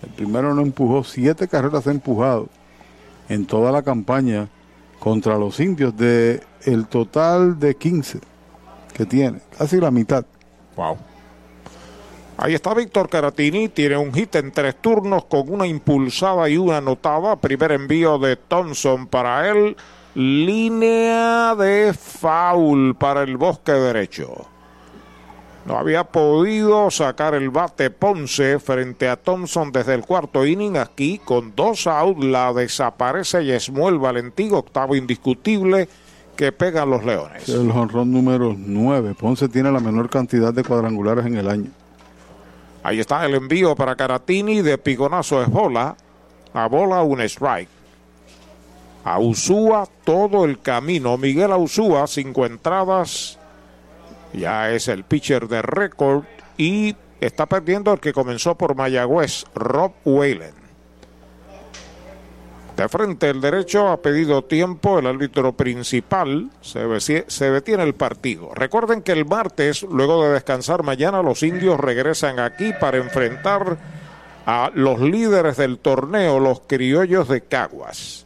El 0.00 0.10
primero 0.10 0.54
no 0.54 0.62
empujó, 0.62 1.02
siete 1.02 1.48
carreras 1.48 1.88
ha 1.88 1.90
empujado 1.90 2.48
en 3.28 3.46
toda 3.46 3.72
la 3.72 3.82
campaña 3.82 4.48
contra 4.98 5.38
los 5.38 5.60
indios 5.60 5.96
de 5.96 6.42
el 6.62 6.86
total 6.86 7.58
de 7.58 7.76
15 7.76 8.20
que 8.94 9.06
tiene, 9.06 9.40
casi 9.58 9.78
la 9.80 9.90
mitad. 9.90 10.24
Wow. 10.76 10.96
Ahí 12.36 12.54
está 12.54 12.74
Víctor 12.74 13.08
Caratini, 13.08 13.68
tiene 13.68 13.96
un 13.96 14.12
hit 14.12 14.34
en 14.36 14.50
tres 14.50 14.76
turnos 14.80 15.26
con 15.26 15.52
una 15.52 15.66
impulsada 15.66 16.48
y 16.48 16.56
una 16.56 16.78
anotada. 16.78 17.36
Primer 17.36 17.72
envío 17.72 18.18
de 18.18 18.36
Thompson 18.36 19.06
para 19.06 19.48
él. 19.48 19.76
Línea 20.14 21.54
de 21.54 21.92
foul 21.92 22.96
para 22.96 23.22
el 23.22 23.36
bosque 23.36 23.72
derecho. 23.72 24.46
No 25.66 25.78
había 25.78 26.04
podido 26.04 26.90
sacar 26.90 27.34
el 27.34 27.48
bate 27.48 27.88
Ponce 27.88 28.58
frente 28.58 29.08
a 29.08 29.16
Thompson 29.16 29.72
desde 29.72 29.94
el 29.94 30.04
cuarto 30.04 30.44
inning. 30.44 30.76
Aquí 30.76 31.18
con 31.24 31.54
dos 31.56 31.86
outs 31.86 32.22
la 32.22 32.52
desaparece 32.52 33.46
Yesmuel 33.46 33.98
Valentín, 33.98 34.52
octavo 34.52 34.94
indiscutible 34.94 35.88
que 36.36 36.52
pegan 36.52 36.90
los 36.90 37.04
Leones. 37.04 37.48
El 37.48 37.72
jonrón 37.72 38.12
número 38.12 38.54
9. 38.56 39.14
Ponce 39.18 39.48
tiene 39.48 39.72
la 39.72 39.80
menor 39.80 40.10
cantidad 40.10 40.52
de 40.52 40.64
cuadrangulares 40.64 41.24
en 41.24 41.36
el 41.36 41.48
año. 41.48 41.70
Ahí 42.82 43.00
está 43.00 43.24
el 43.24 43.34
envío 43.34 43.74
para 43.74 43.96
Caratini 43.96 44.60
de 44.60 44.76
piconazo 44.76 45.42
es 45.42 45.48
bola. 45.48 45.96
A 46.52 46.68
bola 46.68 47.02
un 47.02 47.22
strike. 47.22 47.70
A 49.02 49.18
Usúa 49.18 49.88
todo 50.04 50.44
el 50.44 50.60
camino. 50.60 51.16
Miguel 51.16 51.52
Usúa, 51.52 52.06
cinco 52.06 52.44
entradas 52.44 53.38
ya 54.34 54.70
es 54.70 54.88
el 54.88 55.04
pitcher 55.04 55.48
de 55.48 55.62
récord 55.62 56.24
y 56.56 56.96
está 57.20 57.46
perdiendo 57.46 57.92
el 57.92 58.00
que 58.00 58.12
comenzó 58.12 58.56
por 58.56 58.74
Mayagüez, 58.74 59.44
Rob 59.54 59.92
Whalen. 60.04 60.64
De 62.76 62.88
frente 62.88 63.30
el 63.30 63.40
derecho 63.40 63.88
ha 63.88 64.02
pedido 64.02 64.42
tiempo 64.42 64.98
el 64.98 65.06
árbitro 65.06 65.52
principal, 65.52 66.50
se, 66.60 67.24
se 67.28 67.50
detiene 67.50 67.84
el 67.84 67.94
partido. 67.94 68.52
Recuerden 68.52 69.02
que 69.02 69.12
el 69.12 69.24
martes, 69.24 69.84
luego 69.84 70.24
de 70.24 70.32
descansar 70.32 70.82
mañana, 70.82 71.22
los 71.22 71.44
indios 71.44 71.78
regresan 71.78 72.40
aquí 72.40 72.72
para 72.80 72.96
enfrentar 72.96 73.78
a 74.44 74.72
los 74.74 75.00
líderes 75.00 75.56
del 75.56 75.78
torneo, 75.78 76.40
los 76.40 76.62
criollos 76.66 77.28
de 77.28 77.42
Caguas. 77.42 78.23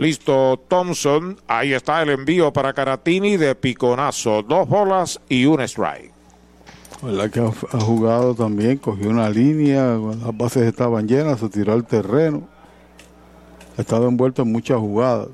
Listo 0.00 0.58
Thompson. 0.66 1.38
Ahí 1.46 1.74
está 1.74 2.00
el 2.00 2.08
envío 2.08 2.50
para 2.54 2.72
Caratini 2.72 3.36
de 3.36 3.54
piconazo. 3.54 4.42
Dos 4.42 4.66
bolas 4.66 5.20
y 5.28 5.44
un 5.44 5.60
strike. 5.60 6.10
La 7.02 7.28
que 7.28 7.40
ha, 7.40 7.80
jugado 7.80 8.34
también, 8.34 8.78
cogió 8.78 9.10
una 9.10 9.28
línea, 9.28 9.98
las 9.98 10.34
bases 10.34 10.62
estaban 10.62 11.06
llenas, 11.06 11.40
se 11.40 11.50
tiró 11.50 11.74
al 11.74 11.86
terreno. 11.86 12.48
Ha 13.76 13.82
estado 13.82 14.08
envuelto 14.08 14.40
en 14.40 14.50
muchas 14.50 14.78
jugadas. 14.78 15.28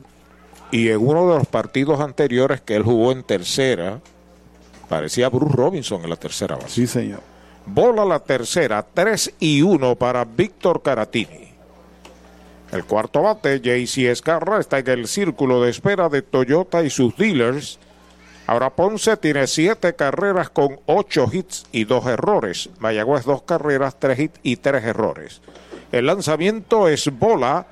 Y 0.72 0.88
en 0.88 0.98
uno 0.98 1.30
de 1.30 1.38
los 1.38 1.46
partidos 1.46 2.00
anteriores 2.00 2.60
que 2.60 2.74
él 2.74 2.82
jugó 2.82 3.12
en 3.12 3.22
tercera, 3.22 4.00
parecía 4.88 5.28
Bruce 5.28 5.54
Robinson 5.54 6.02
en 6.02 6.10
la 6.10 6.16
tercera 6.16 6.56
base. 6.56 6.70
Sí, 6.70 6.86
señor. 6.88 7.20
Bola 7.66 8.04
la 8.04 8.18
tercera, 8.18 8.84
3 8.92 9.34
y 9.38 9.62
1 9.62 9.94
para 9.94 10.24
Víctor 10.24 10.82
Caratini. 10.82 11.55
El 12.72 12.84
cuarto 12.84 13.22
bate, 13.22 13.60
JC 13.60 14.10
Escarra, 14.10 14.58
está 14.58 14.78
en 14.78 14.88
el 14.88 15.06
círculo 15.06 15.62
de 15.62 15.70
espera 15.70 16.08
de 16.08 16.22
Toyota 16.22 16.82
y 16.82 16.90
sus 16.90 17.16
dealers. 17.16 17.78
Ahora 18.46 18.70
Ponce 18.70 19.16
tiene 19.16 19.46
siete 19.46 19.94
carreras 19.94 20.50
con 20.50 20.78
ocho 20.86 21.26
hits 21.32 21.66
y 21.72 21.84
dos 21.84 22.06
errores. 22.06 22.70
Mayagüez 22.78 23.24
dos 23.24 23.42
carreras, 23.42 23.96
tres 23.98 24.18
hits 24.18 24.40
y 24.42 24.56
tres 24.56 24.84
errores. 24.84 25.40
El 25.92 26.06
lanzamiento 26.06 26.88
es 26.88 27.10
bola. 27.16 27.66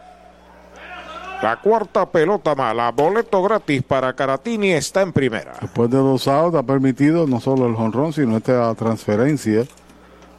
La 1.43 1.61
cuarta 1.61 2.11
pelota 2.11 2.55
mala, 2.55 2.91
boleto 2.91 3.43
gratis 3.43 3.83
para 3.83 4.15
Caratini 4.15 4.71
está 4.71 5.03
en 5.03 5.13
primera. 5.13 5.55
Después 5.61 5.91
de 5.91 5.99
dos 5.99 6.27
outs 6.27 6.57
ha 6.57 6.63
permitido 6.63 7.27
no 7.27 7.41
solo 7.41 7.67
el 7.67 7.75
jonrón, 7.75 8.13
sino 8.13 8.37
esta 8.37 8.75
transferencia. 8.75 9.67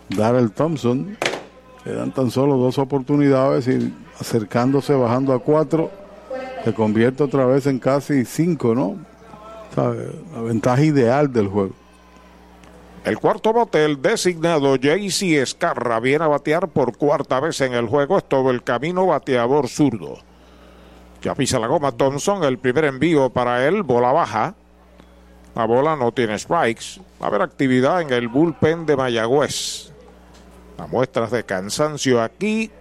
Darrell 0.09 0.51
Thompson. 0.51 1.17
Le 1.83 1.93
dan 1.93 2.11
tan 2.11 2.31
solo 2.31 2.57
dos 2.57 2.79
oportunidades 2.79 3.67
y 3.67 3.93
acercándose, 4.19 4.93
bajando 4.93 5.33
a 5.33 5.39
cuatro, 5.39 5.91
se 6.63 6.73
convierte 6.73 7.23
otra 7.23 7.45
vez 7.45 7.67
en 7.67 7.79
casi 7.79 8.25
cinco, 8.25 8.73
¿no? 8.73 8.97
La 9.75 10.41
ventaja 10.41 10.81
ideal 10.81 11.31
del 11.31 11.47
juego. 11.47 11.73
El 13.03 13.19
cuarto 13.19 13.53
bate, 13.53 13.85
el 13.85 14.01
designado 14.01 14.75
JC 14.77 15.37
Escarra, 15.41 15.99
viene 15.99 16.25
a 16.25 16.27
batear 16.27 16.69
por 16.69 16.97
cuarta 16.97 17.39
vez 17.39 17.61
en 17.61 17.73
el 17.73 17.87
juego. 17.87 18.17
Es 18.17 18.23
todo 18.23 18.49
el 18.49 18.63
camino 18.63 19.05
bateador 19.05 19.67
zurdo. 19.67 20.17
Ya 21.21 21.35
pisa 21.35 21.59
la 21.59 21.67
goma 21.67 21.91
Thompson, 21.91 22.43
el 22.43 22.57
primer 22.57 22.85
envío 22.85 23.29
para 23.29 23.67
él, 23.67 23.83
bola 23.83 24.11
baja. 24.11 24.55
La 25.55 25.65
bola 25.65 25.95
no 25.95 26.11
tiene 26.13 26.39
strikes. 26.39 26.99
Va 27.21 27.27
a 27.27 27.29
haber 27.29 27.43
actividad 27.43 28.01
en 28.01 28.11
el 28.11 28.27
bullpen 28.27 28.87
de 28.87 28.95
Mayagüez. 28.95 29.91
Las 30.77 30.89
muestras 30.89 31.29
de 31.29 31.43
cansancio 31.43 32.21
aquí 32.21 32.71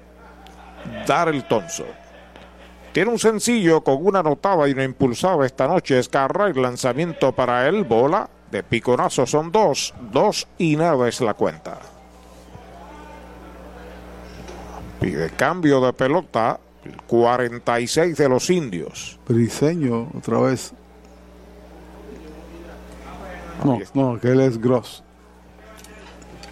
Darrell 1.07 1.45
Thompson. 1.45 1.87
Tiene 2.93 3.11
un 3.11 3.19
sencillo 3.19 3.83
con 3.83 3.99
una 4.01 4.21
anotada 4.21 4.69
y 4.69 4.73
una 4.73 4.85
impulsada 4.85 5.45
esta 5.45 5.67
noche. 5.67 5.99
Escarra 5.99 6.47
el 6.47 6.63
lanzamiento 6.63 7.33
para 7.33 7.67
él. 7.69 7.85
Bola 7.85 8.31
de 8.51 8.63
piconazo 8.63 9.27
son 9.27 9.51
dos. 9.51 9.93
Dos 10.13 10.47
y 10.59 10.77
nada 10.77 11.09
es 11.09 11.21
la 11.21 11.35
cuenta. 11.35 11.81
Pide 15.01 15.31
cambio 15.31 15.81
de 15.81 15.93
pelota. 15.93 16.61
46 17.07 18.17
de 18.17 18.29
los 18.29 18.51
indios. 18.51 19.19
Briseño 19.27 20.11
otra 20.17 20.39
vez. 20.41 20.73
No, 23.65 23.79
no, 23.95 24.13
aquel 24.13 24.41
es 24.41 24.61
Gross. 24.61 25.03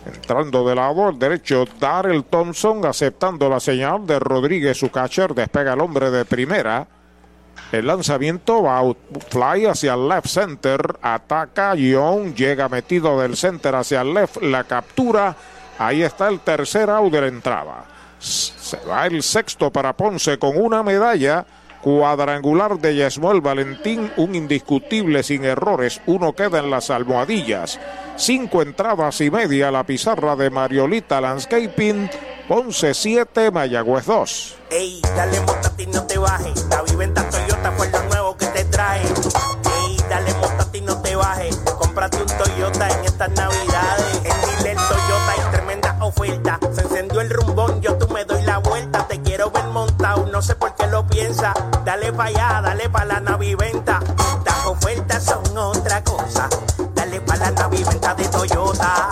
Entrando 0.06 0.66
de 0.66 0.74
lado 0.74 1.08
el 1.08 1.18
derecho, 1.18 1.64
Darrell 1.78 2.24
Thompson 2.24 2.84
aceptando 2.84 3.48
la 3.48 3.60
señal 3.60 4.06
de 4.06 4.18
Rodríguez, 4.18 4.76
su 4.76 4.90
catcher, 4.90 5.34
despega 5.34 5.74
el 5.74 5.80
hombre 5.80 6.10
de 6.10 6.24
primera. 6.24 6.86
El 7.70 7.86
lanzamiento 7.86 8.62
va 8.62 8.78
out 8.78 8.98
fly 9.30 9.66
hacia 9.66 9.94
el 9.94 10.08
left 10.08 10.26
center, 10.26 10.96
ataca 11.00 11.74
Young, 11.74 12.34
llega 12.34 12.68
metido 12.68 13.20
del 13.20 13.36
center 13.36 13.74
hacia 13.76 14.00
el 14.00 14.12
left, 14.12 14.42
la 14.42 14.64
captura. 14.64 15.36
Ahí 15.78 16.02
está 16.02 16.28
el 16.28 16.40
tercer 16.40 16.90
out 16.90 17.12
de 17.12 17.20
la 17.20 17.28
entrada. 17.28 17.84
Se 18.18 18.78
va 18.84 19.06
el 19.06 19.22
sexto 19.22 19.70
para 19.70 19.92
Ponce 19.94 20.38
con 20.38 20.56
una 20.56 20.82
medalla 20.82 21.46
cuadrangular 21.82 22.78
de 22.78 22.96
Yasmuel 22.96 23.40
Valentín, 23.40 24.10
un 24.16 24.34
indiscutible 24.34 25.22
sin 25.22 25.44
errores, 25.44 26.00
uno 26.06 26.32
queda 26.32 26.60
en 26.60 26.70
las 26.70 26.90
almohadillas. 26.90 27.78
Cinco 28.22 28.62
entradas 28.62 29.20
y 29.20 29.32
media 29.32 29.72
la 29.72 29.82
pizarra 29.82 30.36
de 30.36 30.48
Mariolita 30.48 31.20
Landscaping, 31.20 32.08
Ponce 32.46 32.94
7, 32.94 33.50
Mayagüez 33.50 34.06
2. 34.06 34.56
Ey, 34.70 35.02
dale 35.16 35.40
ti 35.76 35.86
no 35.88 36.06
te 36.06 36.18
bajes, 36.18 36.64
la 36.70 36.82
viventa 36.82 37.28
Toyota 37.28 37.72
fue 37.72 37.90
lo 37.90 38.00
nuevo 38.04 38.36
que 38.36 38.46
te 38.46 38.64
trae. 38.66 39.02
Ey, 39.02 39.96
dale 40.08 40.32
ti 40.70 40.80
no 40.82 41.02
te 41.02 41.16
bajes, 41.16 41.56
cómprate 41.76 42.18
un 42.18 42.28
Toyota 42.28 42.88
en 42.90 43.04
estas 43.06 43.30
navidades. 43.32 44.20
En 44.22 44.58
Dile 44.58 44.76
Toyota 44.76 45.32
hay 45.32 45.50
tremenda 45.50 45.98
oferta, 46.00 46.60
se 46.72 46.82
encendió 46.82 47.22
el 47.22 47.28
rumbón, 47.28 47.80
yo 47.80 47.98
tú 47.98 48.06
me 48.14 48.24
doy 48.24 48.44
la 48.44 48.58
vuelta, 48.58 49.04
te 49.08 49.20
quiero 49.20 49.50
ver 49.50 49.64
montado, 49.64 50.26
no 50.26 50.40
sé 50.42 50.54
por 50.54 50.76
qué 50.76 50.86
lo 50.86 51.04
piensas 51.08 51.54
pa' 52.12 52.24
allá, 52.24 52.60
dale 52.62 52.88
pa' 52.88 53.04
la 53.04 53.18
naviventa. 53.18 53.98
Las 54.44 54.66
ofertas 54.66 55.24
son 55.24 55.56
otra 55.56 56.04
cosa. 56.04 56.48
De 58.82 58.88
Toyota. 58.88 59.11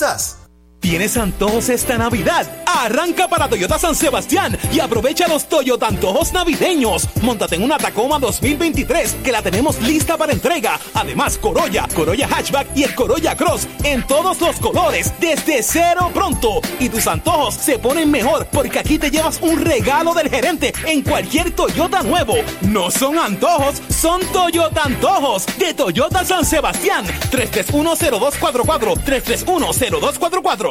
Kansas. 0.01 0.40
¿Tienes 0.81 1.15
antojos 1.15 1.69
esta 1.69 1.95
Navidad? 1.95 2.47
Arranca 2.65 3.27
para 3.27 3.47
Toyota 3.47 3.77
San 3.77 3.93
Sebastián 3.93 4.57
y 4.73 4.79
aprovecha 4.79 5.27
los 5.27 5.47
Toyota 5.47 5.85
antojos 5.85 6.33
navideños. 6.33 7.07
Móntate 7.21 7.55
en 7.55 7.61
una 7.63 7.77
Tacoma 7.77 8.17
2023 8.17 9.17
que 9.23 9.31
la 9.31 9.43
tenemos 9.43 9.79
lista 9.79 10.17
para 10.17 10.33
entrega. 10.33 10.79
Además, 10.95 11.37
Corolla, 11.37 11.87
Corolla 11.93 12.27
Hatchback 12.27 12.75
y 12.75 12.81
el 12.83 12.95
Corolla 12.95 13.37
Cross 13.37 13.67
en 13.83 14.01
todos 14.07 14.41
los 14.41 14.55
colores 14.55 15.13
desde 15.19 15.61
cero 15.61 16.09
pronto. 16.15 16.61
Y 16.79 16.89
tus 16.89 17.05
antojos 17.05 17.53
se 17.53 17.77
ponen 17.77 18.09
mejor 18.09 18.47
porque 18.51 18.79
aquí 18.79 18.97
te 18.97 19.11
llevas 19.11 19.39
un 19.43 19.63
regalo 19.63 20.15
del 20.15 20.29
gerente 20.29 20.73
en 20.87 21.03
cualquier 21.03 21.51
Toyota 21.51 22.01
nuevo. 22.01 22.33
No 22.61 22.89
son 22.89 23.19
antojos, 23.19 23.83
son 23.89 24.21
Toyota 24.33 24.81
antojos 24.85 25.45
de 25.59 25.75
Toyota 25.75 26.25
San 26.25 26.43
Sebastián. 26.43 27.05
3310244 27.29 28.95
3310244 29.05 30.70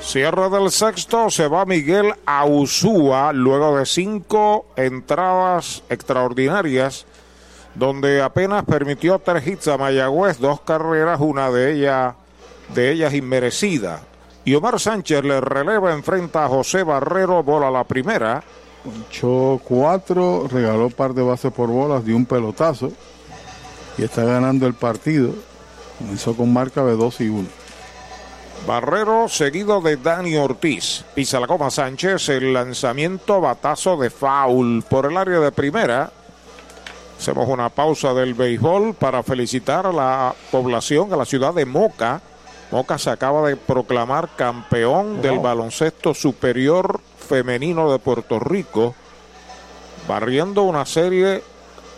Cierre 0.00 0.50
del 0.50 0.70
sexto, 0.70 1.30
se 1.30 1.48
va 1.48 1.64
Miguel 1.64 2.12
Ausúa 2.26 3.32
luego 3.32 3.78
de 3.78 3.86
cinco 3.86 4.66
entradas 4.76 5.82
extraordinarias 5.88 7.06
donde 7.78 8.22
apenas 8.22 8.64
permitió 8.64 9.18
tres 9.18 9.46
hits 9.46 9.68
a 9.68 9.76
Mayagüez, 9.76 10.38
dos 10.38 10.60
carreras, 10.60 11.20
una 11.20 11.50
de 11.50 11.74
ellas, 11.74 12.14
de 12.74 12.92
ellas 12.92 13.14
inmerecida. 13.14 14.00
Y 14.44 14.54
Omar 14.54 14.80
Sánchez 14.80 15.24
le 15.24 15.40
releva, 15.40 15.92
enfrenta 15.92 16.44
a 16.44 16.48
José 16.48 16.82
Barrero, 16.82 17.42
bola 17.42 17.70
la 17.70 17.84
primera. 17.84 18.42
Echó 19.08 19.60
cuatro, 19.64 20.46
regaló 20.48 20.88
par 20.90 21.12
de 21.12 21.22
bases 21.22 21.52
por 21.52 21.68
bolas, 21.68 22.04
dio 22.04 22.16
un 22.16 22.24
pelotazo 22.24 22.92
y 23.98 24.04
está 24.04 24.24
ganando 24.24 24.66
el 24.66 24.74
partido. 24.74 25.32
Comenzó 25.98 26.36
con 26.36 26.52
marca 26.52 26.84
de 26.84 26.96
2 26.96 27.20
y 27.22 27.28
1. 27.28 27.48
Barrero 28.66 29.28
seguido 29.28 29.80
de 29.80 29.96
Dani 29.96 30.36
Ortiz. 30.36 31.04
Pisa 31.14 31.40
la 31.40 31.46
coma 31.46 31.70
Sánchez, 31.70 32.28
el 32.30 32.52
lanzamiento 32.52 33.40
batazo 33.40 33.96
de 33.96 34.10
foul 34.10 34.82
por 34.88 35.06
el 35.06 35.16
área 35.16 35.40
de 35.40 35.52
primera. 35.52 36.10
Hacemos 37.18 37.48
una 37.48 37.70
pausa 37.70 38.12
del 38.12 38.34
béisbol 38.34 38.94
para 38.94 39.22
felicitar 39.22 39.86
a 39.86 39.92
la 39.92 40.34
población, 40.50 41.12
a 41.12 41.16
la 41.16 41.24
ciudad 41.24 41.54
de 41.54 41.64
Moca. 41.64 42.20
Moca 42.70 42.98
se 42.98 43.10
acaba 43.10 43.48
de 43.48 43.56
proclamar 43.56 44.30
campeón 44.36 45.22
del 45.22 45.38
baloncesto 45.38 46.14
superior 46.14 47.00
femenino 47.18 47.90
de 47.90 47.98
Puerto 47.98 48.38
Rico, 48.38 48.94
barriendo 50.06 50.62
una 50.64 50.84
serie 50.84 51.42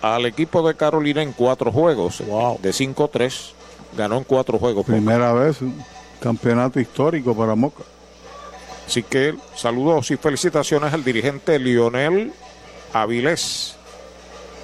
al 0.03 0.24
equipo 0.27 0.66
de 0.66 0.77
Carolina 0.77 1.23
en 1.23 1.32
cuatro 1.32 1.73
juegos, 1.73 2.19
de 2.19 2.70
5-3. 2.70 3.53
Ganó 3.97 4.19
en 4.19 4.24
cuatro 4.24 4.59
juegos. 4.59 4.86
Primera 4.86 5.32
vez, 5.32 5.61
un 5.62 5.82
campeonato 6.20 6.78
histórico 6.78 7.35
para 7.35 7.55
Moca. 7.55 7.82
Así 8.86 9.03
que 9.03 9.35
saludos 9.55 10.11
y 10.11 10.16
felicitaciones 10.16 10.95
al 10.95 11.05
dirigente 11.05 11.59
Lionel 11.59 12.32
Avilés 12.93 13.78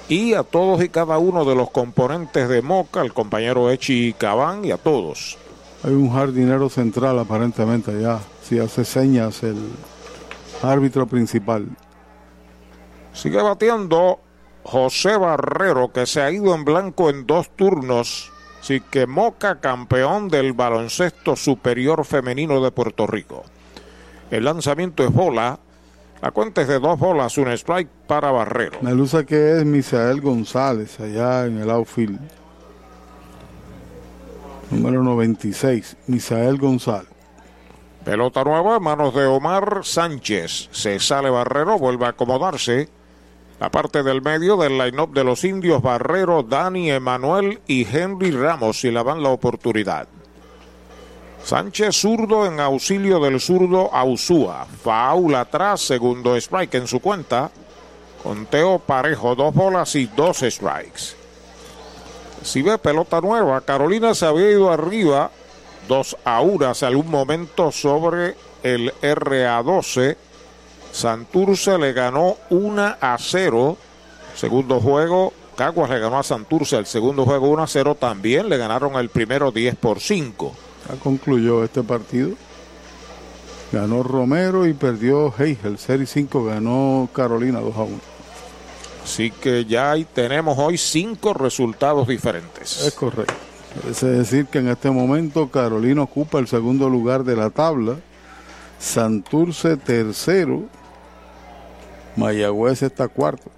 y 0.07 0.33
a 0.33 0.43
todos 0.43 0.83
y 0.83 0.89
cada 0.89 1.17
uno 1.17 1.45
de 1.45 1.55
los 1.55 1.71
componentes 1.71 2.47
de 2.47 2.61
Moca, 2.61 3.01
al 3.01 3.13
compañero 3.13 3.71
Echi 3.71 4.13
Cabán 4.13 4.65
y 4.65 4.71
a 4.71 4.77
todos. 4.77 5.37
Hay 5.83 5.93
un 5.93 6.11
jardinero 6.11 6.69
central 6.69 7.19
aparentemente 7.19 7.91
allá, 7.91 8.19
si 8.43 8.59
hace 8.59 8.85
señas 8.85 9.43
el 9.43 9.57
árbitro 10.61 11.07
principal. 11.07 11.67
Sigue 13.13 13.41
batiendo 13.41 14.19
José 14.63 15.17
Barrero, 15.17 15.91
que 15.91 16.05
se 16.05 16.21
ha 16.21 16.31
ido 16.31 16.53
en 16.53 16.65
blanco 16.65 17.09
en 17.09 17.25
dos 17.25 17.49
turnos. 17.55 18.31
Así 18.59 18.81
que 18.81 19.05
Moca, 19.05 19.59
campeón 19.59 20.27
del 20.27 20.53
baloncesto 20.53 21.35
superior 21.35 22.03
femenino 22.03 22.63
de 22.63 22.71
Puerto 22.71 23.05
Rico. 23.05 23.43
El 24.31 24.45
lanzamiento 24.45 25.03
es 25.03 25.13
bola. 25.13 25.59
La 26.21 26.31
cuenta 26.31 26.61
es 26.61 26.67
de 26.67 26.79
dos 26.79 26.97
bolas, 26.97 27.37
un 27.37 27.49
strike 27.49 27.89
para 28.07 28.31
Barrero. 28.31 28.79
Me 28.81 28.93
luce 28.93 29.25
que 29.25 29.57
es 29.57 29.65
Misael 29.65 30.21
González 30.21 30.99
allá 30.99 31.45
en 31.45 31.59
el 31.59 31.69
outfield. 31.69 32.19
Número 34.71 35.03
96, 35.03 35.97
Misael 36.07 36.57
González. 36.57 37.09
Pelota 38.03 38.43
nueva, 38.43 38.79
manos 38.79 39.13
de 39.15 39.25
Omar 39.25 39.81
Sánchez. 39.83 40.69
Se 40.71 40.99
sale 40.99 41.29
Barrero, 41.29 41.79
vuelve 41.79 42.05
a 42.05 42.09
acomodarse. 42.09 42.89
La 43.59 43.71
parte 43.71 44.03
del 44.03 44.21
medio 44.21 44.57
del 44.57 44.77
line-up 44.77 45.13
de 45.13 45.23
los 45.23 45.43
indios, 45.43 45.81
Barrero, 45.81 46.43
Dani, 46.43 46.91
Emanuel 46.91 47.61
y 47.67 47.85
Henry 47.85 48.31
Ramos, 48.31 48.81
si 48.81 48.91
le 48.91 49.03
dan 49.03 49.23
la 49.23 49.29
oportunidad. 49.29 50.07
Sánchez 51.45 52.01
zurdo 52.01 52.47
en 52.47 52.59
auxilio 52.59 53.19
del 53.19 53.39
zurdo 53.39 53.93
Ausúa. 53.93 54.65
Faul 54.65 55.35
atrás, 55.35 55.79
segundo 55.81 56.35
strike 56.35 56.73
en 56.73 56.87
su 56.87 56.99
cuenta. 56.99 57.51
Conteo 58.23 58.79
parejo, 58.79 59.35
dos 59.35 59.53
bolas 59.53 59.93
y 59.95 60.07
dos 60.07 60.37
strikes. 60.39 61.13
Si 62.41 62.63
ve 62.63 62.79
pelota 62.79 63.21
nueva, 63.21 63.61
Carolina 63.61 64.15
se 64.15 64.25
había 64.25 64.49
ido 64.49 64.71
arriba 64.71 65.29
dos 65.87 66.17
a 66.25 66.41
1 66.41 66.65
hace 66.67 66.87
algún 66.87 67.11
momento 67.11 67.71
sobre 67.71 68.35
el 68.63 68.91
RA12. 69.03 70.17
Santurce 70.91 71.77
le 71.77 71.93
ganó 71.93 72.37
1 72.49 72.95
a 72.99 73.17
0. 73.19 73.77
Segundo 74.35 74.79
juego, 74.79 75.31
Caguas 75.55 75.91
le 75.91 75.99
ganó 75.99 76.17
a 76.17 76.23
Santurce 76.23 76.77
el 76.77 76.87
segundo 76.87 77.23
juego 77.23 77.49
1 77.49 77.61
a 77.61 77.67
0. 77.67 77.97
También 77.99 78.49
le 78.49 78.57
ganaron 78.57 78.95
el 78.95 79.09
primero 79.09 79.51
10 79.51 79.75
por 79.75 79.99
5. 79.99 80.55
Ya 80.87 80.95
concluyó 80.95 81.63
este 81.63 81.83
partido. 81.83 82.31
Ganó 83.71 84.03
Romero 84.03 84.67
y 84.67 84.73
perdió 84.73 85.33
Heigel. 85.37 85.77
Serie 85.77 86.05
5 86.05 86.45
ganó 86.45 87.09
Carolina 87.13 87.59
2 87.59 87.75
a 87.75 87.83
1. 87.83 87.99
Así 89.03 89.31
que 89.31 89.65
ya 89.65 89.93
tenemos 90.13 90.57
hoy 90.57 90.77
cinco 90.77 91.33
resultados 91.33 92.07
diferentes. 92.07 92.85
Es 92.85 92.93
correcto. 92.93 93.33
Es 93.87 94.01
decir, 94.01 94.47
que 94.47 94.59
en 94.59 94.69
este 94.69 94.89
momento 94.89 95.49
Carolina 95.49 96.01
ocupa 96.01 96.39
el 96.39 96.47
segundo 96.47 96.89
lugar 96.89 97.23
de 97.23 97.35
la 97.35 97.49
tabla. 97.49 97.97
Santurce 98.79 99.77
tercero. 99.77 100.63
Mayagüez 102.15 102.81
está 102.81 103.07
cuarto. 103.07 103.51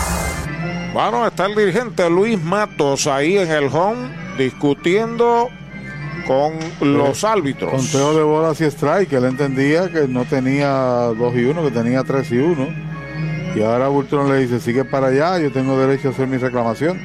Bueno, 0.93 1.25
está 1.25 1.45
el 1.45 1.55
dirigente 1.55 2.09
Luis 2.09 2.41
Matos 2.41 3.07
ahí 3.07 3.37
en 3.37 3.49
el 3.49 3.69
home 3.71 4.09
discutiendo 4.37 5.49
con 6.27 6.53
los 6.81 7.23
árbitros. 7.23 7.71
Conteo 7.71 8.13
de 8.13 8.23
bolas 8.23 8.59
y 8.59 8.65
strike. 8.65 9.13
Él 9.13 9.25
entendía 9.25 9.89
que 9.89 10.07
no 10.09 10.25
tenía 10.25 10.67
2 10.67 11.35
y 11.35 11.45
1, 11.45 11.63
que 11.63 11.71
tenía 11.71 12.03
3 12.03 12.31
y 12.33 12.37
1. 12.39 12.67
Y 13.55 13.61
ahora 13.63 13.87
Bultrón 13.87 14.29
le 14.29 14.39
dice, 14.39 14.59
sigue 14.59 14.83
para 14.83 15.07
allá, 15.07 15.39
yo 15.39 15.51
tengo 15.51 15.77
derecho 15.77 16.09
a 16.09 16.11
hacer 16.11 16.27
mi 16.27 16.37
reclamación. 16.37 16.99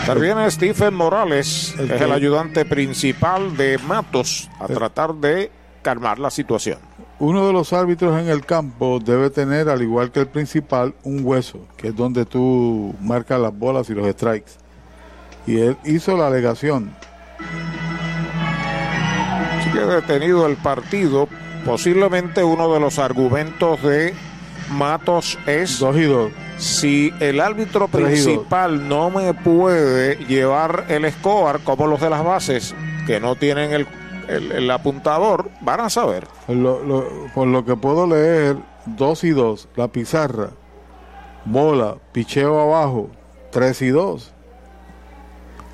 Interviene 0.00 0.50
Stephen 0.50 0.94
Morales, 0.94 1.74
el 1.78 1.90
es 1.90 2.00
el 2.00 2.12
ayudante 2.12 2.64
principal 2.64 3.56
de 3.56 3.78
Matos, 3.78 4.48
a 4.58 4.66
tratar 4.66 5.14
de 5.14 5.52
calmar 5.82 6.18
la 6.18 6.30
situación. 6.30 6.87
Uno 7.20 7.48
de 7.48 7.52
los 7.52 7.72
árbitros 7.72 8.20
en 8.20 8.28
el 8.28 8.46
campo 8.46 9.00
debe 9.04 9.28
tener, 9.28 9.68
al 9.68 9.82
igual 9.82 10.12
que 10.12 10.20
el 10.20 10.28
principal, 10.28 10.94
un 11.02 11.24
hueso, 11.24 11.58
que 11.76 11.88
es 11.88 11.96
donde 11.96 12.24
tú 12.24 12.94
marcas 13.00 13.40
las 13.40 13.56
bolas 13.56 13.90
y 13.90 13.94
los 13.94 14.08
strikes. 14.08 14.52
Y 15.44 15.58
él 15.58 15.76
hizo 15.84 16.16
la 16.16 16.28
alegación. 16.28 16.94
Sigue 19.64 19.80
detenido 19.80 20.46
el 20.46 20.56
partido. 20.58 21.28
Posiblemente 21.64 22.44
uno 22.44 22.72
de 22.72 22.78
los 22.78 23.00
argumentos 23.00 23.82
de 23.82 24.14
Matos 24.70 25.38
es... 25.44 25.80
Dos 25.80 25.96
y 25.96 26.04
dos. 26.04 26.30
Si 26.58 27.12
el 27.18 27.40
árbitro 27.40 27.88
principal 27.88 28.88
no 28.88 29.10
me 29.10 29.34
puede 29.34 30.24
llevar 30.26 30.84
el 30.88 31.10
score 31.10 31.60
como 31.64 31.88
los 31.88 32.00
de 32.00 32.10
las 32.10 32.24
bases, 32.24 32.76
que 33.08 33.18
no 33.18 33.34
tienen 33.34 33.72
el 33.72 33.86
el, 34.28 34.52
el, 34.52 34.70
apuntador, 34.70 35.50
van 35.60 35.80
a 35.80 35.90
saber. 35.90 36.26
Lo, 36.48 36.82
lo, 36.82 37.06
por 37.34 37.48
lo 37.48 37.64
que 37.64 37.76
puedo 37.76 38.06
leer, 38.06 38.56
2 38.86 39.24
y 39.24 39.30
2, 39.30 39.68
la 39.76 39.88
pizarra, 39.88 40.50
bola, 41.44 41.96
picheo 42.12 42.60
abajo, 42.60 43.10
3 43.50 43.82
y 43.82 43.88
2. 43.88 44.32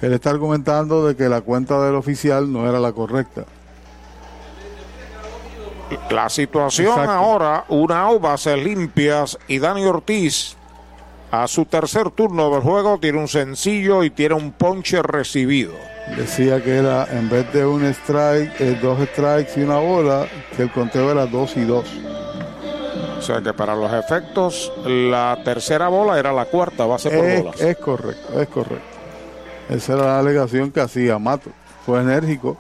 Él 0.03 0.13
está 0.13 0.31
argumentando 0.31 1.07
de 1.07 1.17
que 1.17 1.29
la 1.29 1.41
cuenta 1.41 1.81
del 1.85 1.95
oficial 1.95 2.53
no 2.53 2.69
era 2.69 2.79
la 2.79 2.93
correcta. 2.93 3.45
La 6.11 6.29
situación 6.29 6.89
Exacto. 6.89 7.13
ahora, 7.13 7.65
una 7.69 8.11
bases 8.19 8.63
limpias 8.63 9.39
y 9.49 9.59
Dani 9.59 9.85
Ortiz 9.85 10.57
a 11.31 11.49
su 11.49 11.65
tercer 11.65 12.11
turno 12.11 12.51
del 12.51 12.63
juego 12.63 12.99
tiene 12.99 13.19
un 13.19 13.29
sencillo 13.29 14.05
y 14.05 14.11
tiene 14.11 14.35
un 14.35 14.53
ponche 14.53 15.03
recibido. 15.03 15.73
Decía 16.17 16.63
que 16.63 16.77
era, 16.77 17.07
en 17.11 17.29
vez 17.29 17.51
de 17.53 17.65
un 17.65 17.85
strike, 17.85 18.61
eh, 18.61 18.79
dos 18.81 18.99
strikes 19.09 19.53
y 19.57 19.63
una 19.63 19.79
bola, 19.79 20.27
que 20.55 20.63
el 20.63 20.71
conteo 20.71 21.11
era 21.11 21.27
dos 21.27 21.57
y 21.57 21.65
dos. 21.65 21.87
O 23.19 23.23
sea 23.23 23.41
que 23.41 23.55
para 23.55 23.75
los 23.75 23.91
efectos, 23.93 24.71
la 24.85 25.39
tercera 25.43 25.89
bola 25.89 26.19
era 26.19 26.31
la 26.31 26.45
cuarta 26.45 26.85
base 26.85 27.11
por 27.11 27.25
es, 27.25 27.43
bolas. 27.43 27.61
Es 27.61 27.77
correcto, 27.79 28.41
es 28.41 28.49
correcto. 28.49 28.87
Esa 29.71 29.95
era 29.95 30.05
la 30.05 30.19
alegación 30.19 30.71
que 30.71 30.81
hacía 30.81 31.19
Mato. 31.19 31.51
Fue 31.87 32.01
enérgico. 32.01 32.59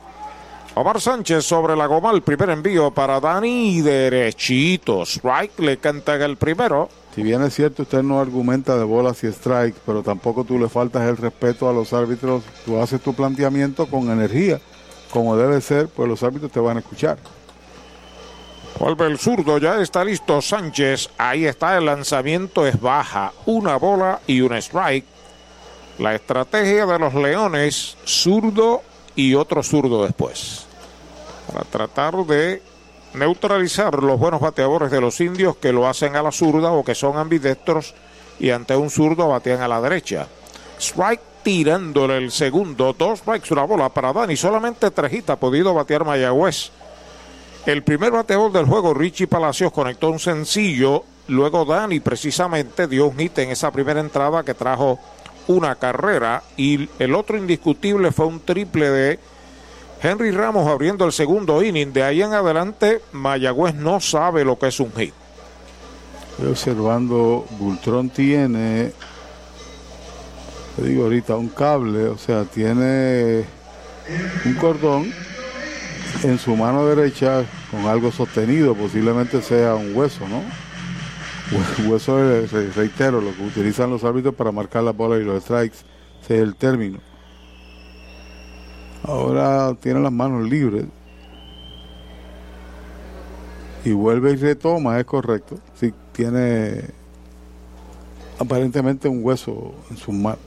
Omar 0.74 1.00
Sánchez 1.00 1.44
sobre 1.44 1.76
la 1.76 1.86
goma, 1.86 2.10
el 2.10 2.22
primer 2.22 2.50
envío 2.50 2.90
para 2.90 3.20
Dani, 3.20 3.80
derechito. 3.80 5.02
Strike 5.02 5.60
le 5.60 5.76
canta 5.76 6.16
el 6.16 6.36
primero. 6.36 6.88
Si 7.14 7.22
bien 7.22 7.42
es 7.42 7.54
cierto, 7.54 7.82
usted 7.82 8.02
no 8.02 8.18
argumenta 8.18 8.76
de 8.76 8.82
bolas 8.82 9.22
y 9.22 9.30
strikes, 9.30 9.78
pero 9.86 10.02
tampoco 10.02 10.42
tú 10.42 10.58
le 10.58 10.68
faltas 10.68 11.08
el 11.08 11.16
respeto 11.16 11.68
a 11.68 11.72
los 11.72 11.92
árbitros. 11.92 12.42
Tú 12.64 12.80
haces 12.80 13.00
tu 13.00 13.14
planteamiento 13.14 13.86
con 13.86 14.10
energía, 14.10 14.60
como 15.10 15.36
debe 15.36 15.60
ser, 15.60 15.86
pues 15.86 16.08
los 16.08 16.22
árbitros 16.24 16.50
te 16.50 16.58
van 16.58 16.76
a 16.76 16.80
escuchar. 16.80 17.18
Vuelve 18.80 19.06
el 19.06 19.18
zurdo, 19.18 19.58
ya 19.58 19.80
está 19.80 20.04
listo 20.04 20.42
Sánchez. 20.42 21.08
Ahí 21.16 21.46
está 21.46 21.78
el 21.78 21.86
lanzamiento, 21.86 22.66
es 22.66 22.80
baja. 22.80 23.32
Una 23.46 23.76
bola 23.76 24.18
y 24.26 24.40
un 24.40 24.52
strike. 24.54 25.06
La 25.98 26.16
estrategia 26.16 26.84
de 26.84 26.98
los 26.98 27.14
Leones, 27.14 27.96
zurdo 28.04 28.82
y 29.14 29.34
otro 29.34 29.62
zurdo 29.62 30.04
después. 30.04 30.66
Para 31.46 31.64
tratar 31.64 32.16
de 32.26 32.60
neutralizar 33.14 34.02
los 34.02 34.18
buenos 34.18 34.40
bateadores 34.40 34.90
de 34.90 35.00
los 35.00 35.20
indios 35.20 35.56
que 35.56 35.72
lo 35.72 35.86
hacen 35.86 36.16
a 36.16 36.22
la 36.22 36.32
zurda 36.32 36.72
o 36.72 36.84
que 36.84 36.94
son 36.94 37.16
ambidextros 37.16 37.94
y 38.38 38.50
ante 38.50 38.76
un 38.76 38.90
zurdo 38.90 39.28
batean 39.28 39.62
a 39.62 39.68
la 39.68 39.80
derecha. 39.80 40.26
Strike 40.78 41.20
tirándole 41.42 42.16
el 42.16 42.32
segundo, 42.32 42.94
dos 42.98 43.20
strikes, 43.20 43.52
una 43.52 43.64
bola 43.64 43.88
para 43.90 44.12
Dani, 44.12 44.36
solamente 44.36 44.90
trejita 44.90 45.34
ha 45.34 45.38
podido 45.38 45.74
batear 45.74 46.04
Mayagüez. 46.04 46.70
El 47.66 47.82
primer 47.82 48.10
bateador 48.10 48.50
del 48.50 48.66
juego, 48.66 48.92
Richie 48.94 49.26
Palacios, 49.26 49.72
conectó 49.72 50.10
un 50.10 50.18
sencillo, 50.18 51.04
luego 51.28 51.64
Dani 51.64 52.00
precisamente 52.00 52.86
dio 52.88 53.06
un 53.06 53.18
hit 53.18 53.38
en 53.38 53.50
esa 53.50 53.70
primera 53.70 54.00
entrada 54.00 54.42
que 54.42 54.54
trajo 54.54 54.98
una 55.46 55.76
carrera 55.76 56.42
y 56.56 56.88
el 56.98 57.14
otro 57.14 57.36
indiscutible 57.36 58.10
fue 58.10 58.26
un 58.26 58.40
triple 58.40 58.88
de 58.88 59.18
Henry 60.04 60.32
Ramos 60.32 60.68
abriendo 60.68 61.06
el 61.06 61.12
segundo 61.12 61.62
inning. 61.62 61.90
De 61.90 62.02
ahí 62.02 62.20
en 62.20 62.34
adelante, 62.34 63.00
Mayagüez 63.12 63.74
no 63.74 64.00
sabe 64.00 64.44
lo 64.44 64.58
que 64.58 64.66
es 64.66 64.78
un 64.78 64.92
hit. 64.92 65.14
Estoy 66.32 66.50
observando, 66.50 67.46
Bultrón 67.58 68.10
tiene, 68.10 68.92
te 70.76 70.82
digo 70.82 71.04
ahorita, 71.04 71.36
un 71.36 71.48
cable, 71.48 72.08
o 72.08 72.18
sea, 72.18 72.44
tiene 72.44 73.46
un 74.44 74.54
cordón 74.56 75.10
en 76.22 76.38
su 76.38 76.54
mano 76.54 76.84
derecha 76.84 77.42
con 77.70 77.86
algo 77.86 78.12
sostenido, 78.12 78.74
posiblemente 78.74 79.40
sea 79.40 79.74
un 79.74 79.96
hueso, 79.96 80.28
¿no? 80.28 80.42
Hueso, 81.90 82.18
reitero, 82.76 83.22
lo 83.22 83.34
que 83.34 83.42
utilizan 83.42 83.88
los 83.88 84.04
árbitros 84.04 84.34
para 84.34 84.52
marcar 84.52 84.82
la 84.82 84.92
bola 84.92 85.16
y 85.16 85.24
los 85.24 85.44
strikes, 85.44 85.78
ese 86.22 86.36
es 86.36 86.42
el 86.42 86.56
término. 86.56 87.13
Ahora 89.04 89.74
tiene 89.80 90.00
las 90.00 90.12
manos 90.12 90.48
libres. 90.48 90.86
Y 93.84 93.92
vuelve 93.92 94.32
y 94.32 94.36
retoma, 94.36 94.98
es 94.98 95.04
correcto. 95.04 95.58
Sí, 95.78 95.92
tiene 96.12 96.84
aparentemente 98.38 99.08
un 99.08 99.22
hueso 99.22 99.74
en 99.90 99.96
su 99.98 100.10
mano. 100.10 100.38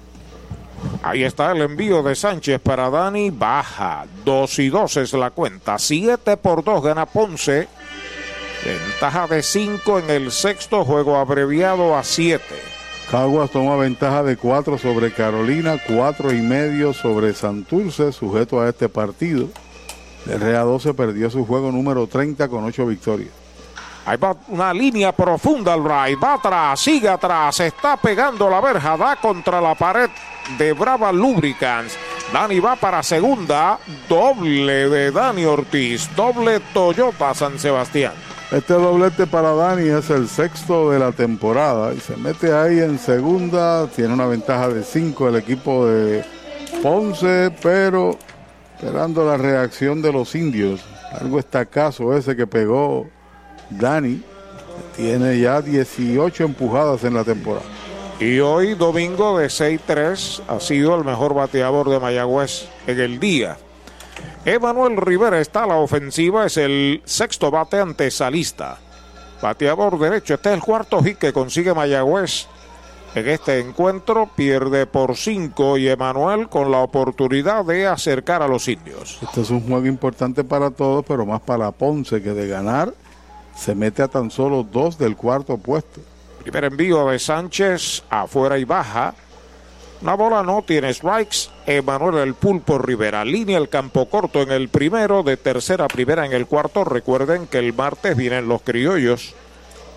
Ahí 1.03 1.23
está 1.23 1.51
el 1.51 1.61
envío 1.61 2.01
de 2.03 2.15
Sánchez 2.15 2.59
para 2.59 2.89
Dani. 2.89 3.29
Baja. 3.29 4.05
2 4.25 4.59
y 4.59 4.69
2 4.69 4.97
es 4.97 5.13
la 5.13 5.31
cuenta. 5.31 5.77
7 5.77 6.37
por 6.37 6.63
2 6.63 6.83
gana 6.83 7.05
Ponce. 7.05 7.67
Ventaja 8.65 9.27
de 9.27 9.43
5 9.43 9.99
en 9.99 10.09
el 10.09 10.31
sexto 10.31 10.83
juego 10.83 11.17
abreviado 11.17 11.95
a 11.95 12.03
7. 12.03 12.43
Caguas 13.09 13.49
toma 13.51 13.77
ventaja 13.77 14.21
de 14.21 14.35
4 14.35 14.77
sobre 14.77 15.13
Carolina, 15.13 15.77
4 15.87 16.33
y 16.33 16.41
medio 16.41 16.93
sobre 16.93 17.33
Santurce, 17.33 18.11
sujeto 18.11 18.59
a 18.59 18.67
este 18.67 18.89
partido. 18.89 19.47
El 20.29 20.41
Rea 20.41 20.61
12 20.61 20.93
perdió 20.93 21.29
su 21.29 21.45
juego 21.45 21.71
número 21.71 22.07
30 22.07 22.49
con 22.49 22.65
8 22.65 22.85
victorias. 22.85 23.29
Ahí 24.05 24.17
va 24.17 24.35
una 24.49 24.73
línea 24.73 25.13
profunda 25.13 25.73
al 25.73 25.83
right. 25.83 26.21
Va 26.21 26.33
atrás, 26.33 26.79
sigue 26.79 27.07
atrás. 27.07 27.59
Está 27.61 27.95
pegando 27.97 28.49
la 28.49 28.59
verja. 28.59 28.97
Da 28.97 29.15
contra 29.17 29.61
la 29.61 29.75
pared 29.75 30.09
de 30.57 30.73
Brava 30.73 31.11
Lubricants. 31.11 31.97
Dani 32.31 32.59
va 32.59 32.75
para 32.75 33.03
segunda. 33.03 33.79
Doble 34.07 34.89
de 34.89 35.11
Dani 35.11 35.45
Ortiz. 35.45 36.09
Doble 36.15 36.59
Toyota 36.73 37.33
San 37.33 37.59
Sebastián. 37.59 38.13
Este 38.51 38.75
doblete 38.75 39.27
para 39.27 39.53
Dani 39.53 39.89
es 39.89 40.09
el 40.09 40.29
sexto 40.29 40.91
de 40.91 40.99
la 40.99 41.11
temporada 41.11 41.93
y 41.93 41.99
se 41.99 42.15
mete 42.15 42.53
ahí 42.53 42.79
en 42.79 42.97
segunda. 42.97 43.87
Tiene 43.87 44.13
una 44.13 44.25
ventaja 44.25 44.69
de 44.69 44.83
cinco 44.83 45.27
el 45.27 45.35
equipo 45.35 45.85
de 45.85 46.23
Ponce, 46.81 47.51
pero 47.61 48.17
esperando 48.73 49.25
la 49.25 49.35
reacción 49.35 50.01
de 50.01 50.13
los 50.13 50.33
indios. 50.33 50.79
Algo 51.19 51.39
estacazo 51.39 52.15
ese 52.15 52.37
que 52.37 52.47
pegó 52.47 53.09
Dani. 53.69 54.23
Tiene 54.95 55.39
ya 55.39 55.61
18 55.61 56.45
empujadas 56.45 57.03
en 57.03 57.15
la 57.15 57.25
temporada. 57.25 57.65
Y 58.17 58.39
hoy, 58.39 58.75
domingo 58.75 59.37
de 59.37 59.47
6-3, 59.47 60.43
ha 60.47 60.59
sido 60.61 60.95
el 60.95 61.03
mejor 61.03 61.33
bateador 61.33 61.89
de 61.89 61.99
Mayagüez 61.99 62.69
en 62.87 62.99
el 62.99 63.19
día. 63.19 63.57
Emanuel 64.45 64.97
Rivera 64.97 65.39
está 65.39 65.63
a 65.63 65.67
la 65.67 65.75
ofensiva, 65.75 66.45
es 66.45 66.57
el 66.57 67.01
sexto 67.05 67.51
bate 67.51 67.79
antesalista. 67.79 68.77
Bateador 69.41 69.99
derecho, 69.99 70.35
este 70.35 70.49
es 70.49 70.55
el 70.55 70.63
cuarto 70.63 71.03
hit 71.03 71.17
que 71.17 71.33
consigue 71.33 71.73
Mayagüez 71.73 72.47
en 73.13 73.27
este 73.27 73.59
encuentro. 73.59 74.29
Pierde 74.35 74.85
por 74.87 75.15
cinco 75.15 75.77
y 75.77 75.87
Emanuel 75.87 76.49
con 76.49 76.71
la 76.71 76.79
oportunidad 76.79 77.65
de 77.65 77.87
acercar 77.87 78.41
a 78.41 78.47
los 78.47 78.67
indios. 78.67 79.19
Este 79.21 79.41
es 79.41 79.49
un 79.49 79.61
juego 79.61 79.85
importante 79.85 80.43
para 80.43 80.71
todos, 80.71 81.05
pero 81.05 81.25
más 81.25 81.41
para 81.41 81.71
Ponce 81.71 82.21
que 82.21 82.33
de 82.33 82.47
ganar 82.47 82.93
se 83.55 83.73
mete 83.75 84.03
a 84.03 84.07
tan 84.07 84.29
solo 84.31 84.63
dos 84.63 84.97
del 84.97 85.15
cuarto 85.15 85.57
puesto. 85.57 85.99
Primer 86.41 86.65
envío 86.65 87.07
de 87.07 87.19
Sánchez 87.19 88.03
afuera 88.09 88.57
y 88.57 88.63
baja. 88.63 89.13
Una 90.01 90.13
bola 90.13 90.43
no 90.43 90.61
tiene 90.61 90.93
strikes. 90.93 91.49
Emanuel 91.67 92.17
El 92.19 92.33
Pulpo 92.33 92.77
Rivera. 92.77 93.25
Línea 93.25 93.57
el 93.57 93.67
campo 93.67 94.09
corto 94.09 94.41
en 94.41 94.51
el 94.51 94.69
primero, 94.69 95.21
de 95.21 95.35
tercera 95.35 95.85
a 95.85 95.87
primera 95.89 96.25
en 96.25 96.31
el 96.31 96.47
cuarto. 96.47 96.85
Recuerden 96.85 97.45
que 97.45 97.59
el 97.59 97.73
martes 97.73 98.15
vienen 98.15 98.47
los 98.47 98.61
criollos. 98.61 99.35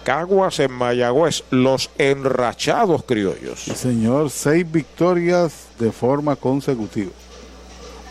Caguas 0.05 0.59
en 0.59 0.73
Mayagüez, 0.73 1.45
los 1.51 1.91
enrachados 1.97 3.05
criollos. 3.05 3.61
señor, 3.61 4.31
seis 4.31 4.71
victorias 4.71 5.69
de 5.79 5.93
forma 5.93 6.35
consecutiva. 6.37 7.13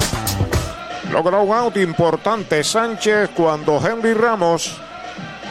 Logra 1.10 1.40
un 1.40 1.52
out 1.52 1.76
importante 1.76 2.62
Sánchez 2.62 3.30
cuando 3.34 3.84
Henry 3.84 4.14
Ramos 4.14 4.80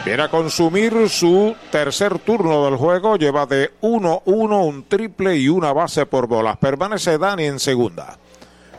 Viene 0.04 0.22
a 0.22 0.30
consumir 0.30 1.10
su 1.10 1.54
tercer 1.70 2.18
turno 2.20 2.64
del 2.64 2.76
juego. 2.76 3.16
Lleva 3.16 3.44
de 3.44 3.70
1-1 3.82 4.66
un 4.66 4.84
triple 4.84 5.36
y 5.36 5.48
una 5.48 5.74
base 5.74 6.06
por 6.06 6.26
bolas. 6.26 6.56
Permanece 6.56 7.18
Dani 7.18 7.44
en 7.44 7.58
segunda. 7.58 8.16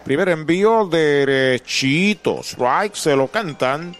Primer 0.04 0.30
envío 0.30 0.88
derechito. 0.88 2.40
Strike 2.42 2.96
se 2.96 3.16
lo 3.16 3.28
cantan. 3.28 3.96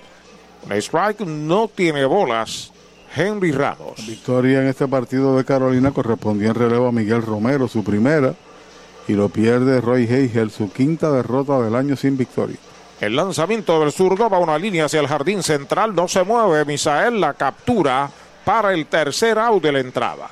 strike 0.68 1.22
no 1.22 1.68
tiene 1.68 2.06
bolas. 2.06 2.72
Henry 3.16 3.52
Ramos. 3.52 4.06
Victoria 4.08 4.62
en 4.62 4.68
este 4.68 4.88
partido 4.88 5.38
de 5.38 5.46
Carolina 5.46 5.92
correspondía 5.92 6.50
en 6.50 6.56
relevo 6.56 6.88
a 6.88 6.92
Miguel 6.92 7.22
Romero, 7.22 7.68
su 7.68 7.84
primera. 7.84 8.34
Y 9.08 9.14
lo 9.14 9.30
pierde 9.30 9.80
Roy 9.80 10.06
Heigel, 10.06 10.50
su 10.50 10.72
quinta 10.72 11.12
derrota 11.12 11.62
del 11.62 11.76
año 11.76 11.96
sin 11.96 12.18
victoria. 12.18 12.58
El 13.02 13.16
lanzamiento 13.16 13.80
del 13.80 13.92
zurdo 13.92 14.30
va 14.30 14.38
una 14.38 14.60
línea 14.60 14.86
hacia 14.86 15.00
el 15.00 15.08
jardín 15.08 15.42
central. 15.42 15.96
No 15.96 16.08
se 16.08 16.24
mueve. 16.24 16.66
Misael 16.66 17.20
la 17.20 17.34
captura 17.34 18.08
para 18.46 18.76
el 18.76 18.86
tercer 18.86 19.40
out 19.40 19.64
de 19.64 19.72
la 19.72 19.80
entrada. 19.80 20.30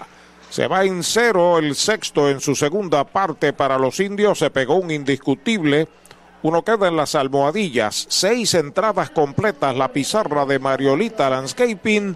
Se 0.51 0.67
va 0.67 0.83
en 0.83 1.03
cero 1.03 1.57
el 1.57 1.75
sexto 1.75 2.29
en 2.29 2.39
su 2.39 2.55
segunda 2.55 3.03
parte 3.05 3.53
para 3.53 3.79
los 3.79 3.99
indios. 3.99 4.37
Se 4.37 4.51
pegó 4.51 4.75
un 4.75 4.91
indiscutible. 4.91 5.87
Uno 6.43 6.63
queda 6.63 6.87
en 6.87 6.95
las 6.95 7.15
almohadillas. 7.15 8.05
Seis 8.07 8.53
entradas 8.53 9.09
completas. 9.09 9.75
La 9.75 9.91
pizarra 9.91 10.45
de 10.45 10.59
Mariolita 10.59 11.27
Landscaping 11.27 12.15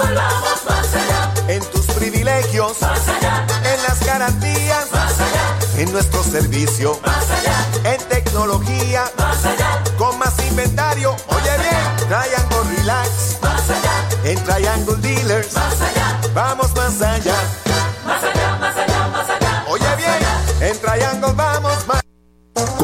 787-834-1244. 0.00 1.48
En 1.48 1.64
tus 1.70 1.86
privilegios, 1.86 2.80
más 2.80 3.08
allá 3.08 3.46
garantías. 4.10 4.90
Más 4.92 5.18
allá. 5.18 5.58
En 5.76 5.92
nuestro 5.92 6.22
servicio. 6.22 6.98
Más 7.04 7.24
allá. 7.30 7.92
En 7.92 8.08
tecnología. 8.08 9.10
Más 9.16 9.44
allá. 9.44 9.82
Con 9.96 10.18
más 10.18 10.34
inventario. 10.48 11.16
Oye 11.28 11.56
bien. 11.58 12.08
Triangle 12.08 12.76
Relax. 12.76 13.38
Más 13.40 13.70
allá. 13.70 14.30
En 14.30 14.44
Triangle 14.44 14.96
Dealers. 14.96 15.54
Más 15.54 15.80
allá. 15.80 16.20
Vamos 16.34 16.74
más 16.74 17.00
allá. 17.00 17.69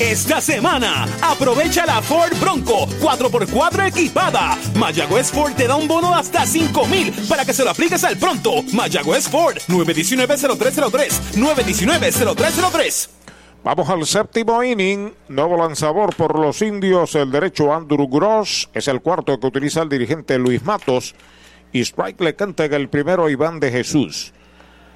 Esta 0.00 0.40
semana, 0.40 1.06
aprovecha 1.22 1.86
la 1.86 2.02
Ford 2.02 2.36
Bronco 2.40 2.88
4x4 3.00 3.86
equipada. 3.86 4.58
Mayagüez 4.74 5.30
Ford 5.30 5.54
te 5.54 5.68
da 5.68 5.76
un 5.76 5.86
bono 5.86 6.12
hasta 6.12 6.44
5 6.44 6.86
mil 6.86 7.12
para 7.28 7.44
que 7.44 7.52
se 7.52 7.62
lo 7.62 7.70
apliques 7.70 8.02
al 8.02 8.16
pronto. 8.16 8.64
Mayagüez 8.72 9.28
Ford 9.28 9.56
919-0303. 9.68 11.36
919-0303. 11.36 13.08
Vamos 13.62 13.88
al 13.88 14.04
séptimo 14.04 14.64
inning. 14.64 15.12
Nuevo 15.28 15.56
lanzador 15.56 16.16
por 16.16 16.40
los 16.40 16.60
indios. 16.60 17.14
El 17.14 17.30
derecho 17.30 17.72
Andrew 17.72 18.08
Gross. 18.08 18.68
Es 18.74 18.88
el 18.88 19.00
cuarto 19.00 19.38
que 19.38 19.46
utiliza 19.46 19.82
el 19.82 19.88
dirigente 19.88 20.38
Luis 20.38 20.64
Matos. 20.64 21.14
Y 21.72 21.82
strike 21.82 22.20
le 22.20 22.34
canta 22.34 22.64
el 22.64 22.88
primero 22.88 23.30
Iván 23.30 23.60
de 23.60 23.70
Jesús. 23.70 24.32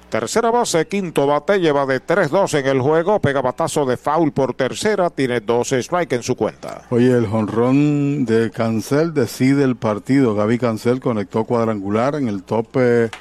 Tercera 0.09 0.49
base, 0.49 0.87
quinto 0.87 1.27
bate, 1.27 1.59
lleva 1.59 1.85
de 1.85 2.01
3-2 2.01 2.59
en 2.59 2.65
el 2.65 2.81
juego. 2.81 3.19
Pega 3.19 3.41
batazo 3.41 3.85
de 3.85 3.95
foul 3.95 4.31
por 4.31 4.55
tercera. 4.55 5.11
Tiene 5.11 5.39
12 5.39 5.79
strike 5.79 6.13
en 6.13 6.23
su 6.23 6.35
cuenta. 6.35 6.81
Oye, 6.89 7.11
el 7.11 7.27
jonrón 7.27 8.25
de 8.25 8.49
Cancel 8.49 9.13
decide 9.13 9.63
el 9.63 9.75
partido. 9.75 10.33
Gaby 10.33 10.57
Cancel 10.57 10.99
conectó 10.99 11.43
cuadrangular 11.43 12.15
en 12.15 12.27
el 12.27 12.41
tope 12.41 13.11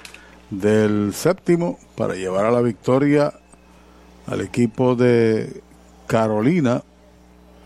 del 0.51 1.13
séptimo 1.13 1.79
para 1.95 2.15
llevar 2.15 2.47
a 2.47 2.51
la 2.51 2.63
victoria 2.63 3.35
al 4.27 4.41
equipo 4.41 4.95
de 4.95 5.63
Carolina 6.07 6.83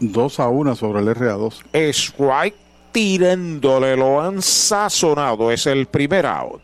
2 0.01 0.41
a 0.41 0.49
1 0.49 0.75
sobre 0.75 1.01
el 1.01 1.09
RA2. 1.09 1.62
Strike 1.92 2.61
tirándole, 2.92 3.96
lo 3.96 4.20
han 4.20 4.42
sazonado. 4.42 5.50
Es 5.50 5.66
el 5.66 5.86
primer 5.86 6.26
out. 6.26 6.60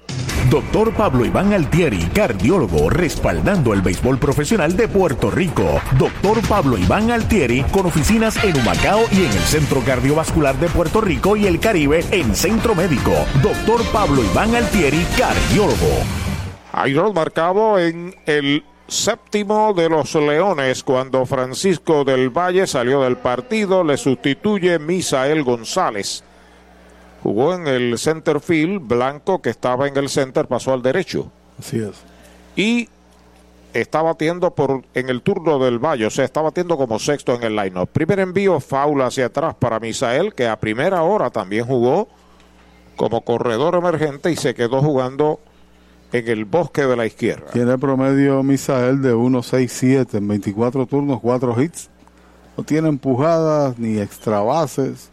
Doctor 0.51 0.95
Pablo 0.95 1.27
Iván 1.27 1.53
Altieri, 1.53 1.99
cardiólogo, 2.15 2.89
respaldando 2.89 3.75
el 3.75 3.83
béisbol 3.83 4.19
profesional 4.19 4.75
de 4.77 4.89
Puerto 4.89 5.31
Rico. 5.31 5.81
Doctor 5.99 6.41
Pablo 6.49 6.79
Iván 6.79 7.11
Altieri, 7.11 7.63
con 7.65 7.85
oficinas 7.85 8.43
en 8.43 8.57
Humacao 8.57 9.03
y 9.13 9.25
en 9.25 9.33
el 9.33 9.41
Centro 9.41 9.83
Cardiovascular 9.85 10.57
de 10.59 10.69
Puerto 10.69 11.03
Rico 11.03 11.37
y 11.37 11.47
el 11.47 11.61
Caribe 11.61 12.03
en 12.13 12.35
Centro 12.35 12.75
Médico. 12.75 13.13
Doctor 13.43 13.85
Pablo 13.93 14.25
Iván 14.25 14.55
Altieri, 14.55 15.05
cardiólogo. 15.19 16.03
Iron 16.87 17.13
marcado 17.13 17.79
en 17.79 18.15
el 18.25 18.65
séptimo 18.89 19.75
de 19.75 19.89
los 19.89 20.15
Leones 20.15 20.83
cuando 20.83 21.25
Francisco 21.27 22.05
del 22.05 22.31
Valle 22.31 22.67
salió 22.67 23.03
del 23.03 23.19
partido, 23.19 23.85
le 23.85 23.97
sustituye 23.97 24.79
Misael 24.79 25.45
González. 25.45 26.25
Jugó 27.23 27.55
en 27.55 27.67
el 27.67 27.99
center 27.99 28.41
field, 28.41 28.81
Blanco 28.87 29.43
que 29.43 29.51
estaba 29.51 29.87
en 29.87 29.97
el 29.97 30.09
center 30.09 30.47
pasó 30.47 30.73
al 30.73 30.83
derecho 30.83 31.31
Así 31.59 31.79
es. 31.79 31.97
y 32.57 32.89
está 33.75 34.01
batiendo 34.03 34.55
por 34.55 34.85
en 34.95 35.09
el 35.09 35.21
turno 35.23 35.59
del 35.59 35.79
Valle, 35.79 36.07
o 36.07 36.11
sea, 36.11 36.25
está 36.25 36.41
batiendo 36.41 36.77
como 36.77 36.99
sexto 36.99 37.35
en 37.35 37.43
el 37.43 37.57
line 37.57 37.87
Primer 37.87 38.21
envío, 38.21 38.59
foul 38.61 39.03
hacia 39.03 39.27
atrás 39.27 39.55
para 39.59 39.79
Misael, 39.81 40.35
que 40.35 40.47
a 40.47 40.59
primera 40.59 41.03
hora 41.03 41.31
también 41.31 41.67
jugó 41.67 42.09
como 42.97 43.21
corredor 43.21 43.75
emergente 43.75 44.31
y 44.33 44.37
se 44.37 44.55
quedó 44.55 44.81
jugando 44.81 45.41
en 46.13 46.29
el 46.29 46.45
bosque 46.45 46.87
de 46.87 46.97
la 46.97 47.07
izquierda. 47.07 47.51
Tiene 47.53 47.79
promedio 47.79 48.43
Misael 48.43 49.01
de 49.03 49.15
1.67 49.15 50.15
en 50.15 50.29
24 50.29 50.87
turnos, 50.87 51.21
4 51.21 51.63
hits. 51.63 51.91
No 52.57 52.65
tiene 52.65 52.89
empujadas 52.89 53.79
ni 53.79 53.99
extra 53.99 54.41
bases. 54.41 55.11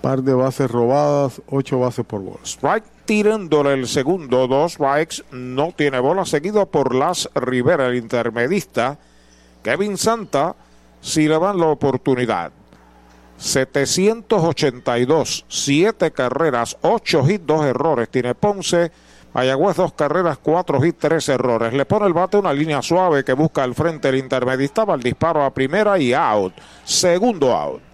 Par 0.00 0.22
de 0.22 0.32
bases 0.32 0.70
robadas, 0.70 1.42
8 1.48 1.78
bases 1.78 2.06
por 2.06 2.22
bola. 2.22 2.38
Strike 2.44 2.86
tirándole 3.04 3.74
el 3.74 3.86
segundo, 3.88 4.46
dos 4.46 4.74
strikes, 4.74 5.24
no 5.32 5.74
tiene 5.76 5.98
bola, 5.98 6.24
seguido 6.24 6.66
por 6.66 6.94
Las 6.94 7.28
Rivera, 7.34 7.88
el 7.88 7.96
intermedista. 7.96 8.96
Kevin 9.64 9.98
Santa, 9.98 10.54
si 11.00 11.26
le 11.26 11.36
dan 11.38 11.58
la 11.58 11.66
oportunidad. 11.66 12.52
782, 13.36 15.44
7 15.48 16.12
carreras, 16.12 16.76
8 16.82 17.28
hits, 17.28 17.46
2 17.46 17.64
errores. 17.66 18.08
Tiene 18.10 18.36
Ponce, 18.36 18.92
Mayagüez, 19.32 19.76
2 19.76 19.92
carreras, 19.92 20.38
4 20.38 20.84
hits, 20.84 20.98
3 20.98 21.28
errores. 21.28 21.72
Le 21.72 21.84
pone 21.84 22.06
el 22.06 22.12
bate 22.12 22.36
una 22.36 22.52
línea 22.52 22.82
suave 22.82 23.24
que 23.24 23.32
busca 23.32 23.62
al 23.62 23.74
frente 23.74 24.08
el 24.08 24.16
intermedista, 24.16 24.84
va 24.84 24.94
el 24.94 25.02
disparo 25.02 25.44
a 25.44 25.54
primera 25.54 25.98
y 25.98 26.12
out. 26.12 26.54
Segundo 26.84 27.54
out. 27.54 27.89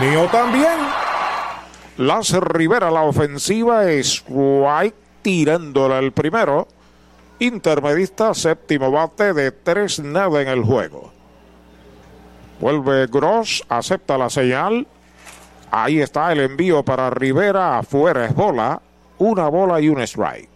mío 0.00 0.28
también. 0.30 0.78
Las 1.96 2.32
Rivera, 2.32 2.90
la 2.90 3.02
ofensiva, 3.02 3.90
strike 3.90 4.94
tirándole 5.22 5.98
el 5.98 6.12
primero. 6.12 6.68
Intermedista, 7.40 8.34
séptimo 8.34 8.90
bate 8.90 9.32
de 9.32 9.50
tres 9.50 10.00
nada 10.00 10.42
en 10.42 10.48
el 10.48 10.62
juego. 10.62 11.12
Vuelve 12.60 13.06
Gross, 13.06 13.64
acepta 13.68 14.18
la 14.18 14.30
señal. 14.30 14.86
Ahí 15.70 16.00
está 16.00 16.32
el 16.32 16.40
envío 16.40 16.82
para 16.84 17.10
Rivera, 17.10 17.78
afuera 17.78 18.26
es 18.26 18.34
bola. 18.34 18.80
Una 19.18 19.48
bola 19.48 19.80
y 19.80 19.88
un 19.88 20.00
strike. 20.00 20.48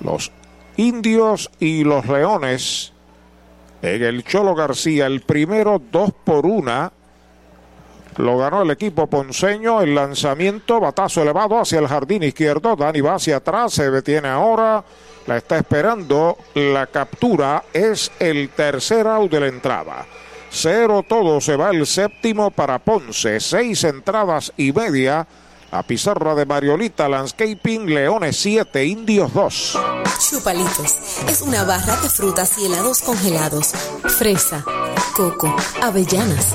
Los 0.00 0.32
indios 0.76 1.50
y 1.58 1.84
los 1.84 2.06
leones 2.06 2.92
en 3.82 4.02
el 4.02 4.24
Cholo 4.24 4.54
García, 4.54 5.06
el 5.06 5.20
primero 5.20 5.80
dos 5.92 6.12
por 6.24 6.46
una. 6.46 6.92
Lo 8.16 8.38
ganó 8.38 8.62
el 8.62 8.70
equipo 8.70 9.06
ponceño. 9.06 9.80
El 9.82 9.94
lanzamiento, 9.94 10.80
batazo 10.80 11.22
elevado 11.22 11.58
hacia 11.58 11.78
el 11.78 11.88
jardín 11.88 12.22
izquierdo. 12.22 12.76
Dani 12.76 13.00
va 13.00 13.14
hacia 13.14 13.36
atrás, 13.36 13.74
se 13.74 13.90
detiene 13.90 14.28
ahora. 14.28 14.82
La 15.26 15.36
está 15.36 15.58
esperando. 15.58 16.38
La 16.54 16.86
captura 16.86 17.64
es 17.72 18.10
el 18.18 18.50
tercer 18.50 19.06
out 19.06 19.30
de 19.30 19.40
la 19.40 19.46
entrada. 19.48 20.06
Cero 20.50 21.04
todo, 21.06 21.40
se 21.40 21.56
va 21.56 21.70
el 21.70 21.86
séptimo 21.86 22.50
para 22.50 22.78
Ponce. 22.78 23.40
Seis 23.40 23.84
entradas 23.84 24.52
y 24.56 24.72
media. 24.72 25.26
A 25.72 25.82
pizarra 25.82 26.34
de 26.34 26.46
Mariolita 26.46 27.08
Landscaping, 27.08 27.92
Leones 27.92 28.36
7, 28.36 28.84
Indios 28.84 29.34
2. 29.34 29.78
Chupalitos 30.30 30.96
es 31.28 31.42
una 31.42 31.64
barra 31.64 31.96
de 31.96 32.08
frutas 32.08 32.56
y 32.56 32.66
helados 32.66 33.02
congelados. 33.02 33.72
Fresa, 34.16 34.64
coco, 35.14 35.54
avellanas, 35.82 36.54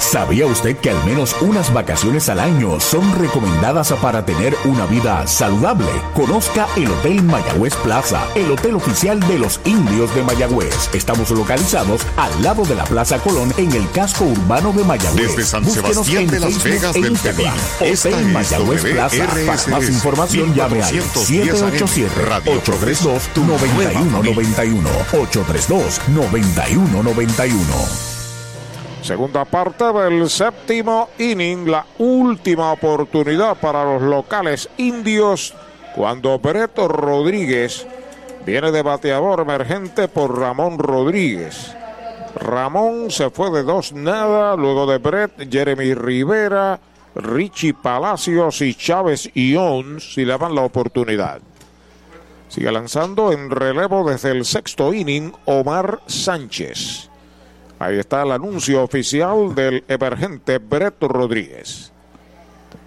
¿Sabía 0.00 0.46
usted 0.46 0.76
que 0.78 0.90
al 0.90 1.04
menos 1.04 1.36
unas 1.40 1.72
vacaciones 1.72 2.28
al 2.30 2.40
año 2.40 2.80
son 2.80 3.16
recomendadas 3.20 3.92
para 3.92 4.24
tener 4.24 4.56
una 4.64 4.86
vida 4.86 5.24
saludable? 5.26 5.86
Conozca 6.14 6.66
el 6.74 6.90
Hotel 6.90 7.22
Mayagüez 7.22 7.74
Plaza, 7.76 8.26
el 8.34 8.50
hotel 8.50 8.76
oficial 8.76 9.20
de 9.20 9.38
los 9.38 9.60
indios 9.64 10.12
de 10.14 10.22
Mayagüez. 10.22 10.88
Estamos 10.94 11.30
localizados 11.30 12.00
al 12.16 12.42
lado 12.42 12.64
de 12.64 12.74
la 12.74 12.84
Plaza 12.84 13.18
Colón 13.18 13.52
en 13.58 13.70
el 13.72 13.90
casco 13.92 14.24
urbano 14.24 14.72
de 14.72 14.84
Mayagüez. 14.84 15.28
Desde 15.28 15.44
San 15.44 15.62
Búsquenos 15.62 16.06
Sebastián 16.06 16.28
de 16.28 16.40
Las 16.40 16.64
Vegas 16.64 16.96
e 16.96 17.02
del. 17.02 17.12
Esta 17.12 17.28
Hotel 18.08 18.26
es 18.26 18.32
Mayagüez 18.32 18.82
Plaza. 18.82 19.26
Para 19.26 19.68
más 19.68 19.88
información 19.88 20.54
llame 20.54 20.82
al 20.82 20.92
1410 20.92 22.16
Radio 22.26 22.60
787-832-9191. 22.62 24.88
832-9191. 25.12 28.09
Segunda 29.02 29.44
parte 29.44 29.92
del 29.92 30.28
séptimo 30.28 31.08
inning, 31.18 31.70
la 31.70 31.84
última 31.98 32.72
oportunidad 32.72 33.56
para 33.56 33.82
los 33.84 34.02
locales 34.02 34.68
indios 34.76 35.54
cuando 35.94 36.38
Breto 36.38 36.86
Rodríguez 36.86 37.86
viene 38.44 38.70
de 38.70 38.82
bateador 38.82 39.40
emergente 39.40 40.06
por 40.08 40.38
Ramón 40.38 40.78
Rodríguez. 40.78 41.74
Ramón 42.36 43.10
se 43.10 43.30
fue 43.30 43.50
de 43.50 43.62
dos 43.62 43.92
nada, 43.92 44.54
luego 44.54 44.86
de 44.86 44.98
Brett, 44.98 45.50
Jeremy 45.50 45.94
Rivera, 45.94 46.78
Richie 47.14 47.74
Palacios 47.74 48.60
y 48.60 48.74
Chávez 48.74 49.30
Ions 49.34 50.14
si 50.14 50.24
le 50.24 50.38
dan 50.38 50.54
la 50.54 50.62
oportunidad. 50.62 51.40
Sigue 52.48 52.70
lanzando 52.70 53.32
en 53.32 53.50
relevo 53.50 54.08
desde 54.08 54.30
el 54.30 54.44
sexto 54.44 54.92
inning 54.92 55.32
Omar 55.46 56.00
Sánchez. 56.06 57.09
Ahí 57.80 57.98
está 57.98 58.24
el 58.24 58.32
anuncio 58.32 58.82
oficial 58.82 59.54
del 59.54 59.82
emergente 59.88 60.58
Brett 60.58 61.02
Rodríguez. 61.02 61.90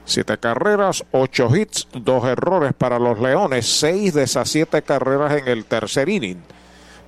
Siete 0.05 0.37
carreras, 0.37 1.03
ocho 1.11 1.53
hits, 1.55 1.87
dos 1.93 2.23
errores 2.25 2.73
para 2.73 2.99
los 2.99 3.19
Leones, 3.19 3.65
seis 3.65 4.13
de 4.13 4.21
esas 4.21 4.47
siete 4.49 4.83
carreras 4.83 5.33
en 5.33 5.47
el 5.47 5.65
tercer 5.65 6.09
inning. 6.09 6.43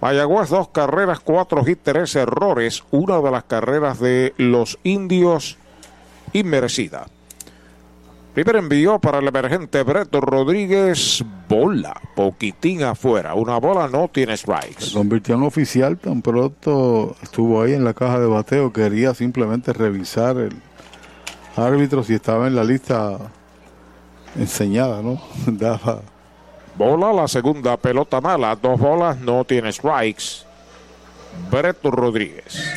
Mayagüez, 0.01 0.49
dos 0.49 0.69
carreras, 0.69 1.19
cuatro 1.19 1.61
hits, 1.63 1.83
tres 1.83 2.15
errores. 2.15 2.83
Una 2.89 3.21
de 3.21 3.29
las 3.29 3.43
carreras 3.43 3.99
de 3.99 4.33
los 4.37 4.79
indios 4.81 5.59
inmerecida. 6.33 7.05
Primer 8.35 8.57
envío 8.57 8.99
para 8.99 9.19
el 9.19 9.27
emergente 9.29 9.81
Brett 9.83 10.13
Rodríguez. 10.13 11.23
Bola, 11.47 11.93
poquitín 12.17 12.83
afuera. 12.83 13.33
Una 13.33 13.57
bola 13.59 13.87
no 13.87 14.09
tiene 14.09 14.35
strikes. 14.35 14.87
Se 14.87 14.93
convirtió 14.93 15.35
en 15.35 15.43
oficial 15.43 15.97
tan 15.97 16.21
pronto 16.21 17.15
estuvo 17.21 17.61
ahí 17.61 17.71
en 17.71 17.85
la 17.85 17.93
caja 17.93 18.19
de 18.19 18.27
bateo. 18.27 18.73
Quería 18.73 19.13
simplemente 19.13 19.71
revisar 19.71 20.35
el 20.35 20.53
árbitro 21.55 22.03
si 22.03 22.15
estaba 22.15 22.47
en 22.47 22.57
la 22.57 22.65
lista 22.65 23.19
enseñada, 24.37 25.01
¿no? 25.01 25.21
Daba. 25.47 26.01
Bola, 26.77 27.13
la 27.13 27.29
segunda 27.29 27.77
pelota 27.77 28.19
mala. 28.19 28.53
Dos 28.57 28.77
bolas, 28.77 29.17
no 29.17 29.45
tiene 29.45 29.71
strikes. 29.71 30.43
Brett 31.49 31.81
Rodríguez. 31.85 32.69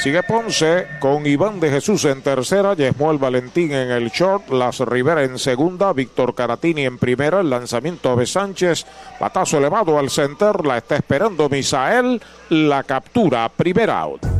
Sigue 0.00 0.22
Ponce 0.22 0.86
con 0.98 1.26
Iván 1.26 1.60
de 1.60 1.68
Jesús 1.68 2.06
en 2.06 2.22
tercera, 2.22 2.72
Yesmuel 2.72 3.18
Valentín 3.18 3.72
en 3.72 3.90
el 3.90 4.08
short, 4.08 4.48
Las 4.48 4.80
Rivera 4.80 5.24
en 5.24 5.38
segunda, 5.38 5.92
Víctor 5.92 6.34
Caratini 6.34 6.86
en 6.86 6.96
primera, 6.96 7.40
el 7.40 7.50
lanzamiento 7.50 8.16
de 8.16 8.24
Sánchez, 8.24 8.86
patazo 9.18 9.58
elevado 9.58 9.98
al 9.98 10.08
center, 10.08 10.64
la 10.64 10.78
está 10.78 10.96
esperando 10.96 11.50
Misael, 11.50 12.18
la 12.48 12.82
captura, 12.82 13.46
primera 13.50 14.00
out. 14.00 14.39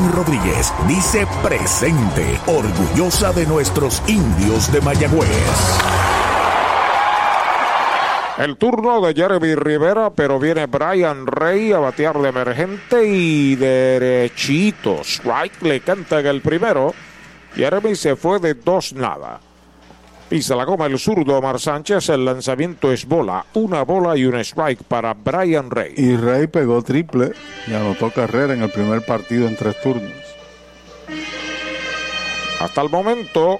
Rodríguez 0.09 0.73
dice 0.87 1.27
presente, 1.43 2.39
orgullosa 2.47 3.31
de 3.33 3.45
nuestros 3.45 4.01
indios 4.07 4.71
de 4.71 4.81
Mayagüez. 4.81 5.27
El 8.37 8.57
turno 8.57 9.01
de 9.01 9.13
Jeremy 9.13 9.55
Rivera, 9.55 10.09
pero 10.09 10.39
viene 10.39 10.65
Brian 10.65 11.27
Rey 11.27 11.73
a 11.73 11.79
batear 11.79 12.19
de 12.19 12.29
emergente 12.29 13.05
y 13.05 13.55
derechito. 13.55 15.01
Strike 15.03 15.61
le 15.61 15.81
canta 15.81 16.21
en 16.21 16.27
el 16.27 16.41
primero. 16.41 16.95
Jeremy 17.55 17.95
se 17.95 18.15
fue 18.15 18.39
de 18.39 18.55
dos 18.55 18.93
nada. 18.93 19.39
Pisa 20.31 20.55
la 20.55 20.63
goma 20.63 20.85
el 20.85 20.97
zurdo 20.97 21.37
Omar 21.37 21.59
Sánchez. 21.59 22.07
El 22.07 22.23
lanzamiento 22.23 22.89
es 22.89 23.05
bola. 23.05 23.45
Una 23.53 23.83
bola 23.83 24.15
y 24.15 24.23
un 24.23 24.39
strike 24.39 24.81
para 24.81 25.13
Brian 25.13 25.69
Rey. 25.69 25.93
Y 25.97 26.15
Rey 26.15 26.47
pegó 26.47 26.81
triple 26.81 27.33
y 27.67 27.73
anotó 27.73 28.09
carrera 28.11 28.53
en 28.53 28.63
el 28.63 28.71
primer 28.71 29.05
partido 29.05 29.45
en 29.45 29.57
tres 29.57 29.75
turnos. 29.81 30.09
Hasta 32.61 32.81
el 32.81 32.89
momento 32.89 33.59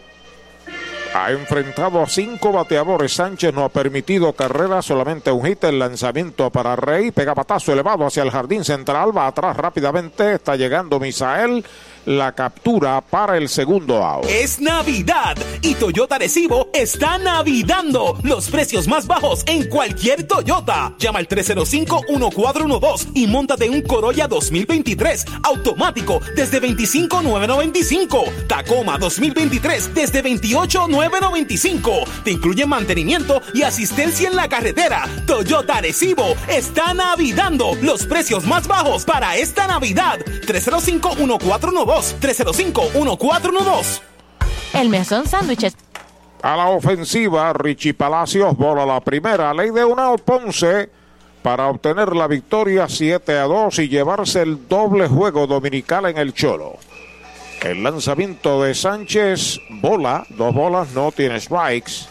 ha 1.13 1.31
enfrentado 1.31 2.01
a 2.01 2.07
cinco 2.07 2.53
bateadores. 2.53 3.11
Sánchez 3.11 3.53
no 3.53 3.65
ha 3.65 3.69
permitido 3.69 4.31
carrera, 4.31 4.81
solamente 4.81 5.29
un 5.29 5.45
hit. 5.45 5.65
El 5.65 5.77
lanzamiento 5.77 6.49
para 6.51 6.77
Rey. 6.77 7.11
Pega 7.11 7.35
patazo 7.35 7.73
elevado 7.73 8.05
hacia 8.05 8.23
el 8.23 8.31
jardín 8.31 8.63
central. 8.63 9.11
Va 9.15 9.27
atrás 9.27 9.57
rápidamente. 9.57 10.35
Está 10.35 10.55
llegando 10.55 11.01
Misael. 11.01 11.65
La 12.05 12.31
captura 12.31 12.99
para 12.99 13.37
el 13.37 13.47
segundo 13.47 14.03
out. 14.03 14.25
Es 14.25 14.59
Navidad 14.59 15.37
y 15.61 15.75
Toyota 15.75 16.17
Recibo 16.17 16.69
está 16.73 17.19
navidando 17.19 18.17
los 18.23 18.49
precios 18.49 18.87
más 18.87 19.05
bajos 19.05 19.43
en 19.45 19.69
cualquier 19.69 20.23
Toyota. 20.23 20.95
Llama 20.97 21.19
al 21.19 21.27
305-1412 21.27 23.11
y 23.13 23.27
montate 23.27 23.69
un 23.69 23.81
Corolla 23.81 24.27
2023 24.27 25.25
automático 25.43 26.19
desde 26.35 26.59
25,995. 26.59 28.23
Tacoma 28.47 28.97
2023 28.97 29.93
desde 29.93 30.23
28,995. 30.23 31.91
Te 32.23 32.31
incluye 32.31 32.65
mantenimiento 32.65 33.43
y 33.53 33.61
asistencia 33.61 34.27
en 34.27 34.35
la 34.35 34.49
carretera. 34.49 35.07
Toyota 35.27 35.81
Recibo 35.81 36.33
está 36.47 36.95
navidando 36.95 37.77
los 37.83 38.07
precios 38.07 38.43
más 38.45 38.67
bajos 38.67 39.05
para 39.05 39.37
esta 39.37 39.67
Navidad. 39.67 40.17
305-1412. 40.47 41.90
305-1412. 41.91 44.01
El 44.73 44.89
mesón 44.89 45.27
sándwiches. 45.27 45.75
A 46.41 46.55
la 46.55 46.69
ofensiva, 46.69 47.53
Richie 47.53 47.93
Palacios 47.93 48.57
bola 48.57 48.85
la 48.85 49.01
primera. 49.01 49.53
Ley 49.53 49.71
de 49.71 49.83
una 49.83 50.15
Ponce 50.15 50.89
para 51.43 51.67
obtener 51.67 52.15
la 52.15 52.27
victoria 52.27 52.87
7 52.87 53.37
a 53.37 53.43
2 53.43 53.79
y 53.79 53.89
llevarse 53.89 54.41
el 54.41 54.67
doble 54.67 55.07
juego 55.07 55.47
dominical 55.47 56.05
en 56.05 56.17
el 56.17 56.33
Cholo. 56.33 56.77
El 57.61 57.83
lanzamiento 57.83 58.63
de 58.63 58.73
Sánchez, 58.73 59.59
bola, 59.81 60.25
dos 60.29 60.53
bolas, 60.53 60.91
no 60.93 61.11
tiene 61.11 61.39
strikes. 61.39 62.07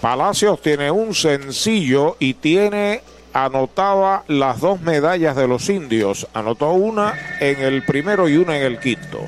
Palacios 0.00 0.60
tiene 0.60 0.90
un 0.90 1.14
sencillo 1.14 2.16
y 2.20 2.34
tiene 2.34 3.02
anotaba 3.44 4.24
las 4.28 4.60
dos 4.60 4.80
medallas 4.80 5.36
de 5.36 5.46
los 5.46 5.68
indios. 5.68 6.26
Anotó 6.32 6.72
una 6.72 7.14
en 7.38 7.60
el 7.60 7.84
primero 7.84 8.30
y 8.30 8.38
una 8.38 8.56
en 8.56 8.62
el 8.62 8.80
quinto. 8.80 9.20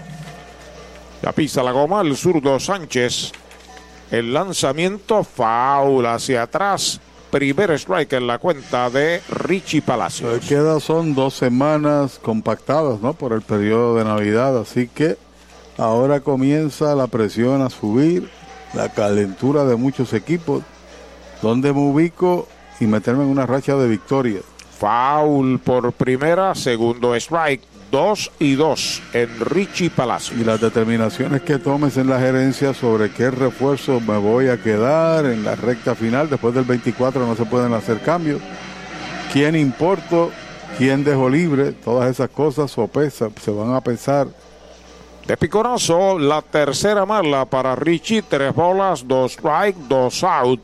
Ya 1.22 1.32
pisa 1.32 1.62
la 1.62 1.72
goma 1.72 2.00
el 2.00 2.16
zurdo 2.16 2.58
Sánchez. 2.58 3.32
El 4.10 4.32
lanzamiento 4.32 5.22
foul 5.24 6.06
hacia 6.06 6.44
atrás. 6.44 7.00
Primer 7.30 7.72
strike 7.72 8.14
en 8.14 8.26
la 8.26 8.38
cuenta 8.38 8.88
de 8.88 9.20
Richie 9.28 9.82
Palacios. 9.82 10.40
que 10.40 10.54
queda 10.54 10.80
son 10.80 11.14
dos 11.14 11.34
semanas 11.34 12.18
compactadas, 12.22 13.00
¿no? 13.00 13.12
Por 13.12 13.34
el 13.34 13.42
periodo 13.42 13.96
de 13.96 14.04
Navidad, 14.04 14.58
así 14.58 14.88
que 14.88 15.18
ahora 15.76 16.20
comienza 16.20 16.94
la 16.94 17.08
presión 17.08 17.60
a 17.60 17.68
subir, 17.68 18.30
la 18.72 18.88
calentura 18.88 19.64
de 19.64 19.76
muchos 19.76 20.14
equipos. 20.14 20.62
¿Dónde 21.42 21.74
me 21.74 21.80
ubico 21.80 22.48
y 22.80 22.86
meterme 22.86 23.24
en 23.24 23.30
una 23.30 23.46
racha 23.46 23.74
de 23.76 23.88
victorias? 23.88 24.42
Foul 24.78 25.58
por 25.58 25.92
primera, 25.92 26.54
segundo 26.54 27.14
strike. 27.16 27.62
Dos 27.90 28.30
y 28.38 28.54
dos 28.54 29.00
en 29.14 29.40
Richie 29.40 29.88
Palacios. 29.88 30.38
Y 30.38 30.44
las 30.44 30.60
determinaciones 30.60 31.40
que 31.40 31.56
tomes 31.58 31.96
en 31.96 32.08
la 32.10 32.20
gerencia 32.20 32.74
sobre 32.74 33.10
qué 33.10 33.30
refuerzo 33.30 33.98
me 34.00 34.18
voy 34.18 34.48
a 34.48 34.62
quedar 34.62 35.24
en 35.24 35.42
la 35.42 35.54
recta 35.56 35.94
final. 35.94 36.28
Después 36.28 36.54
del 36.54 36.64
24 36.64 37.26
no 37.26 37.34
se 37.34 37.46
pueden 37.46 37.72
hacer 37.72 38.00
cambios. 38.02 38.42
¿Quién 39.32 39.56
importo? 39.56 40.30
¿Quién 40.76 41.02
dejo 41.02 41.30
libre? 41.30 41.72
Todas 41.72 42.10
esas 42.10 42.28
cosas 42.28 42.70
sopesa- 42.70 43.30
se 43.42 43.50
van 43.50 43.74
a 43.74 43.80
pensar. 43.80 44.28
De 45.26 45.36
picorazo, 45.38 46.18
la 46.18 46.42
tercera 46.42 47.06
mala 47.06 47.46
para 47.46 47.74
Richie. 47.74 48.20
Tres 48.22 48.54
bolas, 48.54 49.06
dos 49.08 49.32
strike, 49.32 49.76
dos 49.88 50.22
out. 50.24 50.60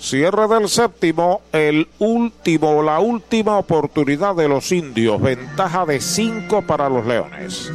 Cierre 0.00 0.48
del 0.48 0.70
séptimo, 0.70 1.42
el 1.52 1.86
último, 1.98 2.82
la 2.82 3.00
última 3.00 3.58
oportunidad 3.58 4.34
de 4.34 4.48
los 4.48 4.72
indios. 4.72 5.20
Ventaja 5.20 5.84
de 5.84 6.00
cinco 6.00 6.62
para 6.62 6.88
los 6.88 7.04
leones. 7.04 7.70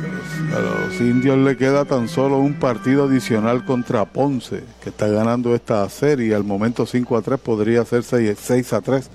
A 0.52 0.60
los 0.60 1.00
indios 1.00 1.38
le 1.38 1.56
queda 1.56 1.86
tan 1.86 2.10
solo 2.10 2.38
un 2.38 2.56
partido 2.56 3.04
adicional 3.04 3.64
contra 3.64 4.06
Ponce, 4.06 4.64
que 4.84 4.90
está 4.90 5.08
ganando 5.08 5.54
esta 5.54 5.88
serie. 5.88 6.34
Al 6.34 6.44
momento 6.44 6.88
5 6.88 7.16
a 7.16 7.22
3 7.22 7.40
podría 7.40 7.86
ser 7.86 8.02
6, 8.02 8.74
a 8.74 8.82
3. 8.82 9.10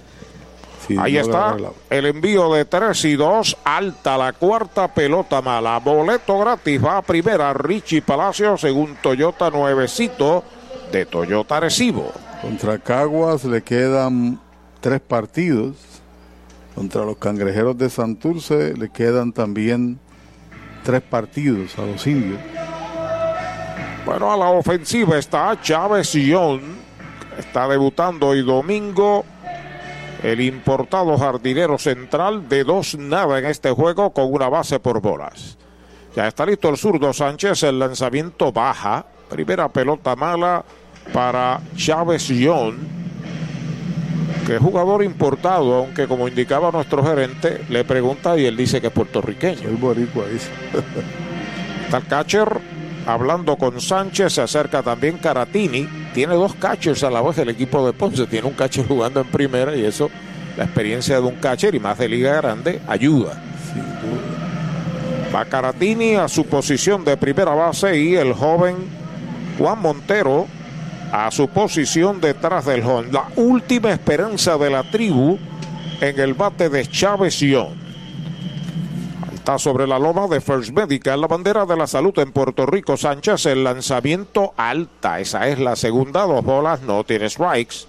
si 0.86 0.97
Ahí 0.97 1.14
no 1.14 1.20
está 1.20 1.56
el 1.90 2.06
envío 2.06 2.52
de 2.52 2.64
3 2.64 3.05
y 3.06 3.16
2. 3.16 3.56
Alta 3.64 4.16
la 4.16 4.34
cuarta 4.34 4.86
pelota 4.86 5.42
mala. 5.42 5.80
Boleto 5.80 6.39
gratis 6.39 6.82
va 6.82 6.98
a 6.98 7.02
primera 7.02 7.52
Richie 7.55 8.02
Palacio 8.02 8.56
según 8.56 8.97
Toyota 9.02 9.50
Nuevecito 9.50 10.44
de 10.93 11.07
Toyota 11.07 11.60
Recibo. 11.60 12.12
Contra 12.43 12.78
Caguas 12.78 13.44
le 13.44 13.62
quedan 13.62 14.41
tres 14.81 15.01
partidos. 15.01 15.77
Contra 16.75 17.05
los 17.05 17.17
cangrejeros 17.19 17.77
de 17.77 17.91
Santurce 17.91 18.75
le 18.77 18.89
quedan 18.91 19.33
también 19.33 19.99
tres 20.83 21.02
partidos 21.02 21.78
a 21.78 21.83
los 21.83 22.07
indios. 22.07 22.41
Bueno, 24.07 24.33
a 24.33 24.36
la 24.36 24.51
ofensiva 24.51 25.19
está 25.19 25.60
Chávez 25.60 26.12
Young. 26.12 26.62
Está 27.39 27.69
debutando 27.69 28.28
hoy 28.28 28.43
domingo. 28.43 29.25
El 30.23 30.41
importado 30.41 31.17
jardinero 31.17 31.78
central 31.78 32.49
de 32.49 32.65
dos 32.65 32.94
nada 32.97 33.39
en 33.39 33.47
este 33.47 33.70
juego 33.70 34.12
con 34.12 34.33
una 34.33 34.49
base 34.49 34.78
por 34.78 35.01
bolas. 35.01 35.57
Ya 36.15 36.27
está 36.27 36.44
listo 36.44 36.69
el 36.69 36.77
zurdo 36.77 37.12
Sánchez. 37.12 37.62
El 37.62 37.78
lanzamiento 37.78 38.52
baja. 38.52 39.07
Primera 39.28 39.69
pelota 39.69 40.17
mala 40.17 40.65
para 41.12 41.60
Chávez 41.76 42.28
Young. 42.28 42.74
Que 44.46 44.56
es 44.56 44.62
jugador 44.62 45.04
importado, 45.04 45.74
aunque 45.74 46.08
como 46.08 46.26
indicaba 46.26 46.70
nuestro 46.70 47.04
gerente, 47.04 47.62
le 47.68 47.84
pregunta 47.84 48.36
y 48.38 48.46
él 48.46 48.56
dice 48.56 48.80
que 48.80 48.88
es 48.88 48.92
puertorriqueño. 48.92 49.68
El 49.68 49.76
boricua 49.76 50.26
dice. 50.26 50.50
Está 51.84 51.98
el 51.98 52.06
catcher 52.06 52.60
hablando 53.06 53.56
con 53.56 53.80
Sánchez, 53.80 54.32
se 54.32 54.42
acerca 54.42 54.82
también 54.82 55.18
Caratini. 55.18 55.88
Tiene 56.14 56.34
dos 56.34 56.54
catchers 56.54 57.02
a 57.04 57.10
la 57.10 57.22
vez 57.22 57.38
el 57.38 57.50
equipo 57.50 57.84
de 57.86 57.92
Ponce. 57.92 58.26
Tiene 58.26 58.48
un 58.48 58.54
catcher 58.54 58.86
jugando 58.86 59.20
en 59.20 59.26
primera 59.28 59.74
y 59.76 59.84
eso, 59.84 60.10
la 60.56 60.64
experiencia 60.64 61.20
de 61.20 61.26
un 61.26 61.36
catcher 61.36 61.74
y 61.74 61.80
más 61.80 61.98
de 61.98 62.08
liga 62.08 62.36
grande, 62.36 62.80
ayuda. 62.86 63.42
Va 65.34 65.44
Caratini 65.44 66.16
a 66.16 66.28
su 66.28 66.46
posición 66.46 67.04
de 67.04 67.16
primera 67.16 67.54
base 67.54 67.96
y 67.96 68.16
el 68.16 68.32
joven 68.32 68.76
Juan 69.58 69.80
Montero 69.80 70.46
a 71.12 71.30
su 71.30 71.48
posición 71.48 72.20
detrás 72.20 72.66
del 72.66 72.82
home. 72.82 73.10
La 73.12 73.28
última 73.36 73.90
esperanza 73.90 74.56
de 74.56 74.70
la 74.70 74.82
tribu 74.82 75.39
en 76.00 76.18
el 76.18 76.34
bate 76.34 76.68
de 76.68 76.86
Chávez 76.86 77.39
Young. 77.40 77.74
Está 79.34 79.58
sobre 79.58 79.86
la 79.86 79.98
loma 79.98 80.26
de 80.28 80.40
First 80.40 80.70
Medical, 80.70 81.20
la 81.20 81.26
bandera 81.26 81.64
de 81.64 81.76
la 81.76 81.86
salud 81.86 82.16
en 82.18 82.30
Puerto 82.30 82.66
Rico. 82.66 82.97
Sánchez, 82.97 83.47
el 83.47 83.64
lanzamiento 83.64 84.52
alta. 84.56 85.18
Esa 85.18 85.48
es 85.48 85.58
la 85.58 85.76
segunda, 85.76 86.22
dos 86.22 86.44
bolas, 86.44 86.82
no 86.82 87.05
tiene 87.05 87.28
strikes. 87.28 87.86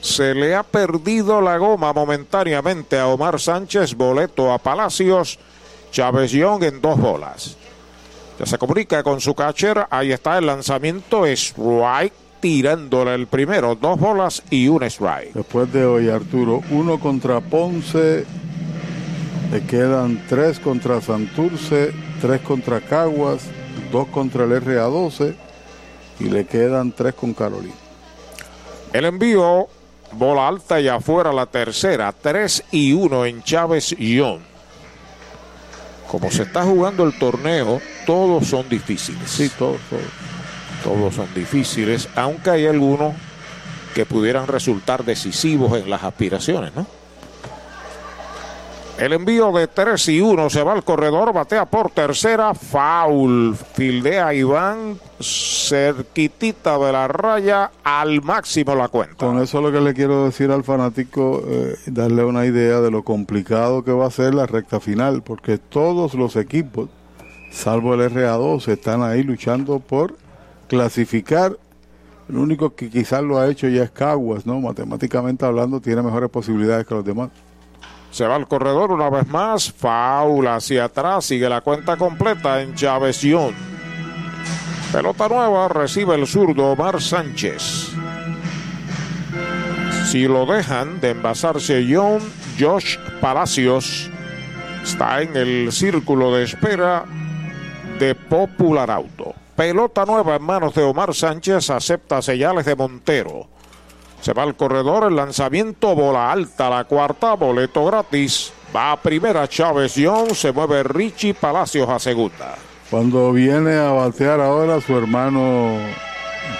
Se 0.00 0.34
le 0.34 0.54
ha 0.54 0.62
perdido 0.62 1.40
la 1.40 1.56
goma 1.56 1.92
momentáneamente 1.92 2.98
a 2.98 3.06
Omar 3.06 3.40
Sánchez, 3.40 3.94
boleto 3.94 4.52
a 4.52 4.58
Palacios. 4.58 5.38
Chávez 5.92 6.32
Young 6.32 6.64
en 6.64 6.80
dos 6.80 6.98
bolas. 6.98 7.56
Ya 8.38 8.46
se 8.46 8.58
comunica 8.58 9.02
con 9.04 9.20
su 9.20 9.34
catcher. 9.34 9.86
Ahí 9.90 10.10
está 10.10 10.38
el 10.38 10.46
lanzamiento 10.46 11.24
strike, 11.24 12.12
tirándole 12.44 13.14
el 13.14 13.26
primero. 13.26 13.74
Dos 13.74 13.98
bolas 13.98 14.42
y 14.50 14.68
un 14.68 14.82
strike. 14.82 15.32
Después 15.32 15.72
de 15.72 15.86
hoy, 15.86 16.10
Arturo, 16.10 16.60
uno 16.68 17.00
contra 17.00 17.40
Ponce, 17.40 18.26
le 19.50 19.62
quedan 19.62 20.22
tres 20.28 20.60
contra 20.60 21.00
Santurce, 21.00 21.94
tres 22.20 22.42
contra 22.42 22.82
Caguas, 22.82 23.46
dos 23.90 24.08
contra 24.08 24.44
el 24.44 24.62
RA12 24.62 25.34
y 26.20 26.24
le 26.24 26.44
quedan 26.44 26.92
tres 26.92 27.14
con 27.14 27.32
Carolina. 27.32 27.72
El 28.92 29.06
envío, 29.06 29.68
bola 30.12 30.46
alta 30.46 30.78
y 30.82 30.88
afuera 30.88 31.32
la 31.32 31.46
tercera, 31.46 32.12
3 32.12 32.64
y 32.72 32.92
1 32.92 33.24
en 33.24 33.42
Chávez 33.42 33.96
Young. 33.96 34.40
Como 36.08 36.30
se 36.30 36.42
está 36.42 36.62
jugando 36.62 37.04
el 37.04 37.18
torneo, 37.18 37.80
todos 38.04 38.46
son 38.48 38.68
difíciles. 38.68 39.30
Sí, 39.30 39.48
todos, 39.58 39.80
todos. 39.88 40.33
Todos 40.84 41.14
son 41.14 41.26
difíciles, 41.34 42.08
aunque 42.14 42.50
hay 42.50 42.66
algunos 42.66 43.14
que 43.94 44.04
pudieran 44.04 44.46
resultar 44.46 45.04
decisivos 45.04 45.78
en 45.78 45.88
las 45.88 46.04
aspiraciones, 46.04 46.74
¿no? 46.76 46.86
El 48.98 49.12
envío 49.12 49.50
de 49.50 49.66
3 49.66 50.08
y 50.10 50.20
1 50.20 50.50
se 50.50 50.62
va 50.62 50.72
al 50.72 50.84
corredor, 50.84 51.32
batea 51.32 51.64
por 51.64 51.90
tercera, 51.90 52.54
foul. 52.54 53.56
Fildea 53.56 54.32
Iván 54.32 55.00
cerquitita 55.20 56.78
de 56.78 56.92
la 56.92 57.08
raya, 57.08 57.72
al 57.82 58.22
máximo 58.22 58.76
la 58.76 58.86
cuenta. 58.86 59.16
Con 59.16 59.42
eso 59.42 59.60
lo 59.60 59.72
que 59.72 59.80
le 59.80 59.94
quiero 59.94 60.26
decir 60.26 60.52
al 60.52 60.62
fanático, 60.62 61.42
eh, 61.44 61.74
darle 61.86 62.24
una 62.24 62.46
idea 62.46 62.80
de 62.80 62.92
lo 62.92 63.02
complicado 63.02 63.82
que 63.82 63.90
va 63.90 64.06
a 64.06 64.10
ser 64.12 64.32
la 64.32 64.46
recta 64.46 64.78
final, 64.78 65.22
porque 65.22 65.58
todos 65.58 66.14
los 66.14 66.36
equipos, 66.36 66.88
salvo 67.50 67.94
el 67.94 68.12
RA2, 68.12 68.68
están 68.68 69.02
ahí 69.02 69.24
luchando 69.24 69.80
por 69.80 70.14
clasificar. 70.66 71.56
El 72.28 72.36
único 72.36 72.74
que 72.74 72.88
quizás 72.88 73.22
lo 73.22 73.38
ha 73.38 73.48
hecho 73.48 73.68
ya 73.68 73.82
es 73.82 73.90
Caguas, 73.90 74.46
¿no? 74.46 74.60
Matemáticamente 74.60 75.44
hablando, 75.44 75.80
tiene 75.80 76.02
mejores 76.02 76.30
posibilidades 76.30 76.86
que 76.86 76.94
los 76.94 77.04
demás. 77.04 77.30
Se 78.10 78.26
va 78.26 78.36
al 78.36 78.46
corredor 78.46 78.92
una 78.92 79.10
vez 79.10 79.26
más. 79.28 79.72
Faula 79.72 80.56
hacia 80.56 80.84
atrás. 80.84 81.24
Sigue 81.24 81.48
la 81.48 81.60
cuenta 81.60 81.96
completa 81.96 82.62
en 82.62 82.74
Young. 82.74 83.52
Pelota 84.92 85.28
nueva. 85.28 85.68
Recibe 85.68 86.14
el 86.14 86.26
zurdo 86.26 86.72
Omar 86.72 87.02
Sánchez. 87.02 87.90
Si 90.06 90.28
lo 90.28 90.46
dejan 90.46 91.00
de 91.00 91.10
envasarse 91.10 91.84
Young, 91.84 92.22
Josh 92.58 92.98
Palacios 93.20 94.08
está 94.84 95.22
en 95.22 95.36
el 95.36 95.72
círculo 95.72 96.32
de 96.36 96.44
espera 96.44 97.04
de 97.98 98.14
Popular 98.14 98.90
Auto. 98.90 99.34
Pelota 99.56 100.04
nueva 100.04 100.36
en 100.36 100.42
manos 100.42 100.74
de 100.74 100.82
Omar 100.82 101.14
Sánchez. 101.14 101.70
Acepta 101.70 102.20
señales 102.22 102.64
de 102.64 102.74
Montero. 102.74 103.46
Se 104.20 104.32
va 104.32 104.42
al 104.42 104.56
corredor, 104.56 105.04
el 105.04 105.16
lanzamiento, 105.16 105.94
bola 105.94 106.32
alta, 106.32 106.70
la 106.70 106.84
cuarta, 106.84 107.34
boleto 107.34 107.84
gratis. 107.84 108.52
Va 108.74 108.92
a 108.92 108.96
primera 109.00 109.46
Chávez 109.46 109.94
Young, 109.94 110.34
se 110.34 110.50
mueve 110.50 110.82
Richie 110.82 111.34
Palacios 111.34 111.88
a 111.88 111.98
segunda. 111.98 112.54
Cuando 112.90 113.32
viene 113.32 113.76
a 113.76 113.90
batear 113.90 114.40
ahora 114.40 114.80
su 114.80 114.96
hermano 114.96 115.76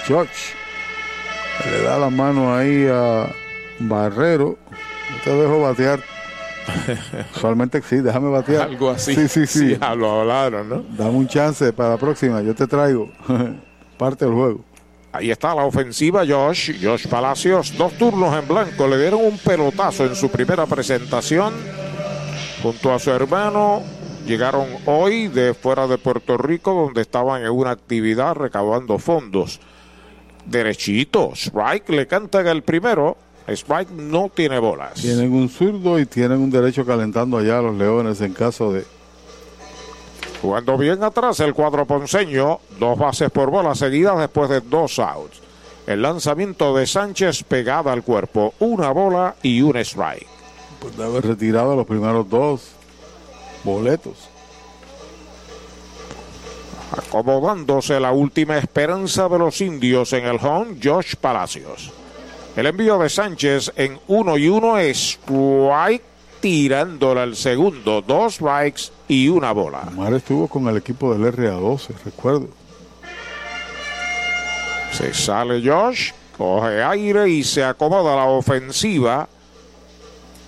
George, 0.05 0.53
le 1.69 1.81
da 1.81 1.97
la 1.97 2.09
mano 2.09 2.55
ahí 2.55 2.87
a 2.87 3.27
Barrero. 3.79 4.57
Te 5.23 5.31
dejo 5.31 5.61
batear. 5.61 6.14
Usualmente 7.35 7.81
sí, 7.81 7.97
déjame 7.97 8.29
batear. 8.29 8.63
Algo 8.63 8.89
así. 8.89 9.15
Sí, 9.15 9.27
sí, 9.27 9.47
sí. 9.47 9.77
Ya 9.79 9.95
lo 9.95 10.21
hablaron, 10.21 10.69
¿no? 10.69 10.83
Dame 10.97 11.17
un 11.17 11.27
chance 11.27 11.71
para 11.73 11.89
la 11.91 11.97
próxima, 11.97 12.41
yo 12.41 12.53
te 12.55 12.67
traigo 12.67 13.11
parte 13.97 14.25
del 14.25 14.33
juego. 14.33 14.63
Ahí 15.11 15.31
está 15.31 15.55
la 15.55 15.63
ofensiva 15.63 16.25
Josh, 16.27 16.73
Josh 16.83 17.07
Palacios, 17.07 17.77
dos 17.77 17.93
turnos 17.93 18.37
en 18.37 18.47
blanco, 18.47 18.87
le 18.87 18.99
dieron 18.99 19.23
un 19.23 19.37
pelotazo 19.37 20.05
en 20.05 20.15
su 20.15 20.29
primera 20.29 20.65
presentación 20.65 21.53
junto 22.61 22.93
a 22.93 22.99
su 22.99 23.11
hermano 23.11 23.83
llegaron 24.25 24.67
hoy 24.85 25.27
de 25.27 25.53
fuera 25.53 25.87
de 25.87 25.97
Puerto 25.97 26.37
Rico, 26.37 26.73
donde 26.73 27.01
estaban 27.01 27.43
en 27.43 27.51
una 27.51 27.71
actividad 27.71 28.35
recaudando 28.35 28.97
fondos. 28.97 29.59
Derechito, 30.45 31.31
Strike 31.35 31.89
le 31.89 32.07
cantan 32.07 32.47
el 32.47 32.63
primero. 32.63 33.17
Strike 33.47 33.91
no 33.91 34.29
tiene 34.33 34.57
bolas. 34.59 34.93
Tienen 34.95 35.31
un 35.31 35.49
zurdo 35.49 35.99
y 35.99 36.05
tienen 36.05 36.39
un 36.39 36.49
derecho 36.49 36.85
calentando 36.85 37.37
allá 37.37 37.59
a 37.59 37.61
los 37.61 37.75
Leones 37.75 38.19
en 38.21 38.33
caso 38.33 38.73
de. 38.73 38.85
Jugando 40.41 40.77
bien 40.77 41.03
atrás 41.03 41.39
el 41.39 41.53
cuadro 41.53 41.85
ponceño, 41.85 42.59
dos 42.79 42.97
bases 42.97 43.29
por 43.31 43.49
bola 43.49 43.75
seguidas 43.75 44.17
después 44.19 44.49
de 44.49 44.61
dos 44.61 44.99
outs. 44.99 45.41
El 45.85 46.01
lanzamiento 46.01 46.75
de 46.75 46.87
Sánchez 46.87 47.43
pegada 47.43 47.93
al 47.93 48.03
cuerpo, 48.03 48.55
una 48.59 48.89
bola 48.89 49.35
y 49.43 49.61
un 49.61 49.77
strike. 49.77 50.27
Pues 50.79 50.97
de 50.97 51.03
haber 51.03 51.25
retirado 51.25 51.75
los 51.75 51.85
primeros 51.85 52.27
dos 52.27 52.71
boletos. 53.63 54.29
Acomodándose 56.91 57.99
la 57.99 58.11
última 58.11 58.57
esperanza 58.57 59.27
de 59.29 59.39
los 59.39 59.61
indios 59.61 60.13
en 60.13 60.25
el 60.25 60.37
home, 60.41 60.77
Josh 60.83 61.15
Palacios. 61.15 61.91
El 62.55 62.67
envío 62.67 62.97
de 62.97 63.09
Sánchez 63.09 63.73
en 63.75 63.99
uno 64.07 64.37
y 64.37 64.47
uno 64.47 64.77
es 64.77 65.19
strike, 65.19 66.01
tirándole 66.39 67.21
al 67.21 67.35
segundo, 67.35 68.01
dos 68.01 68.35
strikes 68.35 68.83
y 69.09 69.27
una 69.27 69.51
bola. 69.51 69.81
Omar 69.89 70.13
estuvo 70.13 70.47
con 70.47 70.65
el 70.69 70.77
equipo 70.77 71.13
del 71.13 71.33
RA12, 71.33 71.89
recuerdo. 72.05 72.47
Se 74.93 75.13
sale 75.13 75.61
Josh, 75.61 76.11
coge 76.37 76.81
aire 76.81 77.27
y 77.29 77.43
se 77.43 77.61
acomoda 77.61 78.15
la 78.15 78.25
ofensiva. 78.25 79.27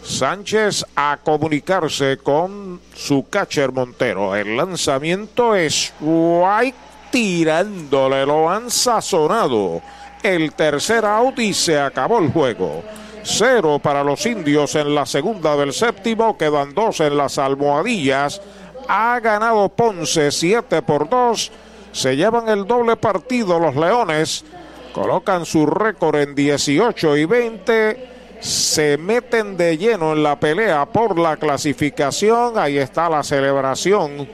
Sánchez 0.01 0.85
a 0.95 1.19
comunicarse 1.21 2.17
con 2.23 2.79
su 2.95 3.27
catcher 3.29 3.73
Montero. 3.73 4.33
El 4.33 4.55
lanzamiento 4.55 5.53
es 5.53 5.93
White 5.99 6.77
tirándole, 7.11 8.25
lo 8.25 8.49
han 8.49 8.71
sazonado. 8.71 9.81
El 10.23 10.53
tercer 10.53 11.05
out 11.05 11.39
y 11.39 11.53
se 11.53 11.79
acabó 11.79 12.19
el 12.19 12.31
juego. 12.31 12.83
Cero 13.23 13.79
para 13.81 14.03
los 14.03 14.25
indios 14.25 14.75
en 14.75 14.95
la 14.95 15.05
segunda 15.05 15.55
del 15.57 15.73
séptimo, 15.73 16.37
quedan 16.37 16.73
dos 16.73 16.99
en 17.01 17.17
las 17.17 17.37
almohadillas. 17.37 18.41
Ha 18.87 19.19
ganado 19.19 19.69
Ponce 19.69 20.31
7 20.31 20.81
por 20.81 21.09
2. 21.09 21.51
Se 21.91 22.15
llevan 22.15 22.47
el 22.47 22.65
doble 22.65 22.95
partido 22.95 23.59
los 23.59 23.75
Leones. 23.75 24.45
Colocan 24.93 25.45
su 25.45 25.65
récord 25.65 26.15
en 26.15 26.35
18 26.35 27.17
y 27.17 27.25
20 27.25 28.17
se 28.39 28.97
meten 28.97 29.57
de 29.57 29.77
lleno 29.77 30.13
en 30.13 30.23
la 30.23 30.39
pelea 30.39 30.85
por 30.85 31.17
la 31.17 31.37
clasificación. 31.37 32.57
Ahí 32.57 32.77
está 32.77 33.09
la 33.09 33.23
celebración 33.23 34.27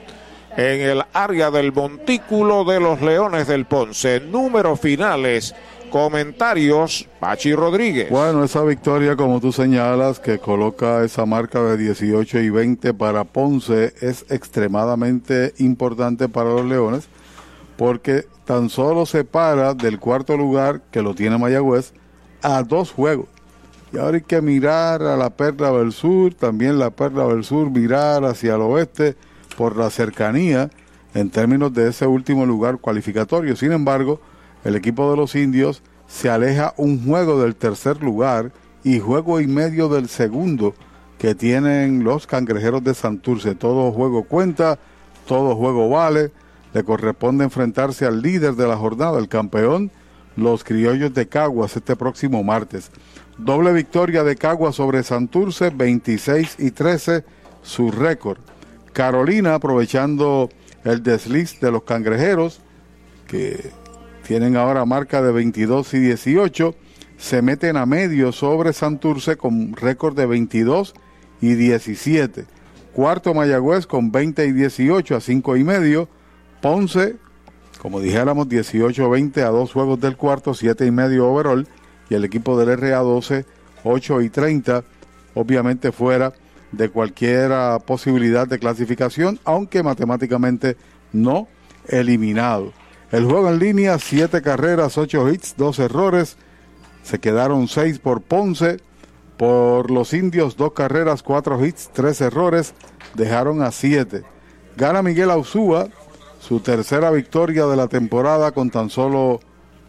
en 0.56 0.80
el 0.80 1.02
área 1.12 1.50
del 1.50 1.72
montículo 1.72 2.64
de 2.64 2.80
los 2.80 3.00
Leones 3.00 3.46
del 3.46 3.66
Ponce. 3.66 4.20
Números 4.20 4.80
finales. 4.80 5.54
Comentarios, 5.94 7.08
Pachi 7.20 7.54
Rodríguez. 7.54 8.10
Bueno, 8.10 8.42
esa 8.42 8.64
victoria, 8.64 9.14
como 9.14 9.40
tú 9.40 9.52
señalas, 9.52 10.18
que 10.18 10.40
coloca 10.40 11.04
esa 11.04 11.24
marca 11.24 11.62
de 11.62 11.76
18 11.76 12.40
y 12.40 12.50
20 12.50 12.94
para 12.94 13.22
Ponce, 13.22 13.94
es 14.00 14.26
extremadamente 14.28 15.54
importante 15.58 16.28
para 16.28 16.50
los 16.50 16.64
Leones, 16.64 17.06
porque 17.76 18.26
tan 18.44 18.70
solo 18.70 19.06
se 19.06 19.22
para 19.22 19.74
del 19.74 20.00
cuarto 20.00 20.36
lugar, 20.36 20.82
que 20.90 21.00
lo 21.00 21.14
tiene 21.14 21.38
Mayagüez, 21.38 21.92
a 22.42 22.64
dos 22.64 22.90
juegos. 22.90 23.28
Y 23.92 23.98
ahora 23.98 24.16
hay 24.16 24.24
que 24.24 24.42
mirar 24.42 25.00
a 25.00 25.16
la 25.16 25.30
Perla 25.30 25.70
del 25.70 25.92
Sur, 25.92 26.34
también 26.34 26.76
la 26.76 26.90
Perla 26.90 27.28
del 27.28 27.44
Sur, 27.44 27.70
mirar 27.70 28.24
hacia 28.24 28.56
el 28.56 28.62
oeste 28.62 29.14
por 29.56 29.76
la 29.76 29.90
cercanía 29.90 30.70
en 31.14 31.30
términos 31.30 31.72
de 31.72 31.90
ese 31.90 32.08
último 32.08 32.46
lugar 32.46 32.78
cualificatorio. 32.78 33.54
Sin 33.54 33.70
embargo, 33.70 34.20
el 34.64 34.76
equipo 34.76 35.10
de 35.10 35.16
los 35.16 35.34
indios 35.34 35.82
se 36.06 36.30
aleja 36.30 36.74
un 36.76 37.04
juego 37.04 37.40
del 37.40 37.54
tercer 37.54 38.02
lugar 38.02 38.52
y 38.82 38.98
juego 38.98 39.40
y 39.40 39.46
medio 39.46 39.88
del 39.88 40.08
segundo 40.08 40.74
que 41.18 41.34
tienen 41.34 42.04
los 42.04 42.26
cangrejeros 42.26 42.82
de 42.84 42.94
Santurce. 42.94 43.54
Todo 43.54 43.92
juego 43.92 44.24
cuenta, 44.24 44.78
todo 45.26 45.56
juego 45.56 45.88
vale. 45.88 46.32
Le 46.72 46.82
corresponde 46.82 47.44
enfrentarse 47.44 48.04
al 48.04 48.20
líder 48.20 48.54
de 48.54 48.66
la 48.66 48.76
jornada, 48.76 49.18
el 49.18 49.28
campeón, 49.28 49.90
los 50.36 50.64
criollos 50.64 51.14
de 51.14 51.28
Caguas, 51.28 51.76
este 51.76 51.94
próximo 51.96 52.42
martes. 52.42 52.90
Doble 53.38 53.72
victoria 53.72 54.24
de 54.24 54.36
Caguas 54.36 54.74
sobre 54.74 55.02
Santurce, 55.02 55.70
26 55.70 56.56
y 56.58 56.70
13, 56.70 57.24
su 57.62 57.90
récord. 57.90 58.38
Carolina, 58.92 59.54
aprovechando 59.54 60.48
el 60.84 61.02
desliz 61.02 61.58
de 61.60 61.70
los 61.70 61.84
cangrejeros, 61.84 62.60
que 63.26 63.70
tienen 64.26 64.56
ahora 64.56 64.84
marca 64.84 65.22
de 65.22 65.32
22 65.32 65.94
y 65.94 65.98
18, 66.00 66.74
se 67.18 67.42
meten 67.42 67.76
a 67.76 67.86
medio 67.86 68.32
sobre 68.32 68.72
Santurce 68.72 69.36
con 69.36 69.74
récord 69.74 70.16
de 70.16 70.26
22 70.26 70.94
y 71.40 71.54
17. 71.54 72.46
Cuarto 72.92 73.34
Mayagüez 73.34 73.86
con 73.86 74.10
20 74.10 74.46
y 74.46 74.52
18 74.52 75.16
a 75.16 75.20
5 75.20 75.56
y 75.56 75.64
medio. 75.64 76.08
Ponce, 76.62 77.16
como 77.78 78.00
dijéramos, 78.00 78.48
18-20 78.48 79.38
a 79.38 79.48
dos 79.48 79.72
juegos 79.72 80.00
del 80.00 80.16
cuarto, 80.16 80.54
7 80.54 80.86
y 80.86 80.90
medio 80.90 81.28
overall. 81.28 81.68
Y 82.08 82.14
el 82.14 82.24
equipo 82.24 82.58
del 82.58 82.78
RA12, 82.78 83.44
8 83.84 84.22
y 84.22 84.30
30, 84.30 84.84
obviamente 85.34 85.92
fuera 85.92 86.32
de 86.72 86.88
cualquier 86.88 87.52
posibilidad 87.84 88.46
de 88.46 88.58
clasificación, 88.58 89.38
aunque 89.44 89.82
matemáticamente 89.82 90.76
no 91.12 91.48
eliminado. 91.88 92.72
El 93.14 93.26
juego 93.26 93.48
en 93.48 93.60
línea, 93.60 93.96
7 93.96 94.42
carreras, 94.42 94.98
8 94.98 95.28
hits, 95.30 95.54
2 95.56 95.78
errores. 95.78 96.36
Se 97.04 97.20
quedaron 97.20 97.68
6 97.68 98.00
por 98.00 98.22
Ponce. 98.22 98.78
Por 99.36 99.92
los 99.92 100.12
indios, 100.12 100.56
2 100.56 100.72
carreras, 100.72 101.22
4 101.22 101.64
hits, 101.64 101.90
3 101.92 102.20
errores. 102.22 102.74
Dejaron 103.14 103.62
a 103.62 103.70
7. 103.70 104.24
Gana 104.76 105.00
Miguel 105.00 105.30
Ausúa, 105.30 105.86
su 106.40 106.58
tercera 106.58 107.12
victoria 107.12 107.66
de 107.66 107.76
la 107.76 107.86
temporada 107.86 108.50
con 108.50 108.70
tan 108.70 108.90
solo 108.90 109.38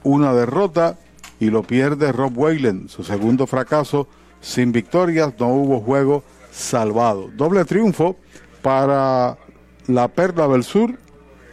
una 0.03 0.31
derrota. 0.35 0.99
Y 1.39 1.49
lo 1.49 1.63
pierde 1.63 2.11
Rob 2.11 2.37
Whalen, 2.37 2.89
su 2.89 3.03
segundo 3.03 3.47
fracaso. 3.47 4.07
Sin 4.39 4.71
victorias, 4.71 5.33
no 5.39 5.47
hubo 5.47 5.81
juego 5.81 6.23
salvado. 6.51 7.31
Doble 7.35 7.65
triunfo 7.65 8.17
para 8.61 9.39
la 9.87 10.09
Perla 10.09 10.47
del 10.47 10.63
Sur, 10.63 10.99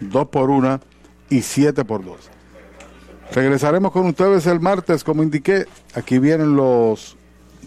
2 0.01 0.29
por 0.29 0.51
1 0.51 0.92
y 1.33 1.41
7 1.41 1.85
por 1.87 2.05
2. 2.05 2.17
Regresaremos 3.33 3.91
con 3.91 4.07
ustedes 4.07 4.47
el 4.47 4.61
martes, 4.61 5.03
como 5.03 5.23
indiqué. 5.23 5.67
Aquí 5.95 6.19
vienen 6.19 6.57
los 6.57 7.17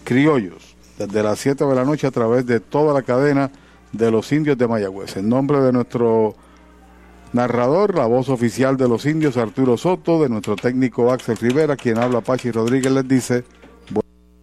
criollos, 0.04 0.76
desde 0.96 1.22
las 1.24 1.40
7 1.40 1.64
de 1.64 1.74
la 1.74 1.84
noche 1.84 2.06
a 2.06 2.12
través 2.12 2.46
de 2.46 2.60
toda 2.60 2.94
la 2.94 3.02
cadena 3.02 3.50
de 3.90 4.10
los 4.12 4.30
indios 4.30 4.56
de 4.56 4.68
Mayagüez. 4.68 5.16
En 5.16 5.28
nombre 5.28 5.60
de 5.60 5.72
nuestro 5.72 6.36
narrador, 7.32 7.96
la 7.96 8.06
voz 8.06 8.28
oficial 8.28 8.76
de 8.76 8.88
los 8.88 9.04
indios, 9.04 9.36
Arturo 9.36 9.76
Soto, 9.76 10.22
de 10.22 10.28
nuestro 10.28 10.54
técnico 10.54 11.10
Axel 11.12 11.36
Rivera, 11.36 11.76
quien 11.76 11.98
habla 11.98 12.20
Pachi 12.20 12.52
Rodríguez, 12.52 12.92
les 12.92 13.08
dice 13.08 13.44